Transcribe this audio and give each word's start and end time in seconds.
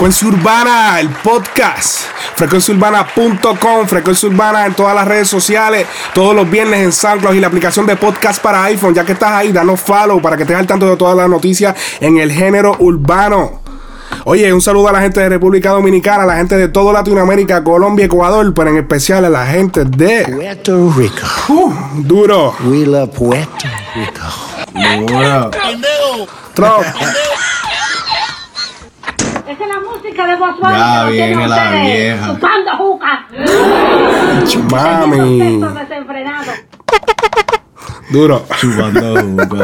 Frecuencia 0.00 0.28
Urbana, 0.28 0.98
el 0.98 1.10
podcast. 1.10 2.06
Frecuenciaurbana.com, 2.34 3.86
Frecuencia 3.86 4.30
Urbana 4.30 4.64
en 4.64 4.72
todas 4.72 4.94
las 4.94 5.06
redes 5.06 5.28
sociales, 5.28 5.86
todos 6.14 6.34
los 6.34 6.50
viernes 6.50 6.80
en 6.80 6.90
SoundCloud 6.90 7.34
y 7.34 7.40
la 7.40 7.48
aplicación 7.48 7.84
de 7.84 7.96
podcast 7.96 8.42
para 8.42 8.64
iPhone. 8.64 8.94
Ya 8.94 9.04
que 9.04 9.12
estás 9.12 9.32
ahí, 9.32 9.52
danos 9.52 9.78
follow 9.78 10.22
para 10.22 10.38
que 10.38 10.44
estés 10.44 10.56
al 10.56 10.66
tanto 10.66 10.88
de 10.88 10.96
todas 10.96 11.14
las 11.14 11.28
noticias 11.28 11.76
en 12.00 12.16
el 12.16 12.32
género 12.32 12.76
urbano. 12.78 13.60
Oye, 14.24 14.50
un 14.54 14.62
saludo 14.62 14.88
a 14.88 14.92
la 14.92 15.02
gente 15.02 15.20
de 15.20 15.28
República 15.28 15.72
Dominicana, 15.72 16.22
a 16.22 16.26
la 16.26 16.36
gente 16.36 16.56
de 16.56 16.68
todo 16.68 16.94
Latinoamérica, 16.94 17.62
Colombia, 17.62 18.06
Ecuador, 18.06 18.54
pero 18.54 18.70
en 18.70 18.78
especial 18.78 19.26
a 19.26 19.28
la 19.28 19.44
gente 19.44 19.84
de 19.84 20.24
Puerto 20.34 20.94
Rico. 20.96 21.26
uh, 21.50 21.74
Duro, 21.96 22.54
We 22.64 22.86
love 22.86 23.10
Puerto 23.10 23.66
Rico. 23.94 24.22
Trump. 26.54 26.86
Esa 29.50 29.64
es 29.64 29.68
la 29.68 29.80
música 29.80 30.26
de 30.28 30.36
Boswell. 30.36 30.76
Ya 30.76 31.06
que 31.06 31.12
tienen 31.12 31.38
viene 31.38 31.48
la 31.48 31.56
ustedes, 31.56 31.82
vieja. 31.82 32.26
Chupando 32.26 32.70
juca. 32.76 33.26
Mami. 34.70 35.60
Duro. 38.10 38.44
Chupando. 38.60 39.14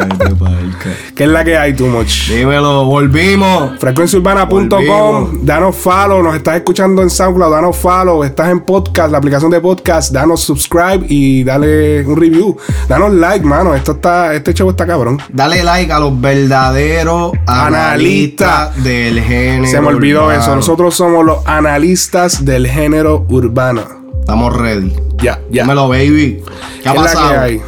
¿Qué 1.16 1.24
es 1.24 1.28
la 1.30 1.44
que 1.44 1.56
hay, 1.56 1.74
too 1.74 1.86
much? 1.86 2.28
Dímelo, 2.28 2.84
volvimos. 2.84 3.78
frecuenciaurbana.com, 3.80 5.40
danos 5.44 5.74
follow, 5.76 6.22
nos 6.22 6.36
estás 6.36 6.56
escuchando 6.56 7.02
en 7.02 7.10
SoundCloud, 7.10 7.50
danos 7.50 7.76
follow, 7.76 8.22
estás 8.22 8.50
en 8.50 8.60
podcast, 8.60 9.10
la 9.10 9.18
aplicación 9.18 9.50
de 9.50 9.60
podcast, 9.60 10.12
danos 10.12 10.42
subscribe 10.42 11.04
y 11.08 11.42
dale 11.44 12.04
un 12.06 12.16
review. 12.16 12.56
Danos 12.88 13.12
like, 13.14 13.44
mano, 13.44 13.74
esto 13.74 13.92
está, 13.92 14.32
este 14.34 14.54
show 14.54 14.70
está 14.70 14.86
cabrón. 14.86 15.18
Dale 15.32 15.64
like 15.64 15.92
a 15.92 15.98
los 15.98 16.20
verdaderos 16.20 17.32
Analistas. 17.46 18.70
analistas 18.70 18.84
del 18.84 19.20
género. 19.22 19.66
Se 19.70 19.80
me 19.80 19.88
olvidó 19.88 20.24
urbano. 20.24 20.40
eso, 20.40 20.54
nosotros 20.54 20.94
somos 20.94 21.24
los 21.24 21.46
analistas 21.46 22.44
del 22.44 22.66
género 22.68 23.24
urbano. 23.28 23.82
Estamos 24.20 24.54
ready. 24.56 24.94
Ya, 25.22 25.40
ya. 25.50 25.62
Dímelo, 25.62 25.88
baby. 25.88 26.42
¿Qué 26.82 26.88
ha 26.88 26.92
¿Qué 26.92 26.98
es 26.98 27.04
la 27.04 27.12
pasado? 27.12 27.30
que 27.30 27.36
hay? 27.38 27.62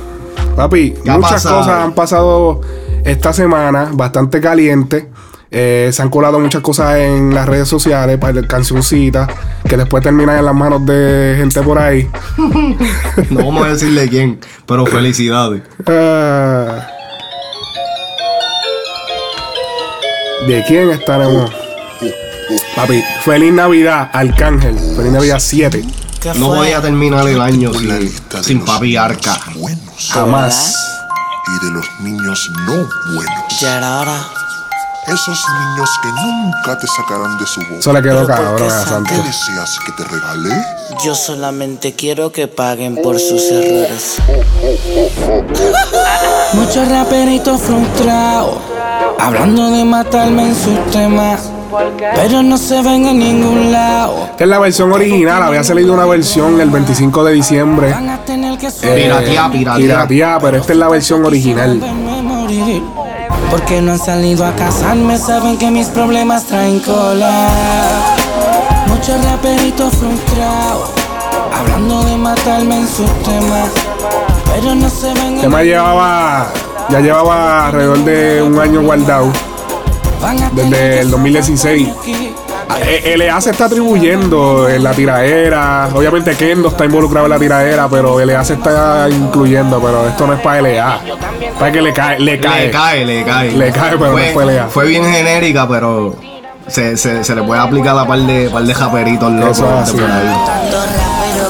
Papi, 0.58 0.90
¿Qué 1.04 1.08
ha 1.08 1.14
muchas 1.14 1.34
pasado? 1.34 1.58
cosas 1.58 1.84
han 1.84 1.92
pasado 1.92 2.60
esta 3.04 3.32
semana, 3.32 3.90
bastante 3.92 4.40
caliente. 4.40 5.08
Eh, 5.52 5.88
se 5.92 6.02
han 6.02 6.10
colado 6.10 6.40
muchas 6.40 6.62
cosas 6.62 6.96
en 6.96 7.32
las 7.32 7.46
redes 7.46 7.68
sociales 7.68 8.18
para 8.18 8.44
cancioncitas 8.44 9.30
que 9.68 9.76
después 9.76 10.02
terminan 10.02 10.36
en 10.36 10.44
las 10.44 10.54
manos 10.56 10.84
de 10.84 11.36
gente 11.38 11.62
por 11.62 11.78
ahí. 11.78 12.10
No 13.30 13.44
vamos 13.44 13.66
a 13.66 13.68
decirle 13.70 14.08
quién, 14.08 14.40
pero 14.66 14.84
felicidades. 14.84 15.62
Ah. 15.86 16.88
¿De 20.48 20.64
quién 20.66 20.90
estaremos? 20.90 21.52
Papi, 22.74 23.00
feliz 23.24 23.52
Navidad, 23.52 24.10
Arcángel. 24.12 24.76
Feliz 24.96 25.12
Navidad 25.12 25.38
7. 25.38 25.84
No 26.36 26.48
voy 26.48 26.72
a 26.72 26.80
terminar 26.80 27.26
el 27.28 27.40
año 27.40 27.72
sin, 27.72 28.42
sin 28.42 28.64
papi 28.64 28.96
arca. 28.96 29.40
Buenos 29.54 30.10
Jamás. 30.10 30.74
y 31.46 31.66
de 31.66 31.72
los 31.72 31.86
niños 32.00 32.50
no 32.66 32.74
buenos. 33.14 33.60
Ya 33.60 33.78
era 33.78 34.00
hora. 34.00 34.28
Esos 35.06 35.42
niños 35.58 35.88
que 36.02 36.08
nunca 36.08 36.78
te 36.78 36.86
sacarán 36.86 37.38
de 37.38 37.46
su 37.46 37.60
boca. 37.62 37.78
Eso 37.78 37.92
le 37.94 38.02
quedó 38.02 38.26
Pero 38.26 38.56
¿por 38.56 38.68
cabrón 38.68 39.04
qué 39.04 39.14
deseas 39.16 39.78
que 39.86 39.92
te 39.92 40.04
regale? 40.04 40.62
Yo 41.02 41.14
solamente 41.14 41.94
quiero 41.94 42.30
que 42.30 42.46
paguen 42.46 42.96
por 43.02 43.18
sus 43.18 43.42
errores. 43.44 44.16
Muchos 46.52 46.88
raperitos 46.88 47.60
frustrados, 47.62 48.58
hablando 49.18 49.70
de 49.70 49.84
matarme 49.86 50.48
en 50.48 50.54
sus 50.54 50.90
temas, 50.90 51.40
pero 52.14 52.42
no 52.42 52.56
se 52.56 52.82
ven 52.82 53.06
en 53.06 53.18
ningún 53.18 53.72
lado. 53.72 54.26
Esta 54.30 54.44
es 54.44 54.50
la 54.50 54.58
versión 54.58 54.92
original. 54.92 55.42
Había 55.42 55.64
salido 55.64 55.92
una 55.92 56.06
versión 56.06 56.60
el 56.60 56.70
25 56.70 57.24
de 57.24 57.32
diciembre. 57.32 57.90
Van 57.90 58.08
a 58.08 58.18
tener 58.24 58.58
que 58.58 58.68
Eh, 58.82 59.12
pirateá, 59.76 60.38
pero 60.40 60.56
esta 60.58 60.72
es 60.72 60.78
la 60.78 60.88
versión 60.88 61.24
original. 61.24 61.80
Porque 63.50 63.80
no 63.80 63.92
han 63.92 63.98
salido 63.98 64.44
a 64.44 64.52
casarme, 64.54 65.16
saben 65.18 65.56
que 65.56 65.70
mis 65.70 65.86
problemas 65.88 66.44
traen 66.44 66.80
cola. 66.80 67.48
Muchos 68.88 69.22
raperitos 69.24 69.92
frustrados, 69.94 70.90
hablando 71.54 72.04
de 72.04 72.16
matarme 72.16 72.80
en 72.80 72.88
sus 72.88 73.10
temas, 73.22 73.70
pero 74.52 74.74
no 74.74 74.88
se 74.90 75.12
ven 75.14 75.34
El 75.36 75.40
tema 75.42 75.62
llevaba, 75.62 76.48
ya 76.90 77.00
llevaba 77.00 77.66
alrededor 77.66 77.98
de 78.04 78.42
un 78.42 78.58
año 78.58 78.82
guardado. 78.82 79.30
Desde 80.52 81.00
el 81.00 81.10
2016. 81.10 81.88
aquí. 82.00 82.34
Eh, 82.86 83.14
LA 83.16 83.40
se 83.40 83.50
está 83.50 83.66
atribuyendo 83.66 84.68
en 84.68 84.82
la 84.82 84.92
tiraera. 84.92 85.88
Obviamente 85.94 86.34
Kendo 86.34 86.68
está 86.68 86.84
involucrado 86.84 87.26
en 87.26 87.30
la 87.30 87.38
tiraera, 87.38 87.88
pero 87.88 88.20
LA 88.24 88.44
se 88.44 88.54
está 88.54 89.08
incluyendo. 89.10 89.80
Pero 89.80 90.06
esto 90.08 90.26
no 90.26 90.34
es 90.34 90.40
para 90.40 90.60
LA. 90.60 91.00
Para 91.58 91.72
que 91.72 91.82
le 91.82 91.92
cae, 91.92 92.20
le 92.20 92.38
cae. 92.38 92.66
Le 92.66 92.70
cae, 92.70 93.04
le 93.04 93.24
cae. 93.24 93.50
Le 93.52 93.72
cae, 93.72 93.98
pero 93.98 94.18
no 94.18 94.24
fue 94.32 94.46
lea. 94.46 94.66
Fue 94.68 94.86
bien 94.86 95.04
genérica, 95.04 95.66
pero 95.68 96.14
se, 96.66 96.96
se, 96.96 97.24
se 97.24 97.34
le 97.34 97.42
puede 97.42 97.60
aplicar 97.60 97.98
a 97.98 98.06
par 98.06 98.20
de, 98.20 98.50
par 98.50 98.62
de 98.62 98.74
japeritos 98.74 99.32
locos 99.32 99.58
Eso 99.58 99.82
es 99.82 99.88
así. 99.88 100.97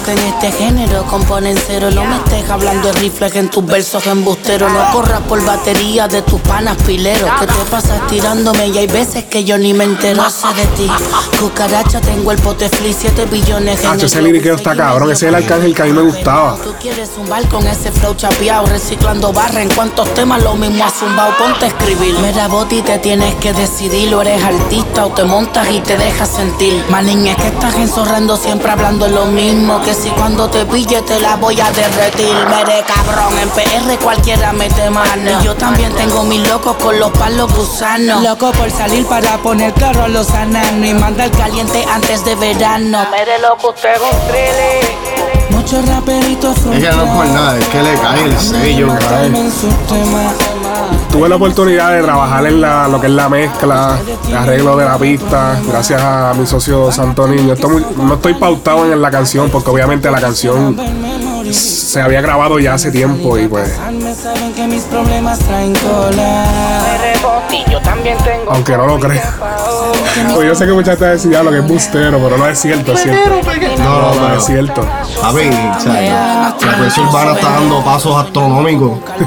Que 0.03 0.13
en 0.13 0.19
este 0.19 0.53
género 0.53 1.05
componen 1.05 1.57
cero. 1.67 1.91
No 1.91 2.05
me 2.05 2.17
estés 2.17 2.49
hablando 2.51 2.89
de 2.89 3.01
rifles 3.01 3.35
en 3.37 3.51
tus 3.51 3.65
versos 3.65 4.07
embusteros. 4.07 4.71
No 4.73 4.93
corras 4.93 5.21
por 5.23 5.45
batería 5.45 6.09
de 6.09 6.23
tus 6.23 6.41
panas 6.41 6.77
pileros. 6.83 7.31
Que 7.41 7.47
te 7.47 7.65
pasas 7.71 8.07
tirándome 8.09 8.69
y 8.69 8.79
hay 8.79 8.87
veces 8.87 9.25
que 9.25 9.45
yo 9.45 9.59
ni 9.59 9.75
me 9.75 9.85
entero. 9.85 10.23
No 10.23 10.31
sé 10.31 10.49
de 10.55 10.67
ti. 10.77 10.91
Cucaracha, 11.39 12.01
tengo 12.01 12.33
el 12.33 12.39
pote 12.39 12.69
flea, 12.69 12.95
7 12.99 13.27
billones 13.27 13.85
en 13.85 14.01
ese 14.01 14.23
liriqueo 14.23 14.57
está 14.57 14.75
cabrón. 14.75 15.11
Ese 15.11 15.27
es 15.27 15.29
el 15.29 15.35
arcángel 15.35 15.75
que 15.75 15.83
a 15.83 15.85
mí 15.85 15.93
me 15.93 16.03
gustaba. 16.03 16.57
Tú 16.63 16.75
quieres 16.81 17.11
zumbar 17.15 17.47
con 17.49 17.67
ese 17.67 17.93
flow 17.93 18.15
chapeado, 18.15 18.67
reciclando 18.67 19.33
barra 19.33 19.63
en 19.63 19.69
cuantos 19.75 20.13
temas 20.15 20.43
lo 20.43 20.55
mismo 20.55 20.85
has 20.85 20.95
zumbado, 20.95 21.37
ponte 21.37 21.67
a 21.67 21.69
escribir. 21.69 22.15
Mira, 22.21 22.49
Boti, 22.49 22.83
te 22.83 22.99
tienes 22.99 23.35
que 23.37 23.53
decidir, 23.53 24.15
o 24.15 24.23
eres 24.23 24.43
artista 24.43 25.07
o 25.07 25.11
te 25.11 25.25
montas 25.25 25.69
y 25.71 25.81
te 25.81 25.97
dejas 25.97 26.29
sentir. 26.29 26.85
Manín, 26.89 27.27
es 27.27 27.37
que 27.37 27.49
estás 27.49 27.75
enzorrando 27.75 28.37
siempre 28.37 28.71
hablando 28.71 29.09
lo 29.09 29.27
mismo, 29.27 29.81
que 29.89 29.95
si 29.95 30.11
cuando 30.11 30.51
te 30.51 30.67
pille 30.67 31.01
te 31.01 31.19
la 31.19 31.37
voy 31.37 31.59
a 31.59 31.71
derretir. 31.71 32.35
Mere 32.51 32.85
cabrón, 32.87 33.39
en 33.39 33.49
PR 33.51 33.99
cualquiera 34.05 34.53
mete 34.53 34.91
mano. 34.91 35.41
Y 35.41 35.45
yo 35.45 35.55
también 35.55 35.95
tengo 35.95 36.25
mis 36.25 36.47
locos 36.47 36.77
con 36.77 36.99
los 36.99 37.11
palos 37.13 37.51
gusanos. 37.55 38.23
Loco 38.23 38.53
por 38.53 38.71
salir 38.71 39.07
para 39.07 39.39
poner 39.39 39.73
claro 39.73 40.05
a 40.05 40.09
los 40.09 40.29
ananos 40.31 40.87
y 40.87 40.93
mandar 40.93 41.31
caliente 41.31 41.87
antes 41.91 42.23
de 42.23 42.35
verano. 42.35 43.07
Mere 43.11 43.39
loco, 43.39 43.71
usted 43.71 43.95
es 43.95 44.01
un. 44.03 45.57
Muchos 45.57 45.89
raperitos 45.89 46.57
Es 46.59 46.65
que 46.65 46.91
no 46.91 47.05
es 47.05 47.11
por 47.11 47.27
nada, 47.27 47.59
es 47.59 47.69
que 47.69 47.83
le 47.83 47.95
cae 47.95 48.25
el 48.25 48.39
sello. 48.39 48.89
Tuve 51.11 51.29
la 51.29 51.37
oportunidad 51.37 51.93
de 51.93 52.03
trabajar 52.03 52.47
en 52.47 52.61
la, 52.61 52.87
lo 52.89 53.01
que 53.01 53.07
es 53.07 53.13
la 53.13 53.29
mezcla, 53.29 53.99
el 54.29 54.37
arreglo 54.37 54.77
de 54.77 54.85
la 54.85 54.99
pista, 54.99 55.59
gracias 55.67 56.01
a 56.03 56.35
mi 56.39 56.47
socio 56.47 56.93
Santo 56.93 57.27
Niño. 57.27 57.55
Esto 57.55 57.69
muy- 57.69 57.85
no 57.97 58.15
estoy 58.15 58.35
pautado 58.35 58.91
en 58.93 59.01
la 59.01 59.11
canción, 59.11 59.49
porque 59.51 59.71
obviamente 59.71 60.11
la 60.11 60.21
canción 60.21 60.77
se 61.53 62.01
había 62.01 62.21
grabado 62.21 62.59
ya 62.59 62.75
hace 62.75 62.91
tiempo 62.91 63.39
y 63.39 63.49
pues. 63.49 63.69
Saben 64.23 64.53
que 64.55 64.67
mis 64.67 64.83
problemas 64.85 65.39
traen 65.41 65.75
cola. 65.75 66.45
Aunque 68.51 68.77
no 68.77 68.87
lo 68.87 68.99
crea. 68.99 69.35
Pues 70.35 70.47
yo 70.49 70.55
sé 70.55 70.67
que 70.67 70.73
muchas 70.73 70.99
veces 70.99 71.23
decían 71.25 71.45
lo 71.45 71.51
que 71.51 71.59
es 71.59 71.67
bustero, 71.69 72.19
pero 72.19 72.37
no 72.37 72.49
es 72.49 72.59
cierto, 72.59 72.93
es 72.93 73.03
cierto. 73.03 73.31
No, 73.79 74.15
no, 74.15 74.29
No 74.29 74.35
es 74.37 74.45
cierto. 74.45 74.81
Papi, 75.21 75.39
o 75.49 75.81
sea, 75.81 75.93
la 75.93 76.57
Frecuencia 76.59 77.03
Urbana 77.03 77.33
está 77.35 77.51
dando 77.51 77.85
pasos 77.85 78.17
astronómicos. 78.17 78.99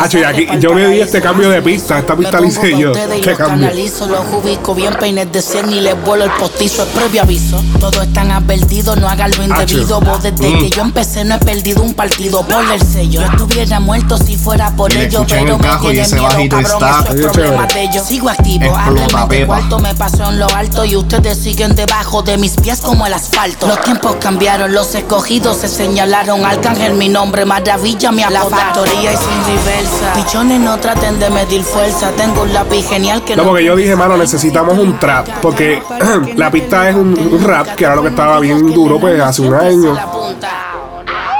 Hacho, 0.00 0.18
y 0.18 0.24
aquí- 0.24 0.46
yo 0.60 0.74
le 0.74 0.88
di 0.88 1.00
este 1.00 1.20
cambio 1.20 1.50
de 1.50 1.60
pista, 1.62 1.98
esta 1.98 2.16
pista 2.16 2.40
la 2.40 2.46
hice 2.46 2.78
yo, 2.78 2.92
este 2.92 3.34
cambio. 3.36 3.68
los 4.08 4.24
ubico 4.44 4.74
bien 4.74 4.94
peines 4.94 5.30
de 5.32 5.42
100 5.42 5.70
y 5.72 5.80
les 5.80 6.02
vuelo 6.02 6.24
el 6.24 6.30
postizo, 6.32 6.82
es 6.84 6.88
previo 6.88 7.22
aviso. 7.22 7.62
Todos 7.80 8.06
están 8.06 8.30
advertidos, 8.30 8.96
no 8.98 9.08
hagan 9.08 9.30
lo 9.30 9.42
indebido. 9.44 9.83
Partido. 9.88 10.00
Vos 10.00 10.22
desde 10.22 10.50
Mm. 10.50 10.58
que 10.58 10.70
yo 10.70 10.82
empecé 10.82 11.24
no 11.24 11.34
he 11.34 11.38
perdido 11.38 11.82
un 11.82 11.94
partido 11.94 12.42
por 12.46 12.64
el 12.72 12.80
sello. 12.82 13.20
Yo 13.22 13.26
estuviera 13.26 13.80
muerto 13.80 14.16
si 14.18 14.36
fuera 14.36 14.70
por 14.76 14.92
Y 14.92 14.98
ello, 14.98 15.24
pero 15.28 15.54
el 15.54 15.58
me 15.58 15.64
cajo 15.66 15.84
y 15.84 15.92
tiene 15.92 16.02
ese 16.02 16.14
miedo, 16.16 16.28
bajito 16.28 16.56
cabrón, 16.56 16.72
está. 16.72 17.00
eso 17.00 17.14
es 17.14 17.32
problema 17.32 17.66
chévere. 17.68 17.74
de 17.74 17.82
ellos. 17.92 18.06
Sigo 18.06 18.28
activo, 18.28 18.64
Explota, 18.64 19.28
pepa. 19.28 19.46
cuarto, 19.46 19.78
me 19.78 19.94
paso 19.94 20.24
en 20.30 20.38
lo 20.38 20.48
alto 20.48 20.84
y 20.84 20.96
ustedes 20.96 21.38
siguen 21.38 21.74
debajo 21.74 22.22
de 22.22 22.36
mis 22.38 22.52
pies 22.56 22.80
como 22.80 23.06
el 23.06 23.14
asfalto. 23.14 23.66
Los 23.66 23.80
tiempos 23.82 24.16
cambiaron, 24.20 24.72
los 24.72 24.94
escogidos 24.94 25.58
se 25.58 25.68
señalaron. 25.68 26.44
Arcángel, 26.44 26.94
mi 26.94 27.08
nombre, 27.08 27.44
maravilla, 27.44 28.10
mi 28.12 28.22
La 28.24 28.44
factoría 28.44 29.12
y 29.12 29.16
sin 29.16 29.56
reversa. 29.56 30.12
Pichones 30.14 30.60
no 30.60 30.78
traten 30.78 31.18
de 31.20 31.30
medir 31.30 31.62
fuerza. 31.62 32.10
Tengo 32.16 32.42
un 32.42 32.52
lápiz 32.52 32.86
genial 32.88 33.22
que 33.24 33.36
No, 33.36 33.42
no. 33.42 33.48
porque 33.50 33.64
yo 33.64 33.76
dije, 33.76 33.94
mano, 33.94 34.16
necesitamos 34.16 34.78
un 34.78 34.98
trap. 34.98 35.28
Porque 35.40 35.80
la 36.36 36.50
pista 36.50 36.88
es 36.88 36.96
un, 36.96 37.16
un 37.18 37.44
rap, 37.44 37.74
que 37.76 37.84
era 37.84 37.94
lo 37.94 38.02
que 38.02 38.08
estaba 38.08 38.40
bien 38.40 38.72
duro, 38.72 38.98
pues, 38.98 39.20
hace 39.20 39.42
un 39.42 39.52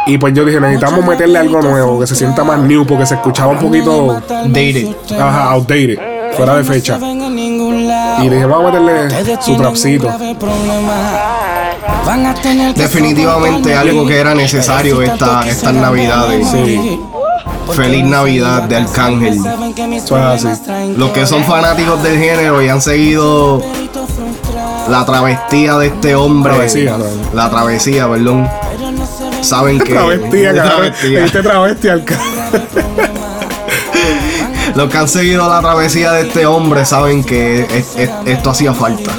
Y 0.06 0.18
pues 0.18 0.34
yo 0.34 0.44
dije, 0.44 0.60
necesitamos 0.60 1.04
meterle 1.04 1.38
algo 1.38 1.62
nuevo, 1.62 1.98
que 2.00 2.06
se 2.06 2.14
sienta 2.14 2.44
más 2.44 2.58
new, 2.58 2.86
porque 2.86 3.06
se 3.06 3.14
escuchaba 3.14 3.52
un 3.52 3.58
poquito, 3.58 4.20
Dated. 4.28 4.88
ajá, 5.18 5.50
outdated, 5.52 5.98
fuera 6.36 6.56
de 6.56 6.64
fecha. 6.64 6.98
Y 8.22 8.28
dije, 8.28 8.44
vamos 8.44 8.74
a 8.74 8.80
meterle 8.80 9.38
su 9.40 9.56
trapcito. 9.56 10.08
Definitivamente 12.76 13.74
algo 13.74 14.06
que 14.06 14.18
era 14.18 14.34
necesario 14.34 15.00
esta, 15.00 15.48
estas 15.48 15.72
navidades. 15.72 16.48
Sí, 16.48 17.00
Feliz 17.72 18.04
Navidad 18.04 18.62
de 18.64 18.76
Arcángel. 18.76 19.38
eso 19.92 20.18
es 20.18 20.44
así. 20.44 20.94
Los 20.96 21.10
que 21.10 21.26
son 21.26 21.44
fanáticos 21.44 22.02
del 22.02 22.18
género 22.18 22.62
y 22.62 22.68
han 22.68 22.82
seguido 22.82 23.62
la 24.88 25.04
travestía 25.06 25.78
de 25.78 25.86
este 25.88 26.14
hombre. 26.14 26.52
Travesía. 26.52 26.96
La 27.32 27.50
travesía, 27.50 28.08
perdón. 28.08 28.48
Saben 29.42 29.78
que. 29.78 29.92
Travestía. 29.94 30.52
Travestía. 30.64 31.18
Dijiste 31.18 31.42
travesti 31.42 31.88
al 31.88 32.04
Los 34.74 34.90
que 34.90 34.98
han 34.98 35.08
seguido 35.08 35.48
la 35.48 35.60
travesía 35.60 36.12
de 36.12 36.22
este 36.22 36.46
hombre 36.46 36.84
saben 36.84 37.22
que 37.22 37.60
es- 37.62 37.96
es- 37.96 38.10
esto 38.26 38.50
hacía 38.50 38.72
falta. 38.74 39.12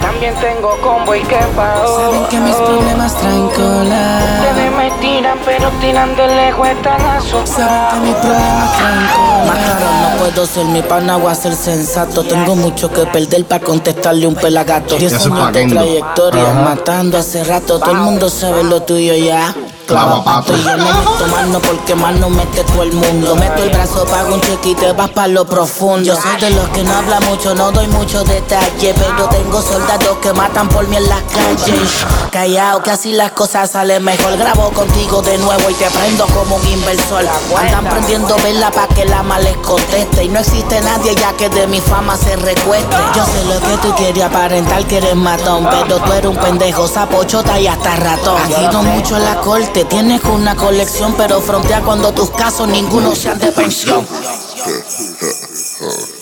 También 0.00 0.34
tengo 0.36 0.76
combo 0.80 1.14
y 1.14 1.22
que 1.22 1.38
Saben 1.38 2.26
que 2.30 2.40
mis 2.40 2.54
problemas 2.54 3.14
traen 3.16 3.48
cola. 3.48 4.20
Ustedes 4.40 4.72
me 4.72 4.90
tiran, 5.00 5.38
pero 5.44 5.70
tiran 5.80 6.16
de 6.16 6.26
lejos, 6.26 6.68
están 6.68 7.00
Saben 7.46 7.88
que 7.90 8.06
mis 8.06 8.14
problemas 8.16 8.76
traen 8.78 9.06
cola. 9.14 9.44
Más 9.46 9.58
claro, 9.58 9.86
no 10.02 10.18
puedo 10.18 10.46
ser 10.46 10.64
mi 10.66 10.82
pana 10.82 11.16
o 11.16 11.28
hacer 11.28 11.54
sensato. 11.54 12.24
Tengo 12.24 12.56
mucho 12.56 12.90
que 12.90 13.06
perder 13.06 13.44
para 13.44 13.64
contestarle 13.64 14.26
un 14.26 14.34
pelagato. 14.34 14.96
Diez 14.96 15.12
Eso 15.12 15.28
es 15.28 15.32
años 15.34 15.52
de 15.52 15.66
trayectoria, 15.66 16.52
matando 16.52 17.18
hace 17.18 17.44
rato. 17.44 17.78
Todo 17.78 17.92
el 17.92 17.98
mundo 17.98 18.28
sabe 18.28 18.64
lo 18.64 18.82
tuyo 18.82 19.14
ya. 19.14 19.54
Clava 19.88 20.22
yo 20.46 20.76
no 20.76 20.84
meto 20.84 21.26
mano 21.28 21.60
porque 21.60 21.94
mano 21.94 22.28
mete 22.28 22.62
todo 22.64 22.82
el 22.82 22.92
mundo. 22.92 23.34
Meto 23.36 23.62
el 23.62 23.70
brazo, 23.70 24.04
pago 24.04 24.34
un 24.34 24.40
cheque 24.42 24.70
y 24.70 24.74
te 24.74 24.92
vas 24.92 25.08
para 25.08 25.28
lo 25.28 25.46
profundo. 25.46 26.04
Yo 26.04 26.14
soy 26.14 26.38
de 26.38 26.50
los 26.50 26.68
que 26.68 26.82
no 26.84 26.94
habla 26.94 27.20
mucho, 27.20 27.54
no 27.54 27.72
doy 27.72 27.86
mucho 27.88 28.22
detalle. 28.22 28.94
Pero 28.94 29.28
tengo 29.30 29.62
soldados 29.62 30.18
que 30.18 30.34
matan 30.34 30.68
por 30.68 30.86
mí 30.88 30.96
en 30.96 31.08
las 31.08 31.22
calles. 31.22 32.04
Callao, 32.30 32.82
que 32.82 32.90
así 32.90 33.12
las 33.12 33.32
cosas 33.32 33.70
salen 33.70 34.04
mejor. 34.04 34.36
Grabo 34.36 34.68
contigo 34.72 35.22
de 35.22 35.38
nuevo 35.38 35.70
y 35.70 35.74
te 35.74 35.86
prendo 35.88 36.26
como 36.26 36.56
un 36.56 36.66
inversor. 36.66 37.24
Andan 37.56 37.86
prendiendo 37.86 38.36
vela 38.44 38.70
pa' 38.70 38.88
que 38.88 39.06
la 39.06 39.22
mal 39.22 39.42
les 39.42 39.56
conteste. 39.56 40.24
Y 40.24 40.28
no 40.28 40.40
existe 40.40 40.82
nadie 40.82 41.14
ya 41.14 41.32
que 41.32 41.48
de 41.48 41.66
mi 41.66 41.80
fama 41.80 42.14
se 42.18 42.36
recueste. 42.36 42.94
Yo 43.16 43.24
sé 43.24 43.42
lo 43.46 43.58
que 43.58 43.76
tú 43.78 43.94
quieres 43.94 44.22
aparentar 44.22 44.84
que 44.86 44.98
eres 44.98 45.16
matón. 45.16 45.66
Pero 45.70 45.96
tú 45.98 46.12
eres 46.12 46.30
un 46.30 46.36
pendejo, 46.36 46.86
sapo, 46.86 47.24
chota 47.24 47.58
y 47.58 47.66
hasta 47.66 47.96
ratón. 47.96 48.36
Has 48.42 48.50
ido 48.50 48.82
mucho 48.82 49.18
la 49.18 49.36
corte, 49.36 49.77
tienes 49.84 50.22
una 50.24 50.56
colección. 50.56 51.14
Pero 51.16 51.40
frontea 51.40 51.82
cuando 51.82 52.12
tus 52.12 52.30
casos 52.30 52.68
ninguno 52.68 53.14
sean 53.14 53.38
de 53.38 53.52
pensión. 53.52 54.06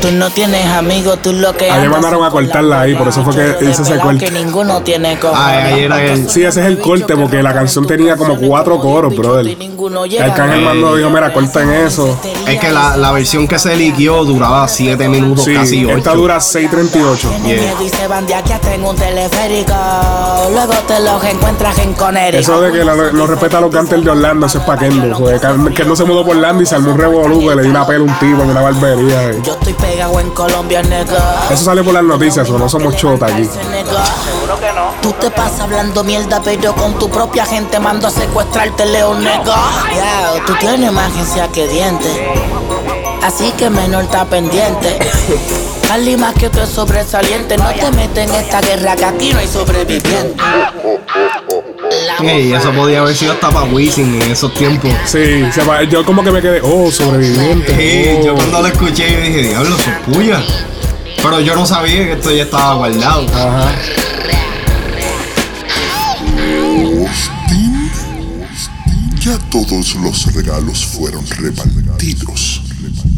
Tú 0.00 0.10
no 0.12 0.30
tienes 0.30 0.66
amigos, 0.66 1.18
tú 1.22 1.32
lo 1.32 1.52
que 1.54 1.70
A 1.70 1.74
mí 1.74 1.80
me 1.80 1.86
andas 1.86 2.02
mandaron 2.02 2.24
a 2.26 2.30
cortarla 2.30 2.76
la 2.76 2.82
ahí, 2.82 2.94
por 2.94 3.08
eso 3.08 3.24
fue 3.24 3.34
que 3.34 3.64
hice 3.70 3.82
ese 3.82 3.98
corte. 3.98 4.26
que 4.26 4.30
ninguno 4.30 4.82
tiene. 4.82 5.18
Ay, 5.34 5.56
ahí 5.72 5.80
era 5.84 6.02
el- 6.02 6.28
Sí, 6.28 6.42
ese 6.44 6.60
es 6.60 6.66
el 6.66 6.78
corte, 6.78 7.16
porque 7.16 7.42
la 7.42 7.52
canción 7.54 7.86
tenía 7.86 8.16
como 8.16 8.36
cuatro 8.38 8.78
coros, 8.80 9.14
brother. 9.16 9.56
Arcángel 10.20 10.60
mandó 10.62 10.96
dijo, 10.96 11.10
mira, 11.10 11.32
corten 11.32 11.70
eso. 11.70 12.18
Es 12.46 12.60
que 12.60 12.70
la, 12.70 12.96
la 12.96 13.12
versión 13.12 13.48
que 13.48 13.58
se 13.58 13.74
liquió 13.76 14.24
duraba 14.24 14.68
7 14.68 15.08
minutos, 15.08 15.44
Sí, 15.44 15.54
casi 15.54 15.84
8. 15.84 15.96
esta 15.96 16.12
dura 16.14 16.36
6.38. 16.38 17.28
Tiene 17.30 17.60
miedo 17.60 17.82
y 17.84 17.88
se 17.88 18.06
van 18.06 18.26
de 18.26 18.34
aquí 18.34 18.52
hasta 18.52 18.74
en 18.74 18.84
un 18.84 18.96
teleférico. 18.96 19.74
Luego 20.52 20.72
te 20.86 21.00
los 21.00 21.24
encuentras 21.24 21.78
en 21.78 21.94
Conérico. 21.94 22.40
Eso 22.40 22.60
de 22.60 22.72
que 22.72 22.84
la- 22.84 22.94
no 23.12 23.26
respeta 23.26 23.58
a 23.58 23.60
los 23.62 23.70
cantantes 23.70 24.04
de 24.04 24.10
Orlando, 24.10 24.46
eso 24.46 24.58
es 24.58 24.64
pa' 24.64 24.78
Kendo. 24.78 25.18
Que 25.74 25.84
no 25.84 25.96
se 25.96 26.04
mudó 26.04 26.24
por 26.24 26.36
Orlando 26.36 26.62
y 26.62 26.66
se 26.66 26.74
armó 26.74 26.92
un 26.92 26.98
revolú, 26.98 27.40
que 27.48 27.54
le 27.54 27.62
dio 27.62 27.70
una 27.70 27.86
pela 27.86 28.00
a 28.00 28.02
un 28.02 28.18
tipo 28.18 28.42
en 28.42 28.50
una 28.50 28.60
eh. 28.98 29.40
Yo 29.42 29.52
estoy 29.54 29.72
pegado 29.74 30.20
en 30.20 30.30
Colombia, 30.30 30.82
nega. 30.82 31.46
Eso 31.50 31.64
sale 31.64 31.82
por 31.82 31.94
las 31.94 32.02
noticias, 32.02 32.48
o 32.50 32.58
no 32.58 32.68
somos 32.68 32.96
chota 32.96 33.26
aquí. 33.26 33.44
Seguro 33.44 34.60
que 34.60 34.72
no. 34.72 34.90
Tú 35.02 35.12
te 35.12 35.30
pasas 35.30 35.60
hablando 35.60 36.04
mierda, 36.04 36.40
pero 36.42 36.74
con 36.74 36.98
tu 36.98 37.08
propia 37.10 37.44
gente 37.46 37.78
mando 37.78 38.08
a 38.08 38.10
secuestrarte, 38.10 38.86
León, 38.86 39.22
nega. 39.22 39.56
Ya, 39.94 40.44
tú 40.46 40.54
tienes 40.60 40.92
más 40.92 41.12
agencia 41.12 41.48
que 41.48 41.66
dientes. 41.68 42.18
Así 43.22 43.52
que 43.52 43.70
menor 43.70 44.04
está 44.04 44.24
pendiente. 44.26 44.98
Ali 45.90 46.16
más 46.16 46.34
que 46.34 46.50
tú 46.50 46.60
es 46.60 46.68
sobresaliente. 46.68 47.56
No 47.56 47.72
te 47.72 47.90
metes 47.92 48.28
en 48.28 48.34
esta 48.34 48.60
guerra 48.60 48.96
que 48.96 49.04
aquí 49.04 49.32
no 49.32 49.38
hay 49.38 49.48
sobreviviente. 49.48 50.42
Ey, 52.22 52.52
eso 52.52 52.72
podía 52.72 53.00
haber 53.00 53.14
sido 53.16 53.32
hasta 53.32 53.50
para 53.50 53.66
Wisin 53.66 54.20
en 54.22 54.30
esos 54.32 54.52
tiempos. 54.54 54.90
Sí, 55.06 55.44
se 55.52 55.62
va- 55.64 55.82
yo 55.84 56.04
como 56.04 56.22
que 56.24 56.30
me 56.30 56.40
quedé, 56.40 56.60
oh, 56.62 56.90
sobreviviente. 56.90 57.74
Sí, 57.76 58.18
oh. 58.20 58.24
yo 58.26 58.34
cuando 58.34 58.62
lo 58.62 58.68
escuché 58.68 59.10
yo 59.12 59.20
dije, 59.20 59.42
diablo, 59.48 59.76
eso 59.76 59.90
es 59.90 60.14
puya. 60.14 60.42
Pero 61.16 61.40
yo 61.40 61.54
no 61.54 61.66
sabía 61.66 62.04
que 62.06 62.12
esto 62.12 62.30
ya 62.30 62.44
estaba 62.44 62.74
guardado. 62.74 63.26
Ajá. 63.34 63.72
Austin, 67.00 67.90
ya 69.20 69.38
todos 69.50 69.94
los 69.96 70.32
regalos 70.34 70.84
fueron 70.84 71.26
repartidos. 71.26 72.62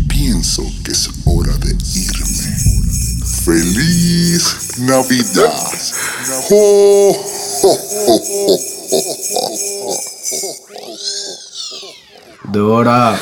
Pienso 0.08 0.62
que 0.84 0.92
es 0.92 1.08
hora 1.24 1.52
de 1.58 1.76
irme. 1.94 2.56
¡Feliz 3.44 4.78
Navidad! 4.78 5.52
¡Ho, 6.50 7.16
Dora. 12.44 13.18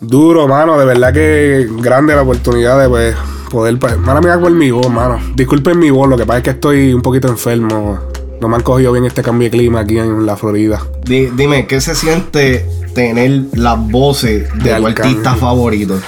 Duro, 0.00 0.46
mano, 0.46 0.78
de 0.78 0.84
verdad 0.84 1.12
que 1.12 1.68
grande 1.80 2.14
la 2.14 2.22
oportunidad 2.22 2.80
de 2.80 2.88
pues, 2.88 3.16
poder. 3.50 3.78
pues, 3.78 3.98
Mala 3.98 4.20
mía 4.20 4.38
por 4.40 4.50
mi 4.52 4.70
voz, 4.70 4.88
mano. 4.90 5.18
Disculpen 5.34 5.78
mi 5.78 5.90
voz, 5.90 6.08
lo 6.08 6.16
que 6.16 6.24
pasa 6.26 6.38
es 6.38 6.44
que 6.44 6.50
estoy 6.50 6.92
un 6.94 7.02
poquito 7.02 7.28
enfermo. 7.28 7.98
No 8.40 8.48
me 8.48 8.54
han 8.54 8.62
cogido 8.62 8.92
bien 8.92 9.04
este 9.04 9.22
cambio 9.22 9.46
de 9.46 9.50
clima 9.50 9.80
aquí 9.80 9.98
en 9.98 10.24
la 10.24 10.36
Florida. 10.36 10.80
Di- 11.04 11.26
dime, 11.26 11.66
¿qué 11.66 11.80
se 11.80 11.96
siente 11.96 12.64
tener 12.94 13.46
las 13.54 13.78
voces 13.90 14.48
de, 14.62 14.70
tu 14.70 14.86
Arcángel. 14.86 15.02
artista 15.06 15.34
favorito? 15.34 15.98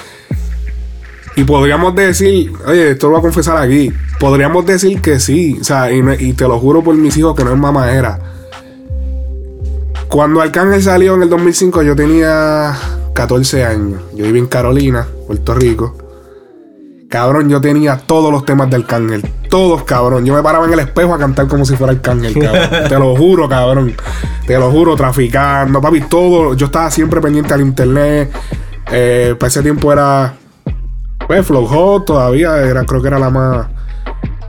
Y 1.41 1.45
podríamos 1.45 1.95
decir, 1.95 2.53
oye, 2.67 2.91
esto 2.91 3.07
lo 3.07 3.13
voy 3.13 3.21
a 3.21 3.23
confesar 3.23 3.57
aquí. 3.57 3.91
Podríamos 4.19 4.67
decir 4.67 5.01
que 5.01 5.19
sí, 5.19 5.57
o 5.59 5.65
sea, 5.65 5.91
y, 5.91 6.35
te 6.35 6.47
lo 6.47 6.59
juro 6.59 6.85
por 6.85 6.95
mis 6.95 7.17
hijos 7.17 7.35
que 7.35 7.45
no 7.45 7.53
es 7.53 7.57
mamadera. 7.57 8.19
Cuando 10.11 10.43
Arcángel 10.43 10.83
salió 10.83 11.15
en 11.15 11.23
el 11.23 11.31
2005, 11.31 11.83
yo 11.83 11.97
tenía 11.97 12.77
14 13.15 13.65
años. 13.65 14.03
Yo 14.15 14.27
vivía 14.27 14.43
en 14.43 14.49
Carolina, 14.49 15.09
Puerto 15.27 15.55
Rico. 15.55 15.97
Cabrón, 17.09 17.49
yo 17.49 17.59
tenía 17.59 17.97
todos 17.97 18.31
los 18.31 18.45
temas 18.45 18.69
de 18.69 18.77
Arcángel. 18.77 19.23
Todos, 19.49 19.85
cabrón. 19.85 20.27
Yo 20.27 20.35
me 20.35 20.43
paraba 20.43 20.67
en 20.67 20.75
el 20.75 20.81
espejo 20.81 21.15
a 21.15 21.19
cantar 21.19 21.49
como 21.49 21.65
si 21.65 21.75
fuera 21.75 21.95
Arcángel, 21.95 22.35
cabrón. 22.39 22.69
Te 22.91 22.99
lo 22.99 23.17
juro, 23.17 23.49
cabrón. 23.49 23.95
Te 24.47 24.59
lo 24.59 24.71
juro, 24.71 24.95
traficando, 24.95 25.81
papi, 25.81 26.03
todo. 26.03 26.53
Yo 26.53 26.67
estaba 26.67 26.91
siempre 26.91 27.19
pendiente 27.19 27.55
al 27.55 27.63
internet. 27.63 28.31
Eh, 28.93 29.35
para 29.39 29.49
ese 29.49 29.63
tiempo 29.63 29.91
era. 29.91 30.35
Pues 31.31 31.47
Flow 31.47 31.65
Hot 31.65 32.07
todavía 32.07 32.57
era, 32.57 32.85
creo 32.85 33.01
que 33.01 33.07
era 33.07 33.17
la 33.21 33.31
más. 33.31 33.69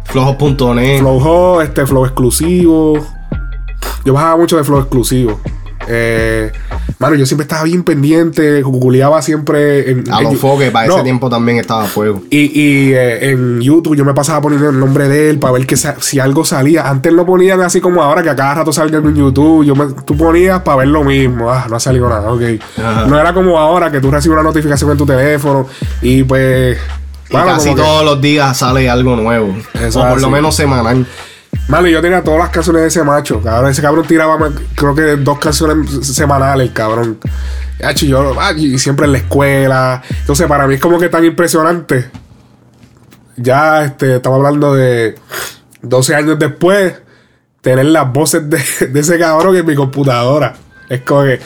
Flojos.net. 0.06 0.98
Flow 0.98 1.20
Hot, 1.20 1.62
este 1.62 1.86
Flow 1.86 2.06
exclusivo. 2.06 2.98
Yo 4.04 4.14
bajaba 4.14 4.38
mucho 4.38 4.58
de 4.58 4.64
Flow 4.64 4.80
exclusivo. 4.80 5.40
Eh, 5.88 6.52
mano, 7.00 7.16
yo 7.16 7.26
siempre 7.26 7.44
estaba 7.44 7.64
bien 7.64 7.84
pendiente, 7.84 8.62
googleaba 8.62 9.22
siempre 9.22 9.90
en, 9.92 10.04
A 10.12 10.22
los 10.22 10.38
foques, 10.38 10.72
para 10.72 10.88
No, 10.88 10.96
ese 10.96 11.04
tiempo 11.04 11.30
también 11.30 11.58
estaba 11.58 11.84
a 11.84 11.88
fuego. 11.88 12.22
Y, 12.30 12.40
y, 12.60 12.94
eh, 12.94 13.32
en 13.32 13.62
YouTube 13.62 13.96
yo 13.96 14.06
me 14.06 14.14
pasaba 14.14 14.42
poniendo 14.42 14.70
el 14.70 14.80
nombre 14.80 15.08
de 15.08 15.30
él 15.30 15.40
para 15.40 15.54
ver 15.54 15.66
que 15.66 15.76
si 15.78 16.20
algo 16.20 16.46
salía. 16.46 16.90
Antes 16.90 17.12
lo 17.14 17.26
ponían 17.26 17.62
así 17.62 17.82
como 17.82 18.02
ahora, 18.04 18.22
que 18.24 18.30
a 18.30 18.36
cada 18.36 18.54
rato 18.56 18.72
salga 18.72 18.98
en 19.00 19.16
YouTube. 19.16 19.66
Yo 19.66 19.76
me- 19.76 19.94
tú 20.06 20.16
ponías 20.16 20.62
para 20.62 20.78
ver 20.78 20.88
lo 20.90 21.04
mismo. 21.04 21.50
Ah, 21.52 21.66
no 21.70 21.76
ha 21.76 21.80
salido 21.80 22.08
nada, 22.10 22.32
ok. 22.32 22.42
Ajá. 22.78 23.06
No 23.08 23.20
era 23.20 23.34
como 23.34 23.58
ahora 23.58 23.92
que 23.92 24.00
tú 24.00 24.12
recibes 24.12 24.34
una 24.36 24.44
notificación 24.44 24.92
en 24.92 24.98
tu 24.98 25.06
teléfono 25.06 25.68
y 26.02 26.24
pues 26.24 26.78
Y 27.30 27.34
casi 27.34 27.70
que- 27.70 27.76
todos 27.82 28.04
los 28.06 28.22
días 28.22 28.58
sale 28.58 28.90
algo 28.90 29.16
nuevo. 29.16 29.56
O 29.96 30.10
por 30.10 30.22
lo 30.22 30.30
menos 30.30 30.56
semanal. 30.56 31.06
Mano, 31.67 31.88
yo 31.88 32.01
tenía 32.01 32.24
todas 32.24 32.39
las 32.39 32.50
canciones 32.50 32.81
de 32.81 32.88
ese 32.89 33.03
macho. 33.03 33.41
Cabrón, 33.41 33.72
ese 33.72 33.81
cabrón 33.81 34.05
tiraba, 34.08 34.38
creo 34.75 34.96
que 34.96 35.01
dos 35.17 35.39
canciones 35.39 36.05
semanales, 36.05 36.72
cabrón. 36.72 37.17
Hacho, 37.84 38.05
yo, 38.05 38.36
ah, 38.39 38.51
y 38.53 38.77
siempre 38.77 39.05
en 39.05 39.13
la 39.13 39.17
escuela. 39.20 40.03
Entonces, 40.20 40.48
para 40.48 40.67
mí 40.67 40.75
es 40.75 40.81
como 40.81 41.00
que 41.00 41.10
tan 41.10 41.25
impresionante. 41.25 42.10
Ya, 43.38 43.86
este, 43.86 44.17
estamos 44.17 44.38
hablando 44.38 44.75
de 44.75 45.15
12 45.81 46.15
años 46.15 46.39
después, 46.39 46.93
tener 47.62 47.86
las 47.86 48.12
voces 48.12 48.50
de, 48.50 48.88
de 48.88 49.00
ese 49.00 49.17
cabrón 49.17 49.55
en 49.55 49.65
mi 49.65 49.75
computadora. 49.75 50.53
Es 50.89 51.01
como 51.01 51.24
que 51.24 51.39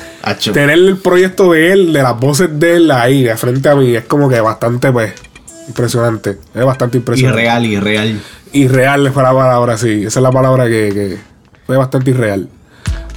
tener 0.52 0.72
el 0.72 0.98
proyecto 0.98 1.52
de 1.52 1.72
él, 1.72 1.94
de 1.94 2.02
las 2.02 2.20
voces 2.20 2.50
de 2.60 2.78
él 2.78 2.90
ahí, 2.90 3.24
de 3.24 3.38
frente 3.38 3.70
a 3.70 3.76
mí, 3.76 3.96
es 3.96 4.06
como 4.06 4.28
que 4.28 4.42
bastante, 4.42 4.92
pues, 4.92 5.14
impresionante. 5.68 6.40
Es 6.54 6.66
bastante 6.66 6.98
impresionante. 6.98 7.42
Irreal, 7.42 7.66
irreal. 7.66 8.22
Irreal 8.56 9.12
fue 9.12 9.22
la 9.22 9.34
palabra, 9.34 9.78
sí. 9.78 10.04
Esa 10.06 10.20
es 10.20 10.24
la 10.24 10.32
palabra 10.32 10.66
que, 10.66 10.90
que 10.94 11.18
fue 11.66 11.78
bastante 11.78 12.12
irreal. 12.12 12.48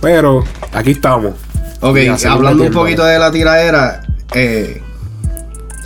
Pero 0.00 0.44
aquí 0.72 0.92
estamos. 0.92 1.34
Ok, 1.80 1.98
hablando 2.28 2.64
un 2.64 2.72
poquito 2.72 3.04
de 3.04 3.18
la 3.18 3.30
tiradera, 3.30 4.02
eh, 4.34 4.82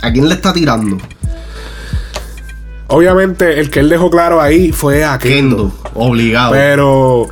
¿a 0.01 0.11
quién 0.11 0.27
le 0.27 0.35
está 0.35 0.51
tirando? 0.53 0.97
Obviamente, 2.87 3.59
el 3.59 3.69
que 3.69 3.79
él 3.79 3.89
dejó 3.89 4.09
claro 4.09 4.41
ahí 4.41 4.71
fue 4.71 5.03
a 5.03 5.17
Kendo. 5.17 5.71
Kendo, 5.71 5.91
obligado. 5.93 6.51
Pero 6.51 7.27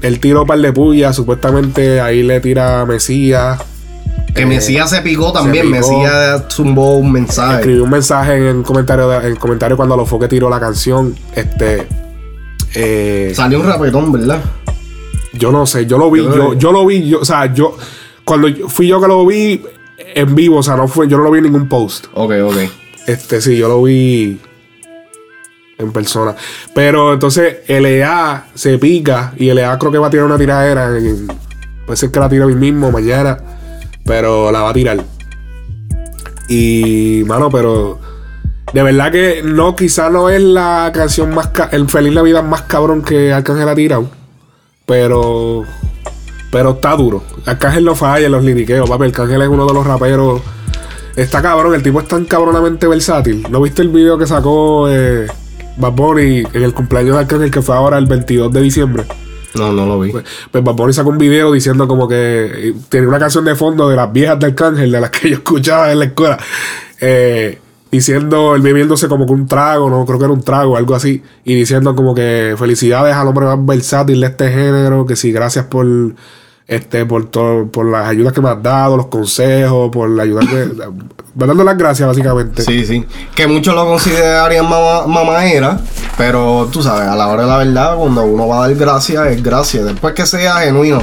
él 0.00 0.20
tiró 0.20 0.46
par 0.46 0.58
de 0.58 0.72
pullas. 0.72 1.14
Supuestamente 1.16 2.00
ahí 2.00 2.22
le 2.22 2.40
tira 2.40 2.80
a 2.80 2.86
Mesías. 2.86 3.60
Que 4.34 4.42
eh, 4.42 4.46
Mesías 4.46 4.90
se 4.90 5.00
picó 5.02 5.32
también. 5.32 5.66
picó. 5.70 5.76
Mesías 5.76 6.44
zumbó 6.50 6.96
un 6.96 7.12
mensaje. 7.12 7.56
Escribió 7.60 7.84
un 7.84 7.90
mensaje 7.90 8.36
en 8.36 8.56
el 8.58 8.62
comentario, 8.62 9.08
de- 9.08 9.16
en 9.18 9.24
el 9.26 9.38
comentario 9.38 9.76
cuando 9.76 9.96
lo 9.96 10.04
fue 10.06 10.18
que 10.20 10.28
tiró 10.28 10.50
la 10.50 10.58
canción. 10.60 11.14
Este. 11.34 11.86
eh, 12.74 13.32
Salió 13.34 13.60
un 13.60 13.66
rapetón, 13.66 14.10
¿verdad? 14.12 14.42
Yo 15.32 15.50
no 15.52 15.66
sé, 15.66 15.86
yo 15.86 15.98
lo 15.98 16.10
vi, 16.10 16.22
Yo 16.22 16.28
lo 16.36 16.54
yo, 16.54 16.72
lo 16.72 16.86
vi, 16.86 17.08
yo, 17.08 17.20
o 17.20 17.24
sea, 17.24 17.52
yo, 17.52 17.76
cuando 18.24 18.48
fui 18.68 18.86
yo 18.88 19.00
que 19.00 19.08
lo 19.08 19.24
vi 19.26 19.62
en 20.14 20.34
vivo, 20.34 20.58
o 20.58 20.62
sea, 20.62 20.76
no 20.76 20.86
fue, 20.88 21.08
yo 21.08 21.16
no 21.18 21.24
lo 21.24 21.30
vi 21.30 21.38
en 21.38 21.44
ningún 21.44 21.68
post. 21.68 22.06
Ok, 22.14 22.32
ok. 22.44 22.56
Este, 23.06 23.40
sí, 23.40 23.56
yo 23.56 23.68
lo 23.68 23.82
vi 23.82 24.38
en 25.78 25.92
persona. 25.92 26.34
Pero 26.74 27.12
entonces 27.12 27.58
LA 27.68 28.46
se 28.54 28.78
pica 28.78 29.32
y 29.36 29.50
LA 29.52 29.76
creo 29.78 29.90
que 29.92 29.98
va 29.98 30.06
a 30.06 30.10
tirar 30.10 30.26
una 30.26 30.38
tiradera. 30.38 30.96
en- 30.98 31.26
puede 31.84 31.96
ser 31.96 32.10
que 32.10 32.18
la 32.20 32.28
tire 32.28 32.44
hoy 32.44 32.54
mismo, 32.54 32.90
mañana, 32.90 33.36
pero 34.04 34.52
la 34.52 34.62
va 34.62 34.70
a 34.70 34.74
tirar. 34.74 34.98
Y, 36.48 37.22
mano, 37.26 37.50
pero 37.50 37.98
de 38.72 38.82
verdad 38.82 39.12
que 39.12 39.42
no, 39.44 39.76
quizá 39.76 40.10
no 40.10 40.28
es 40.28 40.42
la 40.42 40.90
canción 40.92 41.34
más, 41.34 41.50
el 41.72 41.88
Feliz 41.88 42.12
Navidad 42.12 42.42
más 42.42 42.62
cabrón 42.62 43.02
que 43.02 43.32
Arcángel 43.32 43.68
ha 43.68 43.74
tirado. 43.74 44.10
Pero, 44.86 45.64
pero 46.50 46.70
está 46.72 46.96
duro. 46.96 47.22
Arcángel 47.46 47.84
no 47.84 47.94
falla 47.94 48.26
en 48.26 48.32
los 48.32 48.44
liriqueos, 48.44 48.88
papi. 48.88 49.04
Arcángel 49.04 49.42
es 49.42 49.48
uno 49.48 49.66
de 49.66 49.74
los 49.74 49.86
raperos. 49.86 50.42
Está 51.16 51.40
cabrón, 51.40 51.74
el 51.74 51.82
tipo 51.82 52.00
es 52.00 52.08
tan 52.08 52.24
cabronamente 52.24 52.86
versátil. 52.86 53.46
¿No 53.48 53.62
viste 53.62 53.82
el 53.82 53.88
video 53.88 54.18
que 54.18 54.26
sacó 54.26 54.88
eh, 54.90 55.28
Bad 55.76 55.92
Bunny 55.92 56.42
en 56.52 56.62
el 56.62 56.74
cumpleaños 56.74 57.14
de 57.14 57.20
Arcángel 57.20 57.50
que 57.50 57.62
fue 57.62 57.76
ahora 57.76 57.96
el 57.96 58.06
22 58.06 58.52
de 58.52 58.60
diciembre? 58.60 59.04
No, 59.54 59.72
no 59.72 59.86
lo 59.86 60.00
vi. 60.00 60.10
Pues, 60.10 60.24
pues 60.50 60.64
Bad 60.64 60.92
sacó 60.92 61.10
un 61.10 61.18
video 61.18 61.52
diciendo 61.52 61.86
como 61.86 62.08
que 62.08 62.74
tenía 62.88 63.08
una 63.08 63.18
canción 63.18 63.44
de 63.44 63.54
fondo 63.54 63.88
de 63.88 63.96
las 63.96 64.12
viejas 64.12 64.38
de 64.38 64.46
Arcángel, 64.46 64.90
de 64.90 65.00
las 65.00 65.10
que 65.10 65.30
yo 65.30 65.36
escuchaba 65.36 65.92
en 65.92 65.98
la 66.00 66.04
escuela. 66.06 66.38
eh, 67.00 67.58
diciendo, 67.90 68.56
él 68.56 68.62
bebiéndose 68.62 69.06
como 69.06 69.24
que 69.24 69.32
un 69.32 69.46
trago, 69.46 69.88
no 69.88 70.04
creo 70.04 70.18
que 70.18 70.24
era 70.24 70.34
un 70.34 70.42
trago, 70.42 70.76
algo 70.76 70.96
así. 70.96 71.22
Y 71.44 71.54
diciendo 71.54 71.94
como 71.94 72.14
que 72.14 72.56
felicidades 72.58 73.14
al 73.14 73.28
hombre 73.28 73.46
más 73.46 73.64
versátil 73.64 74.20
de 74.20 74.26
este 74.26 74.50
género, 74.50 75.06
que 75.06 75.14
sí, 75.14 75.30
gracias 75.30 75.66
por 75.66 75.86
este 76.66 77.04
por 77.04 77.26
todo, 77.26 77.66
por 77.70 77.86
las 77.86 78.08
ayudas 78.08 78.32
que 78.32 78.40
me 78.40 78.48
has 78.48 78.62
dado, 78.62 78.96
los 78.96 79.06
consejos, 79.06 79.90
por 79.90 80.08
la 80.08 80.22
ayuda 80.22 80.40
que. 80.40 80.70
dando 81.34 81.64
las 81.64 81.76
gracias, 81.76 82.08
básicamente. 82.08 82.62
Sí, 82.62 82.84
sí. 82.86 83.04
Que 83.34 83.46
muchos 83.46 83.74
lo 83.74 83.84
considerarían 83.86 84.68
mama, 84.68 85.06
mamaera, 85.06 85.78
pero 86.16 86.68
tú 86.72 86.82
sabes, 86.82 87.08
a 87.08 87.16
la 87.16 87.28
hora 87.28 87.42
de 87.42 87.48
la 87.48 87.58
verdad, 87.58 87.96
cuando 87.96 88.24
uno 88.24 88.48
va 88.48 88.64
a 88.64 88.68
dar 88.68 88.76
gracias, 88.76 89.26
es 89.26 89.42
gracias. 89.42 89.84
Después 89.84 90.14
que 90.14 90.26
sea 90.26 90.60
genuino. 90.60 91.02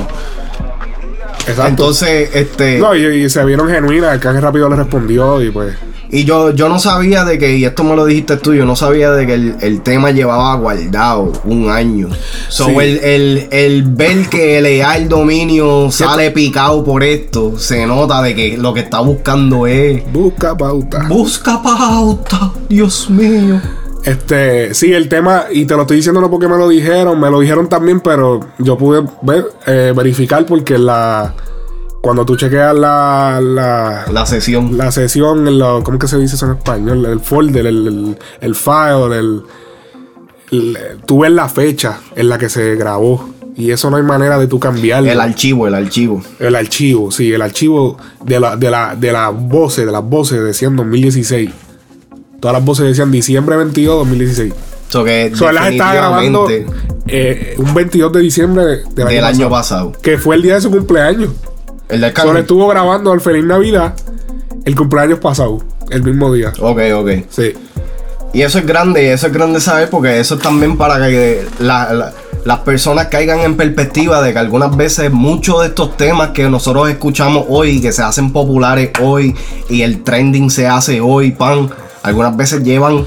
Exacto. 1.42 1.68
Entonces, 1.68 2.30
este. 2.34 2.80
no, 2.80 2.96
y, 2.96 3.06
y 3.06 3.30
se 3.30 3.44
vieron 3.46 3.68
genuinas, 3.68 4.12
Arcángel 4.12 4.42
rápido 4.42 4.70
le 4.70 4.76
respondió 4.76 5.42
y 5.42 5.52
pues. 5.52 5.76
Y 6.14 6.26
yo, 6.26 6.52
yo 6.52 6.68
no 6.68 6.78
sabía 6.78 7.24
de 7.24 7.40
que, 7.40 7.58
y 7.58 7.64
esto 7.64 7.86
me 7.86 7.96
lo 7.96 8.04
dijiste 8.06 8.36
tú, 8.36 8.54
yo 8.54 8.66
no 8.66 8.76
sabía 8.76 9.12
de 9.12 9.26
que 9.26 9.34
el, 9.34 9.56
el 9.62 9.82
tema 9.82 10.12
llevaba 10.12 10.54
guardado 10.56 11.32
un 11.46 11.70
año. 11.70 12.10
So, 12.50 12.66
Sí. 12.66 12.72
el, 12.80 12.98
el, 13.04 13.48
el 13.52 13.84
ver 13.84 14.28
que 14.28 14.58
el 14.60 15.08
dominio 15.08 15.90
sale 15.90 16.32
picado 16.32 16.84
por 16.84 17.02
esto, 17.04 17.58
se 17.58 17.86
nota 17.86 18.22
de 18.22 18.36
que 18.36 18.58
lo 18.58 18.74
que 18.74 18.82
está 18.82 19.00
buscando 19.00 19.68
es. 19.68 20.04
Busca 20.12 20.58
pauta. 20.58 21.06
Busca 21.08 21.62
pauta, 21.64 22.52
Dios 22.68 23.10
mío. 23.10 23.62
Este, 24.04 24.74
sí, 24.74 24.92
el 24.94 25.08
tema, 25.08 25.46
y 25.52 25.66
te 25.66 25.76
lo 25.76 25.82
estoy 25.82 25.98
diciendo 25.98 26.20
no 26.20 26.30
porque 26.30 26.48
me 26.48 26.58
lo 26.58 26.68
dijeron, 26.68 27.20
me 27.20 27.30
lo 27.30 27.40
dijeron 27.40 27.70
también, 27.70 28.00
pero 28.00 28.40
yo 28.58 28.78
pude 28.78 29.04
ver, 29.22 29.46
eh, 29.68 29.94
verificar 29.96 30.46
porque 30.46 30.78
la 30.78 31.36
cuando 32.02 32.26
tú 32.26 32.36
chequeas 32.36 32.76
la, 32.76 33.40
la, 33.42 34.06
La 34.12 34.26
sesión. 34.26 34.76
la 34.78 34.92
sesión, 34.92 35.58
lo- 35.60 35.84
¿cómo 35.84 36.00
que 36.00 36.08
se 36.08 36.18
dice 36.18 36.36
eso 36.36 36.46
en 36.48 36.54
español? 36.54 37.06
El 37.06 37.20
folder, 37.20 37.66
el, 37.68 37.88
el, 37.88 38.18
el 38.42 38.56
file, 38.56 39.18
el, 39.20 39.44
el- 40.52 40.78
tú 41.06 41.20
ves 41.20 41.32
la 41.32 41.48
fecha 41.48 42.00
en 42.16 42.30
la 42.30 42.38
que 42.38 42.50
se 42.50 42.76
grabó. 42.76 43.30
Y 43.56 43.72
eso 43.72 43.90
no 43.92 43.98
hay 43.98 44.04
manera 44.04 44.40
de 44.40 44.48
tú 44.48 44.60
cambiarlo. 44.60 45.12
El 45.12 45.20
archivo, 45.20 45.68
el 45.68 45.76
archivo. 45.76 46.22
El 46.40 46.56
archivo, 46.56 47.12
sí, 47.12 47.32
el 47.34 47.42
archivo 47.42 47.98
de 48.24 48.40
la, 48.40 48.56
de 48.56 48.72
la, 48.72 48.96
de 48.96 49.12
las 49.12 49.34
voces, 49.36 49.86
de 49.86 49.92
las 49.92 50.04
voces 50.04 50.42
decían 50.42 50.76
2016. 50.78 51.50
Todas 52.40 52.56
las 52.56 52.66
voces 52.66 52.86
decían 52.88 53.12
diciembre 53.12 53.58
22, 53.58 53.98
2016. 54.00 54.54
So 54.88 55.04
que 55.04 55.32
So, 55.36 55.52
las 55.52 55.70
estaba 55.70 55.94
grabando 55.94 56.48
eh, 57.08 57.56
un 57.58 57.74
22 57.74 58.12
de 58.14 58.20
diciembre 58.22 58.64
del 58.96 59.08
año, 59.08 59.16
del 59.18 59.26
año 59.26 59.50
pasado, 59.50 59.92
pasado. 59.92 60.02
Que 60.02 60.18
fue 60.18 60.36
el 60.38 60.42
día 60.42 60.56
de 60.56 60.62
su 60.62 60.72
cumpleaños. 60.72 61.30
El 61.92 62.02
del 62.02 62.16
Solo 62.16 62.40
estuvo 62.40 62.68
grabando 62.68 63.14
el 63.14 63.22
Feliz 63.22 63.44
Navidad 63.46 63.94
el 64.66 64.76
cumpleaños 64.76 65.20
pasado, 65.20 65.60
el 65.90 66.04
mismo 66.04 66.32
día. 66.34 66.54
Ok, 66.60 66.80
ok. 66.96 67.10
Sí. 67.30 67.54
Y 68.34 68.42
eso 68.44 68.60
es 68.60 68.66
grande, 68.66 69.04
y 69.04 69.08
eso 69.08 69.28
es 69.28 69.34
grande 69.34 69.60
saber 69.60 69.90
porque 69.90 70.20
eso 70.20 70.36
es 70.36 70.42
también 70.42 70.78
para 70.78 71.06
que 71.10 71.46
la- 71.60 71.92
la- 71.94 72.14
las 72.46 72.60
personas 72.60 73.08
caigan 73.08 73.40
en 73.42 73.58
perspectiva 73.58 74.22
de 74.22 74.32
que 74.34 74.40
algunas 74.40 74.76
veces 74.76 75.12
muchos 75.12 75.62
de 75.62 75.68
estos 75.68 75.98
temas 75.98 76.30
que 76.30 76.50
nosotros 76.50 76.90
escuchamos 76.90 77.46
hoy, 77.50 77.82
que 77.82 77.92
se 77.92 78.02
hacen 78.04 78.32
populares 78.32 78.92
hoy 79.02 79.36
y 79.70 79.82
el 79.82 80.02
trending 80.04 80.50
se 80.50 80.68
hace 80.68 81.02
hoy, 81.02 81.32
pan, 81.32 81.70
algunas 82.04 82.36
veces 82.38 82.64
llevan 82.64 83.06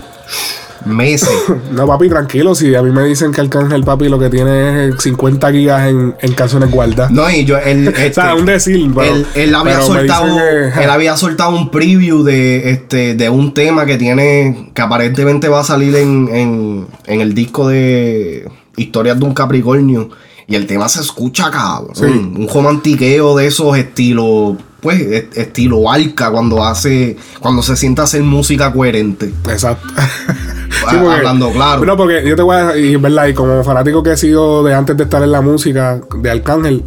meses. 0.87 1.29
No, 1.73 1.87
papi, 1.87 2.09
tranquilo. 2.09 2.55
Si 2.55 2.75
a 2.75 2.83
mí 2.83 2.91
me 2.91 3.03
dicen 3.05 3.33
que 3.33 3.41
Arcángel, 3.41 3.83
papi, 3.83 4.09
lo 4.09 4.19
que 4.19 4.31
tiene 4.31 4.89
es 4.89 4.95
50 5.03 5.51
gigas 5.51 5.89
en, 5.89 6.15
en 6.21 6.33
canciones 6.35 6.71
guardadas. 6.71 7.11
No, 7.11 7.29
y 7.31 7.45
yo, 7.45 7.59
él, 7.59 7.89
o 7.89 7.91
este, 7.91 8.13
sea, 8.15 8.35
un 8.35 8.45
decir, 8.47 8.89
pero, 8.95 9.15
él, 9.17 9.27
él 9.35 9.55
había 9.55 9.75
pero 9.75 9.87
soltado, 9.87 10.37
que- 10.37 10.85
él 10.85 10.91
había 10.91 11.17
soltado 11.17 11.51
un 11.57 11.71
preview 11.71 12.23
de 12.23 12.71
este 12.71 13.15
de 13.15 13.29
un 13.29 13.55
tema 13.55 13.87
que 13.87 13.97
tiene 13.97 14.71
que 14.75 14.83
aparentemente 14.83 15.49
va 15.49 15.61
a 15.61 15.65
salir 15.65 15.97
en, 15.97 16.29
en, 16.33 16.87
en 17.07 17.21
el 17.21 17.35
disco 17.35 17.67
de 17.69 18.49
Historias 18.77 19.19
de 19.19 19.25
un 19.25 19.35
Capricornio 19.35 20.11
y 20.47 20.55
el 20.57 20.67
tema 20.67 20.89
se 20.89 21.01
escucha 21.01 21.51
cabrón, 21.51 21.95
Sí. 21.97 22.05
un 22.05 22.49
romantiqueo 22.53 23.37
de 23.37 23.47
esos 23.47 23.77
estilos 23.77 24.57
pues 24.81 25.01
estilo 25.35 25.91
arca 25.91 26.31
cuando 26.31 26.63
hace 26.63 27.17
cuando 27.41 27.63
se 27.63 27.75
sienta 27.75 28.03
hacer 28.03 28.23
música 28.23 28.71
coherente. 28.73 29.33
Exacto. 29.49 29.89
Hablando 30.87 31.51
claro. 31.51 31.85
No, 31.85 31.97
porque 31.97 32.23
yo 32.27 32.37
te 32.37 32.43
voy 32.43 32.57
a 32.57 32.77
y 32.77 32.97
verdad, 32.97 33.27
y 33.27 33.35
como 33.35 33.63
fanático 33.65 34.03
que 34.03 34.13
he 34.13 34.17
sido 34.17 34.63
de 34.65 34.75
antes 34.75 34.97
de 34.97 35.05
estar 35.05 35.23
en 35.23 35.33
la 35.33 35.41
música 35.41 36.01
de 36.17 36.31
Arcángel, 36.31 36.85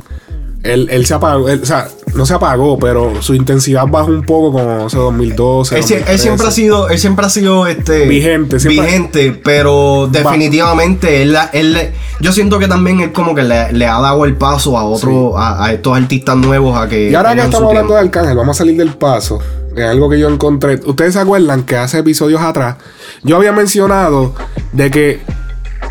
él, 0.64 0.88
él 0.92 1.06
se 1.06 1.14
apagó, 1.14 1.48
él- 1.48 1.62
o 1.62 1.66
sea, 1.66 1.88
no 2.16 2.26
se 2.26 2.34
apagó, 2.34 2.78
pero 2.80 3.22
su 3.22 3.34
intensidad 3.36 3.86
bajó 3.88 4.08
un 4.12 4.24
poco 4.24 4.52
como, 4.52 4.76
no 4.76 4.90
sé, 4.90 4.98
2012. 4.98 5.76
Él, 5.78 5.82
él 5.82 5.88
siempre 5.88 6.04
ha 6.08 6.16
2013. 6.50 6.52
sido, 6.52 6.90
él 6.90 7.00
siempre 7.00 7.26
ha 7.26 7.30
sido 7.30 7.68
este 7.68 8.06
Vigente, 8.08 8.60
siempre- 8.60 8.84
vigente, 8.86 9.40
pero 9.44 10.10
definitivamente 10.12 11.22
él, 11.22 11.38
él 11.54 11.92
yo 12.20 12.32
siento 12.32 12.58
que 12.60 12.68
también 12.68 13.00
él 13.02 13.12
como 13.14 13.36
que 13.36 13.44
le, 13.44 13.72
le 13.72 13.86
ha 13.88 14.00
dado 14.02 14.26
el 14.26 14.36
paso 14.36 14.78
a 14.78 14.84
otro, 14.84 15.38
a, 15.38 15.64
a 15.66 15.74
estos 15.74 15.96
artistas 15.96 16.36
nuevos 16.36 16.76
a 16.78 16.90
que 16.90 17.12
Y 17.12 17.16
ahora 17.16 17.36
que 17.36 17.42
estamos 17.42 17.70
hablando 17.70 17.94
de. 17.94 18.00
Arcángel, 18.02 18.36
vamos 18.36 18.58
a 18.58 18.60
salir 18.60 18.78
del 18.78 18.90
paso. 18.96 19.40
Algo 19.84 20.10
que 20.10 20.20
yo 20.20 20.30
encontré. 20.30 20.80
Ustedes 20.86 21.14
se 21.14 21.20
acuerdan 21.20 21.64
que 21.64 21.78
hace 21.78 22.00
episodios 22.00 22.42
atrás 22.42 22.78
yo 23.24 23.38
había 23.38 23.52
mencionado 23.52 24.34
de 24.74 24.92
que 24.92 25.22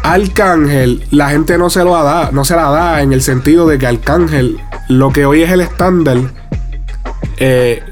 Arcángel 0.02 1.04
la 1.10 1.30
gente 1.30 1.58
no 1.58 1.70
se 1.70 1.84
lo 1.84 1.92
da, 1.92 2.30
no 2.32 2.44
se 2.44 2.56
la 2.56 2.70
da 2.70 3.02
en 3.02 3.12
el 3.12 3.22
sentido 3.22 3.66
de 3.66 3.78
que 3.78 3.86
Arcángel 3.86 4.58
lo 4.88 5.12
que 5.12 5.26
hoy 5.26 5.42
es 5.42 5.50
el 5.50 5.60
estándar 5.60 6.18
eh, 7.38 7.82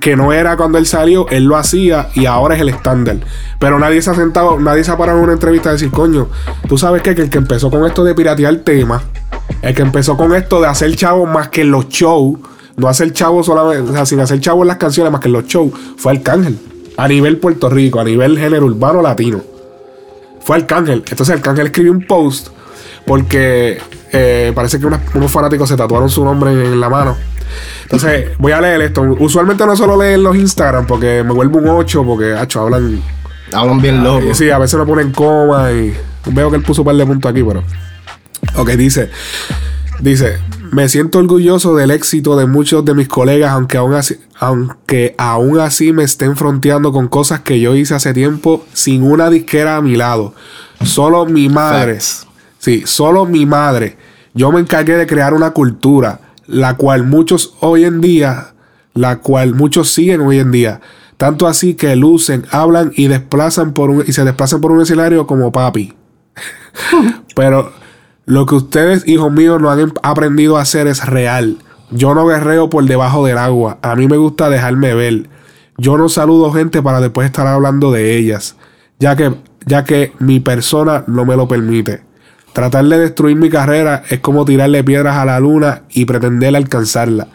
que 0.00 0.16
no 0.16 0.32
era 0.32 0.56
cuando 0.56 0.78
él 0.78 0.86
salió, 0.86 1.26
él 1.30 1.44
lo 1.44 1.56
hacía 1.56 2.08
y 2.14 2.26
ahora 2.26 2.54
es 2.54 2.60
el 2.60 2.68
estándar. 2.68 3.16
Pero 3.58 3.78
nadie 3.78 4.02
se 4.02 4.10
ha 4.10 4.14
sentado, 4.14 4.58
nadie 4.58 4.84
se 4.84 4.90
ha 4.90 4.98
parado 4.98 5.18
en 5.18 5.24
una 5.24 5.32
entrevista 5.32 5.70
a 5.70 5.72
decir, 5.72 5.90
coño, 5.90 6.28
tú 6.68 6.76
sabes 6.76 7.02
que, 7.02 7.10
el 7.10 7.30
que 7.30 7.38
empezó 7.38 7.70
con 7.70 7.86
esto 7.86 8.04
de 8.04 8.14
piratear 8.14 8.56
temas, 8.56 9.02
el 9.62 9.74
que 9.74 9.82
empezó 9.82 10.16
con 10.16 10.34
esto 10.34 10.60
de 10.60 10.68
hacer 10.68 10.94
chavos 10.96 11.28
más 11.28 11.48
que 11.48 11.64
los 11.64 11.88
shows, 11.88 12.38
no 12.80 12.88
hacer 12.88 13.12
chavos 13.12 13.46
solamente, 13.46 13.90
o 13.90 13.94
sea, 13.94 14.06
sin 14.06 14.20
hacer 14.20 14.40
chavos 14.40 14.62
en 14.62 14.68
las 14.68 14.76
canciones 14.78 15.12
más 15.12 15.20
que 15.20 15.28
en 15.28 15.34
los 15.34 15.44
shows, 15.46 15.72
fue 15.96 16.12
Arcángel. 16.12 16.58
A 16.96 17.08
nivel 17.08 17.38
Puerto 17.38 17.70
Rico, 17.70 18.00
a 18.00 18.04
nivel 18.04 18.38
género 18.38 18.66
urbano 18.66 19.00
latino. 19.00 19.40
Fue 20.40 20.56
Arcángel. 20.56 21.04
Entonces 21.08 21.34
Arcángel 21.36 21.66
escribió 21.66 21.92
un 21.92 22.06
post 22.06 22.48
porque 23.06 23.78
eh, 24.12 24.52
parece 24.54 24.78
que 24.78 24.86
unos 24.86 25.30
fanáticos 25.30 25.68
se 25.68 25.76
tatuaron 25.76 26.08
su 26.08 26.24
nombre 26.24 26.52
en, 26.52 26.80
la 26.80 26.88
mano. 26.88 27.16
Entonces, 27.82 28.36
voy 28.38 28.52
a 28.52 28.60
leer 28.60 28.82
esto. 28.82 29.02
Usualmente 29.18 29.66
no 29.66 29.76
solo 29.76 29.96
leer 29.96 30.18
los 30.18 30.36
Instagram 30.36 30.86
porque 30.86 31.22
me 31.24 31.32
vuelvo 31.32 31.58
un 31.58 31.68
8 31.68 32.04
porque, 32.04 32.34
hacho, 32.34 32.60
hablan. 32.60 33.02
Hablan 33.52 33.80
bien 33.80 34.04
loco. 34.04 34.34
Sí, 34.34 34.50
a 34.50 34.58
veces 34.58 34.78
me 34.78 34.86
ponen 34.86 35.10
coma 35.10 35.72
y 35.72 35.92
veo 36.26 36.50
que 36.50 36.56
él 36.56 36.62
puso 36.62 36.82
un 36.82 36.86
par 36.86 36.96
de 36.96 37.06
puntos 37.06 37.30
aquí, 37.30 37.42
pero. 37.42 37.64
Ok, 38.56 38.70
dice. 38.70 39.10
Dice, 40.00 40.38
me 40.70 40.88
siento 40.88 41.18
orgulloso 41.18 41.74
del 41.74 41.90
éxito 41.90 42.36
de 42.36 42.46
muchos 42.46 42.84
de 42.84 42.94
mis 42.94 43.08
colegas, 43.08 43.50
aunque 43.52 43.76
aún 43.76 43.94
así, 43.94 44.16
aunque 44.38 45.14
aún 45.18 45.58
así 45.58 45.92
me 45.92 46.04
estén 46.04 46.36
fronteando 46.36 46.92
con 46.92 47.08
cosas 47.08 47.40
que 47.40 47.60
yo 47.60 47.74
hice 47.74 47.94
hace 47.94 48.14
tiempo 48.14 48.64
sin 48.72 49.02
una 49.02 49.30
disquera 49.30 49.76
a 49.76 49.82
mi 49.82 49.96
lado. 49.96 50.34
Solo 50.84 51.26
mi 51.26 51.48
madre. 51.48 51.94
Facts. 51.94 52.26
Sí, 52.58 52.84
solo 52.86 53.26
mi 53.26 53.46
madre. 53.46 53.96
Yo 54.32 54.52
me 54.52 54.60
encargué 54.60 54.94
de 54.96 55.06
crear 55.06 55.34
una 55.34 55.50
cultura, 55.50 56.20
la 56.46 56.76
cual 56.76 57.04
muchos 57.04 57.54
hoy 57.60 57.84
en 57.84 58.00
día, 58.00 58.54
la 58.94 59.18
cual 59.18 59.54
muchos 59.54 59.90
siguen 59.90 60.20
hoy 60.20 60.38
en 60.38 60.52
día. 60.52 60.80
Tanto 61.16 61.46
así 61.48 61.74
que 61.74 61.96
lucen, 61.96 62.46
hablan 62.50 62.92
y 62.94 63.08
desplazan 63.08 63.72
por 63.72 63.90
un, 63.90 64.04
y 64.06 64.12
se 64.12 64.24
desplazan 64.24 64.60
por 64.60 64.70
un 64.70 64.80
escenario 64.80 65.26
como 65.26 65.50
papi. 65.52 65.94
Pero 67.34 67.72
lo 68.30 68.46
que 68.46 68.54
ustedes, 68.54 69.08
hijos 69.08 69.32
míos, 69.32 69.60
no 69.60 69.70
han 69.70 69.80
em- 69.80 69.92
aprendido 70.04 70.56
a 70.56 70.60
hacer 70.60 70.86
es 70.86 71.04
real. 71.04 71.56
Yo 71.90 72.14
no 72.14 72.24
guerreo 72.28 72.70
por 72.70 72.84
debajo 72.84 73.26
del 73.26 73.38
agua. 73.38 73.78
A 73.82 73.96
mí 73.96 74.06
me 74.06 74.18
gusta 74.18 74.48
dejarme 74.48 74.94
ver. 74.94 75.28
Yo 75.78 75.98
no 75.98 76.08
saludo 76.08 76.52
gente 76.52 76.80
para 76.80 77.00
después 77.00 77.26
estar 77.26 77.48
hablando 77.48 77.90
de 77.90 78.16
ellas, 78.16 78.54
ya 79.00 79.16
que, 79.16 79.34
ya 79.66 79.82
que 79.82 80.12
mi 80.20 80.38
persona 80.38 81.02
no 81.08 81.24
me 81.24 81.34
lo 81.34 81.48
permite. 81.48 82.02
Tratar 82.52 82.84
de 82.84 83.00
destruir 83.00 83.36
mi 83.36 83.50
carrera 83.50 84.04
es 84.10 84.20
como 84.20 84.44
tirarle 84.44 84.84
piedras 84.84 85.16
a 85.16 85.24
la 85.24 85.40
luna 85.40 85.82
y 85.90 86.04
pretender 86.04 86.54
alcanzarla. 86.54 87.26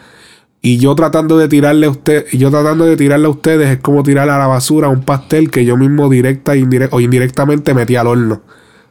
Y 0.62 0.78
yo 0.78 0.94
tratando 0.94 1.36
de 1.36 1.48
tirarle 1.48 1.88
a 1.88 1.90
usted, 1.90 2.24
yo 2.32 2.50
tratando 2.50 2.86
de 2.86 2.96
tirarle 2.96 3.26
a 3.26 3.30
ustedes 3.30 3.68
es 3.68 3.80
como 3.80 4.02
tirar 4.02 4.30
a 4.30 4.38
la 4.38 4.46
basura 4.46 4.88
un 4.88 5.02
pastel 5.02 5.50
que 5.50 5.66
yo 5.66 5.76
mismo 5.76 6.08
directa 6.08 6.54
e 6.54 6.88
o 6.90 7.00
indirectamente 7.00 7.74
metí 7.74 7.96
al 7.96 8.06
horno. 8.06 8.40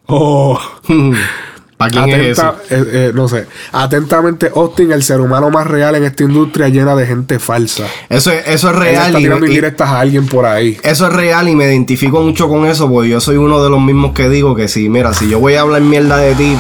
Oh. 0.06 0.60
¿Para 1.90 2.06
quién 2.06 2.22
es 2.22 2.40
Atenta- 2.40 2.56
eso? 2.70 2.76
eh, 2.76 2.90
eh, 2.94 3.12
no 3.14 3.28
sé. 3.28 3.46
Atentamente, 3.72 4.52
Austin, 4.56 4.92
el 4.92 5.04
ser 5.04 5.20
humano 5.22 5.50
más 5.50 5.68
real 5.68 5.96
en 5.96 6.04
esta 6.06 6.24
industria 6.24 6.68
llena 6.70 6.96
de 6.96 7.06
gente 7.06 7.40
falsa. 7.40 7.86
Eso 8.10 8.32
es, 8.32 8.48
eso 8.48 8.70
es 8.70 8.74
Él 8.76 8.80
real. 8.82 9.06
está 9.08 9.20
y- 9.20 9.24
tirando 9.24 9.46
y- 9.46 9.50
indirectas 9.50 9.90
a 9.90 10.00
alguien 10.00 10.28
por 10.28 10.46
ahí. 10.46 10.78
Eso 10.84 11.08
es 11.08 11.14
real 11.14 11.48
y 11.50 11.56
me 11.56 11.66
identifico 11.66 12.22
mucho 12.22 12.48
con 12.48 12.66
eso 12.66 12.90
porque 12.90 13.10
yo 13.10 13.20
soy 13.20 13.38
uno 13.38 13.64
de 13.64 13.70
los 13.70 13.82
mismos 13.82 14.14
que 14.14 14.30
digo 14.30 14.56
que 14.56 14.68
si, 14.68 14.90
mira, 14.90 15.14
si 15.14 15.30
yo 15.30 15.40
voy 15.40 15.56
a 15.56 15.62
hablar 15.62 15.82
mierda 15.82 16.18
de 16.18 16.34
ti, 16.36 16.58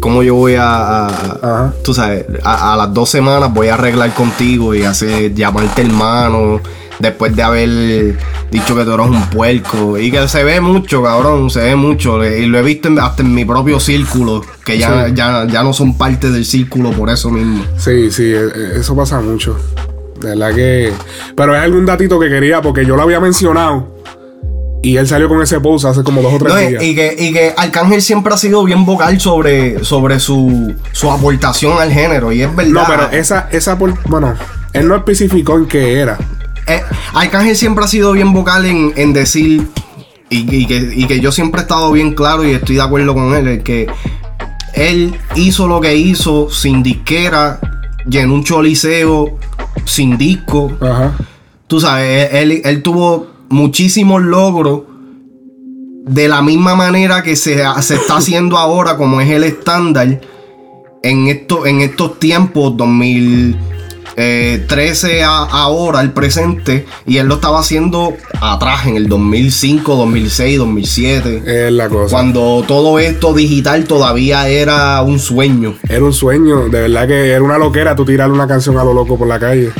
¿cómo 0.00 0.22
yo 0.22 0.34
voy 0.34 0.54
a, 0.54 1.06
a- 1.06 1.08
Ajá. 1.42 1.74
tú 1.84 1.94
sabes, 1.94 2.24
a, 2.44 2.74
a 2.74 2.76
las 2.76 2.92
dos 2.94 3.08
semanas 3.10 3.52
voy 3.52 3.68
a 3.68 3.74
arreglar 3.74 4.12
contigo 4.14 4.74
y 4.74 4.82
hacer, 4.82 5.34
llamarte 5.34 5.82
hermano, 5.82 6.60
después 6.98 7.34
de 7.36 7.42
haber 7.42 8.18
dicho 8.50 8.74
que 8.74 8.84
tú 8.84 8.92
eres 8.92 9.06
un 9.06 9.22
puerco 9.30 9.98
y 9.98 10.10
que 10.10 10.26
se 10.28 10.42
ve 10.44 10.60
mucho, 10.60 11.02
cabrón, 11.02 11.48
se 11.50 11.60
ve 11.60 11.76
mucho 11.76 12.24
y 12.24 12.46
lo 12.46 12.58
he 12.58 12.62
visto 12.62 12.88
hasta 13.00 13.22
en 13.22 13.34
mi 13.34 13.44
propio 13.44 13.78
círculo, 13.80 14.42
que 14.64 14.78
ya, 14.78 15.06
Sí. 15.06 15.12
ya, 15.14 15.46
ya 15.46 15.62
no 15.62 15.72
son 15.72 15.96
parte 15.96 16.30
del 16.30 16.44
círculo 16.44 16.90
por 16.92 17.10
eso 17.10 17.30
mismo. 17.30 17.62
Sí, 17.76 18.10
sí, 18.10 18.24
eh, 18.24 18.48
eh, 18.54 18.72
eso 18.80 18.96
pasa 18.96 19.20
mucho. 19.20 19.56
De 20.20 20.30
verdad 20.30 20.52
que. 20.52 20.92
Pero 21.36 21.54
es 21.54 21.62
algún 21.62 21.86
datito 21.86 22.18
que 22.18 22.28
quería, 22.28 22.60
porque 22.60 22.84
yo 22.84 22.96
lo 22.96 23.02
había 23.02 23.20
mencionado. 23.20 23.94
Y 24.82 24.96
él 24.96 25.08
salió 25.08 25.28
con 25.28 25.42
ese 25.42 25.60
post 25.60 25.84
hace 25.86 26.02
como 26.04 26.22
dos 26.22 26.34
o 26.34 26.38
tres 26.38 26.54
No, 26.54 26.56
días. 26.60 26.82
y 26.82 26.94
que, 26.94 27.16
y 27.18 27.32
que 27.32 27.52
Arcángel 27.56 28.00
siempre 28.00 28.32
ha 28.32 28.36
sido 28.36 28.62
bien 28.64 28.84
vocal 28.84 29.20
sobre, 29.20 29.84
sobre 29.84 30.20
su, 30.20 30.74
su 30.92 31.10
aportación 31.10 31.78
al 31.80 31.92
género. 31.92 32.30
Y 32.32 32.42
es 32.42 32.54
verdad. 32.54 32.72
no, 32.72 32.84
pero 32.86 33.10
esa, 33.10 33.48
esa 33.50 33.74
bueno, 33.74 34.34
él 34.72 34.86
no 34.88 34.94
especificó 34.94 35.56
en 35.56 35.66
qué 35.66 35.98
era. 35.98 36.16
Eh, 36.66 36.80
Arcángel 37.12 37.56
siempre 37.56 37.84
ha 37.84 37.88
sido 37.88 38.12
bien 38.12 38.32
vocal 38.32 38.66
en, 38.66 38.92
en 38.96 39.12
decir. 39.12 39.66
Y, 40.30 40.54
y 40.54 40.66
que, 40.66 40.92
y 40.94 41.06
que 41.06 41.20
yo 41.20 41.32
siempre 41.32 41.60
he 41.60 41.62
estado 41.62 41.90
bien 41.90 42.14
claro 42.14 42.44
y 42.46 42.52
estoy 42.52 42.76
de 42.76 42.82
acuerdo 42.82 43.14
con 43.14 43.34
él. 43.34 43.48
el 43.48 43.62
que 43.62 43.88
él 44.74 45.14
hizo 45.34 45.66
lo 45.66 45.80
que 45.80 45.96
hizo 45.96 46.50
sin 46.50 46.82
disquera, 46.84 47.58
llenó 48.08 48.34
un 48.34 48.44
choliseo 48.44 49.38
sin 49.84 50.16
disco. 50.18 50.70
Ajá. 50.80 51.16
Tú 51.66 51.80
sabes, 51.80 52.28
él, 52.32 52.60
él 52.64 52.82
tuvo 52.82 53.37
muchísimos 53.48 54.22
logros 54.22 54.82
de 56.08 56.28
la 56.28 56.42
misma 56.42 56.74
manera 56.74 57.22
que 57.22 57.36
se, 57.36 57.62
se 57.82 57.94
está 57.94 58.16
haciendo 58.16 58.56
ahora, 58.56 58.96
como 58.96 59.20
es 59.20 59.30
el 59.30 59.44
estándar, 59.44 60.20
en, 61.02 61.28
esto, 61.28 61.66
en 61.66 61.82
estos 61.82 62.18
tiempos, 62.18 62.76
2013 62.76 65.22
a 65.22 65.44
ahora, 65.44 66.00
el 66.00 66.12
presente, 66.12 66.86
y 67.06 67.18
él 67.18 67.26
lo 67.26 67.34
estaba 67.34 67.60
haciendo 67.60 68.14
atrás, 68.40 68.86
en 68.86 68.96
el 68.96 69.08
2005, 69.08 69.96
2006, 69.96 70.58
2007. 70.58 71.66
Es 71.66 71.72
la 71.72 71.88
cosa. 71.88 72.16
Cuando 72.16 72.64
todo 72.66 72.98
esto 72.98 73.34
digital 73.34 73.84
todavía 73.84 74.48
era 74.48 75.02
un 75.02 75.18
sueño. 75.18 75.74
Era 75.88 76.04
un 76.04 76.14
sueño, 76.14 76.68
de 76.68 76.82
verdad 76.82 77.06
que 77.06 77.30
era 77.30 77.42
una 77.42 77.58
loquera 77.58 77.94
tú 77.94 78.04
tirarle 78.04 78.34
una 78.34 78.48
canción 78.48 78.76
a 78.78 78.84
lo 78.84 78.94
loco 78.94 79.18
por 79.18 79.28
la 79.28 79.38
calle. 79.38 79.70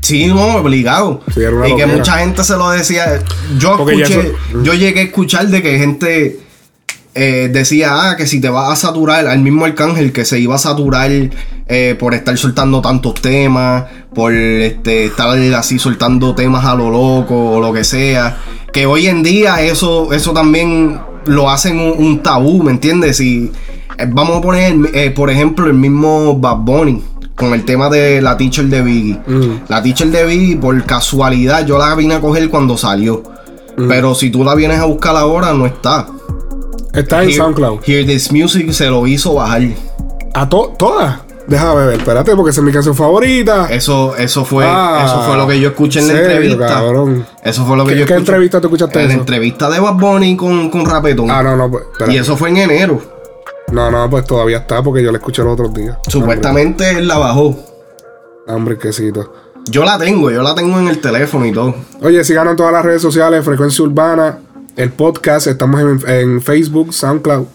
Sí, 0.00 0.26
no, 0.26 0.56
obligado. 0.56 1.20
Sí, 1.34 1.40
y 1.68 1.76
que 1.76 1.86
mucha 1.86 2.18
gente 2.18 2.42
se 2.44 2.56
lo 2.56 2.70
decía. 2.70 3.20
Yo 3.58 3.76
Porque 3.76 4.02
escuché, 4.02 4.20
eso- 4.20 4.62
yo 4.62 4.74
llegué 4.74 5.00
a 5.00 5.02
escuchar 5.04 5.48
de 5.48 5.62
que 5.62 5.78
gente 5.78 6.40
eh, 7.14 7.50
decía, 7.52 8.10
ah, 8.10 8.16
que 8.16 8.26
si 8.26 8.40
te 8.40 8.48
vas 8.48 8.70
a 8.72 8.76
saturar, 8.76 9.26
al 9.26 9.40
mismo 9.40 9.64
Arcángel 9.64 10.12
que 10.12 10.24
se 10.24 10.38
iba 10.38 10.54
a 10.54 10.58
saturar 10.58 11.10
eh, 11.68 11.96
por 11.98 12.14
estar 12.14 12.36
soltando 12.38 12.80
tantos 12.80 13.14
temas, 13.14 13.84
por 14.14 14.32
este, 14.32 15.06
estar 15.06 15.28
así 15.54 15.78
soltando 15.78 16.34
temas 16.34 16.64
a 16.64 16.74
lo 16.74 16.88
loco 16.90 17.52
o 17.52 17.60
lo 17.60 17.72
que 17.72 17.84
sea. 17.84 18.38
Que 18.72 18.86
hoy 18.86 19.08
en 19.08 19.22
día 19.22 19.60
eso, 19.60 20.12
eso 20.12 20.32
también 20.32 21.00
lo 21.26 21.50
hacen 21.50 21.78
un, 21.78 21.94
un 21.98 22.22
tabú, 22.22 22.62
¿me 22.62 22.70
entiendes? 22.70 23.20
Y 23.20 23.50
eh, 23.98 24.06
vamos 24.08 24.38
a 24.38 24.40
poner, 24.40 25.12
por 25.14 25.30
ejemplo, 25.30 25.66
el 25.66 25.74
mismo 25.74 26.38
Bad 26.38 26.56
Bunny. 26.58 27.02
Con 27.40 27.54
el 27.54 27.64
tema 27.64 27.88
de 27.88 28.20
la 28.22 28.36
teacher 28.36 28.66
de 28.66 28.82
Biggie. 28.82 29.18
Mm. 29.26 29.62
La 29.68 29.82
teacher 29.82 30.08
de 30.08 30.24
Biggie, 30.24 30.56
por 30.56 30.80
casualidad, 30.84 31.66
yo 31.66 31.78
la 31.78 31.94
vine 31.94 32.14
a 32.14 32.20
coger 32.20 32.48
cuando 32.50 32.76
salió. 32.76 33.22
Mm. 33.76 33.88
Pero 33.88 34.14
si 34.14 34.30
tú 34.30 34.44
la 34.44 34.54
vienes 34.54 34.78
a 34.78 34.84
buscar 34.84 35.16
ahora, 35.16 35.52
no 35.54 35.66
está. 35.66 36.06
Está 36.92 37.22
en 37.24 37.32
SoundCloud. 37.32 37.80
Hear 37.86 38.04
This 38.06 38.30
Music 38.32 38.70
se 38.72 38.86
lo 38.90 39.06
hizo 39.06 39.34
bajar. 39.34 39.62
A 40.34 40.48
to- 40.48 40.74
todas. 40.78 41.18
Déjame 41.46 41.86
ver, 41.86 41.98
espérate, 41.98 42.36
porque 42.36 42.50
esa 42.50 42.60
es 42.60 42.64
mi 42.64 42.70
canción 42.72 42.94
favorita. 42.94 43.66
Eso, 43.72 44.14
eso 44.16 44.44
fue, 44.44 44.64
Ah, 44.68 45.02
eso 45.04 45.22
fue 45.22 45.36
lo 45.36 45.48
que 45.48 45.58
yo 45.58 45.70
escuché 45.70 45.98
en 46.00 46.06
la 46.08 46.12
¿serio, 46.14 46.30
entrevista. 46.30 46.66
cabrón? 46.68 47.26
Eso 47.42 47.64
fue 47.66 47.76
lo 47.76 47.84
que 47.84 47.94
¿Qué- 47.94 48.00
yo 48.00 48.06
qué 48.06 48.12
escuché. 48.12 48.30
entrevista 48.32 48.60
tú 48.60 48.68
escuchaste 48.68 49.02
En 49.02 49.08
la 49.08 49.14
entrevista 49.14 49.68
de 49.68 49.80
Bad 49.80 49.94
Bunny 49.94 50.36
con, 50.36 50.70
con 50.70 50.84
Rapetón. 50.86 51.28
Ah, 51.28 51.42
no, 51.42 51.56
no, 51.56 51.68
pues, 51.68 51.84
espérate. 51.90 52.12
y 52.14 52.18
eso 52.18 52.36
fue 52.36 52.50
en 52.50 52.58
enero. 52.58 53.00
No, 53.72 53.90
no, 53.90 54.10
pues 54.10 54.24
todavía 54.24 54.58
está 54.58 54.82
porque 54.82 55.02
yo 55.02 55.10
la 55.12 55.18
escuché 55.18 55.42
los 55.42 55.52
otros 55.52 55.72
días. 55.74 55.96
Supuestamente 56.08 56.90
él 56.90 57.08
la 57.08 57.18
bajó. 57.18 57.56
Hombre, 58.46 58.78
quesito. 58.78 59.32
Yo 59.66 59.84
la 59.84 59.98
tengo, 59.98 60.30
yo 60.30 60.42
la 60.42 60.54
tengo 60.54 60.78
en 60.78 60.88
el 60.88 61.00
teléfono 61.00 61.46
y 61.46 61.52
todo. 61.52 61.74
Oye, 62.02 62.24
síganos 62.24 62.52
en 62.52 62.56
todas 62.56 62.72
las 62.72 62.84
redes 62.84 63.02
sociales, 63.02 63.44
Frecuencia 63.44 63.84
Urbana, 63.84 64.38
el 64.76 64.90
podcast, 64.90 65.46
estamos 65.46 65.80
en, 65.80 66.10
en 66.10 66.42
Facebook, 66.42 66.92
SoundCloud, 66.92 67.46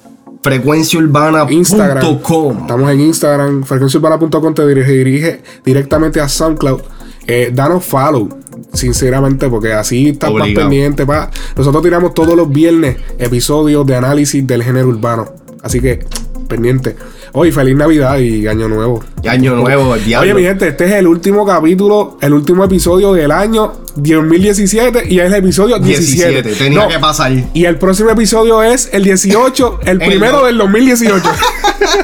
Instagram. 1.50 2.02
Frecuenciaurbana.com. 2.02 2.62
Estamos 2.62 2.92
en 2.92 3.02
Instagram, 3.02 3.64
frecuenciaurbana.com 3.64 4.54
te 4.54 4.68
dirige, 4.68 4.92
dirige 4.92 5.42
directamente 5.64 6.22
a 6.22 6.30
SoundCloud. 6.30 6.82
Eh, 7.28 7.52
danos 7.54 7.84
follow, 7.84 8.30
sinceramente, 8.74 9.50
porque 9.50 9.74
así 9.74 10.10
estás 10.10 10.32
más 10.32 10.48
pendiente. 10.50 11.06
Pa. 11.06 11.32
Nosotros 11.56 11.82
tiramos 11.82 12.14
todos 12.14 12.36
los 12.36 12.50
viernes 12.50 12.98
episodios 13.18 13.86
de 13.88 13.96
análisis 13.96 14.46
del 14.46 14.64
género 14.64 14.90
urbano. 14.90 15.45
Así 15.66 15.82
que 15.82 16.06
pendiente. 16.48 16.96
Hoy, 17.34 17.52
feliz 17.52 17.76
Navidad 17.76 18.20
y 18.20 18.46
Año 18.48 18.68
Nuevo. 18.68 19.04
Y 19.24 19.28
año 19.28 19.56
nuevo, 19.56 19.96
el 19.96 20.06
diablo. 20.06 20.32
Oye, 20.32 20.40
mi 20.40 20.48
gente, 20.48 20.68
este 20.68 20.86
es 20.86 20.92
el 20.92 21.08
último 21.08 21.44
capítulo, 21.44 22.20
el 22.22 22.34
último 22.34 22.64
episodio 22.64 23.14
del 23.14 23.32
año 23.32 23.74
2017 23.96 25.06
y 25.12 25.20
es 25.20 25.26
el 25.26 25.34
episodio 25.34 25.80
17. 25.80 26.44
17, 26.44 26.64
tenía 26.64 26.84
No, 26.84 26.88
que 26.88 27.00
pasar. 27.00 27.32
Y 27.56 27.66
el 27.66 27.80
próximo 27.80 28.12
episodio 28.12 28.62
es 28.62 28.90
el 28.94 29.04
18, 29.06 29.80
el 29.86 29.98
primero 29.98 30.46
del 30.46 30.60
2018. 30.60 31.24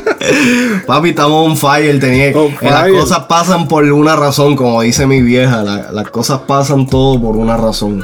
Papi, 0.87 1.09
estamos 1.09 1.47
on 1.51 1.55
fire. 1.55 1.99
Tenía, 1.99 2.29
On 2.35 2.47
eh, 2.47 2.57
Las 2.63 2.81
fire. 2.81 2.99
cosas 2.99 3.19
pasan 3.25 3.67
por 3.67 3.83
una 3.85 4.15
razón, 4.15 4.55
como 4.55 4.81
dice 4.81 5.05
mi 5.05 5.21
vieja. 5.21 5.61
la- 5.61 5.91
las 5.91 6.09
cosas 6.09 6.39
pasan 6.47 6.87
todo 6.87 7.21
por 7.21 7.37
una 7.37 7.57
razón. 7.57 8.03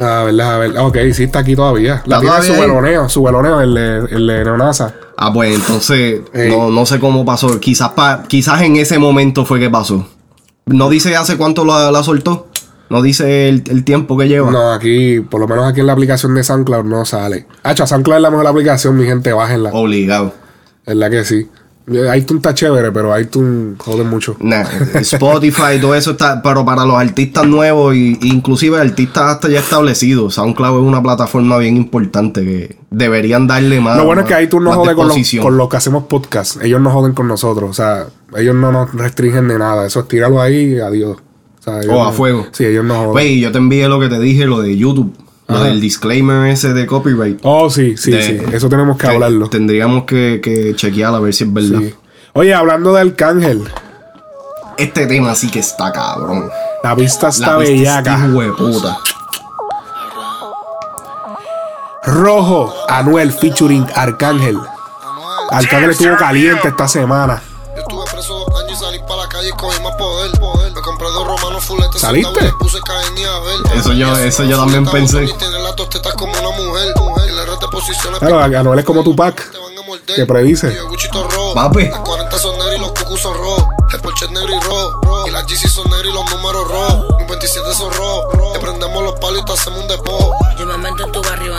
Ah, 0.00 0.22
verdad, 0.24 0.54
a 0.54 0.58
ver. 0.58 0.78
Ok, 0.78 0.96
sí, 1.12 1.24
está 1.24 1.40
aquí 1.40 1.54
todavía. 1.56 2.02
La 2.06 2.18
¿Está 2.18 2.40
tiene 2.40 2.54
su 2.54 2.60
veloneo, 2.60 3.08
su 3.08 3.22
veloneo, 3.22 3.60
el 3.60 3.74
de, 3.74 3.98
el 4.16 4.26
de 4.26 4.44
Neonasa. 4.44 4.94
Ah, 5.16 5.32
pues 5.32 5.54
entonces, 5.54 6.20
Ey. 6.32 6.50
no, 6.50 6.70
no 6.70 6.84
sé 6.86 6.98
cómo 7.00 7.24
pasó. 7.24 7.58
Quizás, 7.60 7.90
pa- 7.90 8.22
quizás 8.28 8.62
en 8.62 8.76
ese 8.76 8.98
momento 8.98 9.44
fue 9.44 9.58
que 9.60 9.70
pasó. 9.70 10.06
No 10.66 10.88
dice 10.90 11.16
hace 11.16 11.36
cuánto 11.36 11.64
la, 11.64 11.90
la 11.90 12.02
soltó. 12.02 12.48
No 12.88 13.02
dice 13.02 13.48
el, 13.48 13.64
el 13.68 13.82
tiempo 13.84 14.16
que 14.16 14.28
lleva. 14.28 14.50
No, 14.50 14.70
aquí, 14.72 15.20
por 15.20 15.40
lo 15.40 15.48
menos 15.48 15.64
aquí 15.66 15.80
en 15.80 15.86
la 15.86 15.92
aplicación 15.92 16.34
de 16.34 16.44
SoundCloud 16.44 16.84
no 16.84 17.04
sale. 17.04 17.46
Hacho, 17.64 17.86
SoundCloud 17.86 18.16
es 18.16 18.22
la 18.22 18.30
mejor 18.30 18.46
aplicación, 18.46 18.96
mi 18.96 19.04
gente, 19.06 19.32
bájenla. 19.32 19.70
Obligado. 19.72 20.32
Es 20.84 20.94
la 20.94 21.10
que 21.10 21.24
sí. 21.24 21.48
iTunes 21.88 22.40
está 22.40 22.52
chévere, 22.52 22.90
pero 22.90 23.16
iTunes 23.18 23.78
jode 23.78 24.02
mucho. 24.02 24.36
Nah, 24.40 24.64
Spotify, 25.00 25.78
todo 25.80 25.94
eso 25.94 26.12
está, 26.12 26.42
pero 26.42 26.64
para 26.64 26.84
los 26.84 26.96
artistas 26.96 27.46
nuevos 27.46 27.94
y 27.94 28.18
inclusive 28.22 28.80
artistas 28.80 29.34
hasta 29.34 29.48
ya 29.48 29.60
establecidos, 29.60 30.34
SoundCloud 30.34 30.80
es 30.82 30.88
una 30.88 31.02
plataforma 31.02 31.58
bien 31.58 31.76
importante 31.76 32.42
que 32.44 32.76
deberían 32.90 33.46
darle 33.46 33.80
más. 33.80 33.96
Lo 33.96 34.04
bueno 34.04 34.22
es 34.22 34.28
que 34.28 34.42
iTunes 34.42 34.64
no 34.64 34.72
jode 34.72 34.94
con 34.94 35.10
con 35.40 35.56
los 35.56 35.68
que 35.68 35.76
hacemos 35.76 36.04
podcast. 36.04 36.62
Ellos 36.62 36.80
no 36.80 36.90
joden 36.90 37.12
con 37.12 37.28
nosotros. 37.28 37.70
O 37.70 37.74
sea, 37.74 38.06
ellos 38.36 38.54
no 38.54 38.72
nos 38.72 38.92
restringen 38.92 39.46
de 39.46 39.58
nada. 39.58 39.86
Eso 39.86 40.00
es 40.00 40.08
tíralo 40.08 40.40
ahí 40.40 40.74
y 40.74 40.80
adiós. 40.80 41.18
O 41.60 41.62
sea, 41.62 41.80
ellos 41.80 41.92
Oh, 41.94 42.04
a 42.04 42.12
fuego. 42.12 42.46
Sí, 42.50 42.64
ellos 42.64 42.84
no 42.84 42.94
joden. 42.94 43.10
Güey, 43.12 43.40
yo 43.40 43.52
te 43.52 43.58
envié 43.58 43.88
lo 43.88 44.00
que 44.00 44.08
te 44.08 44.18
dije, 44.18 44.46
lo 44.46 44.60
de 44.60 44.76
YouTube, 44.76 45.14
lo 45.48 45.62
del 45.64 45.80
disclaimer 45.80 46.48
ese 46.50 46.72
de 46.74 46.86
copyright. 46.86 47.38
Oh, 47.42 47.70
sí, 47.70 47.96
sí, 47.96 48.10
De- 48.10 48.22
sí. 48.40 48.44
Eso 48.52 48.68
tenemos 48.68 48.96
que 48.98 49.06
hablarlo. 49.06 49.48
Tendríamos 49.48 50.04
que, 50.04 50.40
que 50.42 50.74
chequear 50.74 51.14
a 51.14 51.20
ver 51.20 51.32
si 51.34 51.44
es 51.44 51.52
verdad. 51.52 51.78
Sí. 51.80 51.94
Oye, 52.32 52.52
hablando 52.54 52.92
de 52.92 53.00
Arcángel, 53.02 53.62
Este 54.76 55.06
tema 55.06 55.34
sí 55.34 55.50
que 55.50 55.60
está 55.60 55.92
cabrón. 55.92 56.50
la 56.82 56.94
pista 56.96 57.28
está 57.28 57.52
La 57.52 57.58
vista 57.58 58.00
bellaca. 58.02 58.26
está 58.26 58.56
puta. 58.56 58.98
Rojo, 62.04 62.72
Anuel 62.88 63.32
featuring 63.32 63.86
Arcángel. 63.94 64.56
Arcángel 65.50 65.90
estuvo 65.90 66.16
caliente 66.16 66.68
esta 66.68 66.86
semana. 66.88 67.42
Yo 67.74 67.82
estuve 67.82 68.04
preso 68.12 68.34
dos 68.38 68.62
años 68.62 68.72
y 68.80 68.84
salí 68.84 68.98
para 69.00 69.22
la 69.22 69.28
calle 69.28 69.48
y 69.48 69.52
¿Saliste? 72.06 72.52
Eso 73.74 73.92
yo- 73.92 74.16
eso 74.16 74.42
yo 74.44 74.56
también 74.58 74.84
pensé. 74.86 75.24
Claro, 78.18 78.38
Anuel 78.58 78.78
es 78.78 78.84
como 78.84 79.02
Tupac, 79.02 79.50
te 79.50 79.58
van 79.58 79.78
a 79.78 79.82
morder. 79.82 80.16
que 80.16 80.26
predice. 80.26 80.68
Papi. 81.54 81.88
Las 81.88 82.00
40 82.00 82.38
son 82.38 82.58
negros 82.58 82.76
y 82.76 82.80
los 82.80 82.90
cucus 82.92 83.20
son 83.20 83.34
rojos. 83.36 83.64
El 83.92 84.00
Porsche 84.00 84.24
es 84.26 84.30
negro 84.32 84.52
y 84.54 84.60
rojo. 84.60 85.00
Y 85.26 85.30
las 85.30 85.44
GC 85.46 85.68
son 85.68 85.88
negros 85.90 86.06
y 86.08 86.12
los 86.12 86.30
números 86.30 86.68
rojos. 86.68 87.16
Mis 87.18 87.28
27 87.28 87.74
son 87.74 87.92
rojos. 87.92 88.52
Te 88.52 88.58
prendemos 88.58 89.02
los 89.02 89.12
palos 89.20 89.42
y 89.42 89.44
te 89.44 89.52
hacemos 89.52 89.80
un 89.80 89.88
depósito. 89.88 90.32
En 91.04 91.12
tu 91.12 91.22
barrio, 91.22 91.56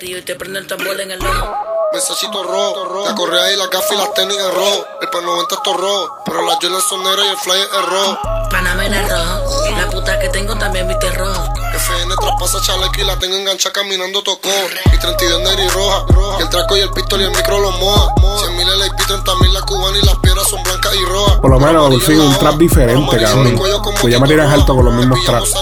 y 0.00 0.22
te 0.22 0.34
prendo 0.36 0.58
el 0.58 0.66
tambor 0.66 0.98
en 0.98 1.10
el 1.10 1.20
ojo. 1.20 1.54
Mensajito 1.92 2.42
rojo, 2.42 3.04
la 3.04 3.14
correa 3.14 3.52
y 3.52 3.56
la 3.56 3.66
gafas 3.66 3.92
y 3.92 3.96
las 3.96 4.14
tenis 4.14 4.36
es 4.36 4.54
rojo. 4.54 4.86
El 5.02 5.08
pan 5.10 5.24
90 5.26 5.54
es 5.54 5.76
rojo, 5.76 6.22
pero 6.24 6.42
las 6.46 6.54
Jordan 6.62 6.80
son 6.88 7.04
negras 7.04 7.26
y 7.26 7.28
el 7.28 7.36
flyer 7.36 7.66
es 7.66 7.86
rojo. 7.86 8.18
Panamera 8.50 9.06
rojo, 9.06 9.70
la 9.76 9.90
puta 9.90 10.18
que 10.18 10.30
tengo 10.30 10.56
también 10.56 10.88
viste 10.88 11.10
rojo. 11.10 11.44
FN 11.74 12.16
traspasa 12.16 12.60
chaleco 12.62 13.00
y 13.00 13.04
la 13.04 13.18
tengo 13.18 13.36
enganchada 13.36 13.74
caminando 13.74 14.22
tocó. 14.22 14.48
Y 14.92 14.98
32 14.98 15.42
negra 15.42 15.64
y 15.64 15.68
roja. 15.68 16.06
Y 16.38 16.42
el 16.42 16.48
traco 16.48 16.76
y 16.76 16.80
el 16.80 16.90
pistol 16.92 17.20
y 17.20 17.24
el 17.24 17.30
micro 17.30 17.60
los 17.60 17.78
moja. 17.78 18.14
100 18.38 18.56
mil 18.56 18.78
LAP, 18.78 19.06
30 19.06 19.34
mil 19.34 19.52
la 19.52 19.60
cubana 19.60 19.98
y 19.98 20.06
las 20.06 20.16
piedras 20.16 20.48
son 20.48 20.62
blancas 20.62 20.94
y 20.94 21.04
rojas. 21.04 21.38
Por 21.40 21.50
lo 21.50 21.60
menos, 21.60 21.90
por 21.90 22.00
fin, 22.00 22.18
la 22.18 22.24
un 22.24 22.38
trap 22.38 22.54
diferente, 22.54 23.20
cabrón. 23.20 23.60
Pues 24.00 24.12
ya 24.12 24.18
me 24.18 24.26
tiras 24.26 24.50
alto 24.50 24.74
con 24.74 24.86
los 24.86 24.94
mismos 24.94 25.18
Nos 25.28 25.54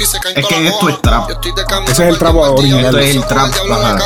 le 0.00 0.04
y 0.04 0.06
se 0.06 0.18
caen 0.20 0.38
Es 0.38 0.46
que 0.46 0.66
esto 0.68 0.88
es 0.88 1.02
trap. 1.02 1.30
Ese 1.88 1.90
es 1.90 2.00
el 2.12 2.18
trap 2.18 2.36
original. 2.36 2.84
Esto 2.86 2.98
es 2.98 3.16
el 3.16 3.26
trap, 3.26 3.50
ajá. 3.70 3.98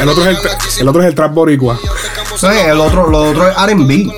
El 0.00 0.08
otro 0.08 0.28
es 0.28 0.38
el, 0.38 0.80
el 0.80 0.88
otro 0.88 1.02
es 1.02 1.08
el 1.08 1.14
trap 1.14 1.32
boricua. 1.32 1.78
Sí, 2.36 2.46
el 2.46 2.80
otro, 2.80 3.08
lo 3.08 3.30
otro 3.30 3.48
es 3.48 3.56
R&B. 3.56 4.12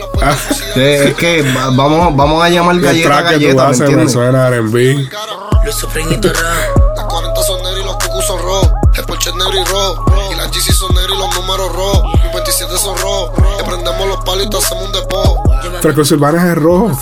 Que 0.75 1.09
es 1.09 1.15
que 1.17 1.43
va- 1.43 1.71
vamos, 1.71 2.17
vamos 2.17 2.43
a 2.45 2.49
llamar 2.49 2.77
El 2.77 2.81
galleta 2.83 3.19
a 3.19 3.23
track 3.23 3.29
que 3.29 3.35
tú 3.35 3.41
galleta, 3.57 3.63
¿me 3.65 3.69
haces 3.71 3.81
me 3.81 3.87
entiendes? 3.87 4.13
suena 4.13 4.45
a 4.45 4.49
R&B. 4.49 5.09
Los 5.65 5.75
soprinitos 5.75 6.33
rojos. 6.33 6.83
Las 6.97 7.05
40 7.07 7.43
son 7.43 7.63
negros 7.63 7.81
y 7.81 7.85
los 7.87 7.97
cucus 7.97 8.25
son 8.27 8.39
rojos. 8.43 8.71
El 8.95 9.05
Porsche 9.05 9.31
es 9.31 9.37
negro 9.37 9.61
y 9.61 9.65
rojo. 9.65 10.05
Y 10.33 10.35
las 10.37 10.49
GC 10.51 10.73
son 10.73 10.95
negros 10.95 11.17
y 11.17 11.21
los 11.21 11.35
números 11.35 11.73
rojos. 11.73 12.05
Mis 12.23 12.33
27 12.33 12.79
son 12.79 12.97
rojos. 12.99 13.31
Te 13.59 13.65
prendemos 13.65 14.09
los 14.09 14.25
te 14.25 14.57
hacemos 14.57 14.85
un 14.85 14.93
Pero 15.83 15.95
que 15.95 16.05
Silvanas 16.05 16.45
es 16.45 16.55
rojo. 16.57 16.93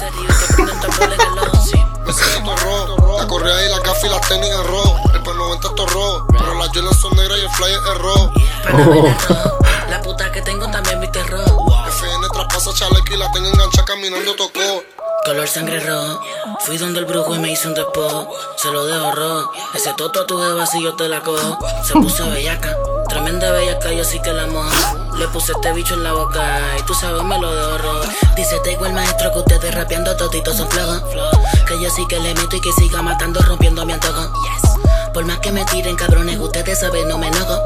Y 4.04 4.08
las 4.08 4.20
tenis 4.28 4.48
es 4.48 4.66
rojo. 4.66 5.00
El 5.14 5.22
pan 5.22 5.36
90 5.36 5.68
es 5.68 5.74
todo 5.74 5.86
rojo. 5.86 6.26
Pero 6.30 6.54
las 6.54 6.68
Jordan 6.68 6.94
son 6.94 7.16
negras 7.16 7.38
y 7.38 7.42
el 7.42 7.50
flyer 7.50 7.78
es 7.78 7.98
rojo. 7.98 8.32
Rojo, 8.64 9.58
la 9.90 10.00
puta 10.02 10.32
que 10.32 10.42
tengo 10.42 10.70
también 10.70 11.00
viste 11.00 11.22
rojo. 11.24 11.66
FN 11.88 12.28
traspasa 12.32 12.72
chaleco 12.72 13.14
y 13.14 13.16
la 13.16 13.30
tengo 13.32 13.48
enganchada 13.48 13.84
caminando 13.84 14.34
tocó. 14.34 14.82
Color 15.24 15.48
sangre 15.48 15.80
rojo. 15.80 16.20
Fui 16.60 16.78
donde 16.78 17.00
el 17.00 17.04
brujo 17.04 17.34
y 17.34 17.38
me 17.38 17.52
hizo 17.52 17.68
un 17.68 17.74
despojo. 17.74 18.28
Se 18.56 18.70
lo 18.70 18.86
dejo 18.86 19.12
rojo. 19.12 19.52
Ese 19.74 19.92
toto 19.94 20.20
a 20.20 20.26
tu 20.26 20.38
jeva 20.38 20.66
si 20.66 20.82
yo 20.82 20.94
te 20.94 21.08
la 21.08 21.20
cojo. 21.20 21.58
Se 21.84 21.94
puso 21.94 22.28
bellaca. 22.30 22.76
Tremenda 23.12 23.52
bellaca, 23.52 23.92
yo 23.92 24.04
sí 24.04 24.18
que 24.22 24.32
la 24.32 24.46
mojo. 24.46 24.70
Le 25.18 25.28
puse 25.28 25.52
este 25.52 25.70
bicho 25.74 25.92
en 25.92 26.02
la 26.02 26.14
boca 26.14 26.42
y 26.78 26.82
tú 26.84 26.94
sabes 26.94 27.22
me 27.22 27.38
lo 27.38 27.54
dejo 27.54 27.76
rojo. 27.76 28.08
Dice 28.34 28.58
tengo 28.64 28.86
el 28.86 28.94
maestro 28.94 29.30
que 29.34 29.38
ustedes 29.40 29.74
rapeando 29.74 30.16
toditos 30.16 30.56
son 30.56 30.66
flojos. 30.70 31.02
Que 31.68 31.78
yo 31.78 31.90
sí 31.90 32.06
que 32.08 32.18
le 32.18 32.34
meto 32.34 32.56
y 32.56 32.62
que 32.62 32.72
siga 32.72 33.02
matando 33.02 33.40
rompiendo 33.42 33.84
mi 33.84 33.92
antojo. 33.92 34.32
Por 35.12 35.26
más 35.26 35.40
que 35.40 35.52
me 35.52 35.62
tiren 35.66 35.94
cabrones, 35.94 36.38
ustedes 36.38 36.80
saben 36.80 37.06
no 37.06 37.18
me 37.18 37.28
enojo. 37.28 37.60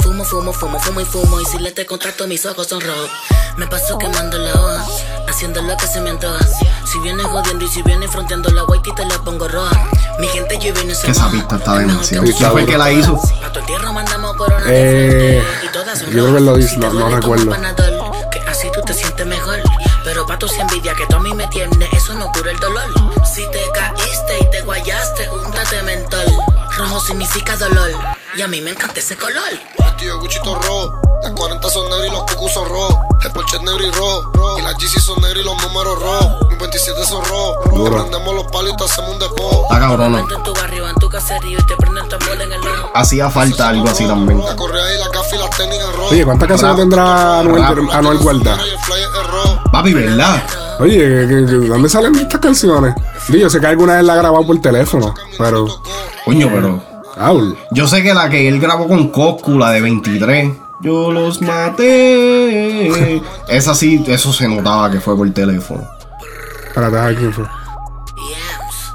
Fumo, 0.00 0.24
fumo, 0.24 0.54
fumo, 0.54 0.80
fumo 0.80 1.00
y 1.02 1.04
fumo. 1.04 1.40
Y 1.42 1.44
si 1.44 1.58
le 1.58 1.72
te 1.72 1.84
contacto, 1.84 2.26
mis 2.26 2.46
ojos 2.46 2.66
son 2.66 2.80
rojos. 2.80 3.10
Me 3.58 3.66
paso 3.66 3.98
quemando 3.98 4.38
la 4.38 4.54
hoja, 4.54 4.86
haciendo 5.36 5.60
lo 5.60 5.76
que 5.76 5.86
se 5.86 6.00
me 6.00 6.08
antoja. 6.10 6.38
Si 6.90 6.98
vienes 7.00 7.26
jodiendo 7.26 7.62
y 7.66 7.68
si 7.68 7.82
vienes 7.82 8.10
fronteando 8.10 8.48
la 8.50 8.64
white 8.64 8.88
y 8.88 8.94
te 8.94 9.04
la 9.04 9.18
pongo 9.18 9.46
roja. 9.46 9.86
Mi 10.18 10.26
gente 10.28 10.58
yo 10.58 10.72
viene 10.72 10.94
Que 11.04 11.10
esa 11.10 11.30
pista 11.30 11.56
está 11.56 11.74
demasiado. 11.78 12.24
¿Quién 12.24 12.50
fue 12.50 12.60
el 12.62 12.66
que 12.66 12.78
la 12.78 12.90
hizo? 12.90 13.20
A 13.44 13.52
tu 13.52 13.58
entierro 13.60 13.92
mandamos 13.92 14.34
corona 14.36 14.64
Eh, 14.66 14.72
de 14.72 15.42
frente 15.42 15.66
y 15.66 15.68
todas 15.72 15.98
son 15.98 16.06
yo 16.10 16.24
creo 16.24 16.34
que 16.36 16.40
lo 16.40 16.54
te 16.54 16.76
no- 16.78 16.92
no 16.94 17.08
recuerdo. 17.16 17.54
Que 18.32 18.38
así 18.48 18.70
tú 18.72 18.80
te 18.80 18.94
sientes 18.94 19.26
mejor. 19.26 19.60
Pero 20.04 20.24
pa' 20.26 20.38
tu 20.38 20.46
envidia 20.46 20.94
que 20.94 21.04
tú 21.06 21.16
a 21.16 21.20
mí 21.20 21.34
me 21.34 21.46
tienes, 21.48 21.92
eso 21.92 22.14
no 22.14 22.32
cura 22.32 22.50
el 22.52 22.58
dolor. 22.58 22.88
Si 23.26 23.42
te 23.50 23.60
caíste 23.74 24.38
y 24.40 24.50
te 24.50 24.62
guayaste, 24.62 25.28
úntate 25.30 25.82
mentol. 25.82 26.24
Rojo 26.78 27.00
significa 27.00 27.56
dolor, 27.56 27.90
y 28.36 28.40
a 28.42 28.48
mí 28.48 28.60
me 28.62 28.70
encanta 28.70 29.00
ese 29.00 29.16
color. 29.16 29.42
De 29.98 30.12
Guchito 30.12 30.54
rojo. 30.54 31.05
Las 31.22 31.32
40 31.32 31.70
son 31.70 31.84
negros 31.88 32.06
y 32.06 32.10
los 32.10 32.20
cucus 32.22 32.52
son 32.52 32.68
rojos. 32.68 32.96
El 33.24 33.32
Porsche 33.32 33.56
es 33.56 33.62
negro 33.62 33.84
y 33.84 33.90
rojo. 33.90 34.58
Y 34.58 34.62
las 34.62 34.74
GC 34.74 35.00
son 35.00 35.20
negros 35.22 35.42
y 35.42 35.44
los 35.44 35.62
números 35.62 36.00
rojos. 36.00 36.48
Mis 36.48 36.58
27 36.58 37.04
son 37.04 37.24
rojos. 37.24 37.56
Te 37.84 37.90
prendemos 37.90 38.34
los 38.34 38.44
palos 38.44 38.72
y 38.72 38.76
te 38.76 38.84
hacemos 38.84 39.10
un 39.12 39.18
depósito. 39.18 39.66
Está. 39.72 39.96
Momento 39.96 40.34
en 40.36 40.42
tu 40.42 40.54
barrio, 40.54 40.88
en 40.88 40.94
tu 40.96 41.08
caserío 41.08 41.58
y 41.58 41.62
te 41.62 41.76
prendo 41.76 42.00
el 42.00 42.08
tambor 42.08 42.40
en 42.40 42.52
el 42.52 42.60
ojo. 42.60 42.90
Hacía 42.94 43.30
falta 43.30 43.68
algo 43.68 43.88
así 43.88 44.06
también. 44.06 44.44
La 44.44 44.54
correa 44.56 44.94
y 44.94 44.98
la 44.98 45.08
gafas 45.08 45.32
y 45.32 45.38
las 45.38 45.50
tenis 45.50 45.78
es 45.78 45.92
rojo. 45.96 46.08
Oye, 46.10 46.24
¿cuántas 46.24 46.48
canciones 46.48 46.76
Rap. 46.76 46.80
tendrá 46.82 47.38
Anuel, 47.98 48.18
Guarda? 48.18 48.58
Papi, 49.72 49.94
¿verdad? 49.94 50.42
Oye, 50.78 50.96
¿qué- 50.98 51.26
qué- 51.28 51.46
qué- 51.46 51.66
¿dónde 51.68 51.88
salen 51.88 52.14
estas 52.16 52.40
canciones? 52.40 52.94
Digo, 53.28 53.40
yo 53.42 53.50
sé 53.50 53.60
que 53.60 53.66
alguna 53.66 53.94
vez 53.94 54.04
la 54.04 54.12
ha 54.12 54.16
grabado 54.16 54.46
por 54.46 54.60
teléfono, 54.60 55.14
pero... 55.38 55.66
Coño, 56.24 56.48
pero. 56.52 56.82
Aul. 57.18 57.56
Yo 57.70 57.86
sé 57.88 58.02
que 58.02 58.12
la 58.14 58.28
que 58.28 58.46
él 58.48 58.60
grabó 58.60 58.86
con 58.86 59.08
Coscu, 59.08 59.58
la 59.58 59.70
de 59.70 59.80
23. 59.80 60.52
Yo 60.80 61.10
los 61.10 61.40
maté. 61.40 63.22
Esa 63.48 63.74
sí, 63.74 64.04
eso 64.06 64.32
se 64.32 64.46
notaba 64.48 64.90
que 64.90 65.00
fue 65.00 65.16
por 65.16 65.30
teléfono. 65.32 65.82
Para 66.74 66.90
dejar 66.90 67.14
quién 67.16 67.32
fue. 67.32 67.44
Yams. 67.44 68.92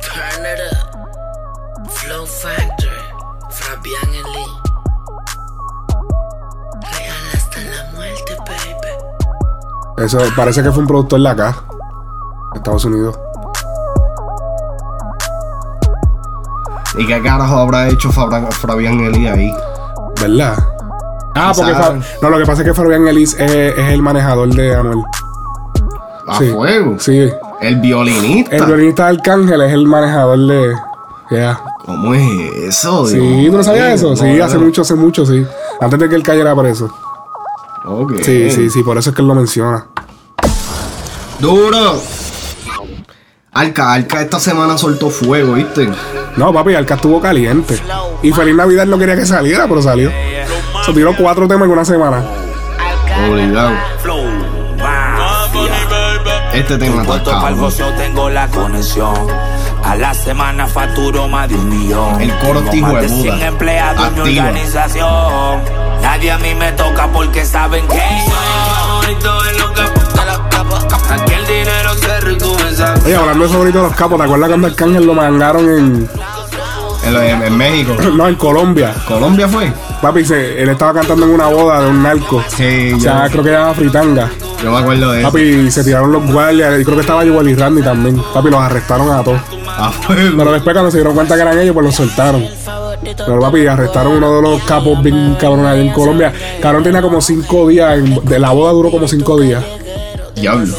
Turn 0.00 0.46
it 0.46 0.60
up. 0.72 1.90
Flow 1.90 2.24
Factory. 2.26 2.90
Fabián 3.50 4.08
Eli. 4.08 4.46
Real 6.90 7.24
hasta 7.34 7.60
la 7.60 7.90
muerte, 7.94 8.36
baby. 8.46 10.04
Eso 10.04 10.18
parece 10.34 10.62
que 10.62 10.70
fue 10.72 10.80
un 10.80 10.86
productor 10.88 11.20
de 11.20 11.28
acá, 11.28 11.54
Estados 12.54 12.84
Unidos. 12.86 13.18
¿Y 16.96 17.06
qué 17.06 17.22
carajo 17.22 17.56
habrá 17.58 17.88
hecho 17.88 18.10
Fabra- 18.10 18.50
Fabián 18.50 19.00
Eli 19.00 19.26
ahí? 19.26 19.54
¿Verdad? 20.22 20.56
Ah, 21.34 21.52
porque 21.56 21.72
no, 22.20 22.30
lo 22.30 22.38
que 22.38 22.44
pasa 22.46 22.62
es 22.62 22.68
que 22.68 22.74
Fabián 22.74 23.08
Ellis 23.08 23.34
es, 23.34 23.50
es 23.50 23.88
el 23.92 24.02
manejador 24.02 24.48
de 24.54 24.74
Anuel. 24.74 24.98
A 26.28 26.38
Sí. 26.38 26.50
fuego. 26.50 26.96
Sí. 26.98 27.30
El 27.60 27.76
violinista. 27.76 28.56
El 28.56 28.66
violinista 28.66 29.04
de 29.04 29.16
Arcángel 29.16 29.60
es 29.62 29.72
el 29.72 29.86
manejador 29.86 30.38
de. 30.38 30.74
Ya. 31.30 31.58
¿Cómo 31.86 32.14
es 32.14 32.52
eso? 32.68 33.06
Sí, 33.06 33.48
¿tú 33.50 33.56
no 33.56 33.64
sabías 33.64 33.94
eso? 33.94 34.14
Sí, 34.14 34.34
No, 34.34 34.44
hace 34.44 34.58
mucho, 34.58 34.82
hace 34.82 34.94
mucho, 34.94 35.24
sí. 35.26 35.44
Antes 35.80 35.98
de 35.98 36.08
que 36.08 36.14
él 36.14 36.22
cayera 36.22 36.54
preso. 36.54 36.88
Ok. 37.84 38.12
Sí, 38.22 38.50
sí, 38.50 38.70
sí, 38.70 38.82
por 38.82 38.98
eso 38.98 39.10
es 39.10 39.16
que 39.16 39.22
él 39.22 39.28
lo 39.28 39.34
menciona. 39.34 39.86
Duro. 41.40 42.00
Arca, 43.54 43.92
Arca 43.92 44.22
esta 44.22 44.38
semana 44.38 44.78
soltó 44.78 45.10
fuego, 45.10 45.54
¿viste? 45.54 45.88
No, 46.36 46.52
papi, 46.52 46.74
Arca 46.74 46.94
estuvo 46.94 47.20
caliente. 47.20 47.78
Y 48.22 48.32
Feliz 48.32 48.54
Navidad 48.54 48.86
no 48.86 48.98
quería 48.98 49.16
que 49.16 49.26
saliera, 49.26 49.66
pero 49.66 49.82
salió. 49.82 50.10
Se 50.84 50.92
tiró 50.92 51.14
cuatro 51.16 51.48
temas 51.48 51.66
en 51.66 51.72
una 51.72 51.84
semana. 51.84 52.22
Obligado. 53.28 53.72
Este 56.52 56.76
tema 56.76 57.02
está 57.02 57.96
tengo 57.96 58.28
la 58.28 58.46
conexión. 58.48 59.14
A 59.84 59.96
la 59.96 60.14
semana 60.14 60.66
facturo 60.66 61.26
más 61.26 61.48
de 61.48 61.54
un 61.56 61.68
millón. 61.68 62.20
El 62.20 62.30
coro 62.38 62.62
más 62.62 62.94
de 62.94 63.00
de 63.00 63.08
100 63.08 63.34
Buda. 63.34 63.46
empleados 63.46 64.06
en 64.08 64.14
mi 64.14 64.38
organización. 64.38 65.60
Nadie 66.02 66.30
a 66.30 66.38
mí 66.38 66.54
me 66.54 66.72
toca 66.72 67.08
porque 67.08 67.44
saben 67.44 67.86
que. 67.88 68.02
Oye, 73.04 73.16
hablando 73.16 73.44
de 73.44 73.50
favorito 73.50 73.78
de 73.78 73.84
los 73.84 73.96
capos, 73.96 74.18
¿te 74.18 74.24
acuerdas 74.24 74.48
cuando 74.48 74.66
Arcángel 74.68 75.06
lo 75.06 75.14
mangaron 75.14 75.68
en. 75.68 76.08
En, 77.04 77.16
en- 77.16 77.42
en 77.42 77.56
México. 77.56 77.96
No, 78.14 78.28
en 78.28 78.34
Colombia? 78.36 78.94
¿Colombia 79.08 79.48
fue? 79.48 79.72
Papi, 80.00 80.24
se- 80.24 80.62
él 80.62 80.68
estaba 80.68 80.94
cantando 80.94 81.26
en 81.26 81.32
una 81.32 81.46
boda 81.48 81.80
de 81.82 81.90
un 81.90 82.02
narco. 82.02 82.42
Sí, 82.48 82.92
O 82.94 83.00
sea, 83.00 83.26
yo, 83.26 83.32
creo 83.32 83.44
que 83.44 83.50
era 83.50 83.74
Fritanga. 83.74 84.30
yo 84.62 84.70
me 84.70 84.78
acuerdo 84.78 85.12
de 85.12 85.20
eso. 85.20 85.28
Papi, 85.28 85.70
se 85.70 85.84
tiraron 85.84 86.12
los 86.12 86.30
guardias. 86.32 86.80
Y 86.80 86.84
creo 86.84 86.96
que 86.96 87.00
estaba 87.02 87.22
Joel 87.26 87.48
y 87.48 87.54
Randy 87.54 87.82
también. 87.82 88.22
Papi, 88.34 88.50
los 88.50 88.60
arrestaron 88.60 89.10
a 89.10 89.22
todos. 89.22 89.40
A 89.76 89.90
fuego. 89.90 90.36
Pero 90.36 90.52
después, 90.52 90.74
cuando 90.74 90.90
se 90.90 90.98
dieron 90.98 91.14
cuenta 91.14 91.34
que 91.34 91.40
eran 91.42 91.58
ellos, 91.58 91.72
pues 91.74 91.86
los 91.86 91.94
soltaron. 91.94 92.44
Pero 93.04 93.40
papi, 93.40 93.66
arrestaron 93.66 94.12
uno 94.12 94.36
de 94.36 94.42
los 94.42 94.62
capos 94.62 95.02
bien 95.02 95.36
cabrón 95.40 95.66
allá 95.66 95.80
en 95.82 95.92
Colombia. 95.92 96.32
Cabrón 96.60 96.84
tenía 96.84 97.02
como 97.02 97.20
cinco 97.20 97.66
días. 97.68 97.98
de 98.24 98.38
la 98.38 98.50
boda 98.50 98.72
duró 98.72 98.90
como 98.90 99.08
cinco 99.08 99.40
días. 99.40 99.62
Diablo. 100.36 100.72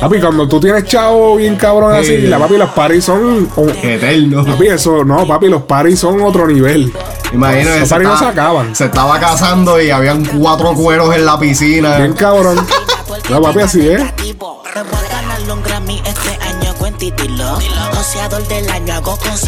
Papi, 0.00 0.20
cuando 0.20 0.48
tú 0.48 0.60
tienes 0.60 0.84
chavo 0.84 1.36
bien 1.36 1.56
cabrón 1.56 1.94
así, 1.94 2.16
Sí. 2.16 2.26
la 2.26 2.38
papi, 2.38 2.56
los 2.56 2.70
paris 2.70 3.04
son. 3.04 3.48
o- 3.56 3.66
Eterno. 3.82 4.44
Papi, 4.44 4.66
eso, 4.68 5.04
no, 5.04 5.26
papi, 5.26 5.48
los 5.48 5.62
paris 5.62 5.98
son 6.00 6.20
otro 6.22 6.46
nivel. 6.46 6.92
Imagínate. 7.32 7.80
Los 7.80 7.88
paris 7.88 8.08
no 8.08 8.18
se 8.18 8.24
acaban. 8.26 8.74
Se 8.74 8.86
estaba 8.86 9.18
casando 9.20 9.80
y 9.80 9.90
habían 9.90 10.24
cuatro 10.24 10.72
cueros 10.74 11.14
en 11.14 11.24
la 11.24 11.38
piscina. 11.38 11.98
Bien 11.98 12.12
cabrón. 12.14 12.66
No, 13.30 13.42
papi, 13.42 13.60
así 13.60 13.86
es. 13.86 14.00
Este. 14.00 14.34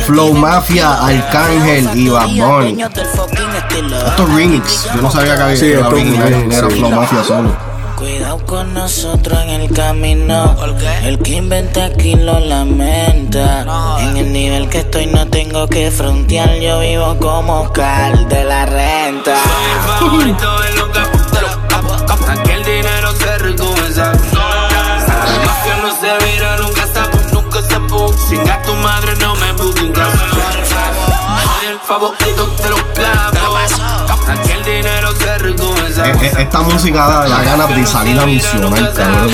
Flow 0.07 0.33
Mafia, 0.35 0.95
Arcángel 1.05 1.89
y 1.95 2.09
Bad 2.09 2.29
Bunny. 2.29 2.83
Esto 2.83 3.01
es 3.03 4.35
remix. 4.35 4.89
Yo 4.95 5.03
no 5.03 5.11
sabía 5.11 5.37
que 5.37 5.43
había 5.43 5.57
Sí, 5.57 5.75
la 5.75 5.89
esto. 6.57 6.71
Flow 6.71 6.91
Mafia 6.91 7.25
solo. 7.25 7.70
Cuidado 8.01 8.39
con 8.47 8.73
nosotros 8.73 9.39
en 9.43 9.61
el 9.61 9.71
camino. 9.75 10.57
El 11.05 11.19
que 11.19 11.33
inventa 11.33 11.85
aquí 11.85 12.15
lo 12.15 12.41
lamenta. 12.41 13.99
En 14.01 14.17
el 14.17 14.33
nivel 14.33 14.71
que 14.71 14.79
estoy 14.79 15.05
no 15.05 15.29
tengo 15.29 15.69
que 15.69 15.91
frontear. 15.91 16.55
Yo 16.61 16.81
vivo 16.81 17.19
como 17.19 17.61
Oscar 17.61 18.27
de 18.27 18.45
la 18.45 18.65
renta. 18.65 19.37
favorito 19.99 20.65
en 20.65 20.77
los 20.77 20.89
capos. 20.89 21.31
de 21.31 21.41
los 21.43 21.57
capos. 21.69 22.29
Aquí 22.31 22.51
el 22.53 22.65
dinero 22.65 23.13
se 23.13 23.39
recompensa. 23.39 24.13
La 24.33 25.77
no 25.83 25.91
se 26.01 26.25
vira, 26.25 26.57
nunca 26.57 26.87
se 26.87 27.35
nunca 27.35 27.61
se 27.61 27.81
pu. 27.81 28.15
Sin 28.31 28.43
tu 28.65 28.75
madre 28.77 29.15
no 29.21 29.35
me 29.35 29.53
busquen 29.53 29.93
caso. 29.93 30.17
Soy 31.45 31.67
el 31.69 31.79
favorito 31.81 32.47
de 32.63 32.71
los 32.71 32.83
capos. 32.95 33.81
Aquí 34.27 34.53
el 34.53 34.65
dinero 34.65 35.13
se 35.13 35.37
recompensa. 35.37 35.80
E- 36.05 36.27
e- 36.27 36.43
Esta 36.43 36.61
música 36.61 36.99
da, 37.07 37.29
da 37.29 37.43
ganas 37.43 37.69
de 37.75 37.87
salir 37.87 38.19
a 38.19 38.27
misionar, 38.27 38.93
cabrón. 38.95 39.31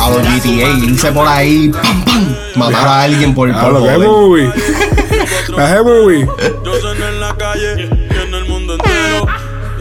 A 0.00 0.10
los 0.10 0.22
GTA, 0.22 0.68
irse 0.84 1.12
por 1.12 1.26
ahí, 1.26 1.68
pam, 1.70 2.04
pam, 2.04 2.36
matar 2.56 2.88
a 2.88 3.02
alguien 3.02 3.34
por, 3.34 3.50
Ah, 3.50 3.60
por 3.62 3.72
lo 3.74 3.82
que 3.82 3.88
es 3.88 3.94
joder. 3.96 4.08
movie. 4.08 4.52
Es 5.58 5.82
movie. 5.84 6.28
Yo 6.64 6.80
soy 6.80 7.02
en 7.02 7.20
la 7.20 7.34
calle 7.36 7.74
y 8.10 8.16
en 8.16 8.34
el 8.34 8.44
mundo 8.46 8.74
entero. 8.74 9.26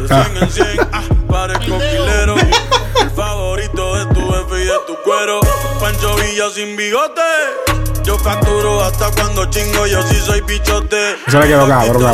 De 0.07 0.15
Ah. 0.15 0.25
100 0.33 0.43
en 0.43 0.49
100, 0.49 0.87
ah, 0.93 1.01
parezco 1.29 1.77
quilero. 1.77 2.35
El 2.37 3.09
favorito 3.15 3.95
de 3.95 4.05
tu 4.13 4.21
jefe 4.31 4.63
y 4.63 4.65
de 4.65 4.73
tu 4.87 4.95
cuero. 5.03 5.39
Pancho 5.79 6.15
Villa 6.15 6.45
sin 6.53 6.75
bigote. 6.77 7.21
Yo 8.03 8.17
facturo 8.17 8.83
hasta 8.83 9.11
cuando 9.11 9.45
chingo, 9.49 9.85
yo 9.85 10.01
sí 10.07 10.15
soy 10.25 10.39
bichote. 10.41 11.15
Eso 11.27 11.39
le 11.41 11.47
quedó 11.47 11.67
cabrón 11.67 12.05
a 12.05 12.13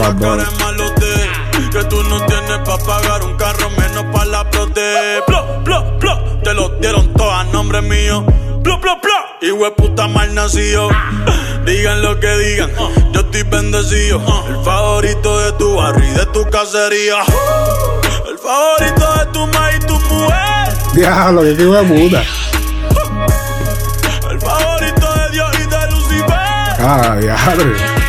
Que 1.73 1.83
tú 1.86 2.03
no 2.03 2.23
tienes 2.27 2.59
pa' 2.59 2.77
pagar 2.77 3.23
un 3.23 3.36
carro, 3.36 3.67
menos 3.71 4.05
pa' 4.13 4.25
la 4.25 4.47
prote. 4.47 5.23
Plo, 5.25 5.63
plo, 5.63 5.97
plo, 5.97 6.39
te 6.43 6.53
lo 6.53 6.69
dieron 6.79 7.12
todos 7.13 7.33
a 7.33 7.45
nombre 7.45 7.81
mío. 7.81 8.23
Plo, 8.63 8.79
plo, 8.79 9.01
plo, 9.01 9.12
y 9.41 9.49
puta 9.71 10.07
mal 10.07 10.36
nacido. 10.36 10.89
Digan 11.65 12.03
lo 12.03 12.19
que 12.19 12.29
digan, 12.38 12.71
yo 13.12 13.21
estoy 13.21 13.41
bendecido. 13.41 14.21
El 14.49 14.63
favorito 14.63 15.39
de 15.39 15.51
tu 15.53 15.75
barrio 15.75 16.12
y 16.12 16.13
de 16.13 16.25
tu 16.27 16.47
cacería. 16.51 17.23
El 18.29 18.38
favorito 18.38 19.13
de 19.17 19.25
tu 19.33 19.47
ma 19.47 19.71
y 19.75 19.79
tu 19.79 19.99
mujer. 19.99 20.73
Diablo, 20.93 21.41
que 21.41 21.55
de 21.55 21.83
puta. 21.86 22.23
El 24.29 24.39
favorito 24.39 25.13
de 25.15 25.29
Dios 25.31 25.51
y 25.55 25.69
de 25.69 25.91
Lucifer. 25.91 26.29
Ah, 26.29 27.17
diablo. 27.19 28.02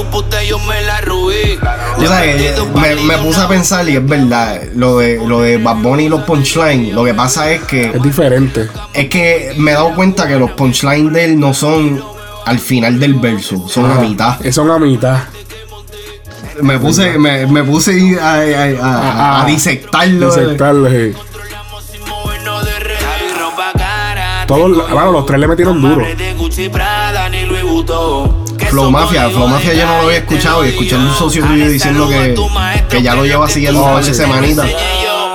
A 0.00 0.02
tu 0.02 0.10
puta 0.10 0.42
yo 0.42 0.58
me 0.60 0.80
la 0.82 1.00
rubí. 1.02 1.58
O 1.98 2.00
sea, 2.06 2.22
que 2.22 2.54
me, 2.74 2.94
me 2.96 3.18
puse 3.18 3.40
a 3.40 3.48
pensar 3.48 3.86
y 3.88 3.96
es 3.96 4.06
verdad, 4.06 4.62
lo 4.74 4.98
de, 4.98 5.20
lo 5.26 5.42
de 5.42 5.58
Bad 5.58 5.76
Bunny 5.76 6.04
y 6.04 6.08
los 6.08 6.22
punchlines, 6.22 6.94
lo 6.94 7.04
que 7.04 7.12
pasa 7.12 7.50
es 7.50 7.62
que 7.64 7.88
Es 7.90 8.02
diferente. 8.02 8.68
es 8.94 9.08
que 9.08 9.54
me 9.58 9.72
he 9.72 9.74
dado 9.74 9.94
cuenta 9.94 10.26
que 10.26 10.36
los 10.36 10.52
punchlines 10.52 11.12
de 11.12 11.24
él 11.24 11.38
no 11.40 11.52
son 11.52 12.02
al 12.46 12.58
final 12.58 12.98
del 12.98 13.14
verso, 13.14 13.68
son 13.68 13.90
a 13.90 13.94
Ajá. 13.94 14.00
mitad. 14.02 14.46
Eh, 14.46 14.52
Son 14.52 14.70
a 14.70 14.78
mitad. 14.78 15.18
Me 16.62 16.78
puse, 16.78 17.18
me, 17.18 17.46
me 17.46 17.62
puse 17.64 18.18
a, 18.20 18.32
a- 18.34 18.38
a- 18.38 19.40
a 19.40 19.42
Ah, 19.42 19.44
disectarlo. 19.46 20.26
Disectarlo, 20.34 20.88
sí. 20.90 21.12
Todos, 24.46 24.90
bueno, 24.90 25.12
los 25.12 25.26
tres 25.26 25.38
le 25.40 25.46
metieron 25.46 25.80
duro. 25.80 26.04
Flow 28.70 28.88
Mafia, 28.88 29.28
Flow 29.30 29.48
Mafia 29.48 29.74
yo 29.74 29.84
no 29.84 29.96
lo 29.96 30.02
había 30.04 30.18
escuchado 30.18 30.64
y 30.64 30.68
escuché 30.68 30.94
a 30.94 30.98
un 30.98 31.12
socio 31.12 31.44
tuyo 31.44 31.68
diciendo 31.68 32.08
que, 32.08 32.36
que 32.88 33.02
ya 33.02 33.16
lo 33.16 33.24
lleva 33.24 33.48
siguiendo 33.48 33.82
un 33.82 33.94
par 33.94 34.04
de 34.04 34.14
semanitas. 34.14 34.70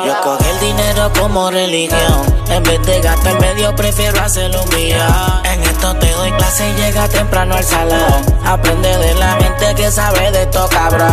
Yo 0.06 0.14
cogí 0.24 0.46
el 0.50 0.60
dinero 0.62 1.12
como 1.20 1.52
religión. 1.52 2.24
En 2.48 2.64
vez 2.64 2.82
de 2.86 3.02
gastar 3.02 3.38
medio, 3.42 3.76
prefiero 3.76 4.22
hacerlo 4.22 4.64
mío. 4.74 4.96
En 5.44 5.62
esto 5.64 5.94
te 5.96 6.12
doy 6.12 6.32
clase 6.32 6.70
y 6.70 6.82
llega 6.82 7.10
temprano 7.10 7.56
al 7.56 7.64
salón. 7.66 8.26
Aprende 8.46 8.98
de 9.00 9.14
la 9.16 9.34
gente 9.34 9.76
que 9.76 9.92
sabe 9.92 10.32
de 10.32 10.44
esto, 10.44 10.70
cabrón. 10.70 11.12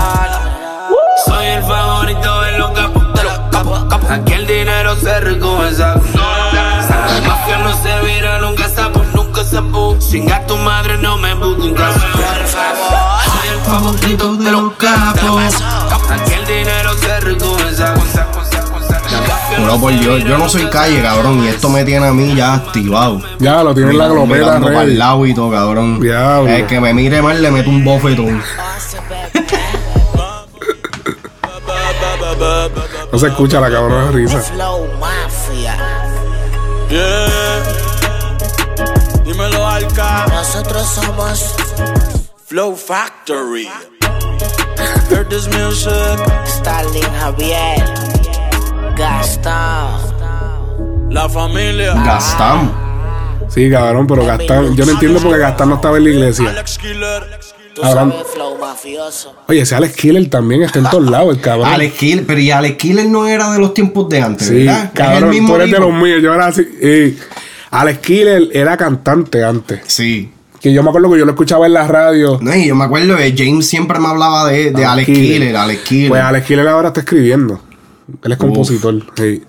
Soy 1.26 1.46
el 1.46 1.62
favorito 1.62 2.40
de 2.42 2.58
los 2.58 2.70
capos, 2.70 3.14
de 3.14 3.24
los 3.24 3.38
capos, 3.50 3.84
capos. 3.90 4.10
Aquí 4.10 4.32
el 4.34 4.46
dinero 4.46 4.94
se 4.94 5.20
recompensa. 5.20 5.96
La 6.14 7.20
mafia 7.26 7.58
no 7.58 7.82
se 7.82 8.00
vira, 8.06 8.38
nunca 8.38 8.51
sapo. 10.12 10.26
Sin 10.26 10.32
a 10.32 10.46
tu 10.46 10.56
madre 10.56 10.98
no 10.98 11.16
me 11.16 11.34
busquen 11.34 11.74
caso. 11.74 12.00
Soy 12.00 13.48
el 13.48 13.60
favorito 13.60 14.36
de 14.36 14.50
los 14.50 14.72
capos. 14.74 15.62
Aquí 16.10 16.32
el 16.34 16.46
dinero 16.46 16.94
se. 16.94 17.12
Juro 19.56 19.78
por 19.78 19.92
Dios, 19.92 20.24
yo 20.24 20.38
no 20.38 20.48
soy 20.48 20.64
calle, 20.66 21.02
cabrón, 21.02 21.44
y 21.44 21.48
esto 21.48 21.68
me 21.68 21.84
tiene 21.84 22.06
a 22.06 22.12
mí 22.12 22.34
ya 22.34 22.54
activado. 22.54 23.20
Ya, 23.38 23.62
lo 23.62 23.74
tiene 23.74 23.90
en 23.90 23.98
la 23.98 24.08
glopeta, 24.08 24.60
para 24.60 24.82
el 24.82 24.86
rey. 24.88 24.96
lado 24.96 25.26
y 25.26 25.34
todo, 25.34 25.50
cabrón. 25.50 26.00
Diablo. 26.00 26.48
El 26.48 26.66
que 26.66 26.80
me 26.80 26.94
mire 26.94 27.20
mal 27.22 27.40
le 27.40 27.50
meto 27.50 27.70
un 27.70 27.84
bofetón. 27.84 28.42
No 33.12 33.18
se 33.18 33.26
escucha 33.26 33.60
la 33.60 33.70
cabrona 33.70 34.06
de 34.06 34.12
risa. 34.12 34.40
Flow 34.40 34.88
Mafia. 34.98 35.76
Yeah. 36.88 37.41
Nosotros 40.28 40.86
somos 40.88 41.54
Flow 42.46 42.74
Factory. 42.76 43.68
Heard 45.10 45.28
this 45.28 45.48
music. 45.48 45.92
Stalin 46.46 47.02
Javier. 47.20 47.82
Gastón. 48.96 50.00
La 51.10 51.28
familia. 51.28 51.94
Gastamos. 51.94 52.72
Sí, 53.48 53.70
cabrón, 53.70 54.06
pero 54.06 54.24
Gastán. 54.24 54.74
Yo 54.74 54.86
no 54.86 54.92
entiendo 54.92 55.20
por 55.20 55.32
qué 55.32 55.38
Gastán 55.38 55.68
no 55.68 55.74
estaba 55.76 55.96
en 55.98 56.04
la 56.04 56.10
iglesia. 56.10 56.50
Alex 56.50 56.78
Killer. 56.78 57.40
Tú 57.74 57.80
sabes, 57.80 58.14
flow 58.34 58.58
mafioso. 58.58 59.34
Oye, 59.48 59.62
ese 59.62 59.74
Alex 59.74 59.96
Killer 59.96 60.28
también 60.28 60.62
está 60.62 60.78
en 60.78 60.90
todos 60.90 61.08
lados, 61.10 61.34
el 61.34 61.40
cabrón. 61.40 61.68
Alex 61.68 61.94
Killer, 61.94 62.26
pero 62.26 62.38
y 62.38 62.50
Alex 62.50 62.76
Killer 62.76 63.06
no 63.06 63.26
era 63.26 63.50
de 63.50 63.58
los 63.58 63.72
tiempos 63.72 64.10
de 64.10 64.20
antes, 64.20 64.48
sí, 64.48 64.66
¿verdad? 64.66 64.90
cabrón, 64.94 65.16
es 65.16 65.22
el 65.22 65.28
mismo 65.30 65.48
tú 65.48 65.54
eres 65.56 65.70
de 65.70 65.78
los 65.78 65.92
míos. 65.92 66.20
Yo 66.22 66.34
era 66.34 66.46
así. 66.48 66.60
y 66.60 67.18
Alex 67.72 67.98
Killer 68.00 68.48
era 68.52 68.76
cantante 68.76 69.42
antes. 69.44 69.80
Sí. 69.86 70.30
Que 70.60 70.72
yo 70.72 70.82
me 70.84 70.90
acuerdo 70.90 71.10
que 71.10 71.18
yo 71.18 71.24
lo 71.24 71.32
escuchaba 71.32 71.66
en 71.66 71.72
la 71.72 71.88
radio. 71.88 72.38
No, 72.40 72.54
y 72.54 72.68
yo 72.68 72.76
me 72.76 72.84
acuerdo 72.84 73.16
que 73.16 73.34
James 73.36 73.66
siempre 73.66 73.98
me 73.98 74.06
hablaba 74.08 74.46
de, 74.48 74.70
de 74.70 74.84
Alex 74.84 75.06
Killer, 75.06 75.56
Alex 75.56 75.82
Killer. 75.82 76.08
Pues 76.10 76.22
Alex 76.22 76.46
Killer 76.46 76.68
ahora 76.68 76.88
está 76.88 77.00
escribiendo. 77.00 77.60
Él 78.22 78.32
es 78.32 78.38
compositor. 78.38 78.94
sí. 79.16 79.42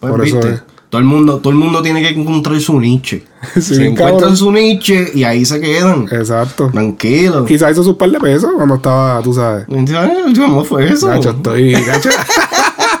Pues, 0.00 0.12
Por 0.12 0.26
eso 0.26 0.40
es. 0.40 0.62
Todo 0.88 1.00
el 1.00 1.06
mundo, 1.08 1.38
todo 1.38 1.50
el 1.50 1.58
mundo 1.58 1.82
tiene 1.82 2.00
que 2.00 2.08
encontrar 2.10 2.58
su 2.60 2.78
niche. 2.80 3.24
Sí, 3.54 3.60
Se 3.60 3.74
encuentran 3.86 4.14
cabrón. 4.20 4.36
su 4.36 4.52
niche 4.52 5.10
y 5.14 5.24
ahí 5.24 5.44
se 5.44 5.60
quedan. 5.60 6.06
Exacto. 6.10 6.70
Tranquilo. 6.70 7.44
Quizás 7.44 7.72
hizo 7.72 7.82
sus 7.82 7.96
par 7.96 8.08
de 8.10 8.18
pesos 8.20 8.50
cuando 8.56 8.76
estaba, 8.76 9.20
tú 9.20 9.34
sabes. 9.34 9.66
¿Cómo 9.66 10.64
fue 10.64 10.90
eso? 10.90 11.08
Gacho, 11.08 11.30
estoy. 11.30 11.72
Gacho. 11.72 12.08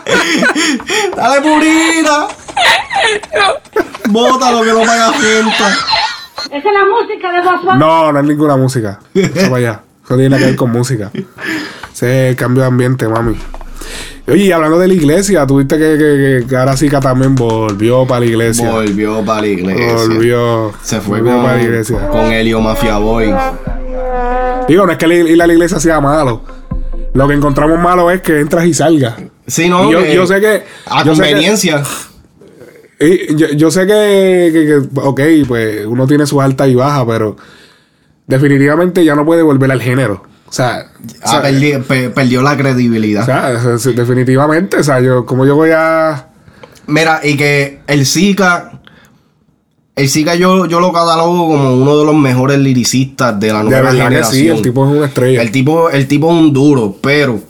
Dale 1.16 1.40
purita. 1.40 2.28
Bótalo 4.08 4.62
que 4.62 4.70
no 4.72 4.80
paga 4.80 5.12
fiesta. 5.12 5.68
Esa 6.46 6.56
es 6.58 6.64
la 6.64 6.84
música 6.84 7.32
de 7.32 7.40
Bunny. 7.40 7.78
No, 7.78 8.12
no 8.12 8.18
es 8.20 8.24
ninguna 8.26 8.56
música. 8.56 9.00
Eso 9.14 9.32
para 9.50 9.56
allá. 9.56 9.80
Eso 10.04 10.14
tiene 10.16 10.28
nada 10.30 10.40
que 10.40 10.46
ver 10.46 10.56
con 10.56 10.70
música. 10.70 11.10
Ese 11.92 12.26
es 12.26 12.30
el 12.30 12.36
cambio 12.36 12.62
de 12.62 12.68
ambiente, 12.68 13.08
mami. 13.08 13.36
Oye, 14.26 14.44
y 14.44 14.52
hablando 14.52 14.78
de 14.78 14.88
la 14.88 14.94
iglesia, 14.94 15.46
tuviste 15.46 15.76
que, 15.76 15.98
que, 15.98 16.46
que 16.48 16.56
ahora 16.56 16.76
sí 16.76 16.88
que 16.88 16.98
también 16.98 17.34
volvió 17.34 18.06
para 18.06 18.20
la 18.20 18.26
iglesia. 18.26 18.70
Volvió 18.70 19.22
para 19.24 19.42
la 19.42 19.46
iglesia. 19.48 19.92
Volvió. 19.94 20.72
Se 20.82 21.00
fue 21.00 21.18
volvió 21.20 21.34
con, 21.34 21.44
para 21.44 21.56
la 21.58 21.62
iglesia. 21.62 22.08
con 22.08 22.20
Helio 22.32 22.60
Mafia 22.60 22.98
Boy. 22.98 23.34
Digo, 24.68 24.86
no 24.86 24.92
es 24.92 24.98
que 24.98 25.06
la- 25.06 25.14
ir 25.14 25.42
a 25.42 25.46
la 25.46 25.52
iglesia 25.52 25.78
sea 25.78 26.00
malo. 26.00 26.42
Lo 27.12 27.28
que 27.28 27.34
encontramos 27.34 27.78
malo 27.78 28.10
es 28.10 28.22
que 28.22 28.40
entras 28.40 28.64
y 28.66 28.72
salgas. 28.74 29.14
Sí, 29.46 29.68
no, 29.68 29.88
Y 29.88 29.92
yo, 29.92 29.98
que- 30.02 30.14
yo 30.14 30.26
sé 30.26 30.40
que. 30.40 30.64
A 30.86 31.04
yo 31.04 31.14
sé 31.14 31.22
que- 31.22 31.28
conveniencia. 31.30 31.82
Y 33.06 33.36
yo, 33.36 33.48
yo 33.52 33.70
sé 33.70 33.86
que, 33.86 34.50
que- 34.52 34.66
que, 34.66 35.00
ok, 35.00 35.20
pues 35.48 35.86
uno 35.86 36.06
tiene 36.06 36.26
su 36.26 36.40
alta 36.40 36.66
y 36.68 36.74
baja, 36.74 37.06
pero 37.06 37.36
definitivamente 38.26 39.04
ya 39.04 39.14
no 39.14 39.24
puede 39.24 39.42
volver 39.42 39.70
al 39.72 39.80
género. 39.82 40.22
O 40.48 40.52
sea, 40.52 40.86
o 41.24 41.28
sea, 41.28 41.38
Ah, 41.40 41.42
perdi- 41.42 41.82
pe- 41.82 42.10
perdió 42.10 42.42
la 42.42 42.56
credibilidad. 42.56 43.22
o 43.22 43.78
sea, 43.78 43.92
definitivamente, 43.92 44.76
o 44.78 44.82
sea, 44.84 45.00
yo, 45.00 45.26
como 45.26 45.44
yo 45.46 45.56
voy 45.56 45.70
a. 45.74 46.28
Mira, 46.86 47.20
y 47.24 47.36
que 47.36 47.80
el 47.86 48.06
Zika. 48.06 48.80
El 49.96 50.08
Zika 50.08 50.34
yo, 50.34 50.66
yo 50.66 50.80
lo 50.80 50.92
catalogo 50.92 51.46
como 51.48 51.74
uno 51.76 51.96
de 51.98 52.04
los 52.04 52.16
mejores 52.16 52.58
liricistas 52.58 53.38
de 53.38 53.52
la 53.52 53.58
De 53.58 53.70
nueva 53.70 53.90
que 53.92 53.96
generación. 53.96 54.32
sí, 54.42 54.48
el 54.48 54.60
tipo 54.62 54.84
es 54.90 54.96
una 54.96 55.06
estrella. 55.06 55.40
El 55.40 55.50
tipo, 55.52 55.88
el 55.88 56.08
tipo 56.08 56.32
es 56.32 56.40
un 56.40 56.52
duro, 56.52 56.96
pero 57.00 57.40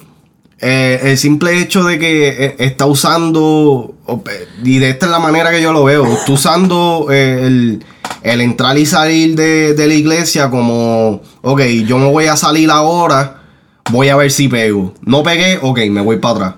eh, 0.60 1.00
el 1.04 1.18
simple 1.18 1.58
hecho 1.60 1.82
de 1.84 1.98
que 1.98 2.28
eh, 2.28 2.56
está 2.58 2.86
usando, 2.86 3.94
eh, 4.08 4.46
y 4.62 4.78
de 4.78 4.90
esta 4.90 5.06
es 5.06 5.12
la 5.12 5.18
manera 5.18 5.50
que 5.50 5.60
yo 5.62 5.72
lo 5.72 5.84
veo, 5.84 6.06
está 6.06 6.32
usando 6.32 7.08
eh, 7.10 7.40
el, 7.46 7.84
el 8.22 8.40
entrar 8.40 8.76
y 8.78 8.86
salir 8.86 9.34
de, 9.36 9.74
de 9.74 9.86
la 9.88 9.94
iglesia 9.94 10.50
como, 10.50 11.20
ok, 11.42 11.60
yo 11.86 11.98
me 11.98 12.06
voy 12.10 12.26
a 12.26 12.36
salir 12.36 12.70
ahora, 12.70 13.42
voy 13.90 14.08
a 14.08 14.16
ver 14.16 14.30
si 14.30 14.48
pego. 14.48 14.94
No 15.02 15.22
pegué, 15.22 15.58
ok, 15.60 15.80
me 15.90 16.00
voy 16.00 16.18
para 16.18 16.34
atrás. 16.34 16.54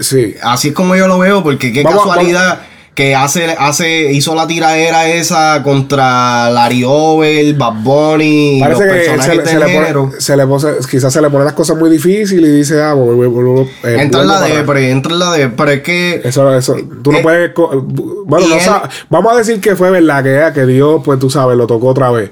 Sí. 0.00 0.34
Así 0.42 0.68
es 0.68 0.74
como 0.74 0.96
yo 0.96 1.06
lo 1.06 1.18
veo, 1.18 1.42
porque 1.42 1.72
qué 1.72 1.82
Vamos- 1.82 2.04
casualidad 2.04 2.62
que 2.94 3.14
hace, 3.14 3.46
hace, 3.58 4.12
hizo 4.12 4.34
la 4.34 4.46
tiradera 4.46 5.08
esa 5.08 5.62
contra 5.62 6.50
Larry 6.50 6.84
Over, 6.86 7.54
Bad 7.54 7.72
Bunny, 7.82 8.58
los 8.60 8.68
Parece 8.78 8.84
que 8.84 8.90
personajes 8.90 9.24
se, 9.32 9.36
le- 9.36 9.46
se 9.46 9.58
le 9.58 9.94
pone, 9.94 10.20
se 10.20 10.36
le 10.36 10.46
pone- 10.46 10.72
quizás 10.90 11.12
se 11.12 11.22
le 11.22 11.30
ponen 11.30 11.46
las 11.46 11.54
cosas 11.54 11.78
muy 11.78 11.88
difíciles 11.88 12.50
y 12.50 12.52
dice, 12.52 12.82
ah, 12.82 12.92
vuelvo, 12.92 13.30
vuelvo, 13.30 13.62
eh, 13.84 13.96
Entra 13.98 14.20
en 14.20 14.26
la 14.28 14.34
para 14.34 14.46
de, 14.46 14.52
atrás. 14.52 14.64
pero 14.66 14.78
entra 14.80 15.12
en 15.14 15.18
la 15.20 15.32
de, 15.32 15.48
pero 15.48 15.70
es 15.70 15.80
que 15.82 16.20
Eso, 16.22 16.54
eso, 16.54 16.76
tú 17.02 17.12
no 17.12 17.18
Eh, 17.18 17.22
puedes. 17.22 17.52
Bueno, 17.54 18.46
no 18.48 18.54
él- 18.56 18.70
vamos 19.08 19.32
a 19.32 19.36
decir 19.36 19.58
que 19.58 19.74
fue 19.74 19.90
verdad, 19.90 20.22
que, 20.22 20.60
que 20.60 20.66
Dios, 20.66 21.00
pues 21.02 21.18
tú 21.18 21.30
sabes, 21.30 21.56
lo 21.56 21.66
tocó 21.66 21.88
otra 21.88 22.10
vez. 22.10 22.30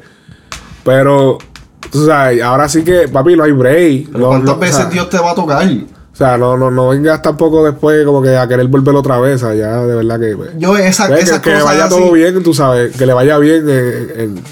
Pero, 0.85 1.39
tú 1.91 2.05
sabes, 2.05 2.43
ahora 2.43 2.69
sí 2.69 2.83
que, 2.85 3.09
papi, 3.09 3.35
no 3.35 3.45
hay 3.45 3.53
break. 3.53 4.09
pero 4.13 4.19
No, 4.19 4.29
¿cuántas 4.29 4.47
no, 4.51 4.53
o 4.57 4.59
veces 4.59 4.77
sea, 4.77 4.85
Dios 4.87 5.09
te 5.09 5.19
va 5.19 5.31
a 5.31 5.35
tocar? 5.35 5.67
O 6.21 6.23
sea, 6.27 6.37
no, 6.37 6.55
no, 6.59 6.71
no 6.71 6.89
vengas 6.91 7.23
tampoco 7.23 7.65
después 7.65 8.05
como 8.05 8.21
que 8.21 8.37
a 8.37 8.47
querer 8.47 8.67
volver 8.67 8.95
otra 8.95 9.19
vez. 9.19 9.41
ya, 9.41 9.83
de 9.87 9.95
verdad 9.95 10.21
que. 10.21 10.37
pues, 10.37 10.51
Yo 10.59 10.77
esa, 10.77 11.09
que, 11.09 11.15
esas 11.21 11.41
que 11.41 11.51
cosas 11.53 11.65
vaya 11.65 11.85
así- 11.87 11.95
todo 11.99 12.13
bien, 12.13 12.43
tú 12.43 12.53
sabes, 12.53 12.95
que 12.95 13.07
le 13.07 13.15
vaya 13.15 13.39
bien. 13.39 13.67
en- 13.67 14.21
en- 14.21 14.43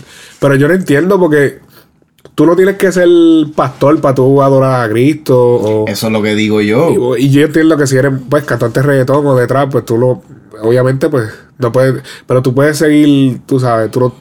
pero 0.41 0.55
yo 0.55 0.67
no 0.67 0.73
entiendo 0.73 1.19
porque 1.19 1.59
tú 2.35 2.47
no 2.47 2.57
tienes 2.57 2.77
que 2.77 2.91
ser 2.91 3.07
pastor 3.55 4.01
para 4.01 4.15
tú 4.15 4.41
adorar 4.41 4.89
a 4.89 4.91
Cristo. 4.91 5.37
O, 5.39 5.85
Eso 5.89 6.07
es 6.07 6.13
lo 6.13 6.23
que 6.23 6.35
digo 6.35 6.63
yo. 6.63 7.17
y, 7.19 7.25
y 7.27 7.31
yo 7.31 7.43
entiendo 7.43 7.77
que 7.77 7.87
si 7.87 7.97
eres 7.99 8.13
pues 8.31 8.45
cantante 8.45 8.81
de 8.81 8.87
reggaetón 8.87 9.27
o 9.27 9.37
detrás, 9.37 9.69
pues 9.71 9.85
tú 9.85 9.99
lo. 9.99 10.23
Obviamente, 10.63 11.11
pues 11.11 11.29
no 11.59 11.71
puedes. 11.71 12.03
Pero 12.27 12.41
tú 12.41 12.55
puedes 12.55 12.79
seguir, 12.79 13.43
tú 13.45 13.61
sabes, 13.61 13.91
tú 13.91 14.01
no. 14.01 14.07
O 14.07 14.15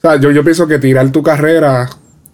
sea, 0.00 0.16
yo, 0.16 0.32
yo 0.32 0.42
pienso 0.42 0.66
que 0.66 0.80
tirar 0.80 1.08
tu 1.12 1.22
carrera 1.22 1.88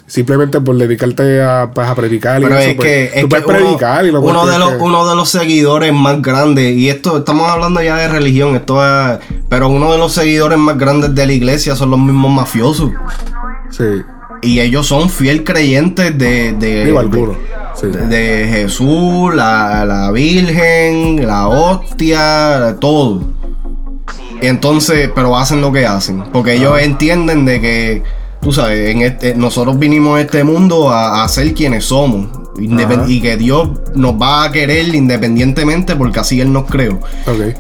simplemente 0.09 0.61
por 0.61 0.77
dedicarte 0.77 1.40
a, 1.42 1.71
pues, 1.73 1.87
a 1.87 1.94
predicar 1.94 2.40
y 2.40 2.44
Pero 2.44 2.59
eso, 2.59 2.71
es 2.71 2.75
pues, 2.77 2.87
que, 2.88 3.05
es 3.05 3.21
tú 3.23 3.29
que 3.29 3.40
puedes 3.42 3.44
uno, 3.61 3.68
predicar 3.77 4.05
y 4.07 4.11
lo 4.11 4.21
uno 4.21 4.47
de 4.47 4.59
los, 4.59 4.71
que- 4.71 4.77
uno 4.79 5.07
de 5.09 5.14
los 5.14 5.29
seguidores 5.29 5.92
más 5.92 6.21
grandes, 6.21 6.77
y 6.77 6.88
esto 6.88 7.18
estamos 7.18 7.49
hablando 7.49 7.81
ya 7.83 7.94
de 7.97 8.09
religión, 8.09 8.57
esto 8.57 8.83
es, 8.85 9.18
pero 9.49 9.68
uno 9.68 9.92
de 9.92 9.99
los 9.99 10.12
seguidores 10.12 10.59
más 10.59 10.77
grandes 10.77 11.14
de 11.14 11.27
la 11.27 11.33
iglesia 11.33 11.77
son 11.77 11.90
los 11.90 12.01
mismos 12.01 12.33
mafiosos. 12.33 12.90
Sí. 13.71 13.85
Y 14.42 14.61
ellos 14.61 14.87
son 14.87 15.11
fiel 15.11 15.44
creyentes 15.44 16.16
de, 16.18 16.53
de, 16.53 16.85
Digo, 16.87 17.03
de-. 17.05 17.37
Sí. 17.75 17.87
Jesús, 18.11 19.35
la, 19.35 19.85
la 19.85 20.11
Virgen, 20.11 21.25
la 21.27 21.47
hostia, 21.49 22.77
todo. 22.81 23.23
Entonces, 24.40 25.11
pero 25.14 25.37
hacen 25.37 25.61
lo 25.61 25.73
que 25.73 25.87
hacen. 25.87 26.25
Porque 26.33 26.55
ellos 26.55 26.81
entienden 26.81 27.44
de 27.44 27.61
que, 27.61 28.03
tú 28.40 28.53
sabes, 28.53 28.90
en 28.90 29.03
este, 29.03 29.35
nosotros 29.35 29.79
vinimos 29.79 30.18
a 30.18 30.20
este 30.22 30.44
mundo 30.44 30.90
a, 30.90 31.24
a 31.24 31.29
ser 31.29 31.53
quienes 31.55 31.85
somos. 31.85 32.29
Independ- 32.59 33.09
y 33.09 33.20
que 33.20 33.37
Dios 33.37 33.70
nos 33.94 34.14
va 34.14 34.44
a 34.44 34.51
querer 34.53 34.92
independientemente 34.94 35.94
porque 35.94 36.18
así 36.20 36.40
Él 36.40 36.53
nos 36.53 36.64
creó. 36.68 36.94
Ok. 37.27 37.55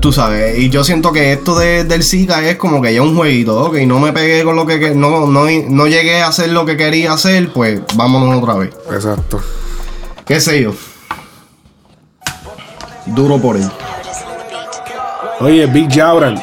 Tú 0.00 0.12
sabes, 0.12 0.58
y 0.58 0.70
yo 0.70 0.82
siento 0.84 1.12
que 1.12 1.32
esto 1.32 1.58
de, 1.58 1.84
del 1.84 2.02
Zika 2.02 2.46
es 2.48 2.56
como 2.56 2.80
que 2.80 2.92
ya 2.94 3.02
un 3.02 3.14
jueguito, 3.16 3.64
ok, 3.64 3.76
no 3.86 3.98
me 3.98 4.12
pegué 4.12 4.44
con 4.44 4.56
lo 4.56 4.66
que, 4.66 4.94
no, 4.94 5.26
no, 5.26 5.44
no 5.68 5.86
llegué 5.86 6.22
a 6.22 6.28
hacer 6.28 6.50
lo 6.50 6.64
que 6.64 6.76
quería 6.78 7.12
hacer, 7.12 7.52
pues 7.52 7.80
vámonos 7.96 8.42
otra 8.42 8.54
vez. 8.54 8.70
Exacto. 8.92 9.40
¿Qué 10.26 10.40
sé 10.40 10.62
yo? 10.62 10.72
Duro 13.06 13.38
por 13.38 13.56
él. 13.56 13.68
Oye, 15.40 15.66
Big 15.66 15.90
Jauran. 15.92 16.40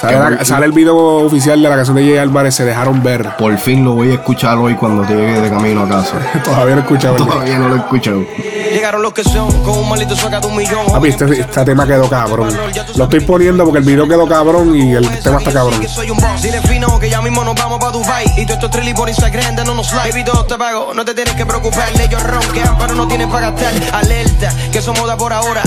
Sale, 0.00 0.36
la- 0.36 0.44
sale 0.44 0.66
el 0.66 0.72
video 0.72 0.96
oficial 0.96 1.60
de 1.60 1.68
la 1.68 1.74
canción 1.74 1.96
de 1.96 2.02
Jay 2.04 2.18
Álvarez, 2.18 2.54
se 2.54 2.64
dejaron 2.64 3.02
ver. 3.02 3.34
Por 3.38 3.56
fin 3.58 3.84
lo 3.84 3.92
voy 3.94 4.10
a 4.10 4.14
escuchar 4.14 4.56
hoy 4.58 4.74
cuando 4.74 5.04
llegue 5.04 5.40
de 5.40 5.50
camino 5.50 5.82
a 5.82 5.88
casa. 5.88 6.14
Todavía 6.44 6.74
no 6.76 6.80
he 6.80 6.84
escuchado. 6.84 7.16
Todavía 7.16 7.58
no 7.58 7.68
lo 7.68 7.74
he 7.74 7.78
escuchado. 7.78 8.24
Llegaron 8.72 9.02
los 9.02 9.12
que 9.12 9.24
son 9.24 9.50
con 9.64 9.78
un 9.78 9.88
maldito 9.88 10.14
saca 10.14 10.40
de 10.40 10.46
un 10.46 10.56
millón. 10.56 10.86
Papi, 10.92 11.08
este, 11.08 11.40
este 11.40 11.64
tema 11.64 11.86
quedó 11.86 12.08
cabrón. 12.08 12.48
Lo 12.96 13.04
estoy 13.04 13.20
poniendo 13.20 13.64
porque 13.64 13.78
el 13.80 13.84
video 13.84 14.06
quedó 14.06 14.28
cabrón 14.28 14.76
y 14.76 14.94
el 14.94 15.08
tema 15.20 15.38
está 15.38 15.52
cabrón. 15.52 15.80
Que 15.80 15.88
soy 15.88 16.10
un 16.10 16.18
boss. 16.18 16.42
Dile 16.42 16.60
fino 16.62 16.98
que 17.00 17.10
ya 17.10 17.20
mismo 17.20 17.42
nos 17.44 17.54
vamos 17.54 17.78
pa' 17.78 17.90
Dubai 17.90 18.24
Y 18.36 18.44
todo 18.44 18.54
esto 18.54 18.70
trilly 18.70 18.94
por 18.94 19.08
Instagram 19.08 19.56
dándonos 19.56 19.92
like 19.94 20.10
Baby, 20.10 20.24
todo 20.24 20.44
te 20.44 20.56
pago, 20.56 20.92
no 20.94 21.04
te 21.04 21.14
tienes 21.14 21.34
que 21.34 21.44
preocupar 21.46 21.88
Ellos 22.00 22.22
ronquean, 22.22 22.76
pero 22.78 22.94
no 22.94 23.08
tienen 23.08 23.28
para 23.30 23.50
gastar 23.50 23.72
Alerta, 23.94 24.52
que 24.72 24.80
somos 24.80 25.06
da 25.06 25.16
por 25.16 25.32
ahora 25.32 25.62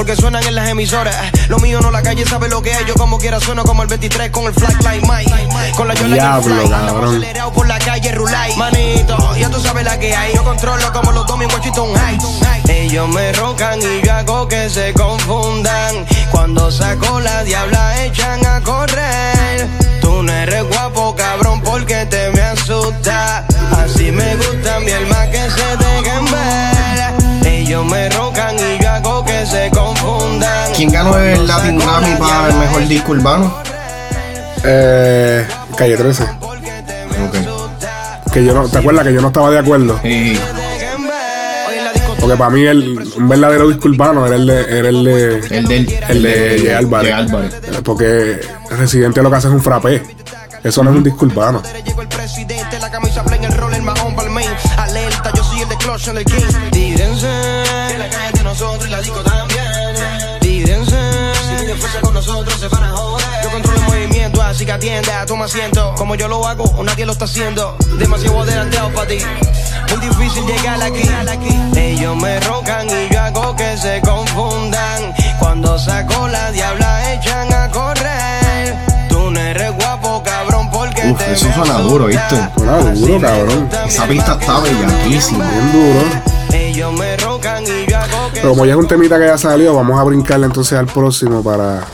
porque 0.00 0.16
suenan 0.16 0.42
en 0.44 0.54
las 0.54 0.66
emisoras. 0.70 1.14
Lo 1.48 1.58
mío 1.58 1.78
no 1.82 1.90
la 1.90 2.00
calle 2.00 2.24
sabe 2.24 2.48
lo 2.48 2.62
que 2.62 2.70
es. 2.70 2.86
Yo 2.86 2.94
como 2.94 3.18
quiera 3.18 3.38
sueno 3.38 3.64
como 3.64 3.82
el 3.82 3.88
23 3.88 4.30
con 4.30 4.46
el 4.46 4.54
flag 4.54 4.82
like 4.82 5.06
Mike. 5.06 5.30
Con 5.76 5.88
la 5.88 5.94
Yola 5.94 6.14
Diablo, 6.14 6.70
cabrón. 6.70 7.16
Acelerado 7.16 7.52
por 7.52 7.68
la 7.68 7.78
calle 7.78 8.10
Rulay. 8.12 8.56
Manito, 8.56 9.36
ya 9.36 9.50
tú 9.50 9.60
sabes 9.60 9.84
la 9.84 9.98
que 9.98 10.16
hay. 10.16 10.34
Yo 10.34 10.42
controlo 10.42 10.90
como 10.94 11.12
los 11.12 11.26
Tommy 11.26 11.44
Washington 11.44 11.90
Heights. 11.94 12.24
Ellos 12.70 13.10
me 13.10 13.30
roncan 13.34 13.78
y 13.82 14.00
yo 14.00 14.14
hago 14.14 14.48
que 14.48 14.70
se 14.70 14.94
confundan. 14.94 16.06
Cuando 16.30 16.70
saco 16.70 17.20
la 17.20 17.44
diabla 17.44 18.02
echan 18.02 18.46
a 18.46 18.62
correr. 18.62 19.68
Tú 20.00 20.22
no 20.22 20.32
eres 20.32 20.64
guapo, 20.64 21.14
cabrón, 21.14 21.60
porque 21.60 22.06
te 22.06 22.30
me 22.30 22.40
asusta. 22.40 23.44
Así 23.76 24.10
me 24.10 24.34
gusta 24.36 24.80
mi 24.80 24.92
alma 24.92 25.26
que 25.26 25.42
se 25.50 25.76
dejen 25.76 26.24
ver. 26.24 27.52
Ellos 27.52 27.84
me 27.84 28.08
roncan 28.08 28.56
y 28.56 28.82
yo 28.82 28.90
hago 28.90 29.24
que 29.26 29.44
se. 29.44 29.69
¿Quién 30.76 30.90
ganó 30.90 31.18
el 31.18 31.46
Latin 31.46 31.78
Grammy 31.78 32.14
para 32.16 32.48
el 32.48 32.54
mejor 32.54 32.88
disco 32.88 33.12
urbano? 33.12 33.54
Eh, 34.64 35.46
calle 35.76 35.96
13. 35.96 36.26
Que 38.32 38.44
yo 38.44 38.54
no, 38.54 38.68
¿Te 38.68 38.78
acuerdas 38.78 39.04
que 39.04 39.12
yo 39.12 39.20
no 39.20 39.28
estaba 39.28 39.50
de 39.50 39.58
acuerdo? 39.58 39.98
Sí. 40.02 40.38
Porque 42.20 42.36
para 42.36 42.50
mí 42.50 42.64
el, 42.64 43.12
un 43.16 43.28
verdadero 43.28 43.68
disco 43.68 43.88
urbano 43.88 44.26
era 44.26 44.36
el 44.36 44.46
de, 44.46 44.78
era 44.78 44.88
el 44.88 45.04
de, 45.04 45.38
El 45.50 45.66
del 45.66 45.98
el 46.08 46.22
de 46.22 46.58
Jay 46.58 46.74
Álvarez. 46.74 47.12
Jay 47.12 47.24
Álvarez. 47.24 47.54
Porque 47.82 48.40
Residente 48.70 49.22
lo 49.22 49.30
que 49.30 49.36
hace 49.36 49.48
es 49.48 49.54
un 49.54 49.62
frappé. 49.62 50.02
Eso 50.62 50.84
no 50.84 50.90
es 50.90 50.96
un 50.96 51.02
disco 51.02 51.24
urbano. 51.24 51.62
la 52.80 52.90
camisa 52.90 53.24
plain, 53.24 53.44
el 53.44 53.52
roller 53.52 53.82
mahón 53.82 54.14
pa'l 54.14 54.30
main. 54.30 54.48
Alerta, 54.76 55.32
yo 55.34 55.42
soy 55.42 55.62
el 55.62 55.68
de 55.68 55.76
clutch 55.76 56.08
en 56.08 56.18
el 56.18 56.24
king. 56.24 56.70
Tírense, 56.70 57.26
la 57.98 58.08
calle 58.10 58.32
de 58.34 58.44
nosotros 58.44 58.86
y 58.86 58.90
la 58.90 59.00
disco 59.00 59.22
fuerza 61.80 62.00
con 62.00 62.14
nosotros 62.14 62.54
se 62.60 62.68
van 62.68 62.84
a 62.84 62.90
joder. 62.92 63.26
Yo 63.42 63.50
controlo 63.50 63.78
el 63.78 63.84
movimiento, 63.86 64.42
así 64.42 64.64
que 64.66 64.72
atienda, 64.72 65.26
toma 65.26 65.46
asiento. 65.46 65.94
Como 65.96 66.14
yo 66.14 66.28
lo 66.28 66.46
hago, 66.46 66.64
o 66.64 66.82
nadie 66.84 67.06
lo 67.06 67.12
está 67.12 67.24
haciendo. 67.24 67.76
Demasiado 67.98 68.40
adelantado 68.42 68.90
para 68.90 69.08
ti. 69.08 69.18
Muy 69.90 70.08
difícil 70.08 70.46
llegar 70.46 70.80
aquí. 70.82 71.08
Ellos 71.76 72.16
me 72.16 72.38
roncan 72.40 72.88
y 72.88 73.12
yo 73.12 73.20
hago 73.20 73.56
que 73.56 73.76
se 73.76 74.00
confundan. 74.02 75.14
Cuando 75.38 75.78
saco 75.78 76.28
la 76.28 76.52
diabla 76.52 77.14
echan 77.14 77.52
a 77.52 77.68
correr. 77.70 78.76
Tú 79.08 79.30
no 79.30 79.40
eres 79.40 79.72
guapo, 79.72 80.22
cabrón, 80.22 80.70
porque 80.70 81.02
Uf, 81.10 81.18
te 81.18 81.32
eso 81.32 81.46
suena 81.52 81.78
duro, 81.78 82.06
¿viste? 82.06 82.36
Suena 82.56 82.94
duro, 82.94 83.20
cabrón. 83.20 83.68
Esa 83.86 84.06
pista 84.06 84.36
está 84.40 84.60
bellaquísima. 84.60 85.48
Bien 85.48 85.72
duro. 85.72 86.06
Ellos 86.52 86.92
me 86.92 87.16
roncan 87.16 87.64
y 87.64 87.90
yo 87.90 87.98
hago 87.98 87.99
que 87.99 87.99
Pero 88.42 88.50
como 88.52 88.64
ya 88.64 88.72
es 88.72 88.78
un 88.78 88.88
temita 88.88 89.18
que 89.18 89.26
ya 89.26 89.36
salió, 89.36 89.74
vamos 89.74 90.00
a 90.00 90.04
brincarle 90.04 90.46
entonces 90.46 90.78
al 90.78 90.86
próximo 90.86 91.44
para 91.44 91.86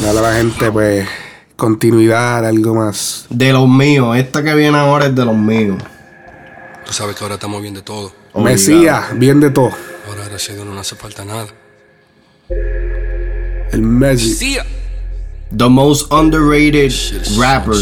darle 0.00 0.20
a 0.20 0.22
la 0.22 0.34
gente, 0.34 0.70
pues, 0.70 1.08
continuidad, 1.56 2.46
algo 2.46 2.76
más. 2.76 3.26
De 3.28 3.52
los 3.52 3.68
míos, 3.68 4.16
esta 4.16 4.44
que 4.44 4.54
viene 4.54 4.78
ahora 4.78 5.06
es 5.06 5.14
de 5.16 5.24
los 5.24 5.36
míos. 5.36 5.82
Tú 6.86 6.92
sabes 6.92 7.16
que 7.16 7.24
ahora 7.24 7.34
estamos 7.34 7.60
bien 7.60 7.74
de 7.74 7.82
todo. 7.82 8.12
Mesías, 8.36 9.18
bien 9.18 9.40
de 9.40 9.50
todo. 9.50 9.72
Ahora 10.08 10.28
gracias 10.28 10.50
a 10.50 10.54
Dios 10.54 10.66
no 10.66 10.78
hace 10.78 10.94
falta 10.94 11.24
nada. 11.24 11.48
El 13.72 13.82
Messi. 13.82 14.34
Sí. 14.34 14.58
The 15.56 15.68
most 15.68 16.10
underrated 16.12 16.92
rapper 17.36 17.74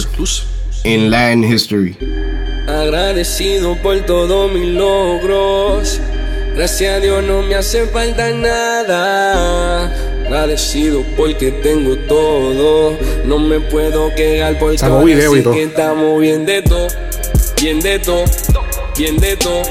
in 0.84 1.10
Latin 1.10 1.44
history. 1.44 1.96
Agradecido 2.66 3.76
por 3.82 4.00
todos 4.06 4.50
mis 4.50 4.74
logros. 4.74 6.00
Gracias 6.54 6.96
a 6.96 7.00
Dios 7.00 7.22
no 7.24 7.42
me 7.42 7.54
hace 7.54 7.86
falta 7.86 8.30
nada. 8.30 9.84
Agradecido 10.26 11.04
porque 11.16 11.50
tengo 11.52 11.96
todo. 11.96 12.96
No 13.24 13.38
me 13.38 13.60
puedo 13.60 14.14
quejar 14.14 14.58
porque 14.58 14.78
sí 14.78 14.84
todo. 15.42 15.52
que 15.52 15.62
estamos 15.62 16.20
bien 16.20 16.44
de 16.46 16.62
todo. 16.62 16.88
Bien 17.60 17.80
de 17.80 17.98
todo. 17.98 18.24
Bien 18.96 19.16
de 19.18 19.36
todo. 19.36 19.62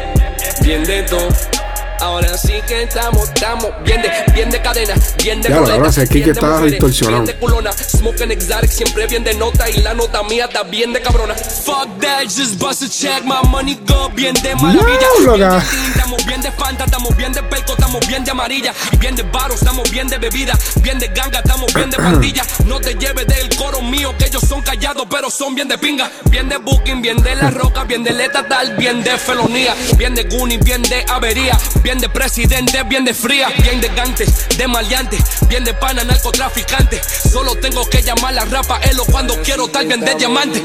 Bien 0.61 0.83
de 0.83 1.03
todo. 1.03 1.58
Ahora 2.01 2.37
sí 2.37 2.53
que 2.67 2.83
estamos, 2.83 3.23
estamos 3.29 3.67
bien 3.83 4.01
de, 4.01 4.09
bien 4.33 4.49
de 4.49 4.61
cadena, 4.61 4.93
bien 5.23 5.41
de 5.41 5.49
Ya, 5.49 5.55
la 5.55 5.61
roleta, 5.61 5.77
verdad, 5.83 5.89
ese 6.03 6.07
Kike 6.07 6.31
bien 6.31 6.45
mujeres, 6.45 6.71
distorsionado. 6.71 7.23
bien 7.23 7.25
de 7.25 7.39
culona, 7.39 7.71
smoking 7.73 8.31
exotic, 8.31 8.71
siempre 8.71 9.07
bien 9.07 9.23
de 9.23 9.33
nota 9.35 9.69
y 9.69 9.77
la 9.81 9.93
nota 9.93 10.23
mía 10.23 10.45
está 10.45 10.63
bien 10.63 10.93
de 10.93 11.01
cabrona. 11.01 11.33
Fuck 11.35 11.99
that, 12.01 12.23
just 12.23 12.57
bust 12.57 12.83
a 12.83 12.89
check, 12.89 13.23
my 13.25 13.47
money 13.49 13.77
go 13.87 14.09
bien 14.09 14.33
de 14.35 14.55
maravilla. 14.55 14.97
Diablo, 14.99 15.33
Bien 15.35 15.49
de 15.49 15.57
ca- 15.57 15.65
tin, 15.69 15.85
estamos 15.91 16.25
bien 16.25 16.41
de 16.41 16.51
Fanta, 16.51 16.85
estamos 16.85 17.15
bien 17.17 17.33
de 17.33 17.43
pelco, 17.43 17.73
estamos 17.73 18.07
bien 18.07 18.23
de 18.23 18.31
amarilla. 18.31 18.73
Bien 18.99 19.15
de 19.15 19.23
baro, 19.23 19.53
estamos 19.55 19.89
bien 19.91 20.07
de 20.07 20.17
bebida, 20.17 20.57
bien 20.81 20.99
de 20.99 21.07
ganga, 21.07 21.39
estamos 21.39 21.73
bien 21.73 21.89
de 21.89 21.97
pandilla. 21.97 22.43
No 22.65 22.79
te 22.79 22.93
lleves 22.95 23.27
del 23.27 23.49
coro 23.55 23.81
mío, 23.81 24.13
que 24.17 24.25
ellos 24.25 24.43
son 24.47 24.61
callados, 24.61 25.05
pero 25.09 25.29
son 25.29 25.55
bien 25.55 25.67
de 25.67 25.77
pinga. 25.77 26.09
Bien 26.29 26.47
de 26.49 26.57
booking, 26.57 27.01
bien 27.01 27.17
de 27.21 27.35
la 27.35 27.49
roca, 27.51 27.83
bien 27.83 28.03
de 28.03 28.11
letatal, 28.11 28.75
bien 28.77 29.03
de 29.03 29.17
felonía. 29.17 29.75
Bien 29.97 30.13
de 30.15 30.23
Goonie, 30.23 30.57
bien 30.59 30.81
de 30.83 31.03
avería, 31.09 31.57
bien 31.81 31.88
de 31.97 32.09
presidente, 32.09 32.83
bien 32.83 33.03
de 33.03 33.13
fría. 33.13 33.47
Bien 33.63 33.81
de 33.81 33.87
gantes, 33.89 34.47
de 34.57 34.67
maleantes, 34.67 35.21
bien 35.47 35.63
de 35.63 35.73
pana, 35.73 36.03
narcotraficante. 36.03 37.01
Solo 37.03 37.55
tengo 37.55 37.83
que 37.89 38.03
llamar 38.03 38.37
a 38.37 38.45
Rafaelo 38.45 39.05
cuando 39.05 39.35
quiero 39.41 39.65
estar 39.65 39.85
bien 39.85 40.01
de 40.01 40.13
diamante. 40.13 40.61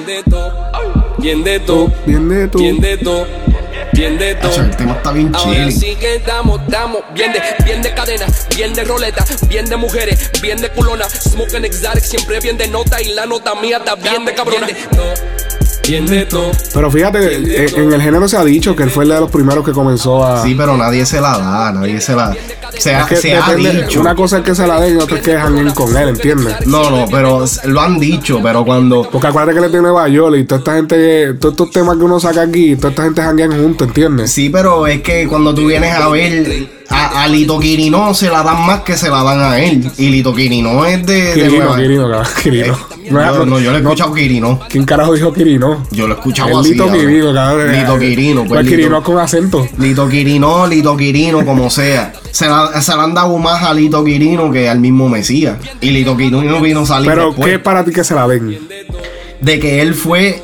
Bien 1.19 1.43
de 1.43 1.61
todo, 1.61 1.91
bien 2.05 2.29
de 2.29 2.49
todo, 2.49 2.61
bien 2.61 2.81
de 2.81 2.99
todo, 2.99 3.27
bien 3.95 4.19
de 4.19 4.35
todo. 4.35 4.61
El 4.61 4.77
tema 4.77 4.93
está 4.93 5.13
bien 5.13 5.35
Ahora 5.35 5.51
chile. 5.51 5.73
sí 5.73 5.97
que 5.97 6.17
estamos, 6.17 6.61
estamos 6.61 6.99
bien 7.15 7.33
de, 7.33 7.41
bien 7.65 7.81
de 7.81 7.95
cadena, 7.95 8.27
bien 8.55 8.75
de 8.75 8.85
roleta, 8.85 9.25
bien 9.49 9.65
de 9.65 9.77
mujeres, 9.77 10.31
bien 10.43 10.61
de 10.61 10.69
culona, 10.71 11.09
smoking 11.09 11.65
exotic, 11.65 12.05
siempre 12.05 12.41
bien 12.41 12.59
de 12.59 12.69
nota 12.69 13.01
y 13.01 13.15
la 13.15 13.25
nota 13.25 13.55
mía 13.55 13.79
está 13.79 13.95
bien 13.95 14.27
de 14.27 14.35
cabrona. 14.35 14.67
Bien 14.67 14.79
de 14.91 15.44
todo. 16.29 16.51
Pero 16.73 16.91
fíjate, 16.91 17.37
en, 17.37 17.81
en 17.81 17.93
el 17.93 18.01
género 18.03 18.27
se 18.29 18.37
ha 18.37 18.45
dicho 18.45 18.75
que 18.75 18.83
él 18.85 18.91
fue 18.91 19.05
el 19.05 19.11
de 19.11 19.21
los 19.21 19.31
primeros 19.31 19.65
que 19.65 19.73
comenzó 19.73 20.25
a. 20.25 20.43
Sí, 20.43 20.55
pero 20.55 20.77
nadie 20.77 21.05
se 21.07 21.21
la 21.21 21.39
da, 21.39 21.73
nadie 21.73 22.01
se 22.01 22.15
la 22.15 22.35
Se, 22.79 22.95
ha- 22.95 23.03
Es 23.03 23.07
que 23.07 23.17
se 23.17 23.35
ha 23.37 23.43
depende- 23.51 23.83
dicho. 23.85 24.01
Una 24.01 24.15
cosa 24.15 24.39
es 24.39 24.45
que 24.45 24.55
se 24.55 24.67
la 24.67 24.81
den 24.81 24.99
y 24.99 25.03
otra 25.03 25.19
es 25.19 25.23
que 25.23 25.33
dejan 25.33 25.59
ir 25.59 25.73
con 25.75 25.95
él, 25.97 26.09
¿entiendes? 26.09 26.67
No, 26.67 26.91
no, 26.91 27.07
pero 27.11 27.45
lo 27.65 27.81
han 27.81 27.99
dicho, 27.99 28.41
pero 28.43 28.65
cuando. 28.65 29.03
Porque 29.11 29.27
acuérdate 29.27 29.59
que 29.61 29.67
es 29.67 29.73
de 29.73 29.83
Nueva 29.83 30.09
York 30.09 30.37
y 30.39 30.45
toda 30.45 30.59
esta 30.61 30.75
gente, 30.75 31.35
todos 31.35 31.53
estos 31.53 31.71
temas 31.71 31.97
que 31.99 32.05
uno 32.05 32.19
saca 32.19 32.43
aquí, 32.43 32.77
toda 32.77 32.89
esta 32.91 33.05
gente 33.05 33.23
janguean 33.23 33.53
juntos, 33.63 33.89
¿entiendes? 33.89 34.33
Sí, 34.33 34.49
pero 34.51 34.87
es 34.87 35.03
que 35.03 35.29
cuando 35.29 35.55
tú 35.55 35.67
vienes 35.67 35.95
a 35.95 36.09
ver 36.09 36.69
a, 36.89 37.23
a 37.25 37.29
Lito 37.29 37.59
Quirino 37.59 38.13
se 38.15 38.29
la 38.31 38.43
dan 38.43 38.67
más 38.67 38.81
que 38.81 38.97
se 38.97 39.09
la 39.11 39.23
dan 39.23 39.41
a 39.41 39.59
él. 39.59 39.91
Y 39.99 40.09
Lito 40.09 40.35
Quirino 40.35 40.85
es 40.87 41.05
de. 41.07 41.23
de 41.23 41.35
Quirino, 41.35 41.65
Nueva- 41.65 41.77
Quirino, 41.77 42.23
Quirino. 42.43 42.79
Eh, 43.05 43.11
yo, 43.11 43.45
no, 43.47 43.61
yo 43.61 43.71
lo 43.71 43.77
he 43.77 43.81
escuchado 43.81 44.15
Quirino. 44.15 44.61
¿Quién 44.69 44.85
carajo 44.85 45.13
dijo 45.13 45.33
Quirino? 45.33 45.87
Yo 45.91 46.07
lo 46.07 46.15
he 46.15 46.17
escuchado 46.17 46.49
El 46.51 46.57
así. 46.57 46.71
Lito. 46.73 46.91
Quirino, 46.91 47.35
cabrón. 47.35 47.73
Lito 47.73 47.99
Quirino, 47.99 48.41
pues. 48.41 48.49
Pues 48.51 48.65
Lito- 48.67 48.77
Quirino 48.77 49.03
con 49.03 49.19
acento. 49.19 49.69
Lito 49.79 50.09
Quirino, 50.09 50.67
Lito 50.67 50.97
Quirino, 50.97 51.45
como 51.45 51.69
sea. 51.71 52.13
Se 52.31 52.47
la, 52.49 52.81
se 52.81 52.97
la 52.97 53.03
han 53.05 53.15
dado 53.15 53.37
más 53.39 53.63
a 53.63 53.75
Lito 53.75 54.03
Quirino 54.05 54.51
que 54.51 54.69
al 54.69 54.81
mismo 54.81 55.09
Mesías. 55.09 55.59
Y 55.81 55.91
Lito 55.91 56.17
Quirino 56.17 56.61
vino 56.61 56.81
a 56.81 56.87
salir 56.87 57.11
Pero, 57.11 57.27
después. 57.27 57.47
¿qué 57.49 57.55
es 57.57 57.61
para 57.61 57.85
ti 57.85 57.93
que 57.93 58.05
se 58.05 58.15
la 58.15 58.27
den? 58.27 58.59
de 59.41 59.59
que 59.61 59.83
él 59.83 59.95
fue, 59.95 60.43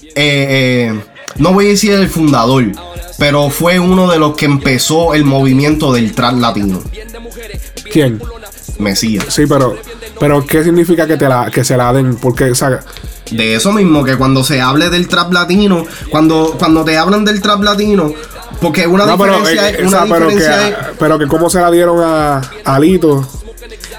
eh, 0.00 0.14
eh, 0.16 1.00
no 1.36 1.52
voy 1.52 1.66
a 1.66 1.68
decir 1.70 1.92
el 1.92 2.08
fundador, 2.08 2.64
pero 3.18 3.50
fue 3.50 3.78
uno 3.78 4.10
de 4.10 4.18
los 4.18 4.34
que 4.34 4.46
empezó 4.46 5.12
el 5.14 5.24
movimiento 5.26 5.92
del 5.92 6.12
trap 6.14 6.38
latino. 6.38 6.82
¿Quién? 7.92 8.22
Mesías. 8.78 9.26
Sí, 9.28 9.42
pero, 9.46 9.76
pero 10.20 10.44
¿qué 10.46 10.62
significa 10.64 11.06
que 11.06 11.16
te 11.16 11.28
la, 11.28 11.50
que 11.50 11.64
se 11.64 11.76
la 11.76 11.92
den? 11.92 12.16
Porque, 12.16 12.50
o 12.50 12.54
sea, 12.54 12.80
De 13.30 13.54
eso 13.54 13.72
mismo, 13.72 14.04
que 14.04 14.16
cuando 14.16 14.44
se 14.44 14.60
hable 14.60 14.90
del 14.90 15.08
trap 15.08 15.32
latino, 15.32 15.84
cuando, 16.10 16.56
cuando 16.58 16.84
te 16.84 16.96
hablan 16.98 17.24
del 17.24 17.40
trap 17.40 17.62
latino, 17.62 18.12
porque 18.60 18.86
una 18.86 19.06
no, 19.06 19.16
pero, 19.18 19.38
diferencia, 19.38 19.70
eh, 19.70 19.76
es- 19.80 19.86
o 19.86 19.90
sea, 19.90 20.04
una 20.04 20.14
pero, 20.14 20.28
que, 20.28 20.34
diferencia 20.34 20.68
es- 20.68 20.76
pero 20.98 21.18
que 21.18 21.26
cómo 21.26 21.48
se 21.50 21.60
la 21.60 21.70
dieron 21.70 21.98
a, 22.02 22.40
a 22.64 22.78
Lito. 22.78 23.26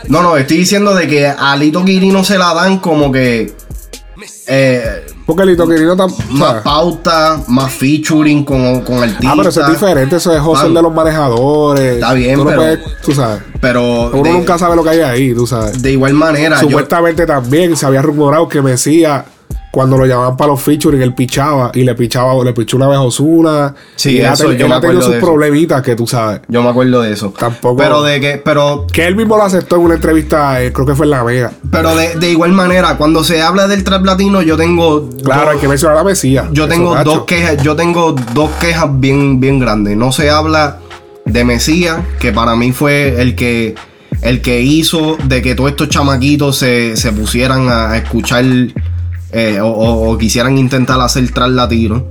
No, 0.07 0.21
no, 0.21 0.37
estoy 0.37 0.57
diciendo 0.57 0.93
de 0.93 1.07
que 1.07 1.27
a 1.27 1.55
Lito 1.57 1.83
Quirino 1.83 2.23
se 2.23 2.37
la 2.37 2.53
dan 2.53 2.79
como 2.79 3.11
que. 3.11 3.53
Eh, 4.47 5.05
Porque 5.25 5.43
Lito 5.45 5.67
Quirino 5.67 5.95
tam- 5.97 6.13
o 6.13 6.33
más 6.33 6.61
pauta, 6.61 7.41
más 7.47 7.71
featuring 7.73 8.43
con, 8.45 8.81
con 8.81 8.97
artistas. 9.01 9.25
Ah, 9.27 9.33
pero 9.35 9.49
eso 9.49 9.61
es 9.61 9.67
diferente, 9.69 10.15
eso 10.17 10.31
es 10.33 10.39
José 10.39 10.67
de 10.69 10.81
los 10.81 10.93
manejadores. 10.93 11.95
Está 11.95 12.13
bien, 12.13 12.35
Tú 12.37 12.45
pero- 12.45 12.57
puedes, 12.57 12.79
tú 13.01 13.11
sabes. 13.13 13.41
Pero 13.59 14.11
Uno 14.11 14.21
de, 14.23 14.31
nunca 14.33 14.57
sabe 14.59 14.75
lo 14.75 14.83
que 14.83 14.89
hay 14.91 14.99
ahí, 15.01 15.33
tú 15.33 15.47
sabes. 15.47 15.81
de 15.81 15.91
igual 15.93 16.13
manera, 16.13 16.61
yo, 16.61 16.67
Supuestamente 16.67 17.25
también 17.25 17.75
se 17.75 17.85
había 17.87 18.03
rumorado 18.03 18.47
que 18.47 18.61
Mesías, 18.61 19.23
cuando 19.75 19.97
lo 19.97 20.05
llamaban 20.05 20.37
para 20.37 20.51
los 20.51 20.61
featuring, 20.61 21.01
él 21.01 21.13
pichaba 21.13 21.69
y 21.73 21.83
le 21.83 21.95
pichaba, 21.95 22.33
le 22.45 22.53
pichó 22.53 22.77
una 22.77 22.87
vez 22.87 22.97
a 22.97 23.01
Ozuna. 23.01 23.75
Sí, 23.97 24.11
y 24.11 24.21
eso, 24.21 24.53
yo 24.53 24.67
él 24.67 24.69
me 24.69 24.75
ha 24.75 24.79
tenido 24.79 25.01
acuerdo 25.01 25.01
sus 25.01 25.15
problemitas 25.15 25.81
que 25.81 25.97
tú 25.97 26.07
sabes. 26.07 26.39
yo 26.47 26.63
me 26.63 26.69
acuerdo 26.69 27.01
de 27.01 27.11
eso. 27.11 27.33
Tampoco. 27.37 27.75
Pero 27.75 28.01
de 28.01 28.21
que, 28.21 28.37
pero 28.37 28.87
Que 28.89 29.05
él 29.05 29.17
mismo 29.17 29.35
lo 29.35 29.43
aceptó 29.43 29.75
en 29.75 29.81
una 29.81 29.95
entrevista, 29.95 30.63
eh, 30.63 30.71
creo 30.71 30.85
que 30.85 30.95
fue 30.95 31.07
en 31.07 31.09
La 31.09 31.23
Vega. 31.23 31.51
Pero 31.69 31.93
de, 31.93 32.15
de 32.15 32.31
igual 32.31 32.53
manera, 32.53 32.95
cuando 32.95 33.25
se 33.25 33.41
habla 33.41 33.67
del 33.67 33.83
trap 33.83 34.05
latino, 34.05 34.41
yo 34.41 34.55
tengo. 34.55 35.09
Claro, 35.25 35.49
hay 35.49 35.57
que 35.57 35.67
mencionar 35.67 35.97
a 35.97 36.05
Mesías. 36.05 36.45
yo 36.53 36.63
Eso, 36.63 36.73
tengo 36.73 36.95
dos 37.03 37.25
quejas, 37.25 37.61
yo 37.61 37.75
tengo 37.75 38.15
dos 38.33 38.51
quejas 38.61 38.87
bien, 38.93 39.41
bien 39.41 39.59
grandes. 39.59 39.97
No 39.97 40.13
se 40.13 40.29
habla 40.29 40.77
de 41.25 41.43
Mesías, 41.43 41.99
que 42.21 42.31
para 42.31 42.55
mí 42.55 42.71
fue 42.71 43.21
el 43.21 43.35
que 43.35 43.75
el 44.21 44.41
que 44.41 44.61
hizo 44.61 45.17
de 45.25 45.41
que 45.41 45.53
todos 45.53 45.71
estos 45.71 45.89
chamaquitos 45.89 46.57
se, 46.57 46.95
se 46.95 47.11
pusieran 47.11 47.67
a, 47.67 47.91
a 47.91 47.97
escuchar 47.97 48.45
eh, 49.35 49.59
o, 49.61 49.67
o- 49.67 50.11
o 50.13 50.17
quisieran 50.17 50.57
intentar 50.57 50.99
hacer 51.01 51.29
trap 51.31 51.49
latino. 51.49 52.03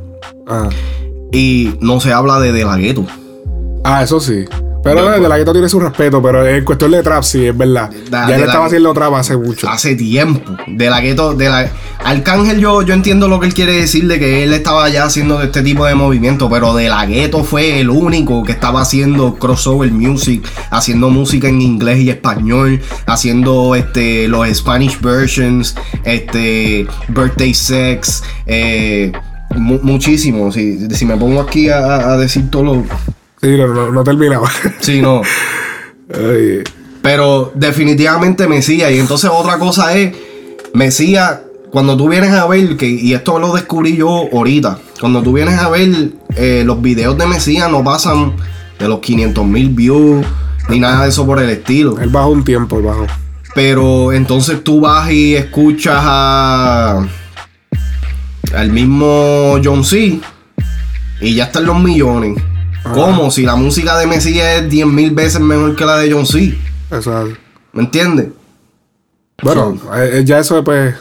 Ah. 0.47 0.69
Y 1.33 1.75
no 1.81 1.99
se 2.01 2.13
habla 2.13 2.39
de 2.39 2.53
De 2.53 2.65
La 2.65 2.77
Ghetto. 2.77 3.07
Ah, 3.83 4.03
eso 4.03 4.21
sí. 4.21 4.45
Pero 4.85 4.99
Yo, 4.99 5.07
el 5.07 5.13
de 5.15 5.19
pues. 5.21 5.29
la 5.31 5.39
gueto 5.39 5.53
tiene 5.53 5.69
su 5.69 5.81
respeto, 5.81 6.23
pero 6.23 6.47
en 6.47 6.63
cuestión 6.65 6.91
de 6.91 7.03
trap 7.03 7.23
sí, 7.25 7.47
es 7.47 7.57
verdad. 7.57 7.91
Da- 8.11 8.29
ya 8.29 8.37
él 8.37 8.43
estaba 8.43 8.67
haciendo 8.67 8.93
trap 8.93 9.15
hace 9.15 9.37
mucho. 9.37 9.67
Hace 9.69 9.97
tiempo. 9.97 10.55
De 10.67 10.91
la 10.91 11.01
gueto, 11.01 11.35
de 11.35 11.49
la. 11.49 11.71
Arcángel, 12.05 12.59
yo, 12.61 12.83
yo 12.83 12.93
entiendo 12.93 13.27
lo 13.29 13.41
que 13.41 13.47
él 13.47 13.55
quiere 13.55 13.73
decir 13.73 14.07
de 14.07 14.19
que 14.19 14.45
él 14.45 14.53
estaba 14.53 14.87
ya 14.91 15.05
haciendo 15.05 15.41
este 15.41 15.63
tipo 15.63 15.87
de 15.87 15.95
movimiento, 15.95 16.51
pero 16.51 16.75
de 16.75 16.91
la 16.91 17.07
gueto 17.07 17.45
fue 17.45 17.81
el 17.81 17.89
único 17.89 18.43
que 18.45 18.53
estaba 18.53 18.83
haciendo 18.83 19.37
crossover 19.37 19.91
music, 19.91 20.47
haciendo 20.71 21.09
música 21.09 21.49
en 21.49 21.63
inglés 21.63 22.01
y 22.01 22.11
español, 22.11 22.79
haciendo 23.07 23.75
este 23.75 24.29
los 24.29 24.47
Spanish 24.55 25.01
versions, 25.01 25.75
este 26.05 26.87
Birthday 27.09 27.55
Sex, 27.55 28.23
eh, 28.45 29.13
mu- 29.57 29.81
muchísimo. 29.83 30.53
Si, 30.53 30.91
si 30.95 31.07
me 31.07 31.17
pongo 31.17 31.41
aquí 31.41 31.71
a- 31.71 32.13
a 32.13 32.17
decir 32.19 32.51
todo 32.51 32.63
lo. 32.65 32.85
Sí, 33.45 33.59
no, 33.59 33.67
no, 33.67 33.93
no 33.93 34.03
terminaba. 34.03 34.51
Sí, 34.81 35.03
no. 35.03 35.21
Ay, 36.15 36.63
Pero 37.03 37.53
definitivamente 37.55 38.49
Mesías. 38.49 38.91
Y 38.91 38.99
entonces 38.99 39.31
otra 39.31 39.59
cosa 39.59 39.95
es, 39.95 40.17
Mesías, 40.73 41.41
cuando 41.71 41.95
tú 41.95 42.09
vienes 42.09 42.33
a 42.33 42.47
ver, 42.47 42.79
que, 42.79 42.89
y 42.89 43.13
esto 43.13 43.39
lo 43.39 43.53
descubrí 43.53 43.99
yo 43.99 44.31
ahorita, 44.33 44.79
cuando 44.99 45.23
tú 45.23 45.35
vienes 45.35 45.59
a 45.59 45.69
ver 45.69 46.13
eh, 46.37 46.63
los 46.65 46.81
videos 46.81 47.19
de 47.19 47.27
Mesías 47.27 47.71
no 47.71 47.85
pasan 47.85 48.33
de 48.79 48.89
los 48.89 49.01
500 49.01 49.45
mil 49.45 49.69
views, 49.69 50.25
ni 50.71 50.81
nada 50.81 51.03
de 51.03 51.11
eso 51.11 51.27
por 51.27 51.39
el 51.39 51.51
estilo. 51.51 52.01
Él 52.01 52.09
bajó 52.09 52.31
un 52.31 52.45
tiempo, 52.45 52.79
él 52.79 52.85
bajó. 52.85 53.07
Pero 53.55 54.15
entonces 54.15 54.65
tú 54.65 54.81
vas 54.81 55.13
y 55.13 55.37
escuchas 55.37 55.99
a 56.01 57.07
al 58.55 58.71
mismo 58.71 59.59
John 59.63 59.85
C. 59.85 60.19
Y 61.21 61.35
ya 61.35 61.45
están 61.45 61.67
los 61.67 61.79
millones. 61.79 62.43
Como 62.93 63.31
si 63.31 63.43
la 63.43 63.57
música 63.57 63.97
de 63.99 64.07
Mesías 64.07 64.63
es 64.63 64.71
10 64.71 64.87
mil 64.87 65.11
veces 65.13 65.41
mejor 65.41 65.75
que 65.75 65.85
la 65.85 65.97
de 65.99 66.13
John 66.13 66.27
C. 66.27 66.57
Exacto. 66.91 67.37
¿Me 67.73 67.83
entiendes? 67.83 68.29
Bueno, 69.43 69.77
eh, 69.97 70.23
ya 70.25 70.39
eso 70.39 70.63
pues 70.63 70.95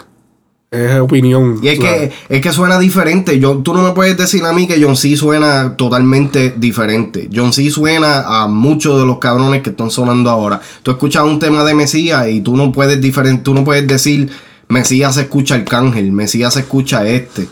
es 0.71 0.99
opinión. 0.99 1.59
Y 1.61 1.67
es 1.67 1.79
que, 1.79 2.11
es 2.29 2.41
que 2.41 2.51
suena 2.51 2.79
diferente. 2.79 3.37
Yo, 3.39 3.57
tú 3.57 3.73
no 3.75 3.83
me 3.83 3.91
puedes 3.91 4.17
decir 4.17 4.43
a 4.43 4.53
mí 4.53 4.65
que 4.65 4.81
John 4.83 4.95
C 4.97 5.15
suena 5.15 5.75
totalmente 5.77 6.53
diferente. 6.57 7.29
John 7.33 7.53
C 7.53 7.69
suena 7.69 8.21
a 8.41 8.47
muchos 8.47 8.99
de 8.99 9.05
los 9.05 9.19
cabrones 9.19 9.61
que 9.61 9.69
están 9.69 9.91
sonando 9.91 10.29
ahora. 10.31 10.59
Tú 10.81 10.89
escuchas 10.91 11.23
un 11.25 11.37
tema 11.37 11.63
de 11.63 11.75
Mesías 11.75 12.27
y 12.29 12.41
tú 12.41 12.57
no 12.57 12.71
puedes 12.71 12.99
diferen- 12.99 13.43
tú 13.43 13.53
no 13.53 13.63
puedes 13.63 13.87
decir 13.87 14.31
Mesías 14.67 15.13
se 15.15 15.21
escucha 15.21 15.55
Arcángel, 15.55 16.11
Mesías 16.11 16.55
se 16.55 16.61
escucha 16.61 17.05
este. 17.07 17.47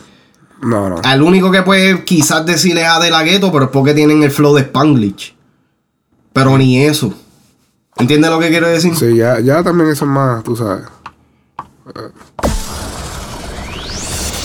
No, 0.61 0.89
no. 0.89 1.01
Al 1.03 1.21
único 1.21 1.51
que 1.51 1.63
puede 1.63 2.03
quizás 2.03 2.45
decir 2.45 2.77
es 2.77 2.87
a 2.87 2.99
De 2.99 3.09
La 3.09 3.23
Ghetto, 3.23 3.51
pero 3.51 3.65
es 3.65 3.71
porque 3.71 3.93
tienen 3.93 4.21
el 4.23 4.31
flow 4.31 4.55
de 4.55 4.61
Spanglish. 4.61 5.35
Pero 6.33 6.57
ni 6.57 6.83
eso. 6.83 7.13
¿Entiendes 7.97 8.29
lo 8.29 8.39
que 8.39 8.49
quiero 8.49 8.67
decir? 8.67 8.95
Sí, 8.95 9.15
ya, 9.15 9.39
ya 9.39 9.63
también 9.63 9.89
eso 9.89 10.05
es 10.05 10.11
más, 10.11 10.43
tú 10.43 10.55
sabes. 10.55 10.85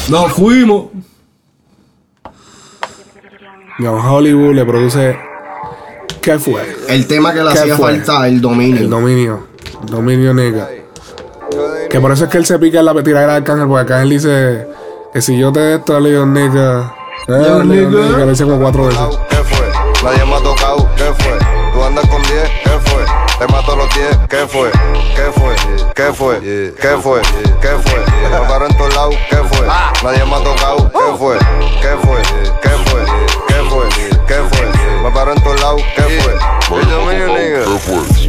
Nos 0.09 0.33
fuimos. 0.33 0.87
John 3.79 4.01
Hollywood 4.01 4.55
le 4.55 4.64
produce. 4.64 5.19
¿Qué 6.23 6.39
fue? 6.39 6.77
El 6.89 7.07
tema 7.07 7.33
que 7.33 7.43
le 7.45 7.53
¿Qué 7.53 7.59
hacía 7.59 7.77
fue? 7.77 7.93
falta, 7.93 8.27
el 8.27 8.41
dominio. 8.41 8.81
El 8.83 8.91
dominio. 8.91 9.47
Dominio 9.87 10.33
nega. 10.35 10.69
Que 11.91 12.01
por 12.01 12.11
eso 12.11 12.25
es 12.25 12.31
que 12.31 12.39
él 12.39 12.47
se 12.47 12.59
pica 12.59 12.81
en 12.81 12.87
la 12.87 12.95
tiradera 13.03 13.33
de 13.33 13.39
Arcángel, 13.39 13.69
porque 13.69 13.81
Arcángel 13.83 14.11
dice 14.11 14.67
que 15.13 15.23
si 15.23 15.39
yo 15.39 15.53
te 15.53 15.75
esto, 15.77 15.99
le 16.01 16.11
digo 16.11 16.27
nigga. 16.27 16.95
Eh, 17.29 17.43
Yo, 17.47 17.63
le 17.65 17.77
digo 17.77 17.91
nigga. 17.91 18.07
nigga, 18.07 18.19
lo 18.19 18.27
dice 18.31 18.45
como 18.45 18.59
cuatro 18.61 18.87
veces. 18.87 19.01
¿Qué 19.31 19.37
fue? 19.37 19.67
Nadie 20.03 20.25
me 20.25 20.35
ha 20.35 20.41
tocado, 20.43 20.89
¿qué 20.97 21.05
fue? 21.05 21.39
Tú 21.73 21.85
andas 21.85 22.07
con 22.09 22.23
10, 22.23 22.51
¿qué 22.65 22.71
fue? 22.91 23.05
Te 23.39 23.53
mato 23.53 23.77
los 23.77 23.95
10, 23.95 24.19
¿qué 24.29 24.47
fue? 24.47 24.71
¿Qué 25.15 25.33
fue? 25.33 25.55
¿Qué 25.95 26.13
fue? 26.13 26.41
¿Qué 26.41 26.97
fue? 27.03 27.23
¿Qué 27.61 27.69
fue? 27.69 28.05
Me 28.31 28.47
paro 28.49 28.67
en 28.67 28.77
todos 28.77 28.95
lados, 28.95 29.15
¿qué 29.31 29.37
fue? 29.37 29.67
Nadie 30.03 30.25
me 30.25 30.35
ha 30.35 30.45
tocado, 30.45 30.91
¿qué 30.93 31.17
fue? 31.19 31.39
¿Qué 31.81 31.97
fue? 32.03 32.23
¿Qué 32.63 32.69
fue? 32.69 33.01
¿Qué 33.49 33.55
fue? 33.69 33.89
¿Qué 34.27 34.35
fue? 34.35 35.03
Me 35.03 35.11
paro 35.11 35.33
en 35.33 35.43
todos 35.43 35.61
lados, 35.61 35.83
¿qué 35.97 36.03
fue? 36.03 36.81
El 36.81 36.89
dominio, 36.91 37.27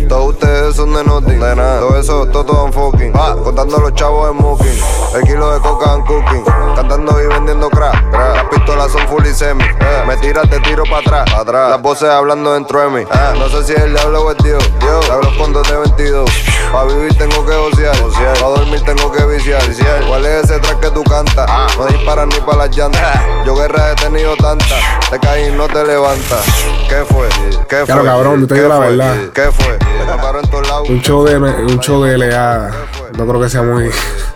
Todos 0.07 0.33
ustedes 0.33 0.75
son 0.75 0.93
de 0.93 1.03
nothing, 1.03 1.39
de 1.39 1.55
nada. 1.55 1.79
Todo 1.79 1.99
eso, 1.99 2.25
todo, 2.27 2.45
todo 2.45 2.71
fucking. 2.71 3.11
Contando 3.43 3.77
los 3.79 3.93
chavos 3.93 4.31
en 4.31 4.37
smoking. 4.37 4.79
El 5.15 5.23
kilo 5.23 5.51
de 5.53 5.59
coca 5.59 5.93
en 5.95 6.01
cooking. 6.03 6.43
Cantando 6.75 7.21
y 7.21 7.27
vendiendo 7.27 7.69
crack. 7.69 8.09
crack. 8.11 8.35
Las 8.35 8.43
pistolas 8.45 8.91
son 8.91 9.07
full 9.07 9.25
y 9.25 9.33
semi. 9.33 9.63
Eh, 9.63 10.03
Me 10.07 10.15
tiras, 10.17 10.49
te 10.49 10.59
tiro 10.61 10.83
para 10.83 10.99
atrás. 11.21 11.33
atrás. 11.39 11.69
Las 11.71 11.81
voces 11.81 12.09
hablando 12.09 12.53
dentro 12.53 12.79
de 12.79 12.89
mí. 12.89 13.01
Eh, 13.01 13.33
No 13.37 13.49
sé 13.49 13.63
si 13.65 13.73
es 13.73 13.79
el 13.81 13.93
diablo 13.93 14.21
o 14.23 14.31
el 14.31 14.37
Dios. 14.37 14.63
Dios. 14.79 15.09
Hablo 15.09 15.29
con 15.37 15.51
dos 15.53 15.67
de 15.69 15.77
22. 15.77 16.29
Pa' 16.71 16.83
vivir 16.85 17.17
tengo 17.17 17.45
que 17.45 17.53
josear. 17.53 17.95
Pa' 18.39 18.47
dormir 18.47 18.81
tengo 18.85 19.11
que 19.11 19.25
viciar. 19.25 19.61
¿Cuál 20.07 20.25
es 20.25 20.43
ese 20.45 20.59
track 20.59 20.79
que 20.79 20.91
tú 20.91 21.03
cantas? 21.03 21.49
No 21.77 21.85
disparas 21.85 22.27
ni 22.27 22.39
para 22.41 22.57
las 22.67 22.75
llantas. 22.75 23.19
Yo 23.45 23.55
guerra 23.55 23.91
he 23.91 23.95
tenido 23.95 24.35
tantas. 24.37 24.77
Te 25.09 25.19
caí 25.19 25.47
y 25.47 25.51
no 25.51 25.67
te 25.67 25.83
levantas. 25.85 26.45
¿Qué 26.89 27.03
fue? 27.05 27.27
¿Qué 27.67 27.77
fue? 27.77 27.85
Claro, 27.85 28.03
cabrón, 28.03 28.47
te 28.47 28.53
¿Qué 28.55 28.61
digo 28.61 28.73
la 28.73 28.79
verdad. 28.79 29.15
¿Qué 29.33 29.51
fue? 29.51 29.77
Un 30.89 31.01
show 31.01 31.23
de 31.25 31.37
un 31.37 31.79
show 31.79 32.03
de 32.03 32.17
LA. 32.17 32.71
No 33.17 33.25
creo 33.27 33.41
que 33.41 33.49
sea 33.49 33.63
muy. 33.63 33.89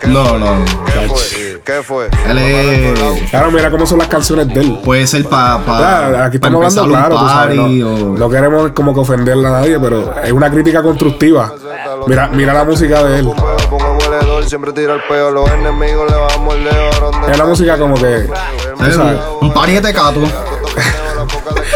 No, 0.06 0.38
no. 0.38 0.64
¿Qué 0.86 1.08
fue? 1.08 1.60
¿Qué 1.64 1.82
fue? 1.82 2.06
Es. 2.08 3.30
Claro, 3.30 3.50
mira 3.52 3.70
cómo 3.70 3.86
son 3.86 3.98
las 3.98 4.08
canciones 4.08 4.48
de 4.48 4.60
él. 4.60 4.80
Puede 4.84 5.06
ser 5.06 5.24
para. 5.24 5.58
Pa, 5.64 5.78
Claro, 5.78 6.24
aquí 6.24 6.38
pa 6.38 6.48
estamos 6.48 6.76
hablando 6.76 6.88
claro, 6.98 7.16
tú 7.18 7.28
sabes, 7.28 7.56
no, 7.56 7.64
o- 7.64 8.18
no 8.18 8.28
queremos 8.30 8.72
como 8.72 8.92
que 8.92 9.00
ofenderle 9.00 9.46
a 9.46 9.50
nadie, 9.52 9.78
pero 9.78 10.14
es 10.22 10.32
una 10.32 10.50
crítica 10.50 10.82
constructiva. 10.82 11.52
Mira, 12.06 12.28
mira 12.32 12.52
la 12.52 12.64
música 12.64 13.02
de 13.04 13.20
él. 13.20 13.30
Pongo 13.70 13.98
hueledor, 13.98 14.44
siempre 14.44 14.72
tira 14.72 14.94
el 14.94 15.02
peo. 15.08 15.30
Los 15.30 15.48
enemigos 15.50 16.10
le 16.10 16.16
bajamos 16.16 16.54
el 16.54 16.64
leo. 16.64 16.90
¿dónde 17.00 17.30
Es 17.30 17.36
una 17.36 17.46
música 17.46 17.78
como 17.78 17.94
que. 17.94 18.28
Un 19.40 19.52
party 19.54 19.72
de 19.78 19.94
cato. 19.94 20.20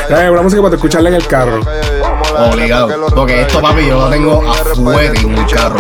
Es 0.08 0.30
una 0.30 0.42
música 0.42 0.60
para 0.62 0.70
te 0.70 0.76
escucharla 0.76 1.08
en 1.10 1.14
el 1.16 1.26
carro. 1.26 1.60
Obligado. 2.38 3.06
Porque 3.14 3.42
esto, 3.42 3.60
papi, 3.60 3.86
yo 3.86 4.00
lo 4.00 4.10
tengo 4.10 4.42
a 4.48 4.54
fuerte 4.54 5.20
en 5.20 5.34
el 5.38 5.46
carro. 5.46 5.76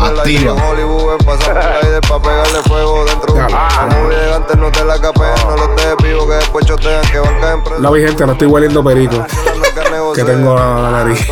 Activa. 0.00 0.52
Hollywood 0.52 1.12
en 1.12 1.26
pasar 1.26 1.54
por 1.54 1.84
aire 1.84 2.00
pa' 2.00 2.22
pegarle 2.22 2.62
fuego 2.66 3.04
dentro 3.04 3.34
de 3.34 3.40
un 3.40 3.48
Como 3.48 4.10
elegante 4.10 4.56
no 4.56 4.72
te 4.72 4.84
la 4.84 5.00
capeen, 5.00 5.34
no 5.48 5.56
los 5.56 5.76
dejes 5.76 5.96
vivo 6.02 6.28
que 6.28 6.34
después 6.34 6.66
chotean 6.66 7.02
que 7.10 7.18
van 7.18 7.34
a 7.36 7.40
caer 7.40 7.62
presos. 7.62 7.80
No, 7.80 7.90
mi 7.90 8.00
gente, 8.00 8.26
no 8.26 8.32
estoy 8.32 8.48
hueliendo 8.48 8.84
perico. 8.84 9.24
Que 10.14 10.24
tengo 10.24 10.54
la 10.54 10.90
nariz. 10.90 11.26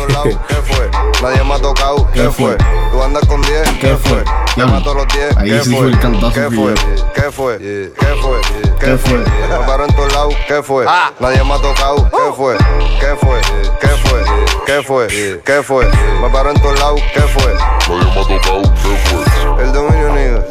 ¿Qué? 1.19 1.23
Nadie 1.23 1.43
me 1.43 1.53
ha 1.53 1.59
tocado, 1.59 2.07
¿qué 2.13 2.29
fue? 2.29 2.55
Tú 2.91 3.03
andas 3.03 3.25
con 3.27 3.41
10, 3.41 3.69
¿qué 3.79 3.95
fue? 3.97 4.23
Te 4.55 4.65
mato 4.65 4.93
los 4.93 5.07
10, 5.07 5.37
Ahí 5.37 5.49
¿qué 5.51 5.59
sí 5.63 5.69
fue? 5.71 5.77
fue 5.79 5.87
el 5.89 5.99
cantazo 5.99 6.33
¿Qué 6.33 6.41
que 6.41 6.55
fue? 6.55 6.73
yo. 6.75 7.13
¿Qué 7.13 7.21
fue? 7.31 7.57
¿Qué 7.59 8.15
fue? 8.21 8.41
¿Qué 8.79 8.97
fue? 8.97 9.17
Me 9.19 9.65
paro 9.65 9.85
en 9.85 9.95
todos 9.95 10.13
lados, 10.13 10.35
¿qué 10.47 10.63
fue? 10.63 10.85
Nadie 11.19 11.43
me 11.43 11.53
ha 11.53 11.57
tocado, 11.57 12.09
¿qué 12.09 12.33
fue? 12.35 12.57
¿Qué 12.99 13.15
fue? 13.19 13.41
¿Qué 13.79 13.87
fue? 13.87 14.23
¿Qué 14.65 14.81
fue? 14.83 15.41
¿Qué 15.45 15.63
fue? 15.63 15.85
Me 16.21 16.29
paro 16.29 16.51
en 16.51 16.61
todos 16.61 16.79
lados, 16.79 17.01
¿qué 17.13 17.21
fue? 17.21 17.53
Nadie 17.53 18.03
me 18.05 18.21
ha 18.21 18.27
tocado, 18.27 18.61
¿qué 18.61 18.97
fue? 19.05 19.63
El 19.63 19.73
dominio, 19.73 20.09
nigga. 20.13 20.45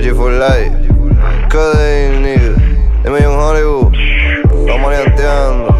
G 0.00 0.14
for 0.16 0.32
life. 0.32 0.72
Codeine, 1.50 2.20
nigga. 2.20 2.54
Dime 3.04 3.26
un 3.28 3.38
Hollywood. 3.38 3.94
Estamos 4.66 4.92
alianteando. 4.92 5.76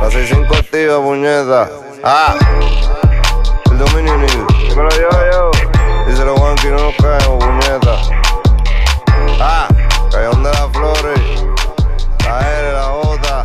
La 0.00 0.10
65 0.10 0.54
activa, 0.70 1.02
puñeta. 1.02 1.68
Ah. 2.04 2.36
El 3.72 3.78
dominio, 3.78 4.16
nigga. 4.18 4.46
Dímelo 4.68 4.88
yo, 4.90 5.10
yo. 5.32 5.50
Díselo, 6.08 6.36
Juan, 6.36 6.56
que 6.56 6.70
no 6.70 6.76
nos 6.76 6.94
caemos, 6.94 7.44
puñeta. 7.44 7.96
Ah. 9.40 9.68
Callón 10.12 10.42
de 10.44 10.50
las 10.50 10.70
flores. 10.72 11.44
La 12.24 12.58
R, 12.58 12.72
la 12.72 12.82
J. 12.84 13.42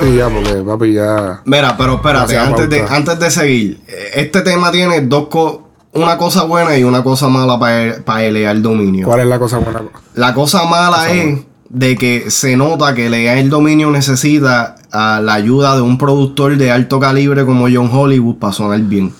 Sí, 0.00 0.16
ya, 0.16 0.28
porque 0.30 0.54
papi 0.66 0.92
ya. 0.94 1.42
Mira, 1.44 1.76
pero 1.76 1.96
espérate, 1.96 2.38
antes 2.38 2.70
de, 2.70 2.86
antes 2.88 3.18
de 3.18 3.30
seguir, 3.30 3.80
eh, 3.86 4.10
este 4.14 4.40
tema 4.40 4.72
tiene 4.72 5.02
dos 5.02 5.28
cosas, 5.28 5.60
una 5.92 6.16
cosa 6.16 6.44
buena 6.44 6.76
y 6.76 6.84
una 6.84 7.02
cosa 7.02 7.28
mala 7.28 7.58
para 7.58 8.24
elevar 8.24 8.56
el 8.56 8.62
dominio. 8.62 9.06
¿Cuál 9.06 9.20
es 9.20 9.26
la 9.26 9.38
cosa 9.38 9.58
buena? 9.58 9.82
La 10.14 10.32
cosa 10.32 10.64
mala 10.64 11.12
es 11.12 11.40
de 11.68 11.96
que 11.96 12.30
se 12.30 12.56
nota 12.56 12.94
que 12.94 13.06
el 13.06 13.50
Dominio 13.50 13.90
necesita 13.90 14.76
a 14.94 15.20
la 15.20 15.34
ayuda 15.34 15.74
de 15.74 15.82
un 15.82 15.98
productor 15.98 16.56
de 16.56 16.70
alto 16.70 17.00
calibre 17.00 17.44
como 17.44 17.66
John 17.72 17.90
Hollywood 17.92 18.36
para 18.36 18.52
sonar 18.52 18.80
bien. 18.80 19.12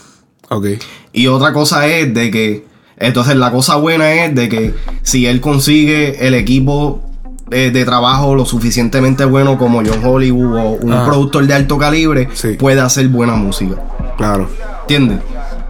Ok. 0.49 0.67
Y 1.13 1.27
otra 1.27 1.53
cosa 1.53 1.87
es 1.89 2.15
de 2.15 2.31
que, 2.31 2.65
entonces 2.97 3.35
la 3.37 3.51
cosa 3.51 3.75
buena 3.77 4.13
es 4.13 4.35
de 4.35 4.49
que 4.49 4.75
si 5.03 5.27
él 5.27 5.41
consigue 5.41 6.27
el 6.27 6.35
equipo 6.35 7.03
eh, 7.51 7.71
de 7.73 7.85
trabajo 7.85 8.35
lo 8.35 8.47
suficientemente 8.47 9.25
bueno 9.25 9.59
como 9.59 9.83
John 9.85 10.01
Hollywood 10.03 10.57
o 10.57 10.69
un 10.81 10.93
Ah. 10.93 11.05
productor 11.05 11.47
de 11.47 11.55
alto 11.55 11.77
calibre, 11.77 12.29
puede 12.59 12.81
hacer 12.81 13.09
buena 13.09 13.35
música. 13.35 13.75
Claro. 14.17 14.49
¿Entiendes? 14.83 15.19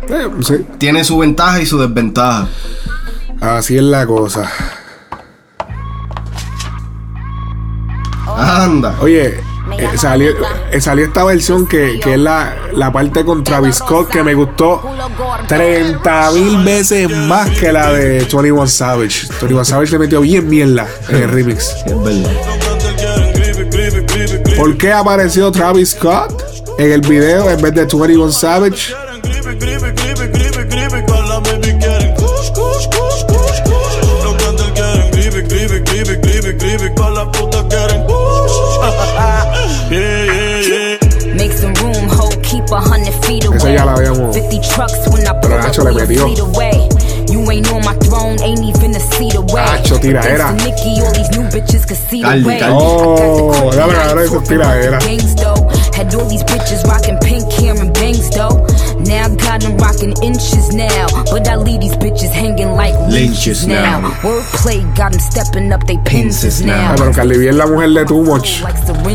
Eh, 0.08 0.28
sí. 0.42 0.54
Tiene 0.78 1.02
su 1.02 1.16
ventaja 1.18 1.60
y 1.62 1.66
su 1.66 1.78
desventaja. 1.78 2.46
Así 3.40 3.76
es 3.76 3.82
la 3.82 4.06
cosa. 4.06 4.50
Anda. 8.36 8.96
Oye, 9.00 9.34
eh, 9.78 9.88
salió, 9.96 10.32
eh, 10.70 10.80
salió 10.80 11.04
esta 11.04 11.24
versión 11.24 11.66
que, 11.66 12.00
que 12.02 12.14
es 12.14 12.18
la, 12.18 12.56
la 12.72 12.92
parte 12.92 13.24
con 13.24 13.42
Travis 13.44 13.76
Scott 13.76 14.08
que 14.08 14.22
me 14.22 14.34
gustó 14.34 14.82
30 15.48 16.30
mil 16.32 16.64
veces 16.64 17.10
más 17.10 17.50
que 17.50 17.72
la 17.72 17.92
de 17.92 18.18
21 18.18 18.66
Savage. 18.66 19.26
21 19.40 19.64
Savage 19.64 19.92
le 19.92 19.98
metió 19.98 20.20
bien 20.20 20.48
mierda 20.48 20.86
en 21.08 21.16
el 21.16 21.28
remix. 21.30 21.74
Es 21.84 22.02
verdad. 22.02 22.30
¿Por 24.56 24.76
qué 24.78 24.92
apareció 24.92 25.50
Travis 25.50 25.90
Scott 25.90 26.42
en 26.78 26.92
el 26.92 27.00
video 27.00 27.50
en 27.50 27.60
vez 27.60 27.74
de 27.74 27.84
21 27.84 28.32
Savage? 28.32 28.94
New 51.30 51.48
bitches 51.48 51.86
could 51.86 51.96
see 51.96 52.22
the 52.22 52.28
Caldi, 52.28 52.44
way. 52.44 52.58
Caldi. 52.58 52.76
Oh, 52.76 53.70
dame 53.70 53.94
ahora 53.94 54.24
esa 54.24 54.40
tiradera. 54.42 54.98
Had 55.94 56.14
all 56.14 56.28
these 56.28 56.42
bitches 56.44 56.82
rocking 56.84 57.18
pink 57.18 57.50
hair 57.52 57.74
and 57.80 57.92
bangs 57.94 58.28
though. 58.30 58.66
Now 58.98 59.26
I 59.26 59.34
got 59.36 59.60
them 59.62 59.76
rocking 59.78 60.14
inches 60.22 60.74
now, 60.74 61.06
but 61.30 61.46
I 61.48 61.56
leave 61.56 61.80
these 61.80 61.96
bitches 61.96 62.30
hanging 62.30 62.72
like 62.72 62.94
Lynches 63.08 63.64
leeches 63.64 63.66
now. 63.66 64.00
now. 64.00 64.10
Wordplay 64.22 64.82
got 64.96 65.12
them 65.12 65.20
stepping 65.20 65.72
up 65.72 65.86
they 65.86 65.98
pinces 65.98 66.62
Ah, 66.62 66.66
now. 66.66 66.94
pero 66.96 67.12
Cardi 67.12 67.38
B 67.38 67.48
es 67.48 67.54
la 67.54 67.66
mujer 67.66 67.90
de 67.90 68.04
Too 68.06 68.22
Much. 68.22 68.62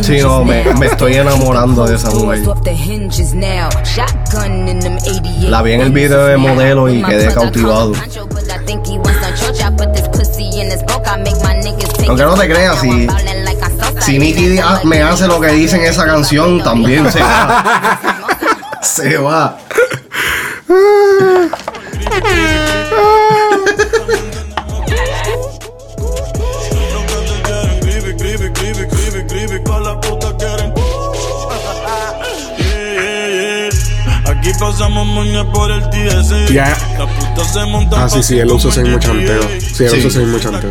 Sí, 0.03 0.19
no, 0.21 0.43
me, 0.45 0.63
me 0.80 0.86
estoy 0.88 1.15
enamorando 1.15 1.86
de 1.86 1.95
esa 1.95 2.11
mujer. 2.11 2.47
Off 2.47 2.63
the 2.63 2.71
hinges 2.73 3.34
now. 3.34 3.69
Shotgun 3.84 4.67
in 4.69 4.80
them 4.80 4.97
88. 4.97 5.49
La 5.49 5.61
vi 5.61 5.73
en 5.73 5.82
el 5.82 5.91
video 5.91 6.25
de 6.27 6.38
modelo 6.38 6.89
y 6.89 7.01
quedé 7.03 7.34
cautivado. 7.34 7.93
Aunque 12.07 12.23
no 12.23 12.34
te 12.36 12.47
creas, 12.49 12.80
si, 12.80 13.07
si 14.10 14.18
Nicky 14.18 14.57
ha- 14.57 14.82
me 14.86 15.03
hace 15.03 15.28
lo 15.28 15.39
que 15.39 15.49
dice 15.49 15.76
en 15.78 15.84
esa 15.84 16.03
canción, 16.05 16.64
también 16.64 17.12
se 17.12 17.20
va. 17.20 17.99
se 18.82 19.18
va. 19.18 19.57
Pasamos 34.60 35.05
moña 35.07 35.49
por 35.53 35.72
el. 35.72 35.84
Ya. 36.51 36.76
Ah, 37.95 38.10
sí, 38.10 38.22
sí, 38.22 38.39
él 38.39 38.51
usa 38.51 38.70
ese 38.72 38.82
mismo 38.84 38.99
chanteo. 38.99 39.41
Sí, 39.60 39.86
él 39.86 39.89
Sí. 40.01 40.07
usa 40.07 40.22
en. 40.22 40.70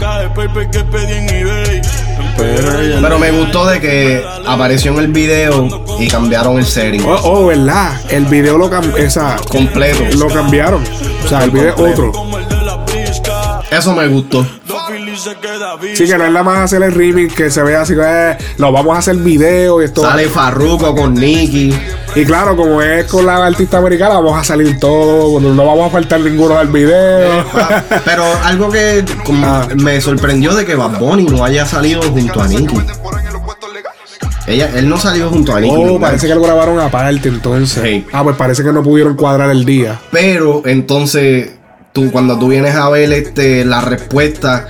Pero 2.37 3.19
me 3.19 3.31
gustó 3.31 3.67
de 3.67 3.81
que 3.81 4.25
apareció 4.47 4.93
en 4.93 4.99
el 4.99 5.09
video 5.09 5.69
y 5.99 6.09
cambiaron 6.09 6.59
el 6.59 6.67
setting. 6.67 7.05
Oh, 7.05 7.21
oh, 7.23 7.47
¿verdad? 7.47 8.01
El 8.11 8.27
video 8.27 8.59
lo 8.59 8.71
cambiaron. 8.71 9.39
Completo. 9.49 10.05
Lo 10.17 10.29
cambiaron. 10.29 10.83
O 11.25 11.29
sea, 11.29 11.45
el 11.45 11.51
video 11.51 11.75
es 11.75 11.93
otro. 11.93 12.13
Eso 13.71 13.95
me 13.95 14.07
gustó. 14.09 14.47
Sí, 15.95 16.07
que 16.07 16.17
no 16.17 16.25
es 16.25 16.33
la 16.33 16.43
más 16.43 16.61
hacer 16.61 16.83
el 16.83 16.93
remix 16.93 17.35
que 17.35 17.51
se 17.51 17.63
ve 17.63 17.77
así 17.77 17.95
que 17.95 18.03
eh, 18.03 18.39
lo 18.57 18.73
vamos 18.73 18.95
a 18.95 18.99
hacer 18.99 19.17
video 19.17 19.83
y 19.83 19.85
esto. 19.85 20.03
Sale 20.03 20.29
Farruko 20.29 20.95
con 20.95 21.15
Nicky. 21.15 21.75
Y 22.21 22.25
claro, 22.25 22.57
como 22.57 22.83
es 22.83 23.05
con 23.05 23.25
la 23.27 23.47
artista 23.47 23.79
americana, 23.79 24.17
vamos 24.17 24.37
a 24.37 24.43
salir 24.43 24.79
todos. 24.81 25.41
No 25.41 25.65
vamos 25.65 25.87
a 25.87 25.91
faltar 25.91 26.21
ninguno 26.21 26.59
del 26.59 26.67
video. 26.67 27.45
Pero 28.05 28.25
algo 28.45 28.71
que 28.71 29.05
como 29.25 29.47
Ah. 29.47 29.69
me 29.77 30.01
sorprendió 30.01 30.53
de 30.55 30.65
que 30.67 30.75
Bad 30.75 30.99
Bunny 30.99 31.25
no 31.27 31.45
haya 31.45 31.65
salido 31.65 32.03
junto 32.03 32.41
a 32.41 32.49
Nicky. 32.49 32.77
Ella, 34.49 34.71
él 34.75 34.89
no 34.89 34.99
salió 34.99 35.29
junto 35.31 35.55
a 35.55 35.61
Nicky. 35.61 35.77
Oh, 35.79 36.01
parece 36.01 36.27
que 36.27 36.35
lo 36.35 36.43
grabaron 36.43 36.81
aparte 36.81 37.29
entonces. 37.29 38.03
Ah, 38.13 38.25
pues 38.25 38.35
parece 38.37 38.65
que 38.65 38.73
no 38.73 38.83
pudieron 38.83 39.15
cuadrar 39.15 39.51
el 39.51 39.65
día. 39.65 40.01
Pero 40.11 40.63
entonces, 40.65 41.53
tú 41.93 42.11
cuando 42.11 42.37
tú 42.39 42.49
vienes 42.49 42.75
a 42.75 42.89
ver 42.89 43.13
este, 43.13 43.65
la 43.65 43.81
respuesta, 43.83 44.67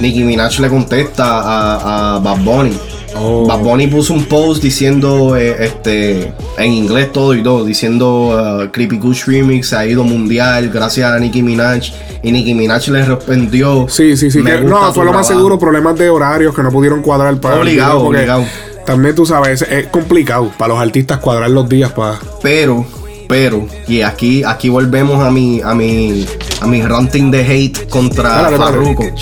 Nicki 0.00 0.22
Minaj 0.24 0.58
le 0.60 0.68
contesta 0.68 1.24
a, 1.40 2.16
a 2.16 2.18
Bad 2.18 2.38
Bunny. 2.44 2.78
Oh. 3.20 3.46
Bad 3.46 3.60
Bunny 3.60 3.86
puso 3.88 4.14
un 4.14 4.24
post 4.26 4.62
diciendo, 4.62 5.36
eh, 5.36 5.56
este, 5.64 6.32
en 6.56 6.72
inglés 6.72 7.12
todo 7.12 7.34
y 7.34 7.42
todo, 7.42 7.64
diciendo 7.64 8.62
uh, 8.64 8.70
Creepy 8.70 8.98
Kush 8.98 9.24
Remix 9.26 9.72
ha 9.72 9.84
ido 9.86 10.04
mundial 10.04 10.70
gracias 10.70 11.10
a 11.10 11.18
Nicki 11.18 11.42
Minaj. 11.42 11.82
Y 12.22 12.32
Nicki 12.32 12.54
Minaj 12.54 12.88
le 12.88 13.04
respondió. 13.04 13.86
Sí, 13.88 14.16
sí, 14.16 14.30
sí. 14.30 14.38
"Me 14.40 14.50
que- 14.52 14.60
gusta 14.62 14.80
no, 14.86 14.92
fue 14.92 15.04
lo 15.04 15.12
más 15.12 15.26
trabajo". 15.26 15.40
seguro, 15.40 15.58
problemas 15.58 15.96
de 15.98 16.10
horarios 16.10 16.54
que 16.54 16.62
no 16.62 16.70
pudieron 16.70 17.02
cuadrar 17.02 17.36
para 17.40 17.60
Obligado, 17.60 18.02
porque 18.04 18.18
obligado. 18.18 18.44
También 18.84 19.14
tú 19.14 19.26
sabes, 19.26 19.62
es 19.62 19.86
complicado 19.88 20.50
para 20.56 20.74
los 20.74 20.82
artistas 20.82 21.18
cuadrar 21.18 21.50
los 21.50 21.68
días 21.68 21.92
para. 21.92 22.18
Pero, 22.42 22.86
pero, 23.28 23.66
y 23.86 24.00
aquí, 24.00 24.42
aquí 24.42 24.68
volvemos 24.68 25.22
a 25.24 25.30
mi, 25.30 25.60
a 25.62 25.74
mi, 25.74 26.26
a 26.60 26.66
mi 26.66 26.80
ranting 26.82 27.30
de 27.30 27.40
hate 27.46 27.86
contra 27.88 28.48
Espérate, 28.50 29.12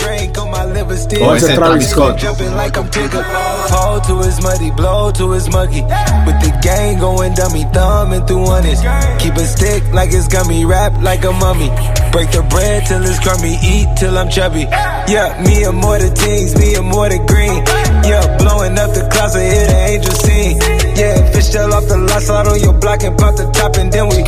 espérate. 0.93 1.19
Farruko. 1.19 1.27
Oh, 1.27 1.33
O 1.33 1.37
ese 1.37 1.45
ese 1.45 1.55
Travis 1.55 1.89
Travis 1.89 1.91
Scott. 1.91 2.19
Jumping 2.19 2.55
like 2.57 2.77
I'm 2.77 2.89
Tigger. 2.91 3.23
Hold 3.71 4.05
to 4.05 4.19
his 4.23 4.41
muddy, 4.43 4.71
blow 4.71 5.11
to 5.13 5.33
his 5.33 5.49
muggy. 5.49 5.83
With 6.27 6.39
the 6.41 6.53
gang 6.63 6.99
going 6.99 7.35
dummy, 7.35 7.65
thumbing 7.73 8.27
through 8.27 8.47
honest. 8.47 8.83
Keep 9.19 9.35
a 9.37 9.47
stick 9.47 9.83
like 9.93 10.13
it's 10.13 10.29
gummy, 10.29 10.65
rap 10.65 10.93
like 11.03 11.25
a 11.25 11.33
mummy. 11.33 11.71
Break 12.13 12.31
the 12.31 12.43
bread 12.49 12.87
till 12.87 13.03
it's 13.03 13.19
crummy, 13.21 13.59
eat 13.63 13.89
till 13.99 14.17
I'm 14.17 14.31
chubby. 14.31 14.65
Yeah, 15.11 15.37
me 15.45 15.65
and 15.65 15.77
more 15.77 15.99
the 15.99 16.11
things, 16.11 16.57
me 16.57 16.75
and 16.75 16.87
more 16.87 17.09
the 17.09 17.19
green. 17.27 17.61
Yeah, 18.07 18.25
blowing 18.39 18.79
up 18.79 18.95
the 18.95 19.09
clouds, 19.13 19.37
I 19.37 19.45
hear 19.45 19.67
the 19.67 19.79
angel 19.93 20.15
sing. 20.15 20.57
Yeah, 20.97 21.31
fish 21.33 21.51
tail 21.51 21.73
off 21.75 21.87
the 21.89 21.99
lot, 21.99 22.23
slide 22.23 22.47
on 22.47 22.61
your 22.61 22.73
block 22.73 23.03
and 23.03 23.17
pop 23.19 23.37
the 23.37 23.51
top, 23.53 23.77
and 23.77 23.93
then 23.93 24.09
we. 24.09 24.25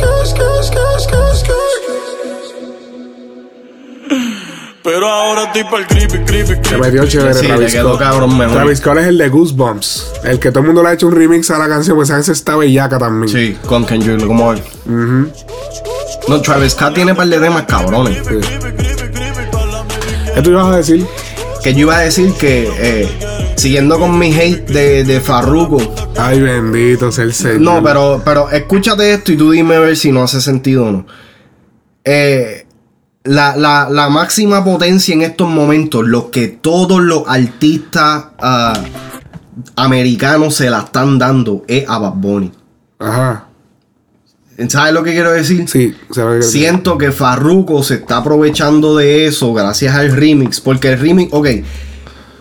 Pero 4.91 5.07
ahora 5.07 5.43
estoy 5.43 5.63
para 5.65 5.77
el 5.79 5.87
creepy, 5.87 6.17
creepy, 6.25 6.47
Se 6.55 6.61
creepy. 6.61 6.81
metió 6.81 7.05
chévere 7.05 7.33
Sí, 7.35 7.45
Travis 7.47 7.71
quedó 7.73 7.89
Scott. 7.89 7.99
cabrón 7.99 8.37
mejor. 8.37 8.55
Travis 8.55 8.77
Scott 8.79 8.97
es 8.97 9.07
el 9.07 9.17
de 9.19 9.29
Goosebumps. 9.29 10.11
El 10.23 10.39
que 10.39 10.49
todo 10.49 10.61
el 10.61 10.65
mundo 10.65 10.81
le 10.81 10.89
ha 10.89 10.93
hecho 10.93 11.07
un 11.07 11.13
remix 11.15 11.51
a 11.51 11.59
la 11.59 11.67
canción, 11.67 11.95
pues 11.95 12.09
esa 12.09 12.31
está 12.31 12.55
bellaca 12.55 12.97
también. 12.97 13.29
Sí, 13.29 13.57
con 13.67 13.85
Kendrick 13.85 14.19
Lamar. 14.21 14.59
No, 16.27 16.41
Travis 16.41 16.71
Scott 16.73 16.95
tiene 16.95 17.11
un 17.11 17.17
par 17.17 17.27
de 17.27 17.37
temas 17.39 17.63
cabrones. 17.63 18.17
¿Qué 20.33 20.41
tú 20.41 20.49
ibas 20.51 20.67
a 20.67 20.77
decir? 20.77 21.05
Que 21.63 21.73
yo 21.73 21.81
iba 21.81 21.97
a 21.97 22.01
decir 22.01 22.33
que, 22.39 22.69
eh, 22.77 23.53
siguiendo 23.57 23.99
con 23.99 24.17
mi 24.17 24.33
hate 24.33 24.65
de, 24.69 25.03
de 25.03 25.19
Farruko. 25.19 25.77
Ay, 26.17 26.39
bendito 26.41 27.11
sea 27.11 27.25
el 27.25 27.33
Señor. 27.33 27.61
No, 27.61 27.83
pero, 27.83 28.21
pero 28.23 28.49
escúchate 28.49 29.13
esto 29.13 29.31
y 29.33 29.37
tú 29.37 29.51
dime 29.51 29.75
a 29.75 29.79
ver 29.79 29.97
si 29.97 30.11
no 30.11 30.23
hace 30.23 30.39
sentido 30.41 30.85
o 30.85 30.91
no. 30.91 31.05
Eh, 32.05 32.65
la, 33.23 33.55
la- 33.55 33.89
la 33.89 34.09
máxima 34.09 34.63
potencia 34.63 35.13
en 35.13 35.21
estos 35.21 35.47
momentos, 35.49 36.07
lo 36.07 36.31
que 36.31 36.47
todos 36.47 37.01
los 37.01 37.23
artistas 37.27 38.25
ah, 38.39 38.73
americanos 39.75 40.55
se 40.55 40.69
la 40.69 40.79
están 40.79 41.17
dando, 41.19 41.63
es 41.67 41.87
a 41.87 41.97
Bad 41.99 42.13
Bunny. 42.15 42.51
Ajá. 42.99 43.45
¿Sabes 44.67 44.93
lo 44.93 45.03
que 45.03 45.13
quiero 45.13 45.31
decir? 45.31 45.69
Sí, 45.69 45.95
¿sabes 46.11 46.45
qué? 46.45 46.51
Siento 46.51 46.97
que 46.97 47.11
Farruko 47.13 47.81
se 47.81 47.95
está 47.95 48.17
aprovechando 48.17 48.97
de 48.97 49.25
eso 49.25 49.53
gracias 49.53 49.95
al 49.95 50.11
remix. 50.11 50.59
Porque 50.59 50.89
el 50.89 50.99
remix, 50.99 51.31
ok, 51.33 51.47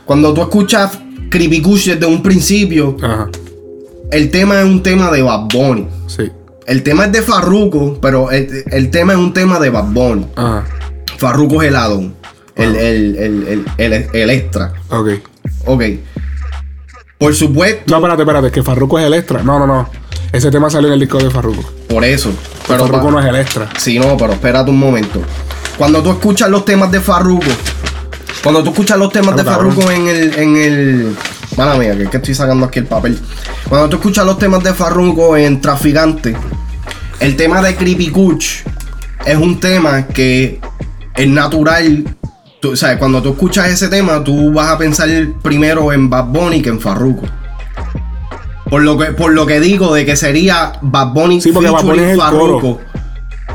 cuando 0.05 0.35
tú 0.35 0.41
escuchas 0.43 0.99
Creepy 1.31 1.63
Kush 1.63 1.91
desde 1.91 2.07
un 2.07 2.21
principio, 2.23 2.97
Ajá. 3.01 3.29
el 4.11 4.31
tema 4.33 4.59
es 4.59 4.65
un 4.65 4.83
tema 4.83 5.13
de 5.13 5.23
Bad 5.23 5.47
Bunny. 5.53 5.87
Sí. 6.09 6.25
El 6.69 6.83
tema 6.83 7.07
es 7.07 7.13
de 7.13 7.23
Farruko, 7.23 7.99
pero 8.01 8.31
el, 8.31 8.63
el 8.71 8.91
tema 8.91 9.15
es 9.15 9.19
un 9.19 9.33
tema 9.33 9.59
de 9.59 9.71
Bad 9.71 9.85
Bunny. 9.87 10.27
Ajá. 10.37 10.65
Farruko 11.17 11.63
es 11.63 11.69
el 11.69 11.77
addon, 11.77 12.15
el, 12.55 12.77
el, 12.77 13.17
el, 13.17 13.49
el, 13.79 13.93
el- 13.95 14.09
el 14.13 14.31
extra. 14.31 14.73
Ok. 14.91 15.09
Ok. 15.67 15.83
Por 17.19 17.35
supuesto, 17.35 17.83
No, 17.91 17.97
espérate, 17.97 18.23
espérate, 18.23 18.51
que 18.53 18.63
Farruko 18.63 18.99
es 18.99 19.07
el 19.07 19.15
extra. 19.15 19.43
No, 19.43 19.59
no, 19.59 19.67
no. 19.67 19.89
Ese 20.31 20.51
tema 20.51 20.69
salió 20.71 20.89
en 20.89 20.95
el 20.95 21.01
disco 21.01 21.19
de 21.19 21.31
Farruko. 21.31 21.65
por 21.89 22.05
eso. 22.05 22.31
Pero 22.69 22.81
Farruko 22.87 23.07
pa- 23.07 23.11
no 23.13 23.21
es 23.21 23.27
el 23.27 23.37
extra. 23.37 23.69
Sí, 23.79 23.99
no, 23.99 24.17
pero 24.19 24.35
espérate 24.35 24.71
un 24.71 24.79
momento. 24.79 25.23
Cuando 25.79 26.03
tú 26.03 26.11
escuchas 26.11 26.51
los 26.51 26.65
temas 26.67 26.93
de 26.93 27.01
Farruko, 27.01 27.47
cuando 28.43 28.63
tú 28.63 28.71
escuchas 28.71 28.99
los 28.99 29.11
temas 29.11 29.35
de. 29.37 29.43
Farruko 29.45 29.91
en 29.91 30.07
el, 30.09 30.35
en 30.39 30.57
el. 30.57 31.17
Mala 31.59 31.75
mía, 31.75 31.97
que 31.97 32.05
es 32.05 32.09
que 32.09 32.19
estoy 32.19 32.35
sacando 32.35 32.67
aquí 32.67 32.79
el 32.79 32.85
papel. 32.85 33.19
Cuando 33.69 33.89
tú 33.89 33.97
escuchas 33.97 34.25
los 34.25 34.39
temas 34.39 34.63
de 34.63 34.73
Farruko 34.73 35.37
en 35.37 35.61
Traficante, 35.61 36.37
el 37.19 37.35
tema 37.35 37.61
de 37.61 37.75
Creepy 37.75 38.11
Kuch 38.11 38.63
es 39.27 39.37
un 39.37 39.59
tema 39.59 40.07
que 40.07 40.61
es 41.17 41.29
natural. 41.29 42.05
Tú, 42.61 42.71
o 42.71 42.77
sea, 42.77 42.97
cuando 42.97 43.21
tú 43.21 43.31
escuchas 43.31 43.71
ese 43.71 43.89
tema, 43.89 44.23
tú 44.23 44.53
vas 44.53 44.71
a 44.71 44.79
pensar 44.79 45.09
primero 45.43 45.93
en 45.93 46.09
Bad 46.09 46.27
Bunny 46.27 46.63
que 46.63 46.69
en 46.69 46.79
Farruko. 46.79 47.27
Por 48.71 48.83
lo 48.83 48.97
que, 48.97 49.07
por 49.07 49.33
lo 49.33 49.45
que 49.45 49.59
digo 49.59 49.93
de 49.93 50.07
que 50.07 50.15
sería 50.15 50.75
Bad 50.81 51.09
Bunny 51.09 51.41
Sí, 51.41 51.51
porque 51.51 51.71
Bad 51.71 51.83
Bunny 51.83 51.99
featuring 51.99 52.21
es 52.21 52.25
el 52.25 52.39
coro. 52.39 52.81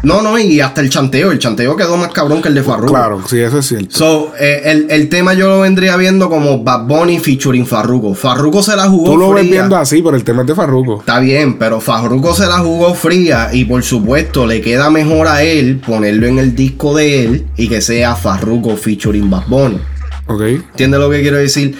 No, 0.03 0.21
no, 0.21 0.37
y 0.37 0.59
hasta 0.59 0.81
el 0.81 0.89
chanteo. 0.89 1.31
El 1.31 1.39
chanteo 1.39 1.77
quedó 1.77 1.95
más 1.95 2.09
cabrón 2.11 2.41
que 2.41 2.49
el 2.49 2.55
de 2.55 2.61
Farruko. 2.63 2.91
Claro, 2.93 3.21
sí, 3.25 3.39
eso 3.39 3.59
es 3.59 3.65
cierto. 3.65 3.97
So, 3.97 4.33
eh, 4.37 4.61
el, 4.65 4.87
el 4.89 5.07
tema 5.07 5.33
yo 5.33 5.47
lo 5.47 5.61
vendría 5.61 5.95
viendo 5.95 6.29
como 6.29 6.61
Bad 6.61 6.87
Bunny 6.87 7.19
featuring 7.19 7.65
Farruko. 7.65 8.13
Farruko 8.13 8.61
se 8.61 8.75
la 8.75 8.89
jugó 8.89 9.11
Tú 9.11 9.17
lo 9.17 9.31
ves 9.31 9.43
fría. 9.45 9.61
viendo 9.61 9.77
así, 9.77 10.01
pero 10.01 10.17
el 10.17 10.25
tema 10.25 10.41
es 10.41 10.47
de 10.49 10.55
Farruko. 10.55 10.99
Está 10.99 11.19
bien, 11.21 11.57
pero 11.57 11.79
Farruko 11.79 12.35
se 12.35 12.45
la 12.47 12.57
jugó 12.59 12.93
fría 12.95 13.49
y 13.53 13.63
por 13.63 13.81
supuesto 13.81 14.45
le 14.45 14.59
queda 14.59 14.89
mejor 14.89 15.27
a 15.29 15.41
él 15.43 15.79
ponerlo 15.85 16.27
en 16.27 16.37
el 16.37 16.53
disco 16.53 16.93
de 16.93 17.23
él 17.23 17.47
y 17.55 17.69
que 17.69 17.79
sea 17.79 18.13
Farruko 18.15 18.75
featuring 18.75 19.29
Bad 19.29 19.47
Bunny. 19.47 19.79
Ok. 20.27 20.41
¿Entiendes 20.41 20.99
lo 20.99 21.09
que 21.09 21.21
quiero 21.21 21.37
decir? 21.37 21.77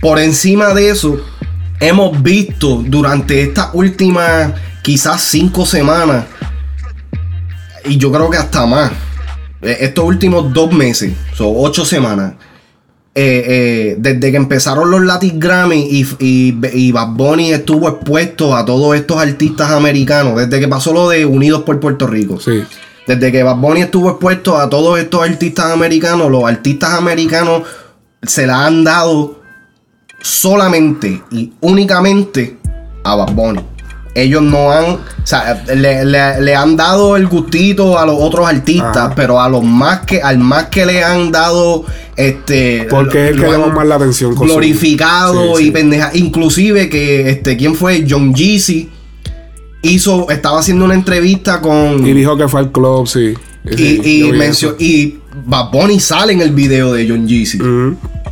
Por 0.00 0.18
encima 0.18 0.72
de 0.72 0.88
eso, 0.88 1.20
hemos 1.80 2.22
visto 2.22 2.82
durante 2.86 3.42
estas 3.42 3.68
últimas 3.74 4.52
quizás 4.82 5.20
cinco 5.24 5.66
semanas 5.66 6.24
y 7.88 7.96
yo 7.96 8.10
creo 8.12 8.28
que 8.30 8.36
hasta 8.38 8.66
más. 8.66 8.92
Eh, 9.62 9.78
Estos 9.80 10.04
últimos 10.04 10.52
dos 10.52 10.72
meses, 10.72 11.12
son 11.34 11.52
ocho 11.56 11.84
semanas. 11.84 12.34
eh, 13.18 13.44
eh, 13.48 13.96
desde 13.98 14.30
que 14.30 14.36
empezaron 14.36 14.90
los 14.90 15.00
Latin 15.02 15.40
Grammy 15.40 15.88
y, 15.90 16.06
y, 16.18 16.54
y 16.74 16.92
Bad 16.92 17.08
Bunny 17.14 17.50
estuvo 17.52 17.88
expuesto 17.88 18.54
a 18.54 18.62
todos 18.66 18.94
estos 18.94 19.16
artistas 19.16 19.70
americanos, 19.70 20.36
desde 20.36 20.60
que 20.60 20.68
pasó 20.68 20.92
lo 20.92 21.08
de 21.08 21.24
Unidos 21.24 21.62
por 21.62 21.80
Puerto 21.80 22.06
Rico. 22.06 22.38
Desde 23.06 23.32
que 23.32 23.42
Bad 23.42 23.56
Bunny 23.56 23.80
estuvo 23.82 24.10
expuesto 24.10 24.58
a 24.58 24.68
todos 24.68 24.98
estos 24.98 25.22
artistas 25.22 25.70
americanos, 25.72 26.30
los 26.30 26.44
artistas 26.44 26.92
americanos 26.92 27.62
se 28.22 28.46
la 28.46 28.66
han 28.66 28.84
dado 28.84 29.40
solamente 30.20 31.22
y 31.30 31.52
únicamente 31.60 32.56
a 33.04 33.14
Bad 33.14 33.32
Bunny. 33.32 33.60
Ellos 34.16 34.40
no 34.42 34.70
han, 34.72 34.84
o 34.94 34.98
sea, 35.24 35.62
le, 35.74 36.04
le- 36.04 36.40
le 36.40 36.54
han 36.56 36.76
dado 36.76 37.16
el 37.16 37.26
gustito 37.26 37.98
a 37.98 38.06
los 38.06 38.16
otros 38.18 38.48
artistas, 38.48 39.12
pero 39.14 39.40
a 39.40 39.48
los 39.48 39.62
más 39.62 40.00
que, 40.06 40.22
al 40.22 40.38
más 40.38 40.66
que 40.66 40.86
le 40.86 41.04
han 41.04 41.30
dado, 41.30 41.84
este, 42.16 42.86
Porque 42.90 43.26
es 43.26 43.30
el 43.32 43.40
que 43.42 43.50
llama 43.50 43.66
más 43.66 43.86
la 43.86 43.96
atención. 43.96 44.34
con 44.34 44.46
glorificado 44.48 45.56
Sí, 45.56 45.64
sí. 45.64 45.68
y 45.68 45.70
pendeja. 45.70 46.10
Inclusive 46.14 46.88
que, 46.88 47.28
este, 47.30 47.56
¿quién 47.58 47.74
fue? 47.74 48.06
John 48.08 48.34
Jeezy 48.34 48.88
hizo, 49.82 50.30
estaba 50.30 50.60
haciendo 50.60 50.84
una 50.84 50.94
entrevista 50.94 51.60
con 51.60 52.06
Y 52.06 52.12
dijo 52.12 52.36
que 52.36 52.48
fue 52.48 52.60
al 52.60 52.72
club, 52.72 53.06
sí. 53.06 53.34
y, 53.70 53.76
Sí, 53.76 54.00
y 54.04 54.32
mencio- 54.32 54.76
y 54.78 55.18
Bad 55.44 55.70
Bunny 55.72 56.00
sale 56.00 56.32
en 56.32 56.40
el 56.40 56.52
video 56.52 56.92
de 56.94 57.06
John 57.08 57.28
Jeezy. 57.28 57.58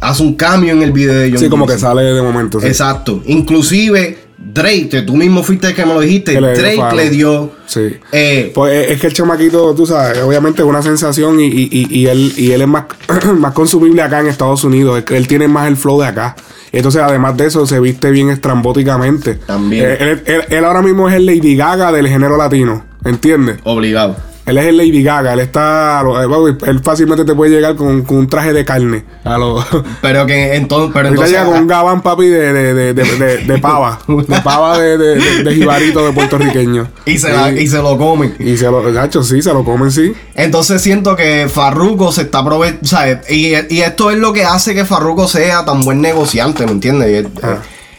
Hace 0.01 0.23
un 0.23 0.35
cambio 0.35 0.73
en 0.73 0.83
el 0.83 0.93
video 0.93 1.15
de 1.15 1.31
John 1.31 1.39
Sí, 1.41 1.49
como 1.49 1.67
que 1.67 1.79
sale 1.79 2.03
de 2.03 2.23
momento. 2.23 2.61
sí. 2.61 2.67
Exacto. 2.67 3.23
Inclusive 3.27 4.24
Drake, 4.55 5.03
tú 5.05 5.17
mismo 5.17 5.43
fuiste 5.43 5.67
el 5.67 5.75
que 5.75 5.85
me 5.85 5.95
lo 5.95 6.01
dijiste, 6.01 6.41
le 6.41 6.53
Drake 6.55 6.95
le 6.97 7.11
dio 7.11 7.51
Sí. 7.67 7.97
eh, 8.13 8.53
Pues 8.55 8.89
es- 8.91 9.01
que 9.01 9.09
el 9.09 9.13
chamaquito, 9.13 9.75
tú 9.75 9.85
sabes, 9.85 10.19
obviamente 10.23 10.63
es 10.63 10.69
una 10.69 10.81
sensación 10.81 11.41
y, 11.41 11.47
y- 11.47 11.69
y- 11.73 11.89
y 12.01 12.07
él, 12.07 12.33
y 12.37 12.53
él 12.53 12.63
es 12.63 12.69
más, 12.69 12.85
más 13.39 13.53
consumible 13.53 14.01
acá 14.01 14.21
en 14.21 14.29
Estados 14.29 14.63
Unidos. 14.63 15.03
Él 15.11 15.27
tiene 15.27 15.49
más 15.49 15.67
el 15.67 15.77
flow 15.77 16.01
de 16.01 16.07
acá. 16.07 16.37
Entonces, 16.71 17.03
además 17.03 17.37
de 17.37 17.47
eso, 17.47 17.67
se 17.67 17.79
viste 17.81 18.11
bien 18.11 18.31
estrambóticamente. 18.31 19.35
También. 19.35 19.85
Eh, 19.87 19.97
Él, 20.01 20.23
él- 20.27 20.45
él 20.49 20.65
ahora 20.65 20.83
mismo 20.83 21.09
es 21.09 21.15
el 21.17 21.27
Lady 21.27 21.57
Gaga 21.57 21.91
del 21.93 22.07
género 22.09 22.37
latino. 22.37 22.85
¿Entiendes? 23.05 23.59
Obligado. 23.65 24.17
Él 24.47 24.59
es 24.59 24.67
el 24.67 24.77
Lady 24.77 25.03
Gaga. 25.03 25.33
Él 25.33 25.41
está. 25.41 26.03
eh, 26.03 26.57
Él 26.67 26.81
fácilmente 26.85 27.25
te 27.25 27.35
puede 27.35 27.51
llegar 27.53 27.77
con, 27.77 28.03
con 28.03 28.19
un 28.19 28.27
traje 28.29 28.53
de 28.53 28.65
carne. 28.65 29.03
A 29.25 29.39
lo, 29.39 29.65
pero 30.03 30.27
que 30.27 30.55
entonces, 30.55 30.91
pero 30.93 31.09
entonces 31.09 31.33
llega 31.33 31.47
con 31.47 31.55
un 31.63 31.67
gabán, 31.67 32.03
papi, 32.03 32.27
de, 32.27 32.53
de, 32.53 32.95
de, 32.95 33.39
de, 33.39 33.59
pava. 33.59 34.01
De 34.07 34.41
pava 34.43 34.79
de, 34.79 34.99
de, 34.99 35.15
de- 35.17 35.45
de 35.45 35.55
jibarito 35.55 36.05
de 36.07 36.13
puertorriqueño. 36.13 36.89
y 37.07 37.17
se, 37.19 37.33
la- 37.33 37.53
y 37.53 37.67
se 37.67 37.79
lo 37.79 37.97
comen. 37.97 38.35
Y 38.39 38.57
se 38.59 38.67
lo, 38.67 38.83
Nacho, 38.93 39.23
sí, 39.23 39.41
se 39.41 39.53
lo 39.53 39.65
comen, 39.65 39.91
sí. 39.91 40.13
Entonces 40.35 40.83
siento 40.83 41.17
que 41.17 41.49
Farruko 41.53 42.13
se 42.13 42.23
está 42.23 42.41
aprovechando, 42.41 42.87
¿sabes? 42.87 43.19
Y, 43.31 43.55
y 43.75 43.81
esto 43.81 44.11
es 44.11 44.19
lo 44.19 44.33
que 44.35 44.45
hace 44.45 44.75
que 44.75 44.85
Farruko 44.85 45.27
sea 45.27 45.65
tan 45.65 45.81
buen 45.83 46.01
negociante, 46.03 46.67
¿me 46.67 46.73
entiendes? 46.73 47.27
Ah. 47.43 47.59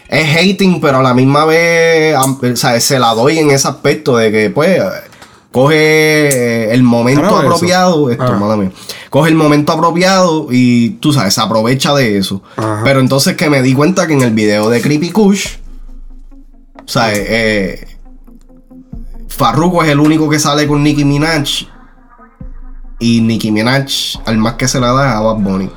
es 0.10 0.36
hating, 0.38 0.80
pero 0.80 1.00
a 1.00 1.02
la 1.02 1.14
misma 1.16 1.46
vez, 1.46 2.16
¿sabes? 2.54 2.84
Se 2.84 3.00
la 3.00 3.16
doy 3.16 3.39
en 3.39 3.50
ese 3.50 3.68
aspecto 3.68 4.18
de 4.18 4.32
que, 4.32 4.50
pues, 4.52 4.80
coge 5.56 5.78
eh, 6.68 6.74
el 6.74 6.84
momento 6.84 7.22
eso. 7.28 7.38
apropiado, 7.38 8.10
esto, 8.12 8.24
Ah. 8.26 8.38
mala 8.38 8.58
mía. 8.58 8.72
coge 9.10 9.30
el 9.30 9.36
momento 9.36 9.72
apropiado 9.72 10.47
y, 10.51 10.89
tú 10.99 11.14
sabes, 11.14 11.34
se 11.34 11.39
aprovecha 11.39 11.95
de 11.95 12.18
eso. 12.18 12.41
Pero 12.84 12.99
entonces 12.99 13.38
que 13.38 13.49
me 13.49 13.62
di 13.62 13.74
cuenta 13.74 14.06
que 14.06 14.12
en 14.12 14.22
el 14.22 14.32
video 14.34 14.70
de 14.70 14.82
Creepy 14.82 15.12
Kush, 15.12 15.47
¿sabes? 16.86 17.20
Eh, 17.22 17.88
Farruko 19.30 19.82
es 19.84 19.89
el 19.91 20.01
único 20.01 20.30
que 20.30 20.39
sale 20.39 20.68
con 20.68 20.84
Nicki 20.84 21.06
Minaj. 21.06 21.68
Y 22.99 23.22
Nicki 23.22 23.49
Minaj, 23.49 23.86
al 24.26 24.38
más 24.38 24.56
que 24.56 24.68
se 24.68 24.82
la 24.82 24.91
da, 24.91 25.08
es 25.10 25.16
a 25.16 25.22
Bad 25.22 25.38
Bunny. 25.38 25.70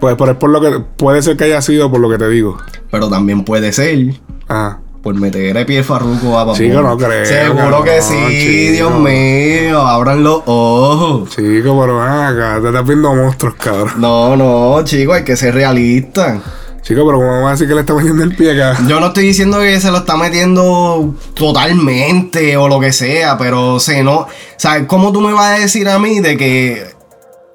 Pues 0.00 0.16
por, 0.16 0.36
por 0.36 0.50
lo 0.50 0.60
que 0.60 0.80
puede 0.80 1.22
ser 1.22 1.36
que 1.36 1.44
haya 1.44 1.62
sido 1.62 1.92
por 1.92 2.00
lo 2.00 2.10
que 2.10 2.18
te 2.18 2.28
digo. 2.28 2.58
Pero 2.90 3.08
también 3.08 3.44
puede 3.44 3.72
ser 3.72 4.20
Ah. 4.48 4.78
Por 5.04 5.14
meter 5.14 5.56
el 5.56 5.66
pie 5.66 5.84
Farruko 5.84 6.36
a 6.38 6.44
Bad 6.44 6.54
Chico, 6.56 6.74
Bunny. 6.82 6.88
no 6.88 6.96
creo, 6.98 7.24
Seguro 7.26 7.84
que 7.84 8.00
sí, 8.02 8.14
chico. 8.28 8.72
Dios 8.72 9.00
mío. 9.00 9.86
Abran 9.86 10.24
los 10.24 10.42
ojos. 10.46 11.28
Chico, 11.30 11.78
pero 11.80 12.02
acá, 12.02 12.58
te 12.60 12.68
estás 12.68 12.86
viendo 12.86 13.14
monstruos, 13.14 13.54
cabrón. 13.56 13.92
No, 13.98 14.34
no, 14.36 14.82
chico, 14.84 15.12
hay 15.12 15.22
que 15.22 15.36
ser 15.36 15.54
realista. 15.54 16.40
Chico, 16.82 17.04
pero 17.06 17.18
¿cómo 17.18 17.30
vamos 17.30 17.48
a 17.48 17.50
decir 17.52 17.68
que 17.68 17.74
le 17.74 17.80
está 17.80 17.94
metiendo 17.94 18.24
el 18.24 18.34
pie 18.34 18.52
acá? 18.60 18.78
Yo 18.86 18.98
no 19.00 19.06
estoy 19.06 19.24
diciendo 19.26 19.58
que 19.60 19.78
se 19.80 19.90
lo 19.90 19.98
está 19.98 20.16
metiendo 20.16 21.14
totalmente 21.34 22.56
o 22.56 22.68
lo 22.68 22.80
que 22.80 22.92
sea, 22.92 23.38
pero 23.38 23.78
se 23.80 24.02
no. 24.02 24.16
O 24.20 24.28
sea, 24.56 24.86
¿cómo 24.86 25.12
tú 25.12 25.20
me 25.20 25.32
vas 25.32 25.56
a 25.56 25.60
decir 25.60 25.88
a 25.88 25.98
mí 25.98 26.20
de 26.20 26.36
que 26.36 26.86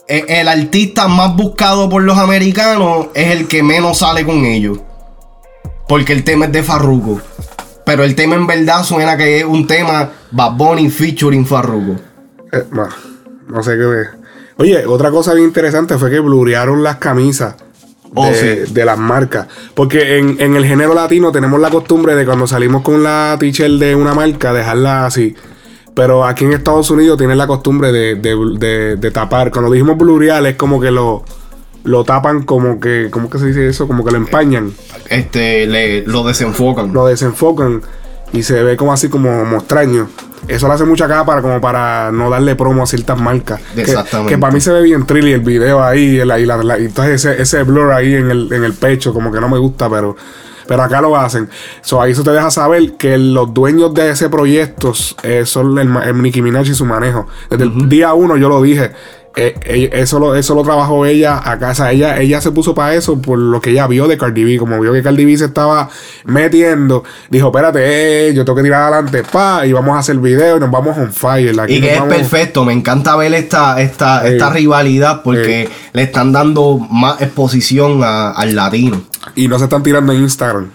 e- 0.08 0.26
el 0.28 0.48
artista 0.48 1.08
más 1.08 1.36
buscado 1.36 1.90
por 1.90 2.02
los 2.04 2.18
americanos 2.18 3.08
es 3.14 3.28
el 3.32 3.48
que 3.48 3.62
menos 3.64 4.00
sale 4.00 4.26
con 4.26 4.46
ellos? 4.46 4.80
Porque 5.90 6.14
el 6.14 6.24
tema 6.24 6.46
es 6.46 6.52
de 6.54 6.64
Farruko. 6.64 7.20
Pero 7.84 8.04
el 8.04 8.16
tema 8.16 8.36
en 8.36 8.48
verdad 8.48 8.84
suena 8.84 9.18
que 9.18 9.40
es 9.40 9.44
un 9.44 9.68
tema 9.68 10.10
Bad 10.32 10.54
Bunny 10.54 10.90
featuring 10.90 11.46
Farruko. 11.46 11.96
Eh, 12.52 12.64
no 13.48 13.62
sé 13.64 13.72
qué. 13.76 14.04
Oye, 14.58 14.86
otra 14.86 15.10
cosa 15.10 15.34
bien 15.34 15.48
interesante 15.48 15.98
fue 15.98 16.10
que 16.12 16.20
blurearon 16.20 16.84
las 16.84 16.98
camisas 16.98 17.56
Oh, 18.16 18.26
de, 18.26 18.66
sí. 18.66 18.74
de 18.74 18.86
las 18.86 18.98
marcas. 18.98 19.48
Porque 19.76 20.18
en, 20.18 20.36
en 20.40 20.56
el 20.56 20.66
género 20.66 20.94
latino 20.96 21.32
tenemos 21.32 21.60
la 21.60 21.70
costumbre 21.70 22.16
de 22.16 22.26
cuando 22.26 22.48
salimos 22.48 22.82
con 22.82 23.04
la 23.04 23.36
t-shirt 23.40 23.80
de 23.80 23.94
una 23.96 24.14
marca, 24.16 24.52
dejarla 24.54 25.06
así. 25.06 25.36
Pero 25.94 26.26
aquí 26.26 26.46
en 26.46 26.54
Estados 26.54 26.90
Unidos 26.92 27.18
tienen 27.18 27.38
la 27.38 27.46
costumbre 27.46 27.92
de, 27.92 28.16
de- 28.16 29.12
tapar. 29.12 29.52
Cuando 29.52 29.72
dijimos 29.72 29.98
blurear 29.98 30.46
es 30.48 30.56
como 30.56 30.80
que 30.80 30.90
lo, 30.92 31.24
lo 31.84 32.04
tapan 32.04 32.44
como 32.44 32.80
que, 32.80 33.08
¿cómo 33.12 33.30
que 33.30 33.40
se 33.40 33.48
dice 33.48 33.68
eso? 33.68 33.88
Como 33.88 34.04
que 34.04 34.12
lo 34.12 34.18
empañan. 34.18 34.72
Este, 35.10 35.66
le, 35.68 36.02
lo 36.06 36.24
desenfocan. 36.24 36.94
Lo 36.94 37.08
desenfocan 37.08 37.82
y 38.34 38.44
se 38.44 38.62
ve 38.64 38.78
como 38.78 38.94
así 38.94 39.10
como, 39.10 39.30
como 39.40 39.58
extraño. 39.58 40.08
Eso 40.48 40.68
lo 40.68 40.74
hace 40.74 40.86
mucha 40.86 41.06
acá 41.06 41.26
para 41.26 41.42
como 41.42 41.60
para 41.62 42.12
no 42.12 42.30
darle 42.30 42.56
promo 42.56 42.84
a 42.84 42.88
ciertas 42.88 43.20
marcas. 43.20 43.62
Que- 43.76 43.82
Exactamente. 43.82 44.34
Que, 44.34 44.40
para 44.40 44.54
mí 44.54 44.62
se 44.62 44.72
ve 44.72 44.82
bien 44.84 45.06
trilly 45.06 45.34
el 45.34 45.42
video 45.42 45.84
ahí 45.84 46.20
y, 46.22 46.26
la- 46.26 46.40
y 46.40 46.46
la- 46.46 46.58
la- 46.64 46.80
y 46.80 46.86
entonces 46.86 47.26
ese, 47.26 47.42
ese 47.42 47.64
blur 47.64 47.92
ahí 47.92 48.14
en 48.16 48.32
el, 48.32 48.52
en 48.54 48.64
el 48.64 48.74
pecho 48.74 49.14
como 49.14 49.32
que 49.32 49.40
no 49.42 49.50
me 49.50 49.58
gusta, 49.58 49.90
pero 49.90 50.16
pero 50.68 50.84
acá 50.84 51.02
lo 51.02 51.18
hacen. 51.18 51.50
So, 51.82 52.00
ahí 52.00 52.12
eso 52.12 52.24
te 52.24 52.30
deja 52.30 52.52
saber 52.52 52.94
que 52.94 53.18
los 53.18 53.52
dueños 53.56 53.92
de 53.96 54.12
ese 54.12 54.30
proyecto 54.30 54.94
eh, 55.24 55.44
son 55.48 55.76
el, 55.80 55.90
el 56.04 56.22
Nicki 56.22 56.44
Minaj 56.44 56.68
y 56.68 56.76
su 56.76 56.86
manejo. 56.86 57.26
Desde 57.50 57.64
el 57.64 57.90
día 57.90 58.14
uno 58.14 58.38
yo 58.38 58.50
lo 58.50 58.62
dije. 58.62 58.92
Eh, 59.36 59.90
eso, 59.94 60.20
lo, 60.20 60.36
eso 60.36 60.56
lo 60.56 60.64
trabajó 60.64 61.06
ella 61.06 61.40
a 61.44 61.58
casa. 61.60 61.92
Ella, 61.92 62.20
ella 62.20 62.42
se 62.42 62.52
puso 62.52 62.74
para 62.76 62.96
eso 62.96 63.22
por 63.22 63.38
lo 63.38 63.62
que 63.62 63.70
ella 63.72 63.88
vio 63.88 64.08
de 64.08 64.18
Cardi 64.18 64.44
B. 64.44 64.58
Como 64.58 64.80
vio 64.80 64.92
que 64.92 65.04
Cardi 65.04 65.24
B 65.26 65.38
se 65.38 65.46
estaba 65.46 65.90
metiendo, 66.26 67.04
dijo: 67.30 67.48
Espérate, 67.48 67.80
eh, 68.30 68.34
yo 68.34 68.44
tengo 68.46 68.58
que 68.58 68.64
tirar 68.64 68.84
adelante, 68.94 69.24
pa, 69.24 69.66
y 69.66 69.74
vamos 69.74 69.96
a 69.96 70.00
hacer 70.00 70.18
video 70.18 70.58
y 70.58 70.60
nos 70.60 70.72
vamos 70.72 70.98
on 70.98 71.12
fire. 71.14 71.60
Aquí 71.60 71.76
Y 71.76 71.82
que 71.82 71.94
es 71.94 72.00
vamos- 72.00 72.16
perfecto, 72.16 72.66
me 72.66 72.74
encanta 72.74 73.16
ver 73.16 73.34
esta, 73.34 73.80
esta, 73.82 74.50
rivalidad 74.50 75.22
porque 75.24 75.70
le 75.94 76.02
están 76.04 76.32
dando 76.32 76.78
más 76.78 77.22
exposición 77.22 78.04
a- 78.04 78.32
al 78.32 78.56
latino. 78.56 79.02
Y 79.36 79.48
no 79.48 79.58
se 79.60 79.66
están 79.66 79.84
tirando 79.84 80.12
en 80.12 80.20
Instagram. 80.24 80.72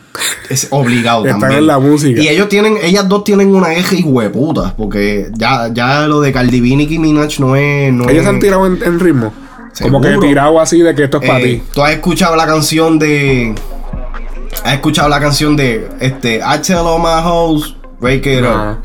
Es 0.48 0.68
obligado 0.70 1.24
también. 1.24 1.52
en 1.52 1.66
la 1.66 1.78
música. 1.78 2.20
Y 2.20 2.28
ellos 2.28 2.48
tienen, 2.48 2.76
ellas 2.82 3.08
dos 3.08 3.24
tienen 3.24 3.54
una 3.54 3.72
eje 3.74 3.96
y 3.96 4.02
hueputas, 4.04 4.72
porque 4.74 5.30
ya, 5.36 5.68
ya 5.72 6.06
lo 6.06 6.20
de 6.20 6.32
Cardi 6.32 6.60
B 6.60 6.68
y 6.68 6.76
Nicki 6.76 6.98
Minaj 6.98 7.40
no 7.40 7.56
es. 7.56 7.92
No 7.92 8.08
Ellos 8.08 8.22
es- 8.22 8.28
han 8.28 8.38
tirado 8.40 8.66
en, 8.66 8.78
en 8.82 9.00
ritmo. 9.00 9.32
Como 9.82 10.00
que 10.00 10.16
tirado 10.18 10.60
así 10.60 10.80
de 10.82 10.94
que 10.94 11.04
esto 11.04 11.18
es 11.20 11.26
para 11.26 11.40
Eh, 11.40 11.44
ti. 11.56 11.62
Tú 11.74 11.82
has 11.82 11.90
escuchado 11.92 12.36
la 12.36 12.46
canción 12.46 12.98
de. 12.98 13.54
Has 14.64 14.74
escuchado 14.74 15.08
la 15.08 15.18
canción 15.18 15.56
de 15.56 15.88
este 16.00 16.36
I 16.36 16.60
tell 16.62 16.76
all 16.86 17.00
my 17.00 17.20
hoes, 17.24 17.74
break 18.00 18.24
it 18.26 18.44
up. 18.44 18.78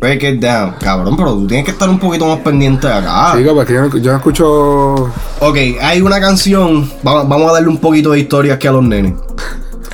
Break 0.00 0.22
it 0.24 0.40
down. 0.40 0.74
Cabrón, 0.80 1.16
pero 1.16 1.34
tú 1.34 1.46
tienes 1.46 1.64
que 1.66 1.70
estar 1.70 1.88
un 1.88 1.98
poquito 1.98 2.26
más 2.26 2.38
pendiente 2.38 2.86
de 2.88 2.94
acá. 2.94 3.34
Sí, 3.36 3.44
porque 3.54 3.74
yo, 3.74 3.82
no- 3.82 3.96
yo 3.98 4.10
no 4.10 4.16
escucho. 4.16 4.94
Ok, 5.40 5.56
hay 5.80 6.00
una 6.00 6.18
canción. 6.18 6.90
Vamos, 7.02 7.28
vamos 7.28 7.50
a 7.50 7.52
darle 7.52 7.68
un 7.68 7.76
poquito 7.78 8.10
de 8.12 8.20
historia 8.20 8.54
aquí 8.54 8.66
a 8.66 8.72
los 8.72 8.82
nenes. 8.82 9.12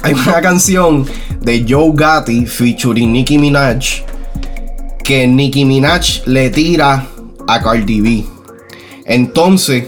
Hay 0.03 0.15
una 0.27 0.41
canción 0.41 1.07
de 1.41 1.65
Joe 1.69 1.93
Gatti 1.95 2.47
featuring 2.47 3.13
Nicki 3.13 3.39
Minaj. 3.39 4.05
Que 5.03 5.27
Nicki 5.27 5.65
Minaj 5.65 6.23
le 6.27 6.51
tira 6.51 7.07
a 7.47 7.63
Cardi 7.63 8.01
B. 8.01 8.25
Entonces, 9.07 9.85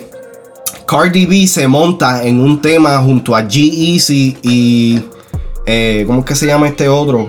Cardi 0.86 1.26
B 1.26 1.46
se 1.46 1.68
monta 1.68 2.24
en 2.24 2.40
un 2.40 2.60
tema 2.60 2.98
junto 2.98 3.36
a 3.36 3.42
G-Eazy 3.42 4.38
y. 4.42 5.00
eh, 5.66 6.04
¿Cómo 6.06 6.20
es 6.20 6.24
que 6.24 6.34
se 6.34 6.46
llama 6.46 6.68
este 6.68 6.88
otro? 6.88 7.28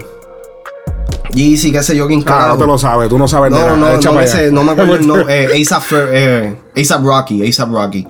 G-Eazy, 1.33 1.71
qué 1.71 1.81
sé 1.83 1.95
yo, 1.95 2.07
quién 2.07 2.19
Ah, 2.21 2.23
no 2.31 2.37
carajo. 2.37 2.57
te 2.57 2.65
lo 2.67 2.77
sabes, 2.77 3.09
tú 3.09 3.17
no 3.17 3.27
sabes 3.27 3.51
No, 3.51 3.57
nada. 3.59 3.75
no, 3.77 3.89
Echa 3.95 4.09
no, 4.11 4.15
me 4.17 4.27
sé, 4.27 4.51
no 4.51 4.63
me 4.63 4.71
acuerdo 4.71 4.95
el 4.95 5.07
nombre. 5.07 5.25
Eh, 5.53 5.63
Fer- 5.65 6.09
eh, 6.11 6.55
Rocky, 7.01 7.41
A$AP 7.41 7.71
Rocky. 7.71 8.07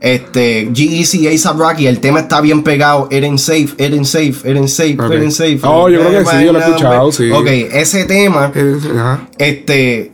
Este, 0.00 0.68
G-Eazy, 0.70 1.26
A$AP 1.28 1.58
Rocky, 1.58 1.86
el 1.86 2.00
tema 2.00 2.20
está 2.20 2.40
bien 2.40 2.62
pegado. 2.62 3.08
Ain't 3.10 3.38
safe, 3.38 3.74
ain't 3.78 4.04
safe, 4.06 4.48
ain't 4.48 4.68
safe, 4.68 4.96
ain't 5.00 5.32
safe. 5.32 5.60
Oh, 5.62 5.88
yo 5.88 6.00
creo 6.00 6.24
que 6.24 6.30
sí, 6.30 6.44
yo 6.44 6.52
lo 6.52 6.58
he 6.58 6.62
escuchado, 6.62 7.12
sí. 7.12 7.30
Ok, 7.30 7.46
ese 7.46 8.04
tema, 8.04 8.52
Ajá. 8.54 9.28
este, 9.38 10.12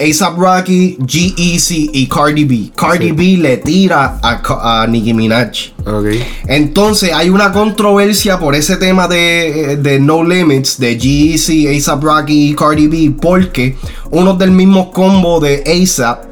ASAP 0.00 0.38
Rocky, 0.38 0.96
G-Eazy 1.00 1.90
y 1.92 2.06
Cardi 2.06 2.44
B. 2.44 2.70
Cardi 2.76 3.10
B 3.10 3.36
le 3.36 3.56
tira 3.56 4.20
a, 4.22 4.86
Nicki 4.88 5.12
Minaj. 5.12 5.72
Ok. 5.84 6.06
Entonces 6.46 7.12
hay 7.12 7.30
una 7.30 7.52
controversia 7.52 8.38
por 8.38 8.54
ese 8.54 8.76
tema 8.76 9.08
de, 9.08 9.76
de 9.76 9.98
No 9.98 10.22
Limits, 10.22 10.78
de 10.78 10.96
G-Eazy, 10.96 11.76
ASAP 11.76 12.04
Rocky 12.04 12.50
y 12.50 12.54
Cardi 12.54 12.86
B, 12.86 13.14
porque 13.20 13.76
uno 14.10 14.34
del 14.34 14.52
mismo 14.52 14.92
combo 14.92 15.40
de 15.40 15.64
ASAP, 15.66 16.24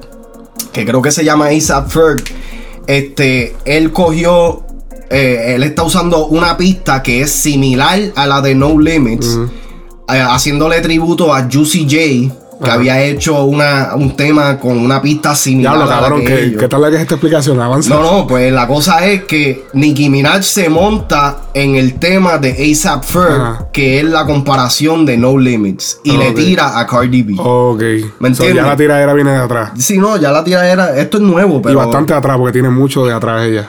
que 0.72 0.84
creo 0.84 1.02
que 1.02 1.10
se 1.10 1.24
llama 1.24 1.48
ASAP 1.48 1.88
Ferg, 1.90 2.22
este, 2.86 3.56
él 3.64 3.90
cogió, 3.90 4.64
eh, 5.10 5.54
él 5.56 5.64
está 5.64 5.82
usando 5.82 6.26
una 6.26 6.56
pista 6.56 7.02
que 7.02 7.22
es 7.22 7.32
similar 7.32 7.98
a 8.14 8.26
la 8.28 8.40
de 8.40 8.54
No 8.54 8.78
Limits, 8.78 9.40
eh, 10.08 10.20
haciéndole 10.20 10.80
tributo 10.82 11.34
a 11.34 11.48
Juicy 11.50 11.84
J. 12.30 12.45
Que 12.58 12.64
Ajá. 12.70 12.74
había 12.74 13.02
hecho 13.02 13.44
una, 13.44 13.90
un 13.96 14.16
tema 14.16 14.58
con 14.58 14.78
una 14.78 15.02
pista 15.02 15.34
similar 15.34 15.74
Diablo, 15.74 15.92
a 15.92 15.94
la 15.96 16.00
cabrón, 16.00 16.20
que 16.20 16.26
¿qué, 16.26 16.42
ellos. 16.44 16.60
¿qué 16.62 16.68
tal 16.68 16.80
la 16.80 16.88
que 16.90 16.96
es 16.96 17.02
esta 17.02 17.14
explicación? 17.16 17.60
Avanza. 17.60 17.90
No, 17.94 18.02
no, 18.02 18.26
pues 18.26 18.50
la 18.50 18.66
cosa 18.66 19.04
es 19.06 19.24
que 19.24 19.66
Nicki 19.74 20.08
Minaj 20.08 20.42
se 20.42 20.68
monta 20.70 21.36
en 21.52 21.74
el 21.76 21.98
tema 21.98 22.38
de 22.38 22.52
ASAP 22.72 23.04
Ferg, 23.04 23.70
que 23.72 23.98
es 23.98 24.04
la 24.04 24.24
comparación 24.24 25.04
de 25.04 25.18
No 25.18 25.36
Limits, 25.36 26.00
y 26.02 26.16
le 26.16 26.32
tira 26.32 26.78
a 26.78 26.86
Cardi 26.86 27.22
B. 27.22 27.34
Ok. 27.36 27.80
¿Me 28.20 28.34
So, 28.34 28.44
entiendes? 28.44 28.54
ya 28.54 28.62
la 28.70 28.76
tiradera 28.76 29.12
viene 29.12 29.32
de 29.32 29.36
atrás. 29.38 29.72
Sí, 29.78 29.98
no, 29.98 30.16
ya 30.16 30.32
la 30.32 30.42
tiradera, 30.42 30.96
esto 30.98 31.18
es 31.18 31.22
nuevo, 31.24 31.60
pero 31.60 31.74
Y 31.74 31.76
bastante 31.76 32.14
atrás, 32.14 32.38
porque 32.38 32.52
tiene 32.54 32.70
mucho 32.70 33.04
de 33.04 33.12
atrás 33.12 33.44
ella. 33.44 33.68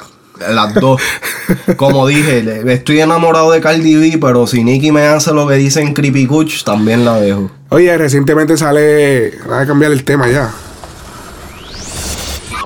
las 0.49 0.73
dos. 0.75 1.01
Como 1.75 2.07
dije, 2.07 2.63
estoy 2.71 3.01
enamorado 3.01 3.51
de 3.51 3.59
Cardi 3.59 3.95
B, 3.95 4.17
pero 4.21 4.47
si 4.47 4.63
Nicki 4.63 4.91
me 4.93 5.01
hace 5.07 5.33
lo 5.33 5.45
que 5.47 5.55
dicen 5.55 5.93
Creepy 5.93 6.25
Kuch, 6.25 6.63
también 6.63 7.03
la 7.03 7.19
dejo. 7.19 7.49
Oye, 7.69 7.97
recientemente 7.97 8.55
sale. 8.55 9.33
Voy 9.45 9.57
a 9.57 9.65
cambiar 9.65 9.91
el 9.91 10.03
tema 10.03 10.29
ya. 10.29 10.51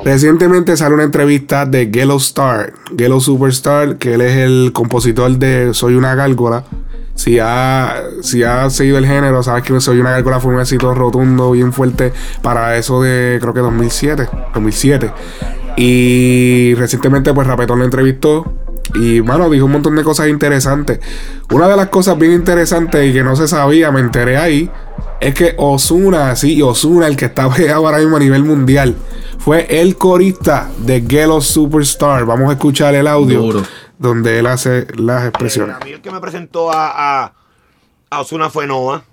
Recientemente 0.03 0.77
sale 0.77 0.95
una 0.95 1.03
entrevista 1.03 1.65
de 1.65 1.89
Gelo 1.91 2.17
Star, 2.17 2.73
Gelo 2.97 3.19
Superstar, 3.19 3.97
que 3.97 4.15
él 4.15 4.21
es 4.21 4.37
el 4.37 4.71
compositor 4.73 5.37
de 5.37 5.73
Soy 5.73 5.95
una 5.95 6.15
gárgola. 6.15 6.63
Si 7.13 7.37
ha, 7.39 8.01
si 8.21 8.43
ha 8.43 8.69
seguido 8.69 8.97
el 8.97 9.05
género, 9.05 9.43
sabes 9.43 9.63
que 9.63 9.79
Soy 9.79 9.99
una 9.99 10.11
gárgola 10.11 10.39
fue 10.39 10.53
un 10.53 10.59
éxito 10.59 10.93
rotundo, 10.95 11.51
bien 11.51 11.71
fuerte 11.71 12.13
para 12.41 12.77
eso 12.77 13.01
de 13.01 13.37
creo 13.41 13.53
que 13.53 13.59
2007, 13.59 14.27
2007. 14.53 15.11
Y 15.77 16.73
recientemente 16.75 17.33
pues 17.33 17.47
Rapetón 17.47 17.79
lo 17.79 17.85
entrevistó 17.85 18.53
y 18.95 19.19
bueno, 19.19 19.49
dijo 19.49 19.65
un 19.65 19.71
montón 19.71 19.95
de 19.95 20.03
cosas 20.03 20.27
interesantes. 20.27 20.99
Una 21.51 21.67
de 21.67 21.77
las 21.77 21.87
cosas 21.89 22.17
bien 22.17 22.33
interesantes 22.33 23.09
y 23.09 23.13
que 23.13 23.23
no 23.23 23.35
se 23.35 23.47
sabía, 23.47 23.91
me 23.91 23.99
enteré 23.99 24.37
ahí, 24.37 24.69
es 25.21 25.33
que 25.33 25.53
Osuna, 25.57 26.35
sí, 26.35 26.61
Osuna, 26.61 27.07
el 27.07 27.15
que 27.15 27.25
está 27.25 27.49
pegado 27.49 27.85
ahora 27.87 27.99
mismo 27.99 28.17
a 28.17 28.19
nivel 28.19 28.43
mundial, 28.43 28.95
fue 29.39 29.65
el 29.81 29.95
corista 29.95 30.69
de 30.79 31.01
Gelo 31.07 31.41
Superstar. 31.41 32.25
Vamos 32.25 32.49
a 32.49 32.53
escuchar 32.53 32.93
el 32.95 33.07
audio 33.07 33.41
Duro. 33.41 33.63
donde 33.97 34.37
él 34.39 34.47
hace 34.47 34.87
las 34.97 35.27
expresiones. 35.27 35.75
A 35.75 35.85
mí 35.85 35.91
el 35.91 36.01
que 36.01 36.11
me 36.11 36.19
presentó 36.19 36.71
a, 36.71 37.23
a, 37.23 37.33
a 38.09 38.21
Osuna 38.21 38.49
fue 38.49 38.67
Noah. 38.67 39.03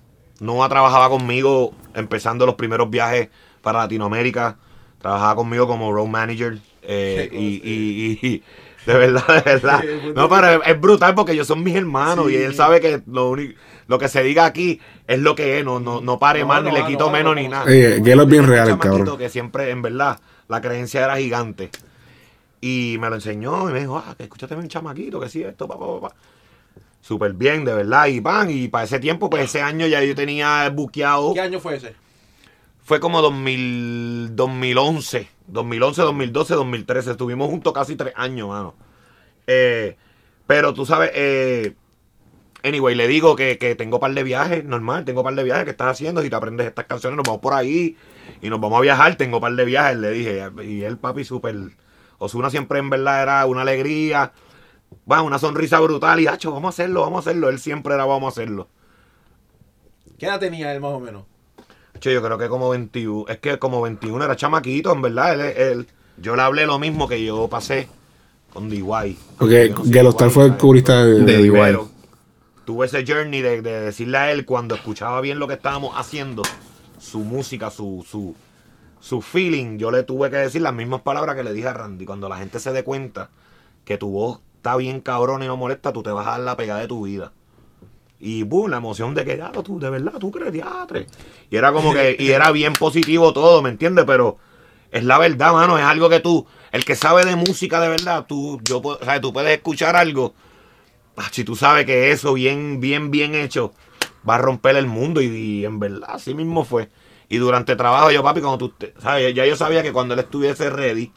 Noah 0.40 0.68
trabajaba 0.68 1.08
conmigo 1.08 1.72
empezando 1.94 2.44
los 2.46 2.54
primeros 2.56 2.90
viajes 2.90 3.28
para 3.62 3.80
Latinoamérica. 3.80 4.56
Trabajaba 5.00 5.36
conmigo 5.36 5.66
como 5.66 5.92
road 5.92 6.06
manager. 6.08 6.58
eh, 6.82 7.28
y, 7.32 7.38
y- 7.38 8.18
y- 8.22 8.26
y 8.34 8.42
de 8.86 8.94
verdad, 8.94 9.24
de 9.28 9.40
verdad. 9.52 9.84
No, 10.14 10.28
pero 10.28 10.48
es, 10.48 10.60
es 10.66 10.80
brutal 10.80 11.14
porque 11.14 11.32
ellos 11.32 11.46
son 11.46 11.62
mis 11.62 11.74
hermanos 11.74 12.30
y 12.30 12.36
él 12.36 12.54
sabe 12.54 12.80
que 12.80 13.02
lo 13.06 13.30
único, 13.30 13.54
lo 13.88 13.98
que 13.98 14.08
se 14.08 14.22
diga 14.22 14.44
aquí 14.44 14.80
es 15.06 15.18
lo 15.18 15.34
que 15.34 15.58
es. 15.58 15.64
No, 15.64 15.80
no, 15.80 16.00
no 16.00 16.18
pare 16.18 16.44
más, 16.44 16.62
ni 16.62 16.70
le 16.70 16.86
quito 16.86 17.10
menos, 17.10 17.34
ni 17.34 17.48
nada. 17.48 17.64
Eh, 17.68 18.00
Gelo 18.04 18.22
es 18.22 18.28
bien 18.28 18.44
Un 18.44 18.50
real, 18.50 18.68
el 18.68 18.74
chamaquito 18.74 18.98
cabrón. 18.98 19.18
Que 19.18 19.28
siempre, 19.30 19.70
en 19.70 19.82
verdad, 19.82 20.20
la 20.46 20.60
creencia 20.60 21.04
era 21.04 21.16
gigante. 21.16 21.70
Y 22.60 22.96
me 23.00 23.08
lo 23.08 23.16
enseñó 23.16 23.68
y 23.70 23.72
me 23.72 23.80
dijo, 23.80 23.96
ah, 23.96 24.14
que 24.16 24.24
escúchate 24.24 24.54
un 24.54 24.68
chamaquito, 24.68 25.18
que 25.18 25.30
sí, 25.30 25.42
esto, 25.42 25.66
papá, 25.66 25.86
papá. 26.00 26.14
Súper 27.00 27.32
bien, 27.32 27.64
de 27.64 27.72
verdad. 27.72 28.06
Y 28.08 28.20
pan, 28.20 28.50
y 28.50 28.68
para 28.68 28.84
ese 28.84 28.98
tiempo, 28.98 29.30
pues 29.30 29.44
ese 29.44 29.62
año 29.62 29.86
ya 29.86 30.04
yo 30.04 30.14
tenía 30.14 30.68
buqueado. 30.68 31.32
¿Qué 31.32 31.40
año 31.40 31.58
fue 31.58 31.76
ese? 31.76 31.94
Fue 32.84 33.00
como 33.00 33.22
2000, 33.22 34.36
2011, 34.36 35.28
2011, 35.46 36.02
2012, 36.02 36.54
2013. 36.54 37.10
Estuvimos 37.12 37.48
juntos 37.48 37.72
casi 37.72 37.96
tres 37.96 38.12
años, 38.16 38.48
mano. 38.48 38.74
Eh, 39.46 39.96
pero 40.46 40.74
tú 40.74 40.84
sabes, 40.84 41.10
eh, 41.14 41.74
anyway, 42.68 42.94
le 42.94 43.08
digo 43.08 43.34
que, 43.36 43.58
que 43.58 43.74
tengo 43.74 43.98
par 44.00 44.12
de 44.14 44.22
viajes, 44.22 44.64
normal, 44.64 45.04
tengo 45.04 45.22
par 45.24 45.34
de 45.34 45.42
viajes 45.44 45.64
que 45.64 45.70
estás 45.70 45.88
haciendo. 45.88 46.22
Si 46.22 46.30
te 46.30 46.36
aprendes 46.36 46.66
estas 46.66 46.86
canciones, 46.86 47.16
nos 47.16 47.24
vamos 47.26 47.40
por 47.40 47.54
ahí 47.54 47.96
y 48.40 48.48
nos 48.50 48.60
vamos 48.60 48.78
a 48.78 48.82
viajar. 48.82 49.16
Tengo 49.16 49.40
par 49.40 49.52
de 49.54 49.64
viajes, 49.64 49.98
le 49.98 50.10
dije. 50.10 50.42
Y 50.64 50.82
el 50.82 50.96
papi, 50.98 51.24
súper. 51.24 51.56
Osuna 52.18 52.50
siempre 52.50 52.78
en 52.78 52.90
verdad 52.90 53.22
era 53.22 53.46
una 53.46 53.62
alegría, 53.62 54.32
bueno, 55.04 55.24
una 55.24 55.38
sonrisa 55.38 55.78
brutal. 55.80 56.20
Y, 56.20 56.26
hacho, 56.26 56.50
vamos 56.52 56.66
a 56.66 56.70
hacerlo, 56.70 57.02
vamos 57.02 57.26
a 57.26 57.30
hacerlo. 57.30 57.48
Él 57.48 57.58
siempre 57.58 57.94
era, 57.94 58.04
vamos 58.04 58.26
a 58.26 58.40
hacerlo. 58.40 58.68
¿Qué 60.18 60.26
edad 60.26 60.40
tenía 60.40 60.72
él 60.74 60.80
más 60.80 60.92
o 60.92 61.00
menos? 61.00 61.24
Che, 62.00 62.12
yo 62.12 62.22
creo 62.22 62.38
que 62.38 62.48
como 62.48 62.70
21. 62.70 63.26
Es 63.28 63.38
que 63.38 63.58
como 63.58 63.80
21 63.82 64.24
era 64.24 64.36
chamaquito, 64.36 64.92
en 64.92 65.02
verdad. 65.02 65.34
Él, 65.34 65.40
él- 65.56 65.86
yo 66.20 66.34
le 66.34 66.42
hablé 66.42 66.66
lo 66.66 66.78
mismo 66.80 67.06
que 67.06 67.24
yo 67.24 67.46
pasé 67.48 67.88
con 68.52 68.68
DY. 68.68 69.16
Porque 69.38 69.72
Gelo 69.88 70.10
Star 70.10 70.30
fue 70.30 70.46
el 70.46 70.56
corista 70.56 71.04
de, 71.04 71.20
De 71.20 71.88
tuve 72.68 72.84
ese 72.84 73.02
journey 73.06 73.40
de, 73.40 73.62
de 73.62 73.80
decirle 73.80 74.18
a 74.18 74.30
él 74.30 74.44
cuando 74.44 74.74
escuchaba 74.74 75.22
bien 75.22 75.38
lo 75.38 75.48
que 75.48 75.54
estábamos 75.54 75.94
haciendo, 75.96 76.42
su 77.00 77.20
música, 77.20 77.70
su, 77.70 78.04
su, 78.06 78.34
su 79.00 79.22
feeling, 79.22 79.78
yo 79.78 79.90
le 79.90 80.02
tuve 80.02 80.28
que 80.28 80.36
decir 80.36 80.60
las 80.60 80.74
mismas 80.74 81.00
palabras 81.00 81.34
que 81.34 81.42
le 81.42 81.54
dije 81.54 81.66
a 81.66 81.72
Randy. 81.72 82.04
Cuando 82.04 82.28
la 82.28 82.36
gente 82.36 82.60
se 82.60 82.70
dé 82.74 82.84
cuenta 82.84 83.30
que 83.86 83.96
tu 83.96 84.10
voz 84.10 84.40
está 84.56 84.76
bien 84.76 85.00
cabrón 85.00 85.42
y 85.42 85.46
no 85.46 85.56
molesta, 85.56 85.94
tú 85.94 86.02
te 86.02 86.10
vas 86.10 86.26
a 86.26 86.32
dar 86.32 86.40
la 86.40 86.58
pegada 86.58 86.80
de 86.80 86.88
tu 86.88 87.06
vida. 87.06 87.32
Y 88.20 88.42
boom, 88.42 88.70
la 88.70 88.76
emoción 88.76 89.14
de 89.14 89.24
que, 89.24 89.38
ya, 89.38 89.50
tú, 89.50 89.80
de 89.80 89.88
verdad, 89.88 90.18
tú 90.20 90.30
crees. 90.30 90.54
Y 91.48 91.56
era 91.56 91.72
como 91.72 91.94
que, 91.94 92.16
y 92.18 92.32
era 92.32 92.52
bien 92.52 92.74
positivo 92.74 93.32
todo, 93.32 93.62
¿me 93.62 93.70
entiendes? 93.70 94.04
Pero 94.06 94.36
es 94.90 95.04
la 95.04 95.16
verdad, 95.16 95.54
mano, 95.54 95.78
es 95.78 95.84
algo 95.84 96.10
que 96.10 96.20
tú, 96.20 96.46
el 96.72 96.84
que 96.84 96.96
sabe 96.96 97.24
de 97.24 97.34
música 97.34 97.80
de 97.80 97.88
verdad, 97.88 98.26
tú, 98.28 98.60
yo, 98.62 98.82
o 98.84 98.98
sea, 99.02 99.18
tú 99.22 99.32
puedes 99.32 99.56
escuchar 99.56 99.96
algo, 99.96 100.34
si 101.30 101.44
tú 101.44 101.56
sabes 101.56 101.86
que 101.86 102.10
eso 102.10 102.34
bien, 102.34 102.80
bien, 102.80 103.10
bien 103.10 103.34
hecho, 103.34 103.72
va 104.28 104.36
a 104.36 104.38
romper 104.38 104.76
el 104.76 104.86
mundo. 104.86 105.20
Y, 105.20 105.26
y 105.26 105.64
en 105.64 105.78
verdad, 105.78 106.10
así 106.10 106.34
mismo 106.34 106.64
fue. 106.64 106.88
Y 107.28 107.36
durante 107.38 107.72
el 107.72 107.78
trabajo, 107.78 108.10
yo, 108.10 108.22
papi, 108.22 108.40
cuando 108.40 108.58
tú, 108.58 108.68
te- 108.70 108.94
¿sabes? 109.00 109.34
Ya 109.34 109.44
yo 109.46 109.56
sabía 109.56 109.82
que 109.82 109.92
cuando 109.92 110.14
él 110.14 110.20
estuviese 110.20 110.70
ready, 110.70 111.12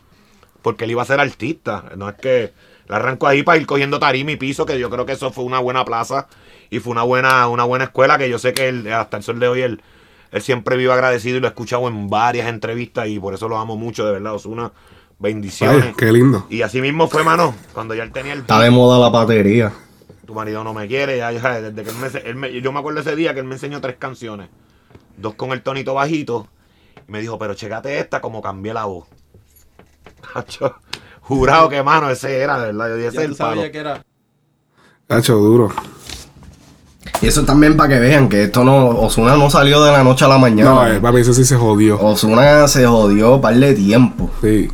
porque 0.62 0.84
él 0.86 0.92
iba 0.92 1.02
a 1.02 1.06
ser 1.06 1.20
artista, 1.20 1.86
no 1.98 2.10
es 2.10 2.16
que 2.16 2.54
le 2.88 2.96
arrancó 2.96 3.28
ahí 3.28 3.44
para 3.44 3.58
ir 3.58 3.66
cogiendo 3.66 4.00
tarima 4.00 4.32
y 4.32 4.36
piso, 4.36 4.66
que 4.66 4.78
yo 4.78 4.90
creo 4.90 5.06
que 5.06 5.14
eso 5.14 5.32
fue 5.32 5.44
una 5.46 5.60
buena 5.60 5.86
plaza 5.86 6.28
y 6.70 6.80
fue 6.80 6.92
una 6.92 7.04
buena, 7.04 7.48
una 7.48 7.64
buena 7.64 7.86
escuela, 7.86 8.18
que 8.18 8.30
yo 8.30 8.38
sé 8.40 8.54
que 8.54 8.68
él, 8.68 8.92
hasta 8.92 9.18
el 9.18 9.24
sol 9.24 9.40
de 9.40 9.48
hoy, 9.48 9.62
él, 9.62 9.82
él 10.32 10.42
siempre 10.42 10.76
vive 10.78 10.92
agradecido 10.92 11.38
y 11.38 11.40
lo 11.40 11.48
he 11.48 11.50
escuchado 11.50 11.88
en 11.88 12.10
varias 12.10 12.48
entrevistas 12.48 13.08
y 13.08 13.20
por 13.20 13.34
eso 13.34 13.48
lo 13.48 13.58
amo 13.58 13.76
mucho, 13.78 14.06
de 14.06 14.12
verdad, 14.12 14.34
Osuna. 14.36 14.72
Bendiciones. 15.20 15.86
Ay, 15.86 15.94
qué 15.98 16.12
lindo. 16.12 16.46
Y 16.50 16.64
así 16.64 16.82
mismo 16.82 17.08
fue, 17.08 17.24
mano, 17.24 17.56
cuando 17.74 17.94
ya 17.94 18.04
él 18.04 18.12
tenía 18.12 18.34
el 18.34 18.40
Está 18.40 18.60
de 18.60 18.72
moda 18.72 19.00
la 19.00 19.10
batería. 19.10 19.72
Tu 20.32 20.36
marido 20.36 20.64
no 20.64 20.74
me 20.74 20.88
quiere, 20.88 21.18
ya, 21.18 21.32
ya, 21.32 21.62
desde 21.62 21.84
que 21.84 21.90
él 21.90 21.96
me, 21.98 22.30
él 22.30 22.36
me- 22.36 22.62
yo 22.62 22.72
me 22.72 22.80
acuerdo 22.80 23.02
ese 23.02 23.16
día 23.16 23.34
que 23.34 23.42
él 23.42 23.46
me 23.46 23.56
enseñó 23.56 23.82
tres 23.82 23.98
canciones, 24.00 24.48
dos 25.18 25.34
con 25.36 25.52
el 25.52 25.62
tonito 25.62 25.94
bajito, 25.94 26.48
y 27.08 27.12
me 27.12 27.20
dijo, 27.20 27.38
pero 27.38 27.54
checate 27.54 28.00
esta 28.00 28.22
como 28.22 28.42
cambié 28.42 28.74
la 28.74 28.86
voz. 28.86 29.08
Hacho, 30.34 30.76
Jurado 31.22 31.70
que 31.70 31.84
mano, 31.84 32.10
ese 32.10 32.40
era, 32.40 32.60
de 32.60 32.68
verdad, 32.68 32.88
yo 32.90 32.96
dije, 32.96 33.08
ese 33.10 33.24
el 33.26 33.36
palo. 33.36 33.62
que 33.72 33.78
era. 33.78 34.04
Hacho, 35.10 35.36
duro. 35.36 35.70
Y 37.22 37.28
eso 37.28 37.44
también 37.46 37.76
para 37.78 37.90
que 37.90 38.00
vean 38.00 38.28
que 38.30 38.44
esto 38.44 38.64
no. 38.64 38.88
Osuna 38.90 39.36
no 39.36 39.50
salió 39.50 39.84
de 39.84 39.92
la 39.92 40.04
noche 40.04 40.26
a 40.26 40.28
la 40.28 40.38
mañana. 40.38 40.72
No, 40.72 40.88
eh, 40.88 41.00
papi, 41.00 41.20
eso 41.20 41.34
sí 41.34 41.46
se 41.46 41.56
jodió. 41.56 42.00
Osuna 42.02 42.68
se 42.68 42.86
jodió 42.88 43.40
par 43.42 43.56
de 43.56 43.74
tiempo. 43.76 44.30
Sí. 44.42 44.70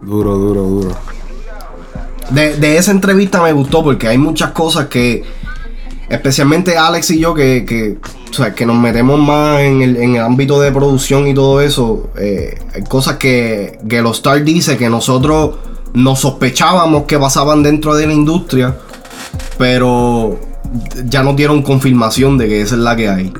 Duro, 0.00 0.36
duro, 0.36 0.62
duro. 0.62 0.96
De, 2.30 2.56
de 2.56 2.76
esa 2.76 2.92
entrevista 2.92 3.42
me 3.42 3.52
gustó 3.52 3.82
porque 3.82 4.08
hay 4.08 4.18
muchas 4.18 4.52
cosas 4.52 4.86
que, 4.86 5.24
especialmente 6.08 6.76
Alex 6.76 7.10
y 7.10 7.18
yo, 7.20 7.34
que, 7.34 7.64
que, 7.64 7.98
o 8.30 8.34
sea, 8.34 8.54
que 8.54 8.66
nos 8.66 8.76
metemos 8.76 9.18
más 9.18 9.60
en 9.60 9.82
el, 9.82 9.96
en 9.96 10.16
el 10.16 10.22
ámbito 10.22 10.60
de 10.60 10.70
producción 10.70 11.26
y 11.26 11.34
todo 11.34 11.60
eso. 11.60 12.10
eh, 12.16 12.58
hay 12.74 12.82
cosas 12.82 13.16
que 13.16 13.78
Gelo 13.88 14.12
Star 14.12 14.42
dice 14.44 14.76
que 14.76 14.88
nosotros 14.88 15.56
nos 15.92 16.20
sospechábamos 16.20 17.04
que 17.04 17.18
pasaban 17.18 17.62
dentro 17.62 17.94
de 17.94 18.06
la 18.06 18.12
industria, 18.12 18.76
pero 19.58 20.38
ya 21.06 21.22
nos 21.22 21.34
dieron 21.34 21.62
confirmación 21.62 22.38
de 22.38 22.48
que 22.48 22.60
esa 22.60 22.76
es 22.76 22.80
la 22.80 22.94
que 22.94 23.08
hay. 23.08 23.32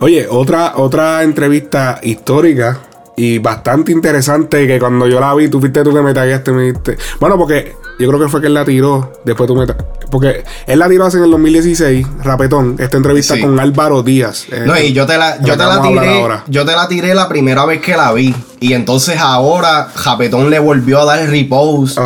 Oye, 0.00 0.26
otra, 0.28 0.74
otra 0.76 1.22
entrevista 1.22 2.00
histórica 2.02 2.80
y 3.16 3.38
bastante 3.38 3.92
interesante 3.92 4.66
que 4.66 4.78
cuando 4.78 5.06
yo 5.06 5.20
la 5.20 5.34
vi, 5.34 5.48
tú 5.48 5.60
fuiste 5.60 5.82
tú 5.84 5.92
que 5.94 6.02
me 6.02 6.12
tagueaste, 6.12 6.50
me 6.52 6.62
dijiste. 6.64 6.98
Bueno, 7.20 7.38
porque 7.38 7.76
yo 7.98 8.08
creo 8.08 8.20
que 8.20 8.28
fue 8.28 8.40
que 8.40 8.48
él 8.48 8.54
la 8.54 8.64
tiró. 8.64 9.12
Después 9.24 9.46
tú 9.46 9.54
me. 9.54 9.66
Porque 10.10 10.42
él 10.66 10.78
la 10.78 10.88
tiró 10.88 11.04
hace 11.06 11.18
en 11.18 11.24
el 11.24 11.30
2016, 11.30 12.06
Rapetón, 12.24 12.76
esta 12.78 12.96
entrevista 12.96 13.34
Sí. 13.34 13.40
con 13.40 13.58
Álvaro 13.60 14.02
Díaz. 14.02 14.46
eh, 14.50 14.64
No, 14.66 14.78
y 14.78 14.92
yo 14.92 15.06
te 15.06 15.16
la, 15.16 15.40
yo 15.42 15.56
te 15.56 15.64
la 15.64 15.80
tiré. 15.80 16.20
ahora. 16.20 16.44
Yo 16.48 16.64
te 16.64 16.72
la 16.72 16.88
tiré 16.88 17.14
la 17.14 17.28
primera 17.28 17.64
vez 17.64 17.80
que 17.80 17.96
la 17.96 18.12
vi. 18.12 18.34
Y 18.60 18.72
entonces 18.72 19.18
ahora 19.18 19.88
Japetón 19.94 20.50
le 20.50 20.58
volvió 20.58 21.00
a 21.00 21.04
dar 21.04 21.28
repost 21.28 21.98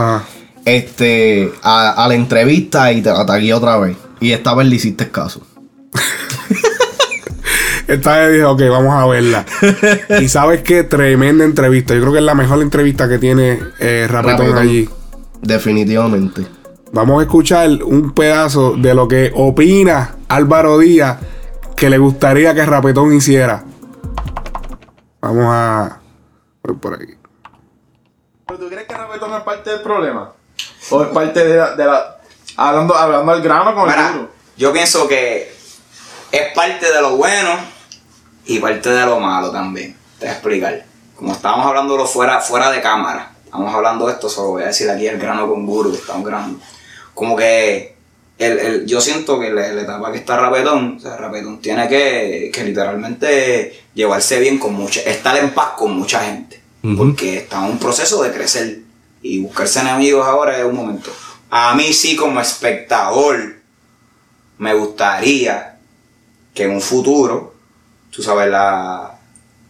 este, 0.64 1.52
a, 1.62 1.90
a 2.04 2.08
la 2.08 2.14
entrevista 2.14 2.92
y 2.92 3.00
te 3.02 3.10
la 3.10 3.24
tagué 3.24 3.54
otra 3.54 3.78
vez. 3.78 3.96
Y 4.20 4.32
esta 4.32 4.54
vez 4.54 4.66
le 4.68 4.76
hiciste 4.76 5.10
caso. 5.10 5.40
Esta 7.88 8.18
vez 8.18 8.32
dije, 8.32 8.44
ok, 8.44 8.60
vamos 8.70 8.94
a 8.94 9.06
verla. 9.06 9.44
y 10.20 10.28
sabes 10.28 10.62
qué, 10.62 10.84
tremenda 10.84 11.44
entrevista. 11.44 11.94
Yo 11.94 12.00
creo 12.02 12.12
que 12.12 12.18
es 12.18 12.24
la 12.24 12.34
mejor 12.34 12.60
entrevista 12.62 13.08
que 13.08 13.18
tiene 13.18 13.58
eh, 13.80 14.06
Rapetón, 14.08 14.38
Rapetón. 14.38 14.58
allí. 14.58 14.88
Definitivamente. 15.40 16.46
Vamos 16.92 17.20
a 17.20 17.22
escuchar 17.22 17.68
un 17.84 18.12
pedazo 18.12 18.74
de 18.76 18.94
lo 18.94 19.08
que 19.08 19.32
opina 19.34 20.16
Álvaro 20.28 20.78
Díaz 20.78 21.18
que 21.76 21.88
le 21.90 21.98
gustaría 21.98 22.54
que 22.54 22.64
Rapetón 22.66 23.12
hiciera. 23.14 23.64
Vamos 25.20 25.46
a. 25.48 26.00
voy 26.62 26.76
por 26.76 26.94
aquí. 26.94 27.14
¿Pero 28.46 28.58
tú 28.60 28.68
crees 28.68 28.86
que 28.86 28.94
Rapetón 28.94 29.32
es 29.34 29.40
parte 29.42 29.70
del 29.70 29.80
problema? 29.82 30.32
¿O 30.90 31.02
es 31.02 31.08
parte 31.08 31.44
de 31.44 31.56
la... 31.56 31.74
de 31.74 31.84
la- 31.84 32.16
hablando, 32.56 32.94
hablando 32.94 33.32
al 33.32 33.42
grano 33.42 33.74
con 33.74 33.84
Mira, 33.88 34.08
el 34.08 34.12
duro? 34.14 34.30
yo 34.56 34.72
pienso 34.72 35.06
que 35.06 35.52
es 36.32 36.42
parte 36.54 36.90
de 36.92 37.00
lo 37.00 37.16
bueno 37.16 37.50
y 38.48 38.58
parte 38.58 38.90
de 38.90 39.06
lo 39.06 39.20
malo 39.20 39.50
también. 39.52 39.94
Te 40.18 40.24
voy 40.26 40.28
a 40.28 40.32
explicar. 40.32 40.84
Como 41.14 41.32
estábamos 41.32 41.66
hablando 41.66 42.04
fuera, 42.06 42.40
fuera 42.40 42.70
de 42.72 42.80
cámara, 42.80 43.32
estamos 43.44 43.72
hablando 43.74 44.06
de 44.06 44.12
esto, 44.14 44.28
solo 44.28 44.48
voy 44.50 44.62
a 44.64 44.66
decir 44.66 44.88
aquí 44.90 45.06
el 45.06 45.18
grano 45.18 45.48
con 45.48 45.64
guru 45.66 45.92
estamos 45.94 46.24
grabando. 46.26 46.58
Como 47.14 47.36
que 47.36 47.94
el, 48.38 48.58
el- 48.58 48.86
yo 48.86 49.00
siento 49.00 49.38
que 49.40 49.50
la, 49.50 49.68
la 49.68 49.82
etapa 49.82 50.12
que 50.12 50.18
está 50.18 50.36
Rapetón, 50.36 50.96
o 50.96 51.00
sea, 51.00 51.16
Rapetón 51.16 51.60
tiene 51.60 51.88
que, 51.88 52.50
que 52.52 52.64
literalmente 52.64 53.84
llevarse 53.94 54.38
bien 54.38 54.58
con 54.58 54.74
mucha, 54.74 55.00
estar 55.00 55.36
en 55.36 55.50
paz 55.50 55.70
con 55.76 55.96
mucha 55.96 56.20
gente. 56.20 56.62
Porque 56.96 57.38
está 57.38 57.58
en 57.58 57.72
un 57.72 57.78
proceso 57.78 58.22
de 58.22 58.30
crecer 58.32 58.78
y 59.20 59.40
buscarse 59.40 59.80
enemigos 59.80 60.24
ahora 60.26 60.56
es 60.56 60.64
un 60.64 60.76
momento. 60.76 61.10
A 61.50 61.74
mí 61.74 61.92
sí 61.92 62.14
como 62.14 62.40
espectador 62.40 63.56
me 64.58 64.74
gustaría 64.74 65.76
que 66.54 66.64
en 66.64 66.70
un 66.70 66.80
futuro, 66.80 67.54
tú 68.10 68.22
sabes, 68.22 68.48
la 68.50 69.12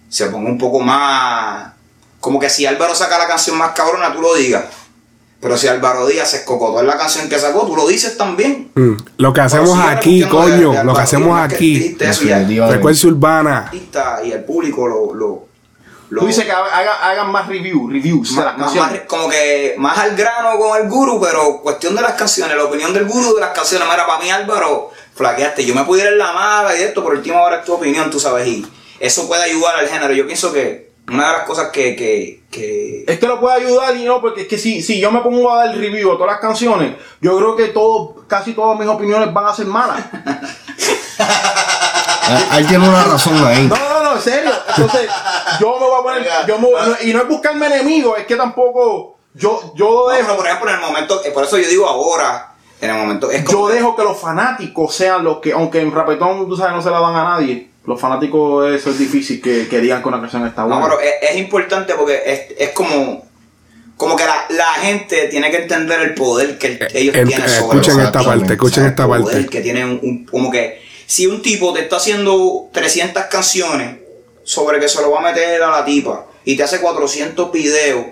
se 0.09 0.27
ponga 0.27 0.49
un 0.51 0.59
poco 0.59 0.81
más 0.81 1.73
como 2.21 2.39
que 2.41 2.49
si 2.51 2.67
Álvaro 2.67 2.95
saca 2.95 3.19
la 3.19 3.27
canción 3.29 3.57
más 3.57 3.73
cabrona, 3.73 4.13
tú 4.13 4.21
lo 4.21 4.35
digas. 4.35 4.65
Pero 5.41 5.57
si 5.57 5.69
Álvaro 5.69 6.05
Díaz 6.09 6.31
se 6.33 6.39
escocotó 6.39 6.81
en 6.81 6.89
la 6.89 6.99
canción 6.99 7.29
que 7.29 7.39
sacó, 7.39 7.65
tú 7.65 7.77
lo 7.77 7.87
dices 7.87 8.17
también. 8.17 8.73
Mm, 8.75 8.95
Lo 9.19 9.33
que 9.33 9.41
hacemos 9.41 9.79
aquí, 9.79 10.23
de- 10.23 10.29
coño. 10.29 10.73
de 10.73 10.83
lo 10.83 10.93
que 10.95 11.01
hacemos 11.01 11.37
Díaz, 11.37 11.49
que 11.49 11.55
aquí. 11.55 11.97
Frecuencia 12.71 13.09
urbana. 13.09 13.71
y 14.25 14.33
el 14.33 14.43
público 14.43 14.89
lo, 14.89 15.15
lo, 15.15 15.47
lo- 16.11 16.21
Tú 16.23 16.27
dices 16.27 16.45
que 16.45 16.51
haga- 16.51 17.09
hagan 17.09 17.31
más 17.31 17.47
review, 17.47 17.89
reviews 17.89 18.35
de 18.35 18.43
las 18.43 18.59
más- 18.59 18.73
canciones. 18.73 18.93
más- 19.03 19.03
como 19.07 19.29
que 19.29 19.77
más 19.79 19.97
al 19.99 20.17
grano 20.17 20.59
con 20.59 20.77
el 20.83 20.89
guru, 20.89 21.21
pero 21.21 21.61
cuestión 21.63 21.95
de 21.95 22.03
las 22.03 22.15
canciones, 22.15 22.57
la 22.57 22.65
opinión 22.65 22.93
del 22.93 23.05
guru 23.07 23.35
de 23.37 23.41
las 23.41 23.51
canciones. 23.51 23.87
Mira, 23.89 24.09
para 24.09 24.21
mí 24.21 24.29
Álvaro, 24.33 24.91
flaqueaste. 25.19 25.65
Yo 25.67 25.75
me 25.75 25.85
pudiera 25.85 26.11
en 26.11 26.19
la 26.19 26.33
mala 26.33 26.75
y 26.77 26.83
esto, 26.83 27.03
por 27.03 27.13
última 27.15 27.43
hora 27.43 27.57
es 27.59 27.65
tu 27.65 27.75
opinión, 27.75 28.11
tú 28.11 28.19
sabes, 28.19 28.47
y 28.49 28.67
eso 29.01 29.27
puede 29.29 29.43
ayudar 29.43 29.77
al 29.77 29.89
género. 29.89 30.15
Yo 30.15 30.25
pienso 30.27 30.53
que 30.53 30.89
una 31.11 31.27
de 31.27 31.33
las 31.39 31.47
cosas 31.47 31.69
que, 31.71 31.97
que, 31.97 32.43
que 32.51 33.05
Es 33.07 33.19
que 33.19 33.27
lo 33.27 33.41
puede 33.41 33.57
ayudar 33.65 33.97
y 33.97 34.05
no, 34.05 34.21
porque 34.21 34.43
es 34.43 34.49
que 34.49 34.59
si, 34.59 34.83
si 34.83 35.01
yo 35.01 35.11
me 35.11 35.21
pongo 35.21 35.51
a 35.53 35.65
dar 35.67 35.77
review 35.77 36.13
a 36.13 36.15
todas 36.17 36.33
las 36.33 36.41
canciones, 36.41 36.95
yo 37.21 37.37
creo 37.37 37.57
que 37.57 37.69
todo, 37.69 38.25
casi 38.27 38.53
todas 38.55 38.79
mis 38.79 38.89
opiniones 38.89 39.33
van 39.33 39.47
a 39.47 39.55
ser 39.55 39.67
malas. 39.67 40.05
Él 42.57 42.67
tiene 42.67 42.89
una 42.89 43.05
razón 43.05 43.35
ahí. 43.47 43.67
No, 43.67 43.77
no, 43.77 44.03
no, 44.05 44.17
en 44.17 44.21
serio. 44.23 44.51
Entonces, 44.77 45.09
yo 45.61 45.79
me 45.81 45.87
voy 45.87 45.99
a 45.99 46.03
poner. 46.03 46.29
Yo 46.47 46.59
me 46.59 46.67
voy- 46.69 46.81
no- 46.89 46.97
y 47.09 47.13
no 47.15 47.23
es 47.23 47.29
buscarme 47.29 47.67
enemigos, 47.67 48.19
es 48.19 48.27
que 48.27 48.37
tampoco. 48.37 49.19
Yo, 49.35 49.73
yo 49.77 50.09
dejo. 50.11 50.37
por 50.37 50.47
ejemplo, 50.47 50.69
en 50.69 50.77
el 50.77 50.81
momento, 50.83 51.23
eh, 51.25 51.31
por 51.31 51.45
eso 51.45 51.57
yo 51.59 51.69
digo 51.69 51.87
ahora, 51.89 52.48
en 52.81 52.91
el 52.91 52.97
momento, 52.97 53.31
es 53.31 53.43
como 53.45 53.69
Yo 53.69 53.75
dejo 53.75 53.97
que 53.97 54.03
los 54.05 54.19
fanáticos 54.19 54.95
sean 54.95 55.25
los 55.25 55.39
que, 55.39 55.53
aunque 55.53 55.81
en 55.81 55.91
rapetón, 55.93 56.49
tú 56.49 56.57
sabes, 56.57 56.73
no 56.75 56.83
se 56.83 56.91
la 56.91 57.01
dan 57.01 57.17
a 57.17 57.25
nadie. 57.25 57.69
Los 57.85 58.01
fanáticos, 58.01 58.71
eso 58.73 58.91
es 58.91 58.99
difícil 58.99 59.41
que, 59.41 59.67
que 59.69 59.81
digan 59.81 60.03
que 60.03 60.09
una 60.09 60.21
canción 60.21 60.47
está 60.47 60.65
buena. 60.65 60.81
No, 60.81 60.87
pero 60.89 61.01
es, 61.01 61.31
es 61.31 61.37
importante 61.39 61.95
porque 61.95 62.21
es, 62.27 62.41
es 62.59 62.69
como, 62.71 63.25
como 63.97 64.15
que 64.15 64.25
la, 64.25 64.45
la 64.51 64.75
gente 64.75 65.29
tiene 65.29 65.51
que 65.51 65.57
entender 65.63 66.01
el 66.03 66.15
poder 66.15 66.59
que 66.59 66.67
el- 66.69 66.89
ellos 66.95 67.15
en- 67.15 67.27
tienen 67.27 67.47
eh, 67.47 67.49
sobre 67.49 67.79
escuchen 67.81 68.01
esta 68.01 68.23
parte, 68.23 68.53
escuchen 68.53 68.85
esta 68.87 69.05
el 69.05 69.09
parte. 69.09 69.47
que 69.47 69.61
tienen 69.63 69.85
un, 69.89 70.01
un- 70.03 70.25
como 70.27 70.51
que 70.51 70.81
si 71.07 71.27
un 71.27 71.41
tipo 71.43 71.73
te 71.73 71.81
está 71.81 71.97
haciendo 71.97 72.69
300 72.73 73.25
canciones 73.25 73.97
sobre 74.45 74.79
que 74.79 74.89
se 74.89 75.01
lo 75.01 75.11
va 75.11 75.21
a 75.21 75.23
meter 75.33 75.63
a 75.63 75.71
la 75.71 75.85
tipa 75.85 76.27
y 76.45 76.57
te 76.57 76.63
hace 76.63 76.81
400 76.81 77.51
videos 77.51 78.05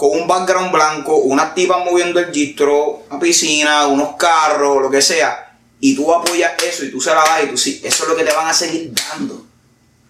con 0.00 0.18
un 0.18 0.26
background 0.26 0.72
blanco, 0.72 1.14
unas 1.16 1.54
tipas 1.54 1.84
moviendo 1.84 2.20
el 2.20 2.32
gistro, 2.32 3.02
una 3.10 3.20
piscina, 3.20 3.86
unos 3.86 4.16
carros, 4.16 4.80
lo 4.80 4.88
que 4.90 5.02
sea, 5.02 5.52
y 5.78 5.94
tú 5.94 6.10
apoyas 6.10 6.52
eso 6.66 6.86
y 6.86 6.90
tú 6.90 7.02
se 7.02 7.10
la 7.10 7.16
das 7.16 7.44
y 7.44 7.48
tú 7.48 7.58
sí, 7.58 7.82
eso 7.84 8.04
es 8.04 8.08
lo 8.08 8.16
que 8.16 8.24
te 8.24 8.32
van 8.32 8.46
a 8.48 8.54
seguir 8.54 8.92
dando. 8.94 9.44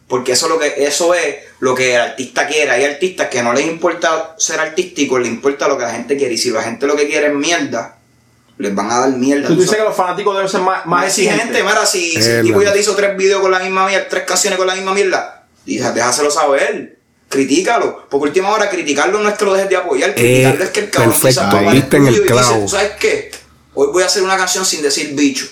Porque 0.07 0.31
eso 0.31 0.47
es 0.47 0.53
lo 0.53 0.59
que 0.61 0.75
eso 0.85 1.13
es 1.13 1.35
lo 1.59 1.75
que 1.75 1.97
el 1.97 2.01
artista 2.03 2.47
quiere. 2.47 2.71
Hay 2.71 2.85
artistas 2.85 3.27
que 3.31 3.43
no 3.43 3.53
les 3.53 3.67
importa 3.67 4.37
ser 4.39 4.61
artísticos, 4.61 5.19
les 5.21 5.29
importa 5.29 5.67
lo 5.67 5.77
que 5.77 5.83
la 5.83 5.91
gente 5.93 6.17
quiere. 6.17 6.35
Y 6.35 6.39
si 6.39 6.51
la 6.51 6.63
gente 6.63 6.87
lo 6.87 6.95
que 6.95 7.09
quiere 7.09 7.27
es 7.27 7.35
mierda, 7.35 7.97
les 8.59 8.73
van 8.73 8.93
a 8.93 9.01
dar 9.01 9.11
mierda. 9.11 9.49
Tú 9.49 9.55
tú 9.55 9.61
dices 9.63 9.71
sabes. 9.71 9.83
que 9.83 9.89
los 9.89 9.97
fanáticos 9.97 10.37
deben 10.37 10.49
ser 10.49 10.61
más, 10.61 10.87
más 10.87 11.01
Más 11.01 11.07
exigente, 11.07 11.43
exigentes. 11.43 11.65
mira, 11.65 11.85
si, 11.87 12.23
si 12.23 12.31
el 12.31 12.43
tipo 12.45 12.61
la- 12.61 12.67
ya 12.67 12.73
te 12.75 12.79
hizo 12.79 12.95
tres 12.95 13.17
videos 13.17 13.41
con 13.41 13.51
la 13.51 13.59
misma 13.59 13.87
mierda, 13.89 14.07
tres 14.09 14.23
canciones 14.23 14.57
con 14.57 14.69
la 14.69 14.77
misma 14.77 14.95
mierda, 14.95 15.47
déjaselo 15.67 16.31
saber. 16.31 17.00
Critícalo. 17.31 18.07
Porque 18.11 18.25
última 18.29 18.51
hora 18.51 18.69
criticarlo 18.69 19.21
no 19.21 19.29
es 19.31 19.39
que 19.39 19.45
lo 19.47 19.55
dejes 19.55 19.71
de 19.71 19.77
apoyar, 19.77 20.15
criticarlo 20.15 20.65
es 20.65 20.71
que 20.71 20.81
el 20.81 20.91
cabrón 20.91 21.11
perfecto, 21.13 21.29
quizás 21.41 21.51
toma 21.51 21.71
el 21.71 21.77
diste 21.81 21.97
en 21.97 22.07
el 22.07 22.15
y 22.15 22.17
dice, 22.19 22.27
clavo. 22.33 22.61
"¿Tú 22.61 22.69
¿sabes 22.69 22.91
qué? 23.01 23.31
Hoy 23.75 23.89
voy 23.93 24.03
a 24.03 24.07
hacer 24.07 24.23
una 24.23 24.37
canción 24.37 24.67
sin 24.67 24.83
decir 24.83 25.15
bicho. 25.15 25.47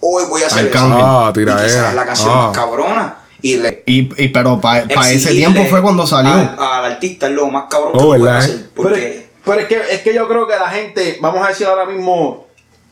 Hoy 0.00 0.24
voy 0.28 0.42
a 0.42 0.46
hacer 0.46 0.64
eso. 0.66 0.72
cambio. 0.72 0.98
Ah, 1.06 1.28
Y 1.30 1.32
tiradera. 1.34 1.88
es 1.90 1.94
la 1.94 2.04
canción 2.06 2.30
Ah. 2.32 2.46
más 2.46 2.56
cabrona. 2.56 3.16
Y 3.42 3.56
le 3.56 3.82
Y, 3.86 4.24
y 4.24 4.28
pero 4.28 4.58
para 4.58 4.80
ese 4.84 5.14
exigirle 5.14 5.36
tiempo 5.52 5.64
fue 5.70 5.82
cuando 5.82 6.06
salió. 6.06 6.32
Al, 6.32 6.56
al 6.58 6.84
artista 6.92 7.26
es 7.26 7.32
lo 7.32 7.46
más 7.50 7.64
cabrón 7.70 7.92
Oh, 7.94 7.98
que 7.98 8.04
puede 8.18 8.22
¿verdad, 8.22 8.38
hacer. 8.38 8.54
eh? 8.56 8.64
Porque 8.74 9.26
Pero 9.44 9.60
es 9.60 9.66
que, 9.68 9.82
es 9.90 10.00
que 10.00 10.14
yo 10.14 10.26
creo 10.26 10.46
que 10.48 10.56
la 10.56 10.70
gente, 10.70 11.18
vamos 11.20 11.44
a 11.44 11.48
decir 11.50 11.66
ahora 11.66 11.84
mismo, 11.84 12.46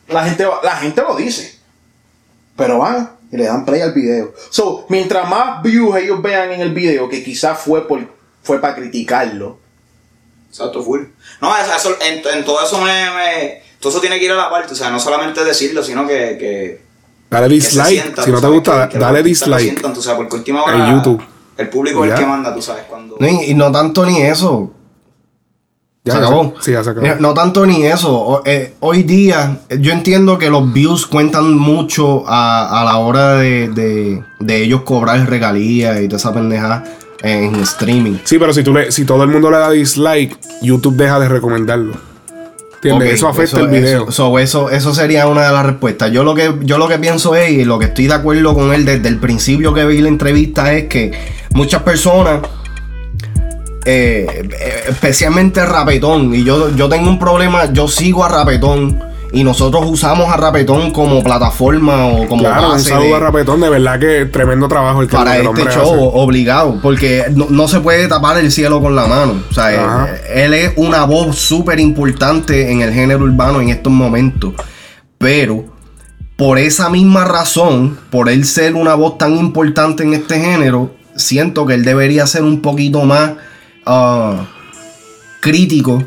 la 0.07 0.23
gente, 0.23 0.45
la 0.63 0.75
gente 0.77 1.01
lo 1.01 1.15
dice. 1.15 1.57
Pero 2.55 2.77
van 2.77 3.09
y 3.33 3.37
le 3.37 3.45
dan 3.45 3.65
play 3.65 3.81
al 3.81 3.93
video. 3.93 4.31
So, 4.51 4.85
mientras 4.89 5.27
más 5.27 5.63
views 5.63 5.95
ellos 5.97 6.21
vean 6.21 6.51
en 6.51 6.61
el 6.61 6.71
video, 6.71 7.09
que 7.09 7.23
quizás 7.23 7.59
fue 7.59 7.87
por, 7.87 7.99
fue 8.43 8.61
para 8.61 8.75
criticarlo. 8.75 9.57
Exacto, 10.49 10.83
full. 10.83 11.01
No, 11.41 11.57
eso, 11.57 11.75
eso- 11.75 11.97
en, 11.99 12.21
en 12.37 12.45
todo 12.45 12.63
eso 12.63 12.79
me, 12.79 13.09
me- 13.11 13.61
Todo 13.79 13.89
eso 13.91 13.99
tiene 13.99 14.19
que 14.19 14.25
ir 14.25 14.31
a 14.31 14.35
la 14.35 14.49
parte. 14.51 14.73
O 14.73 14.75
sea, 14.75 14.89
no 14.91 14.99
solamente 14.99 15.43
decirlo, 15.43 15.81
sino 15.83 16.05
que. 16.07 16.37
que 16.39 16.81
Dale 17.29 17.49
que 17.55 17.61
se 17.61 17.67
dislike. 17.69 18.01
sienta, 18.01 18.23
si 18.23 18.29
no 18.29 18.37
te 18.37 18.41
sabes, 18.43 18.55
gusta, 18.59 18.83
que- 18.87 18.93
que 18.93 18.99
los 18.99 19.07
dale 19.07 19.23
dislike. 19.23 19.59
sientan, 19.61 19.93
tú 19.93 20.01
sabes, 20.03 20.17
porque 20.17 20.35
última 20.35 20.63
hora. 20.63 20.87
En 20.87 20.95
YouTube. 20.95 21.23
El 21.57 21.69
público 21.69 22.05
es 22.05 22.11
el 22.11 22.17
que 22.19 22.25
manda, 22.25 22.53
tú 22.53 22.61
sabes, 22.61 22.83
cuando. 22.87 23.17
No, 23.19 23.27
y, 23.27 23.45
y 23.51 23.53
no 23.55 23.71
tanto 23.71 24.05
ni 24.05 24.21
eso. 24.21 24.71
Ya, 26.05 26.13
se 26.13 26.19
acabó. 26.19 26.53
sí, 26.59 26.71
ya 26.73 26.83
se 26.83 26.89
acabó. 26.89 27.07
No 27.19 27.33
tanto 27.33 27.65
ni 27.65 27.85
eso. 27.85 28.41
Eh, 28.45 28.73
hoy 28.81 29.03
día, 29.03 29.59
eh, 29.69 29.77
yo 29.79 29.93
entiendo 29.93 30.37
que 30.37 30.49
los 30.49 30.71
views 30.73 31.07
cuentan 31.07 31.57
mucho 31.57 32.25
a, 32.27 32.81
a 32.81 32.83
la 32.83 32.97
hora 32.97 33.35
de, 33.35 33.69
de- 33.69 34.21
de 34.39 34.63
ellos 34.63 34.81
cobrar 34.81 35.29
regalías 35.29 36.01
y 36.01 36.07
toda 36.07 36.17
esa 36.17 36.33
pendeja 36.33 36.83
en 37.21 37.55
streaming. 37.55 38.17
Sí, 38.25 38.37
pero 38.37 38.51
si, 38.51 38.63
tú 38.63 38.73
le, 38.73 38.91
si 38.91 39.05
todo 39.05 39.23
el 39.23 39.29
mundo 39.29 39.49
le 39.49 39.57
da 39.59 39.69
dislike, 39.71 40.37
YouTube 40.61 40.97
deja 40.97 41.19
de 41.21 41.29
recomendarlo. 41.29 41.93
¿Entiendes? 42.83 43.07
Ok, 43.07 43.13
eso 43.15 43.27
afecta 43.29 43.61
el 43.61 43.69
video. 43.69 44.03
Eso, 44.03 44.11
so, 44.11 44.39
eso, 44.39 44.69
eso 44.69 44.93
sería 44.93 45.25
una 45.27 45.45
de 45.47 45.53
las 45.53 45.65
respuestas. 45.65 46.11
Yo 46.11 46.25
lo 46.25 46.35
que, 46.35 46.53
yo 46.63 46.77
lo 46.77 46.89
que 46.89 46.99
pienso 46.99 47.33
es, 47.33 47.49
y 47.51 47.63
lo 47.63 47.79
que 47.79 47.85
estoy 47.85 48.07
de 48.07 48.13
acuerdo 48.15 48.53
con 48.53 48.73
él 48.73 48.83
desde 48.83 49.07
el 49.07 49.19
principio 49.19 49.73
que 49.73 49.85
vi 49.85 50.01
la 50.01 50.09
entrevista, 50.09 50.73
es 50.73 50.89
que 50.89 51.13
muchas 51.53 51.81
personas, 51.83 52.41
eh, 53.85 54.25
eh, 54.59 54.83
especialmente 54.89 55.65
Rapetón, 55.65 56.33
y 56.33 56.43
yo, 56.43 56.69
yo 56.75 56.89
tengo 56.89 57.09
un 57.09 57.19
problema, 57.19 57.71
yo 57.71 57.87
sigo 57.87 58.23
a 58.23 58.29
Rapetón. 58.29 59.11
Y 59.35 59.43
nosotros 59.43 59.83
usamos 59.87 60.29
a 60.31 60.37
Rapetón 60.37 60.91
como 60.91 61.23
plataforma 61.23 62.05
o 62.05 62.27
como 62.27 62.43
claro, 62.43 62.67
un 62.67 62.71
base 62.73 62.89
saludo 62.91 63.07
de- 63.07 63.15
a 63.15 63.19
Rapetón, 63.19 63.61
de 63.61 63.69
verdad 63.69 63.99
que 63.99 64.25
tremendo 64.27 64.67
trabajo 64.67 65.01
el 65.01 65.07
que 65.07 65.15
para 65.17 65.37
el 65.37 65.47
este 65.47 65.63
show, 65.71 65.91
hace. 65.91 65.95
obligado, 66.13 66.79
porque 66.83 67.23
no, 67.35 67.47
no 67.49 67.67
se 67.67 67.79
puede 67.79 68.07
tapar 68.07 68.37
el 68.37 68.51
cielo 68.51 68.79
con 68.79 68.95
la 68.95 69.07
mano. 69.07 69.41
O 69.49 69.53
sea, 69.53 69.69
Ajá. 69.69 70.07
eh, 70.27 70.43
él 70.45 70.53
es 70.53 70.73
una 70.75 71.05
voz 71.05 71.35
súper 71.39 71.79
importante 71.79 72.71
en 72.71 72.81
el 72.83 72.93
género 72.93 73.23
urbano 73.23 73.59
en 73.59 73.69
estos 73.69 73.91
momentos. 73.91 74.53
Pero, 75.17 75.65
por 76.35 76.59
esa 76.59 76.91
misma 76.91 77.25
razón, 77.25 77.97
por 78.11 78.29
él 78.29 78.45
ser 78.45 78.75
una 78.75 78.93
voz 78.93 79.17
tan 79.17 79.35
importante 79.35 80.03
en 80.03 80.13
este 80.13 80.39
género, 80.39 80.91
siento 81.15 81.65
que 81.65 81.73
él 81.73 81.83
debería 81.83 82.27
ser 82.27 82.43
un 82.43 82.61
poquito 82.61 83.01
más 83.03 83.31
ah, 83.85 84.45
crítico 85.39 86.03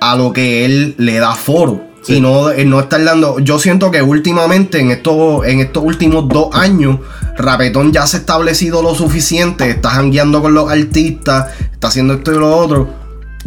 a 0.00 0.16
lo 0.16 0.32
que 0.32 0.64
él 0.64 0.94
le 0.98 1.18
da 1.18 1.34
foro. 1.34 1.84
Y 2.06 2.20
no, 2.20 2.50
él 2.50 2.70
no 2.70 2.80
estar 2.80 3.02
dando. 3.04 3.38
Yo 3.40 3.58
siento 3.58 3.90
que 3.90 4.00
últimamente, 4.00 4.80
en 4.80 4.90
estos, 4.90 5.44
en 5.44 5.60
estos 5.60 5.82
últimos 5.84 6.28
dos 6.28 6.54
años, 6.54 7.00
Rapetón 7.36 7.92
ya 7.92 8.06
se 8.06 8.16
ha 8.16 8.20
establecido 8.20 8.82
lo 8.82 8.94
suficiente. 8.94 9.68
Está 9.68 9.90
jangueando 9.90 10.40
con 10.40 10.54
los 10.54 10.70
artistas, 10.70 11.48
está 11.72 11.88
haciendo 11.88 12.14
esto 12.14 12.32
y 12.32 12.38
lo 12.38 12.56
otro. 12.56 12.88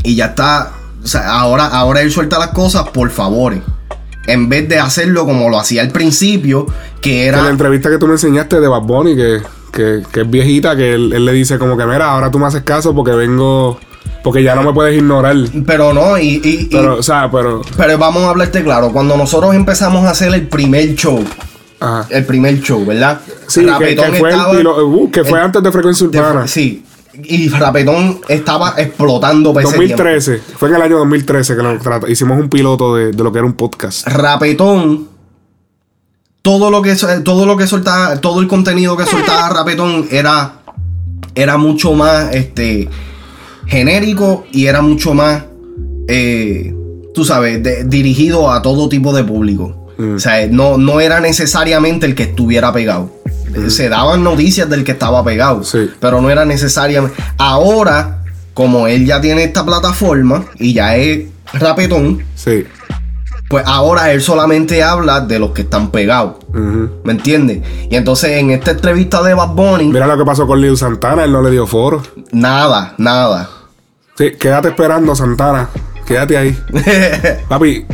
Y 0.03 0.15
ya 0.15 0.25
está. 0.27 0.73
O 1.03 1.07
sea, 1.07 1.39
ahora, 1.39 1.65
ahora 1.65 2.01
él 2.01 2.11
suelta 2.11 2.37
las 2.37 2.49
cosas 2.49 2.89
por 2.89 3.09
favores. 3.09 3.61
En 4.27 4.49
vez 4.49 4.69
de 4.69 4.77
hacerlo 4.77 5.25
como 5.25 5.49
lo 5.49 5.59
hacía 5.59 5.81
al 5.81 5.89
principio, 5.89 6.67
que 7.01 7.27
En 7.27 7.31
la 7.31 7.39
era. 7.39 7.49
entrevista 7.49 7.89
que 7.89 7.97
tú 7.97 8.05
me 8.05 8.13
enseñaste 8.13 8.59
de 8.59 8.67
Bad 8.67 8.83
Bunny, 8.83 9.15
que, 9.15 9.41
que, 9.71 10.01
que 10.11 10.21
es 10.21 10.29
viejita, 10.29 10.75
que 10.75 10.93
él, 10.93 11.13
él 11.13 11.25
le 11.25 11.31
dice 11.33 11.57
como 11.57 11.75
que, 11.77 11.85
mira, 11.85 12.11
ahora 12.11 12.29
tú 12.29 12.39
me 12.39 12.47
haces 12.47 12.63
caso 12.63 12.93
porque 12.93 13.11
vengo... 13.11 13.79
Porque 14.23 14.43
ya 14.43 14.53
no 14.53 14.61
me 14.61 14.71
puedes 14.71 14.95
ignorar. 14.97 15.35
Pero 15.65 15.93
no, 15.93 16.15
y... 16.17 16.39
y- 16.43 16.43
y- 16.43 16.65
Pero, 16.71 16.97
o 16.97 17.03
sea, 17.03 17.29
pero... 17.31 17.61
Pero 17.75 17.97
vamos 17.97 18.21
a 18.23 18.29
hablarte 18.29 18.63
claro, 18.63 18.91
cuando 18.91 19.17
nosotros 19.17 19.55
empezamos 19.55 20.05
a 20.05 20.11
hacer 20.11 20.31
el 20.33 20.47
primer 20.47 20.93
show, 20.95 21.23
el 22.09 22.25
primer 22.25 22.61
show, 22.61 22.85
¿verdad? 22.85 23.19
Sí, 23.47 23.61
que, 23.61 23.65
que 23.65 23.71
Rapetón 23.71 24.15
fue, 24.15 24.29
estaba- 24.29 24.83
uh, 24.83 25.09
que 25.11 25.23
fue 25.23 25.39
el- 25.39 25.45
antes 25.45 25.63
de 25.63 25.71
Frecuencia 25.71 26.07
Urbana. 26.07 26.47
sí, 26.47 26.83
y 27.23 27.49
Rapetón 27.49 28.21
estaba 28.29 28.75
explotando 28.77 29.53
para 29.53 29.67
ese 29.67 29.77
tiempo. 29.77 29.97
2013. 29.97 30.41
Fue 30.55 30.69
en 30.69 30.75
el 30.75 30.81
año 30.83 30.97
2013 30.99 31.55
que 31.57 31.61
lo 31.63 32.07
hicimos 32.07 32.39
un 32.39 32.47
piloto 32.47 32.95
de, 32.95 33.11
de 33.11 33.23
lo 33.23 33.31
que 33.31 33.39
era 33.39 33.45
un 33.47 33.53
podcast. 33.53 34.07
Rapetón, 34.07 35.09
todo 36.41 36.71
lo 36.71 36.81
que 36.81 36.95
todo 37.23 37.45
lo 37.45 37.55
que 37.57 37.67
soltaba, 37.67 38.17
todo 38.19 38.39
el 38.41 38.47
contenido 38.47 38.97
que 38.97 39.05
soltaba 39.05 39.49
Rapetón 39.53 40.07
era 40.11 40.53
era 41.35 41.57
mucho 41.57 41.93
más 41.93 42.33
este 42.35 42.89
genérico 43.67 44.45
y 44.51 44.65
era 44.65 44.81
mucho 44.81 45.13
más 45.13 45.43
eh, 46.07 46.73
tú 47.13 47.23
sabes, 47.25 47.61
de- 47.63 47.83
dirigido 47.85 48.51
a 48.51 48.61
todo 48.61 48.89
tipo 48.89 49.13
de 49.13 49.23
público. 49.23 49.77
O 50.15 50.19
sea, 50.19 50.47
no, 50.49 50.77
no 50.79 50.99
era 50.99 51.19
necesariamente 51.19 52.07
el 52.07 52.15
que 52.15 52.23
estuviera 52.23 52.73
pegado. 52.73 53.11
Eh, 53.55 53.69
Se 53.69 53.87
daban 53.87 54.23
noticias 54.23 54.67
del 54.67 54.83
que 54.83 54.93
estaba 54.93 55.23
pegado, 55.23 55.63
pero 55.99 56.21
no 56.21 56.29
era 56.31 56.43
necesariamente. 56.43 57.15
Ahora, 57.37 58.23
como 58.55 58.87
él 58.87 59.05
ya 59.05 59.21
tiene 59.21 59.43
esta 59.43 59.63
plataforma 59.63 60.45
y 60.57 60.73
ya 60.73 60.95
es 60.95 61.25
rapetón, 61.53 62.23
sí. 62.35 62.63
Pues 63.51 63.65
ahora 63.67 64.13
él 64.13 64.21
solamente 64.21 64.81
habla 64.81 65.19
de 65.19 65.37
los 65.37 65.51
que 65.51 65.63
están 65.63 65.91
pegados. 65.91 66.35
¿Me 66.53 67.11
entiendes? 67.11 67.61
Y 67.89 67.97
entonces 67.97 68.37
en 68.37 68.51
esta 68.51 68.71
entrevista 68.71 69.21
de 69.21 69.33
Bad 69.33 69.49
Bunny. 69.49 69.89
Mira 69.89 70.07
lo 70.07 70.17
que 70.17 70.23
pasó 70.23 70.47
con 70.47 70.61
Lil 70.61 70.77
Santana, 70.77 71.25
él 71.25 71.33
no 71.33 71.41
le 71.41 71.51
dio 71.51 71.67
foro. 71.67 72.01
Nada, 72.31 72.95
nada. 72.97 73.49
Sí, 74.17 74.31
quédate 74.39 74.69
esperando, 74.69 75.13
Santana. 75.17 75.67
Quédate 76.07 76.37
ahí. 76.37 76.57
Papi, 77.49 77.85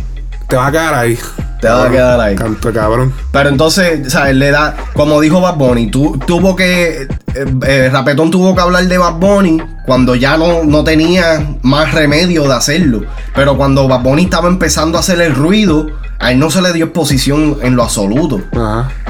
te 0.47 0.55
vas 0.55 0.67
a 0.67 0.71
quedar 0.71 0.93
ahí. 0.93 1.17
Te 1.61 1.67
vas 1.67 1.85
a 1.87 1.89
quedar 1.89 2.19
ahí. 2.19 2.35
Canto 2.35 2.71
cabrón. 2.71 3.13
Pero 3.31 3.49
entonces, 3.49 4.11
¿sabes? 4.11 4.35
Le 4.35 4.51
da, 4.51 4.75
como 4.93 5.19
dijo 5.19 5.41
Bad 5.41 5.55
Bunny, 5.55 5.89
tu- 5.89 6.17
tuvo 6.25 6.55
que, 6.55 7.01
eh, 7.03 7.45
eh, 7.65 7.89
Rapetón 7.91 8.29
tuvo 8.29 8.53
que 8.55 8.61
hablar 8.61 8.85
de 8.87 8.97
Bad 8.97 9.15
Bunny 9.15 9.61
cuando 9.85 10.13
ya 10.15 10.37
no, 10.37 10.63
no 10.63 10.83
tenía 10.83 11.57
más 11.63 11.93
remedio 11.93 12.43
de 12.47 12.53
hacerlo. 12.53 13.01
Pero 13.35 13.57
cuando 13.57 13.87
Bad 13.87 14.01
Bunny 14.01 14.23
estaba 14.25 14.47
empezando 14.49 14.97
a 14.97 15.01
hacer 15.01 15.19
el 15.21 15.33
ruido, 15.33 15.87
a 16.19 16.31
él 16.31 16.39
no 16.39 16.49
se 16.51 16.61
le 16.61 16.73
dio 16.73 16.85
exposición 16.85 17.57
en 17.63 17.75
lo 17.75 17.83
absoluto. 17.83 18.39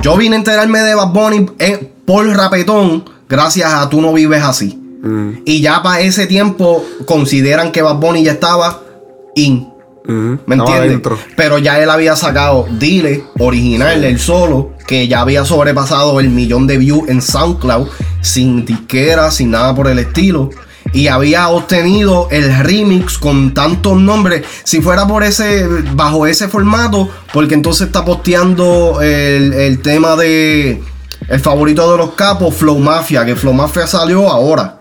Yo 0.02 0.16
vine 0.18 0.36
a 0.36 0.40
enterarme 0.40 0.80
de 0.80 0.96
Bad 0.96 1.10
Bunny 1.10 1.46
eh, 1.60 1.92
por 2.06 2.26
Rapetón 2.28 3.04
gracias 3.28 3.74
a 3.74 3.90
Tú 3.90 4.02
no 4.02 4.14
vives 4.14 4.42
así. 4.44 4.82
Mm. 5.04 5.40
Y 5.46 5.62
ya 5.62 5.84
para 5.84 6.00
ese 6.00 6.28
tiempo 6.28 6.84
consideran 7.06 7.72
que 7.72 7.82
Bad 7.82 7.96
Bunny 7.98 8.24
ya 8.24 8.32
estaba 8.34 8.80
in. 9.36 9.68
¿Me 10.08 10.56
entiendes? 10.56 11.02
Pero 11.36 11.58
ya 11.58 11.82
él 11.82 11.90
había 11.90 12.16
sacado 12.16 12.66
Dile, 12.80 13.26
original, 13.40 14.04
el 14.04 14.20
solo, 14.20 14.72
que 14.88 15.08
ya 15.08 15.22
había 15.22 15.44
sobrepasado 15.44 16.20
el 16.20 16.30
millón 16.30 16.66
de 16.66 16.78
views 16.78 17.10
en 17.10 17.22
SoundCloud, 17.22 17.90
sin 18.22 18.66
disquera, 18.66 19.32
sin 19.32 19.52
nada 19.52 19.76
por 19.76 19.88
el 19.88 20.00
estilo. 20.00 20.50
Y 20.94 21.08
había 21.08 21.50
obtenido 21.50 22.30
el 22.32 22.58
remix 22.60 23.18
con 23.18 23.54
tantos 23.54 24.00
nombres. 24.00 24.46
Si 24.64 24.82
fuera 24.82 25.06
por 25.06 25.24
ese, 25.24 25.68
bajo 25.94 26.26
ese 26.26 26.48
formato, 26.48 27.10
porque 27.34 27.56
entonces 27.56 27.88
está 27.88 28.06
posteando 28.06 29.02
el, 29.02 29.54
el 29.54 29.82
tema 29.82 30.16
de 30.16 30.82
el 31.28 31.40
favorito 31.42 31.92
de 31.92 31.98
los 31.98 32.12
capos, 32.12 32.56
Flow 32.56 32.80
Mafia, 32.80 33.26
que 33.26 33.36
Flow 33.36 33.54
Mafia 33.54 33.86
salió 33.88 34.30
ahora. 34.30 34.80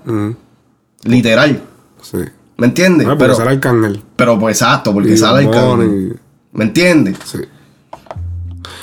Literal. 1.02 1.62
Sí. 2.02 2.18
¿Me 2.56 2.68
entiendes? 2.68 3.06
No, 3.06 3.18
porque 3.18 3.34
sale 3.34 3.50
Arcángel. 3.50 4.02
Pero 4.16 4.38
pues 4.38 4.60
exacto, 4.60 4.92
porque 4.94 5.12
Y 5.12 5.16
sale 5.16 5.44
el 5.44 5.50
cabrón. 5.50 6.20
¿Me 6.52 6.64
entiendes? 6.64 7.16
Sí. 7.24 7.38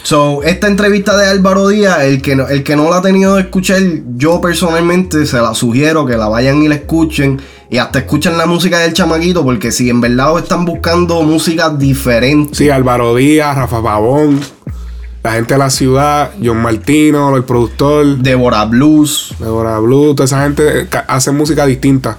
So, 0.03 0.43
esta 0.43 0.67
entrevista 0.67 1.17
de 1.17 1.27
Álvaro 1.27 1.69
Díaz, 1.69 2.01
el 2.03 2.21
que, 2.21 2.35
no, 2.35 2.47
el 2.49 2.63
que 2.63 2.75
no 2.75 2.89
la 2.89 2.97
ha 2.97 3.01
tenido 3.01 3.35
de 3.35 3.43
escuchar, 3.43 3.81
yo 4.17 4.41
personalmente 4.41 5.25
se 5.25 5.37
la 5.37 5.55
sugiero 5.55 6.05
que 6.05 6.17
la 6.17 6.27
vayan 6.27 6.61
y 6.61 6.67
la 6.67 6.75
escuchen. 6.75 7.41
Y 7.69 7.77
hasta 7.77 7.99
escuchen 7.99 8.37
la 8.37 8.45
música 8.45 8.79
del 8.79 8.93
chamaquito, 8.93 9.43
porque 9.43 9.71
si 9.71 9.89
en 9.89 10.01
verdad 10.01 10.37
están 10.37 10.65
buscando 10.65 11.21
música 11.23 11.69
diferente. 11.69 12.53
Sí, 12.53 12.69
Álvaro 12.69 13.15
Díaz, 13.15 13.55
Rafa 13.55 13.81
Pavón, 13.81 14.41
la 15.23 15.31
gente 15.31 15.53
de 15.53 15.57
la 15.57 15.69
ciudad, 15.69 16.31
John 16.43 16.57
Martino, 16.57 17.35
el 17.37 17.45
productor. 17.45 18.17
Deborah 18.17 18.65
Blues. 18.65 19.33
Deborah 19.39 19.79
Blues, 19.79 20.17
toda 20.17 20.25
esa 20.25 20.43
gente 20.43 20.81
eh, 20.81 20.87
hace 21.07 21.31
música 21.31 21.65
distinta. 21.65 22.17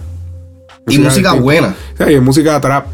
Y 0.89 0.99
música 0.99 1.32
buena. 1.32 1.74
Sí, 1.99 2.12
y 2.12 2.20
música 2.20 2.61
trap. 2.61 2.87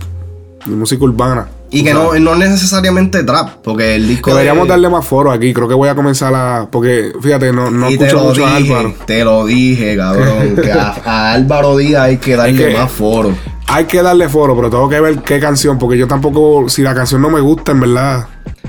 Y 0.67 0.71
música 0.71 1.05
urbana. 1.05 1.49
Y 1.73 1.85
que 1.85 1.95
no, 1.95 2.13
no 2.19 2.33
es 2.35 2.51
necesariamente 2.51 3.23
trap, 3.23 3.59
porque 3.63 3.95
el 3.95 4.09
disco. 4.09 4.31
Deberíamos 4.31 4.65
de- 4.65 4.71
darle 4.71 4.89
más 4.89 5.07
foro 5.07 5.31
aquí. 5.31 5.55
Creo 5.55 5.69
que 5.69 5.75
voy 5.75 5.89
a 5.89 5.95
comenzar 5.95 6.35
a. 6.35 6.67
Porque, 6.71 7.13
fíjate, 7.23 7.53
no, 7.53 7.71
no 7.71 7.89
escucho 7.89 8.19
mucho 8.19 8.45
a 8.47 8.57
Álvaro. 8.57 8.95
te 9.07 9.25
lo 9.25 9.47
dije, 9.47 9.97
cabrón. 9.97 10.57
que 10.63 10.73
a, 10.73 10.89
a 11.05 11.33
Álvaro 11.33 11.77
Díaz 11.77 12.03
hay 12.03 12.17
que 12.17 12.35
darle 12.37 12.67
que- 12.71 12.77
más 12.77 12.91
foro. 12.91 13.33
Hay 13.69 13.85
que 13.85 14.03
darle 14.03 14.29
foro, 14.29 14.57
pero 14.57 14.69
tengo 14.69 14.89
que 14.89 14.99
ver 15.01 15.19
qué 15.23 15.39
canción. 15.39 15.79
Porque 15.79 15.97
yo 15.97 16.09
tampoco. 16.09 16.69
Si 16.69 16.83
la 16.83 16.93
canción 16.95 17.23
no 17.23 17.31
me 17.31 17.41
gusta, 17.41 17.71
en 17.71 17.81
verdad. 17.81 18.27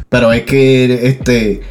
Pero 0.10 0.32
es 0.32 0.44
que, 0.44 1.08
este. 1.08 1.62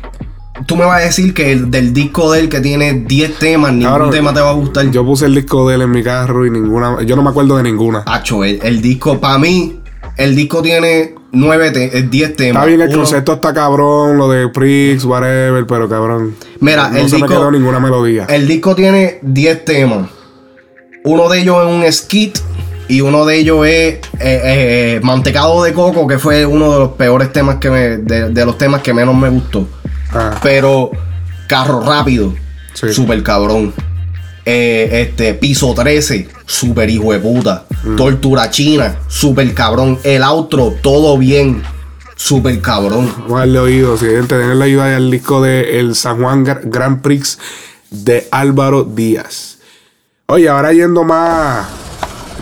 Tú 0.67 0.77
me 0.77 0.85
vas 0.85 1.01
a 1.01 1.05
decir 1.05 1.33
que 1.35 1.53
el, 1.53 1.71
del 1.71 1.93
disco 1.93 2.31
de 2.33 2.41
él 2.41 2.49
que 2.49 2.61
tiene 2.61 2.93
10 3.07 3.39
temas, 3.39 3.73
ningún 3.73 4.11
tema 4.11 4.33
te 4.35 4.41
va 4.41 4.51
a 4.51 4.55
gustar. 4.55 4.91
Yo 4.91 5.05
puse 5.05 5.27
el 5.27 5.35
disco 5.35 5.69
de 5.69 5.77
él 5.77 5.83
en 5.83 5.91
mi 5.91 6.03
carro 6.03 6.47
y 6.47 6.51
ninguna. 6.51 7.03
Yo 7.03 7.17
no 7.17 7.23
me 7.23 7.31
acuerdo 7.31 7.57
de 7.57 7.63
ninguna. 7.63 8.03
Hacho, 8.07 8.45
el, 8.45 8.61
el 8.63 8.81
disco, 8.83 9.19
para 9.21 9.39
mí, 9.39 9.81
el 10.17 10.37
disco 10.37 10.61
tiene 10.63 11.15
9 11.33 11.71
te- 11.71 11.99
eh, 11.99 12.03
10 12.03 12.37
temas. 12.37 12.57
Está 12.63 12.67
bien, 12.67 12.81
el 12.83 12.89
Uno- 12.89 12.99
concepto 12.99 13.33
está 13.35 13.55
cabrón, 13.55 14.19
lo 14.19 14.29
de 14.29 14.49
Prix, 14.49 15.05
whatever, 15.05 15.67
pero 15.67 15.89
cabrón. 15.89 16.37
Mira, 16.61 16.89
no 16.91 16.99
el 16.99 17.09
se 17.09 17.17
me 17.17 17.23
disco- 17.23 17.29
quedó 17.29 17.51
ninguna 17.51 17.81
melodía. 17.81 18.27
El 18.29 18.47
disco 18.47 18.75
tiene 18.75 19.19
10 19.23 19.65
temas. 19.65 20.09
Uno 21.05 21.29
de 21.31 21.41
ellos 21.41 21.57
es 21.67 21.73
un 21.73 21.93
skit 21.93 22.39
y 22.89 23.01
uno 23.01 23.25
de 23.25 23.37
ellos 23.39 23.67
es 23.67 23.95
eh, 23.95 24.01
eh, 24.21 25.01
Mantecado 25.03 25.63
de 25.63 25.73
Coco, 25.73 26.07
que 26.07 26.19
fue 26.19 26.45
uno 26.45 26.71
de 26.73 26.79
los 26.81 26.89
peores 26.91 27.33
temas 27.33 27.57
que 27.57 27.71
me. 27.71 27.79
de, 27.97 28.29
de 28.29 28.45
los 28.45 28.59
temas 28.59 28.83
que 28.83 28.93
menos 28.93 29.17
me 29.17 29.31
gustó. 29.31 29.67
Ah. 30.13 30.39
Pero 30.43 30.91
Carro 31.47 31.81
Rápido, 31.81 32.35
super 32.75 33.23
cabrón. 33.23 33.73
Eh, 34.45 35.07
este, 35.09 35.35
Piso 35.35 35.75
13, 35.75 36.29
super 36.47 36.89
hijo 36.89 37.13
de 37.13 37.19
puta. 37.19 37.67
Mm. 37.85 37.97
Tortura 37.97 38.51
China, 38.51 38.97
super 39.09 39.53
cabrón. 39.55 39.99
El 40.03 40.23
outro, 40.23 40.75
todo 40.83 41.17
bien, 41.19 41.63
super 42.17 42.61
cabrón. 42.61 43.13
Vamos 43.23 43.39
darle 43.41 43.59
oído, 43.59 43.97
si 43.97 44.07
tenerle 44.27 44.65
oído 44.65 44.83
ahí 44.83 44.95
al 44.95 45.11
disco 45.11 45.41
de 45.43 45.79
el 45.79 45.95
San 45.95 46.21
Juan 46.23 46.45
Gra- 46.45 46.61
Grand 46.65 47.01
Prix 47.03 47.39
de 47.91 48.27
Álvaro 48.31 48.85
Díaz. 48.85 49.59
Oye, 50.27 50.49
ahora 50.49 50.73
yendo 50.73 51.05
más, 51.05 51.67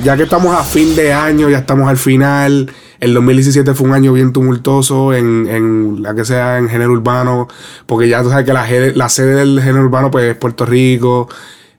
ya 0.05 0.17
que 0.17 0.25
estamos 0.25 0.55
a 0.55 0.63
fin 0.63 0.95
de 0.95 1.13
año, 1.13 1.49
ya 1.49 1.59
estamos 1.59 1.89
al 1.89 1.97
final. 1.97 2.71
El 3.01 3.15
2017 3.15 3.75
fue 3.75 3.89
un 3.89 3.95
año 3.95 4.13
bien 4.13 4.33
tumultuoso 4.33 5.15
en, 5.15 5.47
en 5.49 6.03
la 6.03 6.15
que 6.15 6.25
sea 6.25 6.59
en 6.59 6.69
género 6.69 6.93
urbano, 6.93 7.49
porque 7.87 8.09
ya 8.09 8.23
tú 8.23 8.31
sabes 8.31 8.45
que 8.45 8.53
la, 8.53 8.67
la 8.95 9.09
sede 9.09 9.37
del 9.37 9.61
género 9.61 9.85
urbano 9.85 10.11
pues, 10.11 10.25
es 10.25 10.37
Puerto 10.37 10.67
Rico 10.67 11.29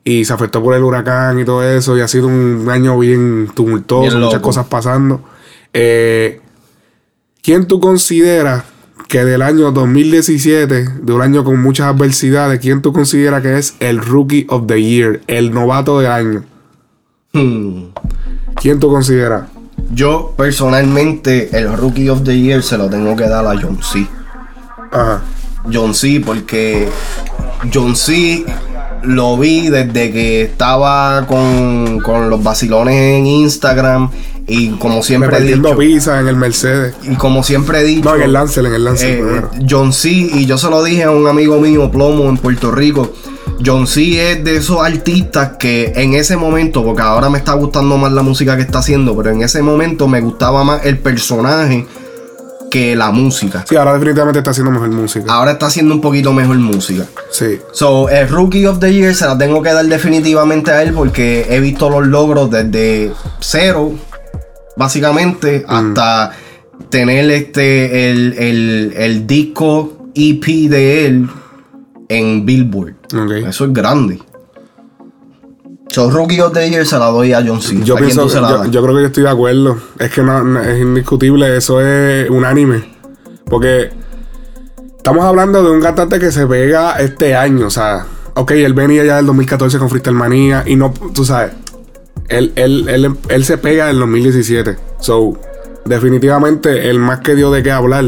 y 0.04 0.24
se 0.24 0.34
afectó 0.34 0.64
por 0.64 0.76
el 0.76 0.84
huracán 0.84 1.40
y 1.40 1.46
todo 1.46 1.64
eso, 1.64 1.98
y 1.98 2.02
ha 2.02 2.08
sido 2.08 2.28
un 2.28 2.68
año 2.70 2.98
bien 2.98 3.50
tumultuoso, 3.54 4.10
Bien 4.10 4.24
muchas 4.24 4.42
cosas 4.42 4.68
pasando. 4.68 5.22
Eh, 5.74 6.42
¿Quién 7.42 7.68
tú 7.68 7.80
consideras 7.80 8.64
que 9.08 9.26
del 9.26 9.42
año 9.42 9.72
2017, 9.72 10.88
de 11.02 11.14
un 11.14 11.22
año 11.22 11.44
con 11.44 11.62
muchas 11.62 11.88
adversidades, 11.88 12.60
quién 12.60 12.82
tú 12.82 12.94
consideras 12.94 13.42
que 13.42 13.58
es 13.58 13.76
el 13.80 14.00
Rookie 14.00 14.46
of 14.50 14.68
the 14.68 14.82
Year, 14.82 15.22
el 15.28 15.52
novato 15.52 16.00
del 16.00 16.12
año? 16.12 16.44
Hmm. 17.34 17.86
¿Quién 18.56 18.80
tú 18.80 18.90
consideras? 18.90 19.44
Yo 19.92 20.34
personalmente 20.38 21.50
el 21.58 21.76
Rookie 21.76 22.10
of 22.10 22.24
the 22.24 22.38
Year 22.40 22.62
se 22.64 22.78
lo 22.78 22.90
tengo 22.90 23.16
que 23.16 23.28
dar 23.28 23.46
a 23.46 23.60
John 23.60 23.80
C. 23.82 24.06
Ajá. 24.92 25.22
John 25.72 25.94
C 25.94 26.22
porque 26.26 26.88
John 27.74 27.96
C 27.96 28.46
lo 29.04 29.38
vi 29.38 29.70
desde 29.70 30.12
que 30.12 30.42
estaba 30.44 31.26
con, 31.28 32.00
con 32.02 32.30
los 32.30 32.42
vacilones 32.44 32.96
en 32.96 33.26
Instagram 33.26 34.10
y 34.48 34.70
como 34.72 35.04
siempre 35.04 35.38
he 35.38 35.42
dicho, 35.42 35.78
pizza 35.78 36.20
en 36.20 36.28
el 36.28 36.36
Mercedes. 36.36 36.96
y 37.04 37.16
como 37.16 37.44
siempre 37.44 37.82
he 37.82 37.84
dicho, 37.84 38.10
No, 38.10 38.16
en 38.16 38.24
el 38.24 38.34
Lancel, 38.34 38.66
en 38.66 38.74
el 38.74 38.84
Lancel. 38.84 39.20
eh. 39.20 39.42
John 39.70 39.94
C. 39.94 40.10
Y 40.10 40.46
yo 40.48 40.58
se 40.58 40.70
lo 40.72 40.84
dije 40.84 41.04
a 41.04 41.12
un 41.12 41.28
amigo 41.28 41.60
mío, 41.60 41.92
Plomo, 41.92 42.28
en 42.30 42.38
Puerto 42.38 42.72
Rico. 42.72 43.12
John 43.66 43.88
C. 43.88 44.32
es 44.32 44.44
de 44.44 44.58
esos 44.58 44.82
artistas 44.82 45.52
que 45.60 45.92
en 45.96 46.14
ese 46.14 46.38
momento, 46.38 46.84
porque 46.84 47.02
ahora 47.02 47.30
me 47.30 47.38
está 47.38 47.54
gustando 47.54 47.98
más 47.98 48.12
la 48.12 48.22
música 48.24 48.56
que 48.56 48.62
está 48.64 48.80
haciendo, 48.80 49.16
pero 49.18 49.32
en 49.32 49.42
ese 49.44 49.62
momento 49.62 50.08
me 50.08 50.22
gustaba 50.22 50.64
más 50.64 50.86
el 50.86 50.98
personaje 51.00 51.86
que 52.72 52.96
la 52.96 53.10
música. 53.12 53.66
Sí, 53.68 53.76
ahora 53.76 53.94
definitivamente 53.94 54.40
está 54.40 54.52
haciendo 54.52 54.72
mejor 54.72 54.90
música. 54.90 55.26
Ahora 55.34 55.52
está 55.52 55.66
haciendo 55.66 55.94
un 55.96 56.02
poquito 56.02 56.32
mejor 56.34 56.58
música. 56.58 57.04
Sí. 57.32 57.60
So, 57.74 58.10
el 58.10 58.30
Rookie 58.30 58.66
of 58.68 58.80
the 58.80 58.94
Year 58.94 59.16
se 59.16 59.26
la 59.26 59.38
tengo 59.38 59.62
que 59.64 59.74
dar 59.74 59.86
definitivamente 59.88 60.70
a 60.72 60.84
él 60.84 60.94
porque 60.94 61.48
he 61.50 61.60
visto 61.60 61.90
los 61.90 62.06
logros 62.08 62.52
desde 62.52 63.12
cero, 63.40 63.94
básicamente, 64.78 65.66
hasta 65.68 66.32
tener 66.90 67.30
este 67.32 68.12
el, 68.12 68.34
el- 68.38 68.94
el 68.96 69.28
disco 69.28 70.08
EP 70.16 70.46
de 70.70 71.06
él 71.08 71.30
en 72.10 72.46
Billboard. 72.46 72.96
Eso 73.48 73.66
es 73.66 73.74
grande. 73.74 74.20
So, 75.92 76.12
Rookie 76.12 76.40
of 76.42 76.54
the 76.54 76.70
Year 76.70 76.86
se 76.86 77.00
la 77.00 77.08
doy 77.08 77.34
a 77.34 77.44
John 77.46 77.62
C. 77.62 77.80
Yo 77.84 77.96
¿A 77.96 77.98
quién 77.98 78.08
pienso, 78.10 78.24
tú 78.24 78.30
se 78.30 78.42
la 78.42 78.68
yo, 78.68 78.84
creo 78.84 78.96
que 78.96 79.02
yo 79.02 79.08
estoy 79.08 79.24
de 79.24 79.30
acuerdo. 79.30 79.78
Es 79.98 80.12
que 80.12 80.22
no, 80.22 80.44
no- 80.44 80.62
es 80.62 80.80
indiscutible, 80.80 81.56
eso 81.58 81.82
es 81.82 82.30
unánime. 82.30 82.84
Porque 83.46 83.90
estamos 84.98 85.26
hablando 85.26 85.64
de 85.64 85.72
un 85.72 85.82
cantante 85.82 86.20
que 86.20 86.32
se 86.32 86.46
pega 86.46 87.00
este 87.00 87.36
año. 87.36 87.66
O 87.68 87.72
sea, 87.72 88.06
ok, 88.36 88.52
él 88.52 88.74
venía 88.76 89.04
ya 89.04 89.16
del 89.16 89.26
2014 89.26 89.80
con 89.80 89.90
Freestyle 89.90 90.16
Manía 90.16 90.64
y 90.68 90.76
no, 90.76 90.94
tú 91.14 91.26
sabes, 91.26 91.54
él, 92.28 92.54
él, 92.56 92.88
él, 92.88 93.16
él 93.28 93.46
se 93.46 93.58
pega 93.58 93.88
del 93.88 93.98
2017. 93.98 94.78
So, 95.00 95.40
definitivamente, 95.86 96.88
el 96.92 97.00
más 97.00 97.22
que 97.22 97.34
dio 97.34 97.50
de 97.50 97.64
qué 97.64 97.72
hablar, 97.72 98.06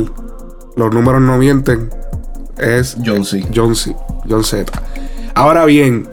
los 0.75 0.93
números 0.93 1.19
no 1.21 1.39
mienten, 1.39 1.89
es 2.57 2.97
John 3.05 3.25
C. 3.25 3.45
John 3.53 3.75
C. 3.75 3.95
John 4.29 4.43
Z. 4.43 4.71
Ahora 5.33 5.65
bien, 5.65 6.07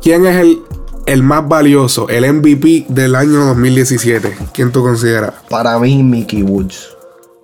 ¿quién 0.00 0.26
es 0.26 0.36
el, 0.36 0.58
el 1.06 1.22
más 1.22 1.48
valioso, 1.48 2.08
el 2.08 2.30
MVP 2.32 2.86
del 2.88 3.14
año 3.14 3.44
2017? 3.46 4.36
¿Quién 4.52 4.72
tú 4.72 4.82
consideras? 4.82 5.34
Para 5.48 5.78
mí, 5.78 6.02
Mickey 6.02 6.42
Woods. 6.42 6.96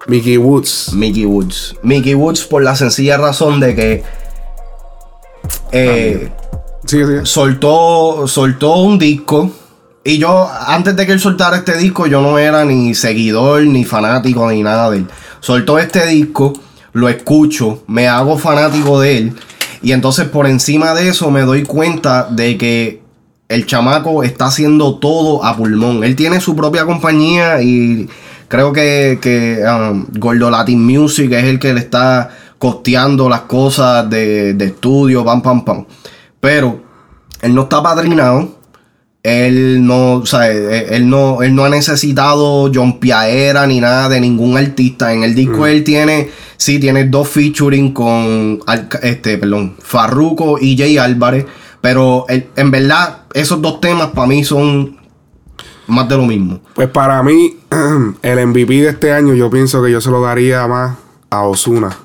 Mickey 0.06 0.38
Woods. 0.38 0.92
Mickey 0.94 1.26
Woods. 1.26 1.76
Mickey 1.82 2.14
Woods 2.14 2.44
por 2.44 2.62
la 2.62 2.74
sencilla 2.76 3.16
razón 3.18 3.60
de 3.60 3.74
que 3.74 4.04
eh, 5.72 6.30
soltó, 7.24 8.26
soltó 8.26 8.76
un 8.76 8.98
disco. 8.98 9.50
Y 10.04 10.18
yo, 10.18 10.48
antes 10.66 10.96
de 10.96 11.04
que 11.04 11.12
él 11.12 11.20
soltara 11.20 11.58
este 11.58 11.76
disco, 11.76 12.06
yo 12.06 12.22
no 12.22 12.38
era 12.38 12.64
ni 12.64 12.94
seguidor, 12.94 13.62
ni 13.64 13.84
fanático, 13.84 14.50
ni 14.50 14.62
nada 14.62 14.90
de 14.90 14.98
él. 14.98 15.06
Soltó 15.40 15.78
este 15.78 16.06
disco, 16.06 16.54
lo 16.98 17.08
escucho, 17.08 17.82
me 17.86 18.08
hago 18.08 18.36
fanático 18.38 19.00
de 19.00 19.18
él. 19.18 19.32
Y 19.82 19.92
entonces 19.92 20.26
por 20.28 20.46
encima 20.46 20.94
de 20.94 21.08
eso 21.08 21.30
me 21.30 21.42
doy 21.42 21.62
cuenta 21.62 22.24
de 22.24 22.58
que 22.58 23.02
el 23.48 23.64
chamaco 23.64 24.22
está 24.22 24.46
haciendo 24.46 24.96
todo 24.96 25.44
a 25.44 25.56
pulmón. 25.56 26.04
Él 26.04 26.16
tiene 26.16 26.40
su 26.40 26.56
propia 26.56 26.84
compañía 26.84 27.62
y 27.62 28.08
creo 28.48 28.72
que, 28.72 29.18
que 29.22 29.62
um, 29.64 30.06
Latin 30.50 30.84
Music 30.84 31.32
es 31.32 31.44
el 31.44 31.58
que 31.58 31.72
le 31.72 31.80
está 31.80 32.30
costeando 32.58 33.28
las 33.28 33.42
cosas 33.42 34.10
de, 34.10 34.54
de 34.54 34.64
estudio, 34.66 35.24
pam, 35.24 35.40
pam, 35.40 35.64
pam. 35.64 35.86
Pero 36.40 36.82
él 37.40 37.54
no 37.54 37.62
está 37.62 37.82
padrinado. 37.82 38.57
Él 39.28 39.84
no, 39.86 40.14
o 40.14 40.26
sea, 40.26 40.50
él, 40.50 40.86
él 40.90 41.08
no, 41.08 41.42
él 41.42 41.54
no 41.54 41.64
ha 41.64 41.68
necesitado 41.68 42.70
John 42.74 42.98
Piaera 42.98 43.66
ni 43.66 43.80
nada 43.80 44.08
de 44.08 44.20
ningún 44.20 44.56
artista. 44.56 45.12
En 45.12 45.22
el 45.24 45.34
disco 45.34 45.66
él 45.66 45.84
tiene, 45.84 46.30
sí, 46.56 46.78
tiene 46.78 47.04
dos 47.04 47.28
featuring 47.28 47.92
con, 47.92 48.60
este, 49.02 49.38
perdón, 49.38 49.74
Farruko 49.80 50.58
y 50.60 50.76
Jay 50.78 50.98
Álvarez. 50.98 51.46
Pero 51.80 52.24
él- 52.28 52.48
en 52.56 52.70
verdad, 52.70 53.22
esos 53.34 53.60
dos 53.62 53.80
temas 53.80 54.08
para 54.08 54.26
mí 54.26 54.42
son 54.44 54.96
más 55.86 56.08
de 56.08 56.16
lo 56.16 56.26
mismo. 56.26 56.60
Pues 56.74 56.88
para 56.88 57.22
mí, 57.22 57.56
el 58.22 58.46
MVP 58.46 58.82
de 58.82 58.88
este 58.88 59.12
año, 59.12 59.34
yo 59.34 59.50
pienso 59.50 59.82
que 59.82 59.90
yo 59.92 60.00
se 60.00 60.10
lo 60.10 60.20
daría 60.20 60.66
más 60.66 60.96
a 61.30 61.42
Osuna. 61.42 61.96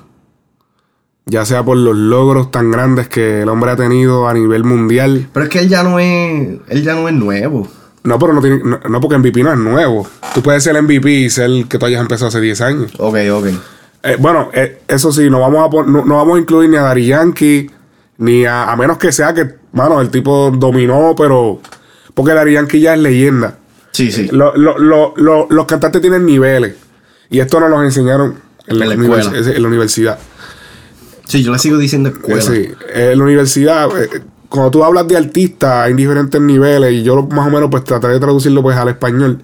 Ya 1.26 1.44
sea 1.46 1.64
por 1.64 1.76
los 1.78 1.96
logros 1.96 2.50
tan 2.50 2.70
grandes 2.70 3.08
que 3.08 3.42
el 3.42 3.48
hombre 3.48 3.70
ha 3.70 3.76
tenido 3.76 4.28
a 4.28 4.34
nivel 4.34 4.62
mundial. 4.64 5.28
Pero 5.32 5.44
es 5.44 5.50
que 5.50 5.60
él 5.60 5.68
ya 5.68 5.82
no 5.82 5.98
es, 5.98 6.58
él 6.68 6.82
ya 6.82 6.94
no 6.94 7.08
es 7.08 7.14
nuevo. 7.14 7.66
No, 8.02 8.18
pero 8.18 8.34
no 8.34 8.42
tiene, 8.42 8.60
no, 8.62 8.78
no, 8.86 9.00
porque 9.00 9.16
MVP 9.16 9.42
no 9.42 9.52
es 9.52 9.58
nuevo. 9.58 10.06
Tú 10.34 10.42
puedes 10.42 10.62
ser 10.62 10.80
MVP 10.82 11.10
y 11.10 11.30
ser 11.30 11.50
que 11.66 11.78
tú 11.78 11.86
hayas 11.86 12.02
empezado 12.02 12.28
hace 12.28 12.40
10 12.42 12.60
años. 12.60 12.92
Ok, 12.98 13.16
ok. 13.32 13.46
Eh, 14.02 14.16
bueno, 14.18 14.50
eh, 14.52 14.82
eso 14.86 15.10
sí, 15.10 15.30
no 15.30 15.40
vamos 15.40 15.66
a 15.66 15.90
no, 15.90 16.04
no 16.04 16.16
vamos 16.16 16.36
a 16.36 16.40
incluir 16.40 16.68
ni 16.68 16.76
a 16.76 16.82
Dari 16.82 17.06
Yankee, 17.06 17.70
ni 18.18 18.44
a, 18.44 18.64
a 18.70 18.76
menos 18.76 18.98
que 18.98 19.10
sea 19.10 19.32
que, 19.32 19.54
mano, 19.72 20.02
el 20.02 20.10
tipo 20.10 20.50
dominó, 20.54 21.14
pero. 21.16 21.60
Porque 22.12 22.32
Dari 22.34 22.52
Yankee 22.52 22.80
ya 22.80 22.92
es 22.92 23.00
leyenda. 23.00 23.56
Sí, 23.92 24.12
sí. 24.12 24.28
Lo- 24.30 24.54
lo- 24.54 24.76
lo- 24.78 25.14
lo- 25.16 25.46
los 25.48 25.64
cantantes 25.64 26.02
tienen 26.02 26.26
niveles. 26.26 26.74
Y 27.30 27.40
esto 27.40 27.58
nos 27.60 27.70
lo 27.70 27.82
enseñaron 27.82 28.34
en 28.66 28.78
la, 28.78 28.84
En 28.84 28.90
la 29.08 29.16
escuela. 29.16 29.38
en 29.56 29.62
la 29.62 29.68
universidad. 29.68 30.18
Sí, 31.26 31.42
yo 31.42 31.52
le 31.52 31.58
sigo 31.58 31.78
diciendo 31.78 32.10
escuela. 32.10 32.40
Sí, 32.42 32.68
en 32.94 33.18
la 33.18 33.24
universidad, 33.24 33.88
eh, 34.00 34.22
cuando 34.48 34.70
tú 34.70 34.84
hablas 34.84 35.08
de 35.08 35.16
artistas, 35.16 35.86
hay 35.86 35.94
diferentes 35.94 36.40
niveles 36.40 36.92
y 36.92 37.02
yo 37.02 37.22
más 37.26 37.46
o 37.48 37.50
menos 37.50 37.68
pues 37.70 37.84
trataré 37.84 38.14
de 38.14 38.20
traducirlo 38.20 38.62
pues 38.62 38.76
al 38.76 38.88
español. 38.88 39.42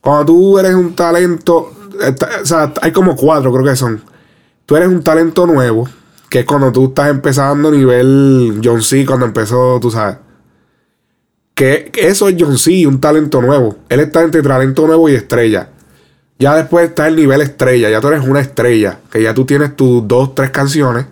Cuando 0.00 0.26
tú 0.26 0.58
eres 0.58 0.74
un 0.74 0.94
talento, 0.94 1.72
ta- 2.18 2.28
o 2.42 2.46
sea, 2.46 2.72
hay 2.82 2.92
como 2.92 3.16
cuatro 3.16 3.52
creo 3.52 3.64
que 3.64 3.74
son. 3.76 4.00
Tú 4.66 4.76
eres 4.76 4.88
un 4.88 5.02
talento 5.02 5.46
nuevo, 5.46 5.88
que 6.28 6.40
es 6.40 6.44
cuando 6.44 6.70
tú 6.70 6.86
estás 6.88 7.08
empezando 7.08 7.70
nivel 7.70 8.60
John 8.62 8.82
C, 8.82 9.04
cuando 9.06 9.24
empezó, 9.26 9.78
tú 9.80 9.90
sabes. 9.90 10.18
Que 11.54 11.90
eso 11.96 12.28
es 12.28 12.36
John 12.38 12.56
C, 12.58 12.86
un 12.86 13.00
talento 13.00 13.42
nuevo. 13.42 13.76
Él 13.88 14.00
está 14.00 14.22
entre 14.22 14.42
talento 14.42 14.86
nuevo 14.86 15.08
y 15.08 15.14
estrella. 15.14 15.70
Ya 16.38 16.54
después 16.54 16.88
está 16.88 17.08
el 17.08 17.16
nivel 17.16 17.40
estrella. 17.40 17.90
Ya 17.90 18.00
tú 18.00 18.08
eres 18.08 18.26
una 18.26 18.40
estrella. 18.40 19.00
Que 19.10 19.22
ya 19.22 19.34
tú 19.34 19.44
tienes 19.44 19.74
tus 19.76 20.06
dos, 20.06 20.34
tres 20.34 20.50
canciones. 20.50 21.06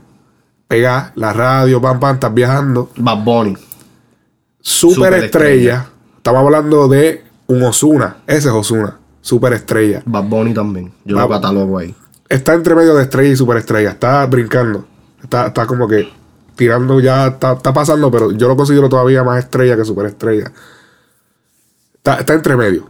Pegas 0.68 1.12
la 1.16 1.32
radio, 1.32 1.80
pam, 1.80 1.98
pam, 2.00 2.14
estás 2.14 2.32
viajando. 2.32 2.90
Bad 2.96 3.24
Bunny. 3.24 3.56
Super, 4.60 5.14
estrella. 5.14 5.86
Estamos 6.16 6.42
hablando 6.44 6.88
de 6.88 7.24
un 7.46 7.62
Osuna. 7.62 8.18
Ese 8.26 8.48
es 8.48 8.54
Osuna. 8.54 8.98
Super 9.20 9.52
estrella. 9.52 10.02
Bad 10.06 10.24
Bunny 10.24 10.54
también. 10.54 10.92
Yo 11.04 11.16
lo 11.16 11.28
Bad- 11.28 11.40
catalogo 11.40 11.78
ahí. 11.78 11.94
Está 12.28 12.54
entre 12.54 12.74
medio 12.74 12.94
de 12.94 13.02
estrella 13.04 13.32
y 13.32 13.36
superestrella. 13.36 13.90
Está 13.90 14.26
brincando. 14.26 14.84
Está, 15.22 15.46
está 15.48 15.66
como 15.66 15.86
que 15.88 16.08
tirando 16.56 16.98
ya. 17.00 17.28
Está, 17.28 17.52
está 17.52 17.72
pasando, 17.72 18.10
pero 18.10 18.32
yo 18.32 18.48
lo 18.48 18.56
considero 18.56 18.88
todavía 18.88 19.22
más 19.22 19.38
estrella 19.38 19.76
que 19.76 19.84
superestrella. 19.84 20.50
Está, 21.94 22.16
está 22.16 22.34
entre 22.34 22.56
medio. 22.56 22.88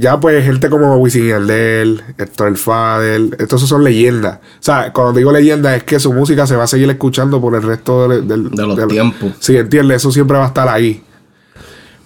Ya 0.00 0.20
pues 0.20 0.44
gente 0.44 0.70
como 0.70 0.96
Wisin 0.98 1.24
y 1.26 1.28
Yandel, 1.30 2.02
Héctor 2.16 2.46
El 2.48 2.56
Fadel, 2.56 3.34
estos 3.38 3.60
son 3.68 3.82
leyendas. 3.82 4.36
O 4.36 4.40
sea, 4.60 4.92
cuando 4.92 5.12
digo 5.18 5.32
leyenda 5.32 5.74
es 5.74 5.82
que 5.82 5.98
su 5.98 6.12
música 6.12 6.46
se 6.46 6.54
va 6.54 6.64
a 6.64 6.66
seguir 6.68 6.88
escuchando 6.88 7.40
por 7.40 7.56
el 7.56 7.62
resto 7.64 8.08
del, 8.08 8.28
del- 8.28 8.50
De 8.50 8.64
los 8.64 8.76
del- 8.76 8.86
tiempos. 8.86 9.32
Sí, 9.40 9.56
entiende, 9.56 9.96
eso 9.96 10.12
siempre 10.12 10.38
va 10.38 10.44
a 10.44 10.48
estar 10.48 10.68
ahí. 10.68 11.02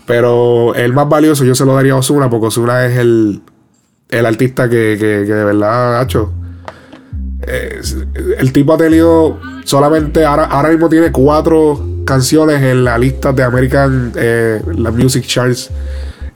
Pero 0.06 0.74
el 0.74 0.92
más 0.94 1.08
valioso 1.08 1.44
yo 1.44 1.54
se 1.54 1.64
lo 1.66 1.74
daría 1.74 1.92
a 1.92 1.96
Osuna 1.96 2.28
porque 2.30 2.46
Osuna 2.46 2.86
es 2.86 2.96
el, 2.98 3.42
el 4.08 4.26
artista 4.26 4.68
que, 4.68 4.96
que, 4.98 5.24
que 5.26 5.32
de 5.34 5.44
verdad 5.44 6.00
ha 6.00 6.02
hecho. 6.02 6.32
Es- 7.46 7.96
el 8.38 8.52
tipo 8.52 8.72
ha 8.72 8.78
tenido 8.78 9.38
solamente, 9.64 10.24
ahora, 10.24 10.44
ahora 10.46 10.70
mismo 10.70 10.88
tiene 10.88 11.12
cuatro 11.12 11.84
canciones 12.06 12.62
en 12.62 12.84
la 12.84 12.96
lista 12.98 13.32
de 13.32 13.42
American 13.42 14.12
eh, 14.16 14.62
la 14.76 14.90
Music 14.90 15.24
Charts. 15.26 15.70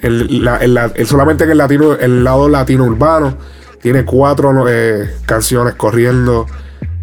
El, 0.00 0.44
la- 0.44 0.58
el 0.58 0.74
la- 0.74 0.92
el- 0.94 1.06
solamente 1.06 1.44
en 1.44 1.50
el 1.50 1.58
latino, 1.58 1.94
el 1.94 2.22
lado 2.24 2.48
latino 2.48 2.84
urbano, 2.84 3.36
tiene 3.80 4.04
cuatro 4.04 4.66
eh, 4.68 5.10
canciones 5.26 5.74
corriendo. 5.74 6.46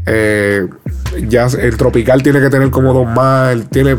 Eh, 0.06 0.68
ya 1.30 1.46
el 1.48 1.78
tropical 1.78 2.22
tiene 2.24 2.42
que 2.42 2.50
tener 2.50 2.70
como 2.72 2.94
dos 2.94 3.08
más. 3.08 3.54
Él 3.54 3.68
tiene, 3.70 3.96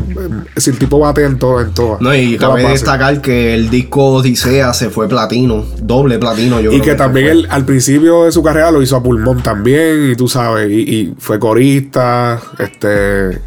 si 0.55 0.69
el 0.69 0.77
tipo 0.77 0.99
bate 0.99 1.23
en 1.23 1.39
todo, 1.39 1.61
en 1.61 1.73
todas. 1.73 1.99
No, 2.01 2.13
y 2.13 2.37
cabe 2.37 2.61
destacar 2.67 3.21
que 3.21 3.55
el 3.55 3.69
disco 3.71 4.05
Odisea 4.17 4.71
se 4.73 4.89
fue 4.91 5.07
platino, 5.09 5.65
doble 5.81 6.19
platino. 6.19 6.59
Yo 6.59 6.71
Y 6.71 6.79
creo 6.81 6.93
que 6.93 6.97
también 6.97 7.27
él 7.29 7.47
al 7.49 7.65
principio 7.65 8.25
de 8.25 8.31
su 8.31 8.43
carrera 8.43 8.69
lo 8.69 8.81
hizo 8.83 8.95
a 8.97 9.01
pulmón 9.01 9.41
también, 9.41 10.11
y 10.11 10.15
tú 10.15 10.27
sabes, 10.27 10.69
y, 10.69 10.75
y 10.81 11.15
fue 11.17 11.39
corista, 11.39 12.39
este, 12.59 13.39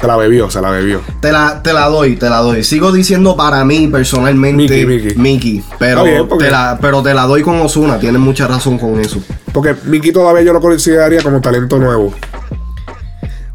se 0.00 0.06
la 0.06 0.16
bebió, 0.16 0.50
se 0.50 0.60
la 0.60 0.70
bebió. 0.70 1.00
Te 1.20 1.32
la, 1.32 1.62
te 1.62 1.72
la 1.72 1.86
doy, 1.88 2.16
te 2.16 2.28
la 2.28 2.38
doy. 2.38 2.62
Sigo 2.64 2.92
diciendo 2.92 3.36
para 3.36 3.64
mí 3.64 3.86
personalmente 3.88 4.84
Mickey, 4.86 5.14
Mickey, 5.16 5.64
pero, 5.78 6.04
bien, 6.04 6.28
porque- 6.28 6.44
te 6.46 6.50
la, 6.50 6.78
pero 6.80 7.02
te 7.02 7.14
la 7.14 7.22
doy 7.26 7.42
con 7.42 7.60
Osuna, 7.60 7.98
tienes 7.98 8.20
mucha 8.20 8.46
razón 8.46 8.78
con 8.78 9.00
eso. 9.00 9.22
Porque 9.52 9.74
Mickey 9.84 10.12
todavía 10.12 10.42
yo 10.42 10.52
lo 10.52 10.60
consideraría 10.60 11.22
como 11.22 11.40
talento 11.40 11.78
nuevo. 11.78 12.12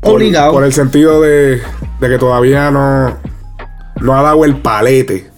Obligado. 0.01 0.53
Por, 0.53 0.63
el 0.63 0.73
sentido 0.73 1.21
de, 1.21 1.61
de 1.99 2.09
que 2.09 2.17
todavía 2.17 2.71
no, 2.71 3.17
no 3.99 4.17
ha 4.17 4.21
dado 4.21 4.45
el 4.45 4.57
palete. 4.57 5.29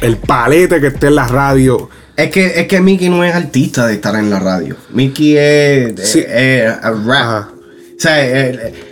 El 0.00 0.16
palete 0.18 0.80
que 0.80 0.88
esté 0.88 1.06
en 1.08 1.14
la 1.16 1.26
radio. 1.28 1.88
Es 2.14 2.30
que, 2.30 2.60
es 2.60 2.68
que 2.68 2.80
Mickey 2.80 3.08
no 3.08 3.24
es 3.24 3.34
artista 3.34 3.86
de 3.86 3.94
estar 3.94 4.14
en 4.16 4.28
la 4.28 4.38
radio. 4.38 4.76
Mickey 4.92 5.36
es, 5.38 5.94
Sí. 6.10 6.18
es- 6.20 6.28
es 6.28 7.04
rap. 7.06 7.48
O 7.48 7.98
sea, 7.98 8.20
eh, 8.50 8.91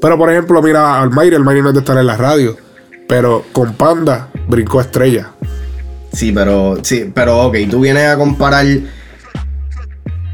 Pero 0.00 0.18
por 0.18 0.30
ejemplo, 0.30 0.62
mira 0.62 1.00
al 1.00 1.10
Mayri, 1.10 1.36
el 1.36 1.44
Mayri 1.44 1.62
no 1.62 1.68
es 1.68 1.74
de 1.74 1.80
estar 1.80 1.96
en 1.98 2.06
la 2.06 2.16
radio. 2.16 2.56
Pero 3.08 3.44
con 3.52 3.74
Panda 3.74 4.28
brincó 4.48 4.80
estrella. 4.80 5.30
Sí, 6.12 6.32
pero, 6.32 6.78
sí, 6.82 7.10
pero 7.14 7.46
ok, 7.46 7.56
tú 7.70 7.80
vienes 7.80 8.08
a 8.08 8.16
comparar. 8.16 8.66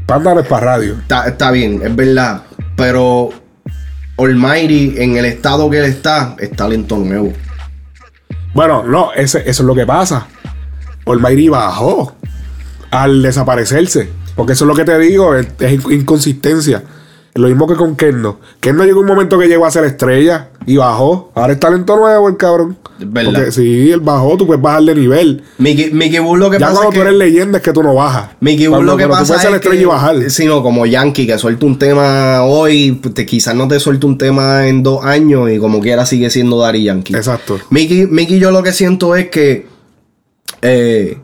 Panda 0.05 0.33
no 0.33 0.41
es 0.41 0.47
para 0.47 0.65
radio. 0.77 0.93
Está, 0.93 1.27
está 1.27 1.51
bien, 1.51 1.81
es 1.83 1.95
verdad. 1.95 2.43
Pero 2.75 3.29
Almighty, 4.17 4.95
en 4.97 5.17
el 5.17 5.25
estado 5.25 5.69
que 5.69 5.79
él 5.79 5.85
está, 5.85 6.35
es 6.39 6.51
talento 6.51 6.97
nuevo. 6.97 7.31
Bueno, 8.53 8.83
no, 8.83 9.11
ese- 9.13 9.39
eso 9.49 9.63
es 9.63 9.67
lo 9.67 9.73
que 9.75 9.85
pasa. 9.85 10.27
Olmairi 11.05 11.49
bajó 11.49 12.15
al 12.91 13.21
desaparecerse. 13.21 14.09
Porque 14.35 14.53
eso 14.53 14.65
es 14.65 14.67
lo 14.67 14.75
que 14.75 14.85
te 14.85 14.97
digo, 14.99 15.35
es, 15.35 15.47
es 15.59 15.71
inc- 15.83 15.91
inconsistencia. 15.91 16.83
Lo 17.35 17.47
mismo 17.47 17.65
que 17.67 17.73
con 17.75 17.95
Kendo. 17.95 18.39
Kendo 18.59 18.83
llegó 18.85 18.99
un 18.99 19.07
momento 19.07 19.39
que 19.39 19.47
llegó 19.47 19.65
a 19.65 19.71
ser 19.71 19.85
estrella 19.85 20.49
y 20.67 20.77
bajó. 20.77 21.31
Ahora 21.33 21.53
es 21.53 21.59
talento 21.59 21.95
nuevo 21.97 22.29
el 22.29 22.37
cabrón. 22.37 22.77
verdad. 22.99 23.31
Porque 23.33 23.51
si 23.51 23.91
él 23.91 24.01
bajó, 24.01 24.37
tú 24.37 24.45
puedes 24.45 24.61
bajar 24.61 24.83
de 24.83 24.93
nivel. 24.93 25.43
Mickey, 25.57 25.91
Mickey 25.91 26.19
Bull 26.19 26.39
lo 26.39 26.51
que 26.51 26.59
ya 26.59 26.67
pasa 26.67 26.73
cuando 26.81 26.89
es 26.91 26.93
tú 26.95 27.01
que- 27.01 27.07
eres 27.07 27.17
leyenda 27.17 27.57
es 27.57 27.63
que 27.63 27.73
tú 27.73 27.81
no 27.81 27.95
bajas. 27.95 28.29
Mickey 28.39 28.67
Bull 28.67 28.77
Cuando- 28.77 28.91
lo 28.91 28.97
que 28.97 29.03
pero 29.05 29.13
tú 29.15 29.19
pasa 29.21 29.27
puedes 29.33 29.41
ser 29.41 29.51
es 29.51 29.55
estrella 29.55 29.77
que, 29.77 29.83
y 29.83 29.85
bajar. 29.87 30.29
sino 30.29 30.61
como 30.61 30.85
Yankee 30.85 31.25
que 31.25 31.37
suelta 31.39 31.65
un 31.65 31.79
tema 31.79 32.43
hoy, 32.43 33.01
te- 33.15 33.25
quizás 33.25 33.55
no 33.55 33.67
te 33.67 33.79
suelta 33.79 34.05
un 34.05 34.19
tema 34.19 34.67
en 34.67 34.83
dos 34.83 35.03
años 35.03 35.49
y 35.49 35.57
como 35.57 35.79
quiera 35.81 36.05
sigue 36.05 36.29
siendo 36.29 36.59
Daddy 36.59 36.83
Yankee. 36.83 37.15
Exacto. 37.15 37.57
Mickey, 37.71 38.05
Mickey 38.05 38.37
yo 38.37 38.51
lo 38.51 38.61
que 38.61 38.71
siento 38.73 39.15
es 39.15 39.29
que 39.29 39.65
eh, 40.61 41.17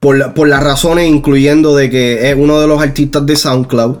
por, 0.00 0.18
la- 0.18 0.34
por 0.34 0.48
las 0.48 0.62
razones 0.62 1.08
incluyendo 1.08 1.74
de 1.76 1.88
que 1.88 2.30
es 2.30 2.36
uno 2.36 2.60
de 2.60 2.66
los 2.66 2.82
artistas 2.82 3.24
de 3.26 3.36
SoundCloud, 3.36 3.96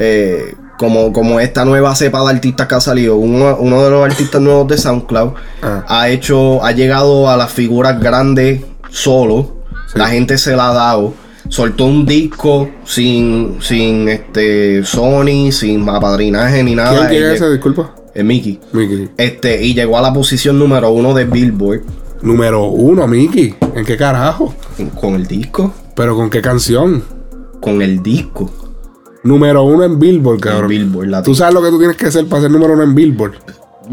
eh, 0.00 0.54
como, 0.78 1.12
como 1.12 1.38
esta 1.40 1.64
nueva 1.64 1.94
cepa 1.94 2.22
de 2.24 2.30
artistas 2.30 2.66
que 2.66 2.74
ha 2.74 2.80
salido, 2.80 3.16
uno, 3.16 3.56
uno 3.60 3.84
de 3.84 3.90
los 3.90 4.04
artistas 4.04 4.40
nuevos 4.40 4.66
de 4.68 4.78
SoundCloud 4.78 5.32
ha 5.62 6.08
hecho, 6.08 6.64
ha 6.64 6.72
llegado 6.72 7.28
a 7.28 7.36
las 7.36 7.52
figuras 7.52 8.00
grandes 8.00 8.62
solo, 8.90 9.56
la 9.94 10.08
gente 10.08 10.38
se 10.38 10.56
la 10.56 10.70
ha 10.70 10.74
dado. 10.74 11.12
Soltó 11.48 11.84
un 11.86 12.06
disco 12.06 12.70
sin, 12.84 13.56
sin 13.60 14.08
este 14.08 14.84
Sony, 14.84 15.50
sin 15.50 15.88
apadrinaje 15.88 16.62
ni 16.62 16.74
nada. 16.76 17.08
¿Quién 17.08 17.22
Y 17.22 17.26
ese? 17.34 17.50
Disculpa. 17.50 17.94
eh, 18.14 18.22
Mickey. 18.22 18.60
Mickey. 18.72 19.10
Este, 19.16 19.60
y 19.62 19.74
llegó 19.74 19.98
a 19.98 20.02
la 20.02 20.12
posición 20.12 20.58
número 20.58 20.90
uno 20.90 21.12
de 21.12 21.24
Billboard. 21.24 21.82
Número 22.22 22.64
uno, 22.66 23.06
Mickey. 23.08 23.54
¿En 23.74 23.84
qué 23.84 23.96
carajo? 23.96 24.54
Con 25.00 25.14
el 25.14 25.26
disco. 25.26 25.74
¿Pero 25.96 26.14
con 26.14 26.30
qué 26.30 26.40
canción? 26.40 27.02
Con 27.60 27.82
el 27.82 28.02
disco. 28.02 28.50
Número 29.22 29.62
uno 29.64 29.84
en 29.84 29.98
Billboard, 29.98 30.40
cabrón. 30.40 30.68
Billboard, 30.68 31.08
la 31.08 31.22
¿Tú 31.22 31.34
sabes 31.34 31.54
lo 31.54 31.62
que 31.62 31.68
tú 31.70 31.78
tienes 31.78 31.96
que 31.96 32.06
hacer 32.06 32.26
para 32.26 32.42
ser 32.42 32.50
número 32.50 32.72
uno 32.74 32.82
en 32.82 32.94
Billboard? 32.94 33.34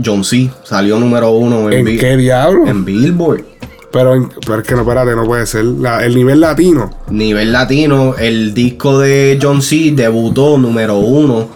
John 0.03 0.23
C. 0.23 0.49
salió 0.63 0.99
número 0.99 1.31
uno 1.31 1.67
en, 1.71 1.79
¿En 1.79 1.85
Bill- 1.85 1.99
qué 1.99 2.15
diablo? 2.17 2.67
En 2.67 2.85
Billboard. 2.85 3.43
Pero, 3.91 4.15
en- 4.15 4.29
pero 4.45 4.59
es 4.61 4.67
que 4.67 4.75
no, 4.75 4.81
espérate, 4.81 5.15
no 5.15 5.25
puede 5.25 5.45
ser. 5.45 5.65
La- 5.65 6.05
el 6.05 6.13
nivel 6.15 6.39
latino. 6.39 6.91
Nivel 7.09 7.51
latino, 7.51 8.15
el 8.17 8.53
disco 8.53 8.99
de 8.99 9.39
John 9.41 9.61
C. 9.61 9.91
debutó 9.95 10.57
número 10.57 10.97
uno 10.97 11.49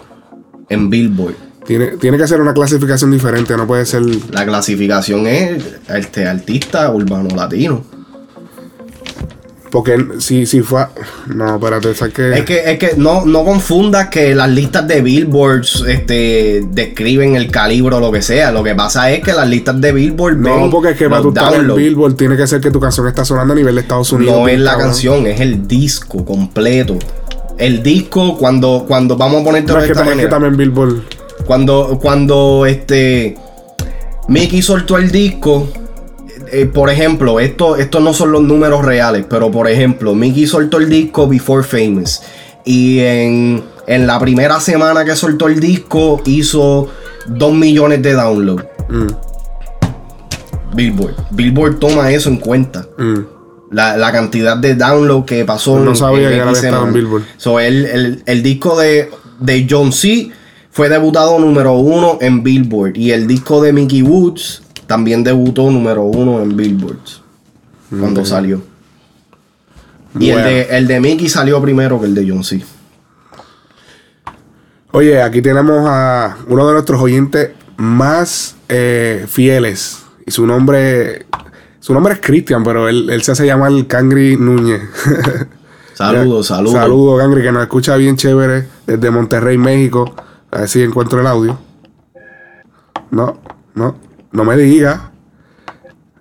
en 0.68 0.90
Billboard. 0.90 1.34
Tiene, 1.64 1.92
tiene 1.98 2.18
que 2.18 2.26
ser 2.26 2.40
una 2.40 2.52
clasificación 2.52 3.12
diferente, 3.12 3.56
no 3.56 3.66
puede 3.68 3.86
ser. 3.86 4.02
La 4.32 4.44
clasificación 4.44 5.26
es 5.28 5.62
este 5.88 6.26
artista 6.26 6.90
urbano 6.92 7.34
latino. 7.36 7.84
Porque 9.72 9.96
si, 10.18 10.44
si 10.44 10.60
fue. 10.60 10.84
No, 11.34 11.54
espérate, 11.54 11.94
¿sabes 11.94 12.12
qué? 12.12 12.32
Es 12.34 12.44
que, 12.44 12.70
es 12.72 12.78
que 12.78 12.90
no, 12.98 13.24
no 13.24 13.42
confundas 13.42 14.08
que 14.10 14.34
las 14.34 14.50
listas 14.50 14.86
de 14.86 15.00
Billboard 15.00 15.64
este, 15.88 16.62
describen 16.70 17.36
el 17.36 17.50
calibre 17.50 17.96
o 17.96 18.00
lo 18.00 18.12
que 18.12 18.20
sea. 18.20 18.52
Lo 18.52 18.62
que 18.62 18.74
pasa 18.74 19.10
es 19.10 19.22
que 19.24 19.32
las 19.32 19.48
listas 19.48 19.80
de 19.80 19.92
Billboard 19.92 20.36
No, 20.36 20.68
porque 20.70 20.90
es 20.90 20.98
que 20.98 21.08
para 21.08 21.22
tú 21.22 21.28
estar 21.30 21.54
en. 21.54 21.74
Billboard 21.74 22.16
tiene 22.16 22.36
que 22.36 22.46
ser 22.46 22.60
que 22.60 22.70
tu 22.70 22.78
canción 22.80 23.08
está 23.08 23.24
sonando 23.24 23.54
a 23.54 23.56
nivel 23.56 23.74
de 23.74 23.80
Estados 23.80 24.12
Unidos. 24.12 24.34
No 24.40 24.46
es 24.46 24.60
la 24.60 24.72
cabrón. 24.72 24.88
canción, 24.88 25.26
es 25.26 25.40
el 25.40 25.66
disco 25.66 26.22
completo. 26.22 26.98
El 27.56 27.82
disco, 27.82 28.36
cuando, 28.36 28.84
cuando 28.86 29.16
vamos 29.16 29.40
a 29.40 29.44
ponerte 29.44 29.72
No, 29.72 29.78
es 29.78 29.86
que, 29.86 29.92
esta 29.92 30.04
ta- 30.04 30.10
es 30.10 30.10
que 30.10 30.16
manera. 30.16 30.30
también 30.30 30.56
Billboard. 30.58 31.02
Cuando, 31.46 31.98
cuando 32.00 32.66
este 32.66 33.36
Mickey 34.28 34.60
soltó 34.60 34.98
el 34.98 35.10
disco, 35.10 35.66
eh, 36.52 36.66
por 36.66 36.90
ejemplo, 36.90 37.40
esto, 37.40 37.76
estos 37.76 38.00
no 38.02 38.12
son 38.14 38.30
los 38.32 38.42
números 38.42 38.84
reales, 38.84 39.24
pero 39.28 39.50
por 39.50 39.68
ejemplo, 39.68 40.14
Mickey 40.14 40.46
soltó 40.46 40.78
el 40.78 40.88
disco 40.88 41.26
Before 41.26 41.64
Famous. 41.64 42.22
Y 42.64 43.00
en, 43.00 43.64
en 43.86 44.06
la 44.06 44.20
primera 44.20 44.60
semana 44.60 45.04
que 45.04 45.16
soltó 45.16 45.48
el 45.48 45.58
disco 45.58 46.20
hizo 46.26 46.88
2 47.26 47.52
millones 47.54 48.02
de 48.02 48.12
downloads. 48.12 48.64
Mm. 48.88 49.06
Billboard. 50.74 51.14
Billboard 51.30 51.78
toma 51.78 52.10
eso 52.10 52.28
en 52.28 52.36
cuenta. 52.36 52.86
La, 53.70 53.96
la 53.96 54.12
cantidad 54.12 54.56
de 54.56 54.74
download 54.74 55.24
que 55.24 55.44
pasó 55.44 55.76
Mm. 55.76 55.84
No 55.84 55.90
en- 55.90 55.96
sabía 55.96 56.28
en 56.28 56.34
que 56.34 56.40
había 56.40 56.52
estado 56.52 56.86
en. 56.86 56.92
Billboard. 56.92 57.22
So, 57.36 57.60
el, 57.60 57.86
el- 57.86 58.22
el 58.26 58.42
disco 58.42 58.78
de, 58.78 59.10
de 59.40 59.66
John 59.68 59.92
C. 59.92 60.30
fue 60.70 60.88
debutado 60.88 61.38
número 61.38 61.72
uno 61.74 62.18
en 62.20 62.42
Billboard. 62.42 62.96
Y 62.96 63.10
el 63.12 63.26
disco 63.26 63.62
de 63.62 63.72
Mickey 63.72 64.02
Woods 64.02 64.61
también 64.92 65.24
debutó 65.24 65.70
número 65.70 66.02
uno 66.02 66.42
en 66.42 66.54
Billboard. 66.54 66.98
Cuando 67.98 68.20
Ok. 68.20 68.26
salió. 68.26 68.60
Y 70.20 70.28
el 70.28 70.44
de, 70.44 70.62
el 70.76 70.86
de 70.86 71.00
Mickey 71.00 71.30
salió 71.30 71.62
primero 71.62 71.98
que 71.98 72.04
el 72.04 72.14
de 72.14 72.28
John 72.28 72.44
C. 72.44 72.62
Oye, 74.90 75.22
aquí 75.22 75.40
tenemos 75.40 75.82
a 75.88 76.36
uno 76.46 76.66
de 76.66 76.74
nuestros 76.74 77.00
oyentes 77.00 77.52
más 77.78 78.54
eh, 78.68 79.24
fieles. 79.30 80.02
Y 80.26 80.30
su 80.30 80.46
nombre. 80.46 81.24
Su 81.80 81.94
nombre 81.94 82.12
es 82.12 82.20
Cristian, 82.20 82.62
pero 82.62 82.86
él, 82.86 83.08
él 83.08 83.22
se 83.22 83.32
hace 83.32 83.46
llamar 83.46 83.72
Cangri 83.86 84.36
Núñez. 84.36 84.82
Saludos, 85.94 86.48
saludos. 86.48 86.74
Saludos, 86.74 87.18
Cangri, 87.18 87.42
que 87.42 87.52
nos 87.52 87.62
escucha 87.62 87.96
bien 87.96 88.16
chévere 88.18 88.66
desde 88.86 89.10
Monterrey, 89.10 89.56
México. 89.56 90.14
A 90.50 90.58
ver 90.58 90.68
si 90.68 90.82
encuentro 90.82 91.18
el 91.18 91.26
audio. 91.26 91.58
No, 93.10 93.40
no, 93.74 93.96
no 94.32 94.44
me 94.44 94.56
diga. 94.56 95.12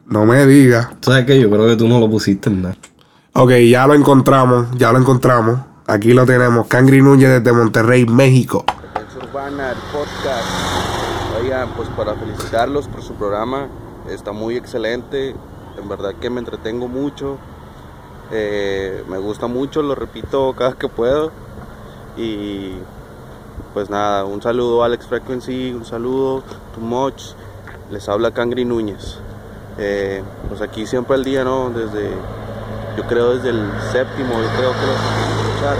No 0.05 0.25
me 0.25 0.45
diga. 0.45 0.91
¿Tú 0.99 1.11
sabes 1.11 1.25
qué? 1.25 1.39
Yo 1.39 1.49
creo 1.49 1.67
que 1.67 1.77
tú 1.77 1.87
no 1.87 1.99
lo 1.99 2.09
pusiste 2.09 2.49
en 2.49 2.61
nada. 2.61 2.75
Ok, 3.33 3.51
ya 3.69 3.87
lo 3.87 3.93
encontramos, 3.93 4.67
ya 4.77 4.91
lo 4.91 4.99
encontramos. 4.99 5.59
Aquí 5.87 6.13
lo 6.13 6.25
tenemos, 6.25 6.67
Cangri 6.67 7.01
Núñez 7.01 7.29
desde 7.29 7.57
Monterrey, 7.57 8.05
México. 8.05 8.65
Urbana, 9.23 9.71
el 9.71 9.77
podcast. 9.93 11.41
Oigan, 11.41 11.69
pues 11.75 11.87
para 11.89 12.15
felicitarlos 12.15 12.89
por 12.89 13.01
su 13.01 13.13
programa, 13.13 13.69
está 14.09 14.33
muy 14.33 14.57
excelente. 14.57 15.33
En 15.81 15.87
verdad 15.87 16.13
que 16.19 16.29
me 16.29 16.39
entretengo 16.39 16.89
mucho. 16.89 17.37
Eh, 18.31 19.03
me 19.09 19.17
gusta 19.17 19.47
mucho, 19.47 19.81
lo 19.81 19.95
repito 19.95 20.53
cada 20.57 20.73
que 20.73 20.89
puedo. 20.89 21.31
Y 22.17 22.73
pues 23.73 23.89
nada, 23.89 24.25
un 24.25 24.41
saludo 24.41 24.83
a 24.83 24.87
Alex 24.87 25.07
Frequency, 25.07 25.71
un 25.71 25.85
saludo 25.85 26.43
to 26.75 26.81
Much. 26.81 27.33
Les 27.91 28.07
habla 28.07 28.31
Cangri 28.31 28.65
Núñez. 28.65 29.17
Eh, 29.77 30.23
pues 30.47 30.61
aquí 30.61 30.85
siempre 30.85 31.15
al 31.15 31.23
día, 31.23 31.43
¿no? 31.43 31.69
Desde, 31.69 32.09
yo 32.97 33.03
creo 33.03 33.35
desde 33.35 33.49
el 33.49 33.69
séptimo, 33.91 34.29
yo 34.41 34.49
creo 34.57 34.71
que 34.71 34.87
los 34.87 34.95
escuchar 34.95 35.77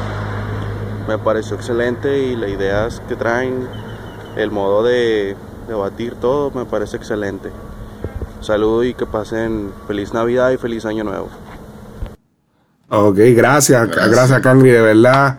me 1.07 1.17
pareció 1.17 1.55
excelente 1.55 2.19
y 2.19 2.35
las 2.35 2.49
ideas 2.49 3.01
que 3.07 3.15
traen, 3.15 3.67
el 4.35 4.51
modo 4.51 4.83
de 4.83 5.35
debatir 5.67 6.15
todo, 6.15 6.51
me 6.51 6.65
parece 6.65 6.97
excelente. 6.97 7.49
Saludos 8.41 8.85
y 8.85 8.93
que 8.93 9.05
pasen 9.05 9.71
feliz 9.88 10.13
Navidad 10.13 10.51
y 10.51 10.57
feliz 10.57 10.85
Año 10.85 11.03
Nuevo. 11.03 11.29
Ok, 12.89 13.17
gracias, 13.35 13.89
gracias, 13.89 14.41
Cangri, 14.41 14.69
de 14.69 14.81
verdad. 14.81 15.38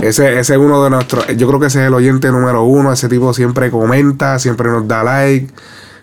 Ese, 0.00 0.38
ese 0.38 0.52
es 0.54 0.58
uno 0.58 0.84
de 0.84 0.90
nuestros, 0.90 1.26
yo 1.36 1.48
creo 1.48 1.60
que 1.60 1.66
ese 1.66 1.80
es 1.80 1.86
el 1.86 1.94
oyente 1.94 2.30
número 2.30 2.64
uno. 2.64 2.92
Ese 2.92 3.08
tipo 3.08 3.32
siempre 3.32 3.70
comenta, 3.70 4.38
siempre 4.38 4.68
nos 4.68 4.86
da 4.86 5.02
like, 5.02 5.52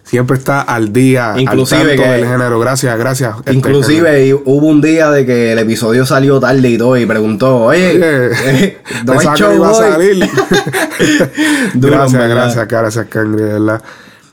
siempre 0.08 0.38
está 0.38 0.62
al 0.62 0.92
día, 0.94 1.34
Inclusive 1.38 1.82
al 1.82 1.88
tanto 1.90 2.04
que- 2.04 2.10
del 2.10 2.26
género. 2.28 2.60
Gracias, 2.60 2.98
gracias. 2.98 3.36
este. 3.40 3.54
Inclusive 3.54 4.34
hubo 4.34 4.68
un 4.68 4.82
día 4.82 5.12
de 5.12 5.26
que 5.26 5.52
el 5.52 5.60
episodio 5.60 6.06
salió 6.06 6.40
tarde 6.40 6.70
y 6.70 6.78
todo 6.78 6.98
y 6.98 7.06
preguntó, 7.06 7.58
oye, 7.66 7.92
Oye, 7.98 8.78
no 9.06 9.20
hay 9.20 9.28
show 9.36 9.54
iba 9.54 9.68
a 9.68 9.72
hoy". 9.72 9.92
salir. 9.92 10.30
Duro, 11.74 11.96
gracias, 11.98 12.30
gracias, 12.30 12.68
gracias, 12.68 13.06
Cangri, 13.08 13.44
de 13.44 13.54
verdad. 13.54 13.82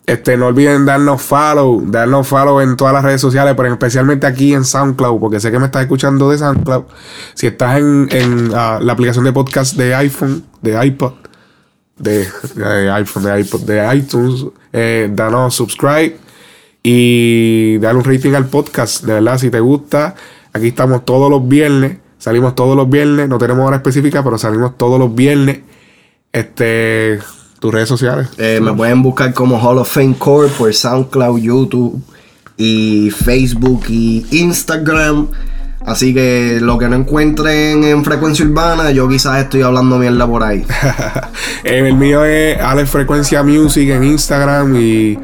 Este, 0.06 0.36
no 0.36 0.48
olviden 0.48 0.84
darnos 0.84 1.22
follow, 1.22 1.82
darnos 1.86 2.28
follow 2.28 2.60
en 2.60 2.76
todas 2.76 2.92
las 2.92 3.02
redes 3.02 3.22
sociales, 3.22 3.54
pero 3.56 3.72
especialmente 3.72 4.26
aquí 4.26 4.52
en 4.52 4.64
SoundCloud, 4.64 5.18
porque 5.18 5.40
sé 5.40 5.50
que 5.50 5.58
me 5.58 5.64
estás 5.66 5.80
escuchando 5.82 6.28
de 6.30 6.36
SoundCloud. 6.36 6.84
Si 7.32 7.46
estás 7.46 7.78
en, 7.78 8.08
en, 8.10 8.50
ah, 8.54 8.78
la 8.82 8.92
aplicación 8.92 9.24
de 9.24 9.32
podcast 9.32 9.76
de 9.76 9.94
iPhone, 9.94 10.44
de 10.60 10.84
iPod, 10.86 11.12
de, 11.98 12.26
iPhone, 12.92 13.24
de 13.24 13.40
iPod, 13.40 13.60
de 13.62 13.96
iTunes. 13.96 14.46
Eh, 14.72 15.08
danos 15.12 15.54
subscribe 15.54 16.16
y 16.82 17.78
dale 17.78 17.98
un 17.98 18.04
rating 18.04 18.32
al 18.32 18.46
podcast. 18.46 19.04
De 19.04 19.14
verdad, 19.14 19.38
si 19.38 19.50
te 19.50 19.60
gusta, 19.60 20.14
aquí 20.52 20.68
estamos 20.68 21.04
todos 21.04 21.30
los 21.30 21.46
viernes. 21.46 21.98
Salimos 22.18 22.54
todos 22.54 22.76
los 22.76 22.88
viernes. 22.88 23.28
No 23.28 23.38
tenemos 23.38 23.66
hora 23.66 23.76
específica, 23.76 24.22
pero 24.22 24.38
salimos 24.38 24.76
todos 24.76 24.98
los 24.98 25.14
viernes. 25.14 25.60
Este, 26.32 27.20
tus 27.60 27.72
redes 27.72 27.88
sociales. 27.88 28.28
Eh, 28.38 28.60
me 28.60 28.72
pueden 28.74 29.02
buscar 29.02 29.32
como 29.32 29.58
Hall 29.58 29.78
of 29.78 29.90
Fame 29.90 30.16
Core 30.18 30.48
por 30.48 30.72
SoundCloud, 30.72 31.38
YouTube 31.38 32.02
y 32.56 33.10
Facebook 33.10 33.84
y 33.88 34.26
Instagram. 34.30 35.28
Así 35.84 36.14
que 36.14 36.58
lo 36.62 36.78
que 36.78 36.88
no 36.88 36.96
encuentren 36.96 37.84
en 37.84 38.04
frecuencia 38.04 38.44
urbana, 38.46 38.90
yo 38.90 39.06
quizás 39.06 39.42
estoy 39.42 39.62
hablando 39.62 39.98
mierda 39.98 40.26
por 40.26 40.42
ahí. 40.42 40.64
Eh, 41.64 41.78
el 41.78 41.94
mío 41.94 42.24
es 42.24 42.60
Alex 42.60 42.90
Frecuencia 42.90 43.42
Music 43.42 43.88
en 43.88 44.04
Instagram 44.04 44.76
y 44.76 45.18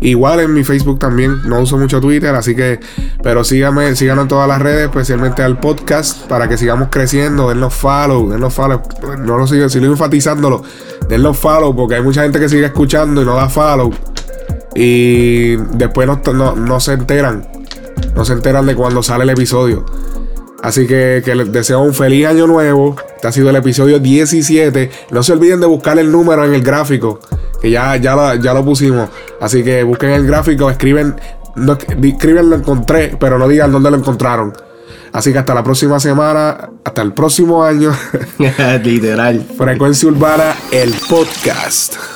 igual 0.00 0.40
en 0.40 0.54
mi 0.54 0.64
Facebook 0.64 0.98
también. 0.98 1.36
No 1.44 1.60
uso 1.60 1.76
mucho 1.76 2.00
Twitter, 2.00 2.34
así 2.34 2.54
que, 2.54 2.80
pero 3.22 3.44
síganme, 3.44 3.94
síganos 3.94 4.22
en 4.22 4.28
todas 4.28 4.48
las 4.48 4.60
redes, 4.60 4.84
especialmente 4.84 5.42
al 5.42 5.58
podcast, 5.58 6.26
para 6.26 6.48
que 6.48 6.56
sigamos 6.56 6.88
creciendo. 6.90 7.50
Dennos 7.50 7.74
follow, 7.74 8.30
dennos 8.30 8.54
follow. 8.54 8.82
No 9.18 9.36
lo 9.36 9.46
sigo, 9.46 9.68
sigo 9.68 9.84
enfatizándolo. 9.84 10.62
Dennos 11.08 11.38
follow, 11.38 11.76
porque 11.76 11.96
hay 11.96 12.02
mucha 12.02 12.22
gente 12.22 12.40
que 12.40 12.48
sigue 12.48 12.64
escuchando 12.64 13.20
y 13.20 13.24
no 13.24 13.36
da 13.36 13.48
follow. 13.48 13.92
Y 14.74 15.56
después 15.56 16.06
no, 16.06 16.20
no, 16.32 16.56
no 16.56 16.80
se 16.80 16.94
enteran. 16.94 17.46
No 18.16 18.24
se 18.24 18.32
enteran 18.32 18.66
de 18.66 18.74
cuando 18.74 19.02
sale 19.02 19.24
el 19.24 19.30
episodio. 19.30 19.84
Así 20.62 20.86
que, 20.86 21.22
que 21.24 21.34
les 21.34 21.52
deseo 21.52 21.80
un 21.80 21.94
feliz 21.94 22.26
año 22.26 22.46
nuevo. 22.46 22.96
Este 23.14 23.28
ha 23.28 23.32
sido 23.32 23.50
el 23.50 23.56
episodio 23.56 23.98
17. 23.98 24.90
No 25.10 25.22
se 25.22 25.32
olviden 25.32 25.60
de 25.60 25.66
buscar 25.66 25.98
el 25.98 26.10
número 26.10 26.44
en 26.44 26.54
el 26.54 26.62
gráfico. 26.62 27.20
Que 27.60 27.70
ya, 27.70 27.96
ya, 27.96 28.16
lo, 28.16 28.34
ya 28.34 28.54
lo 28.54 28.64
pusimos. 28.64 29.10
Así 29.40 29.62
que 29.62 29.82
busquen 29.82 30.10
el 30.10 30.26
gráfico, 30.26 30.70
escriben. 30.70 31.14
No, 31.54 31.74
escriben 31.74 32.50
lo 32.50 32.56
encontré, 32.56 33.16
pero 33.20 33.38
no 33.38 33.46
digan 33.48 33.70
dónde 33.70 33.90
lo 33.90 33.98
encontraron. 33.98 34.52
Así 35.12 35.32
que 35.32 35.38
hasta 35.38 35.54
la 35.54 35.62
próxima 35.62 36.00
semana, 36.00 36.70
hasta 36.84 37.02
el 37.02 37.12
próximo 37.12 37.62
año. 37.64 37.92
Literal. 38.82 39.46
Frecuencia 39.56 40.08
Urbana, 40.08 40.54
el 40.72 40.92
podcast. 41.08 42.15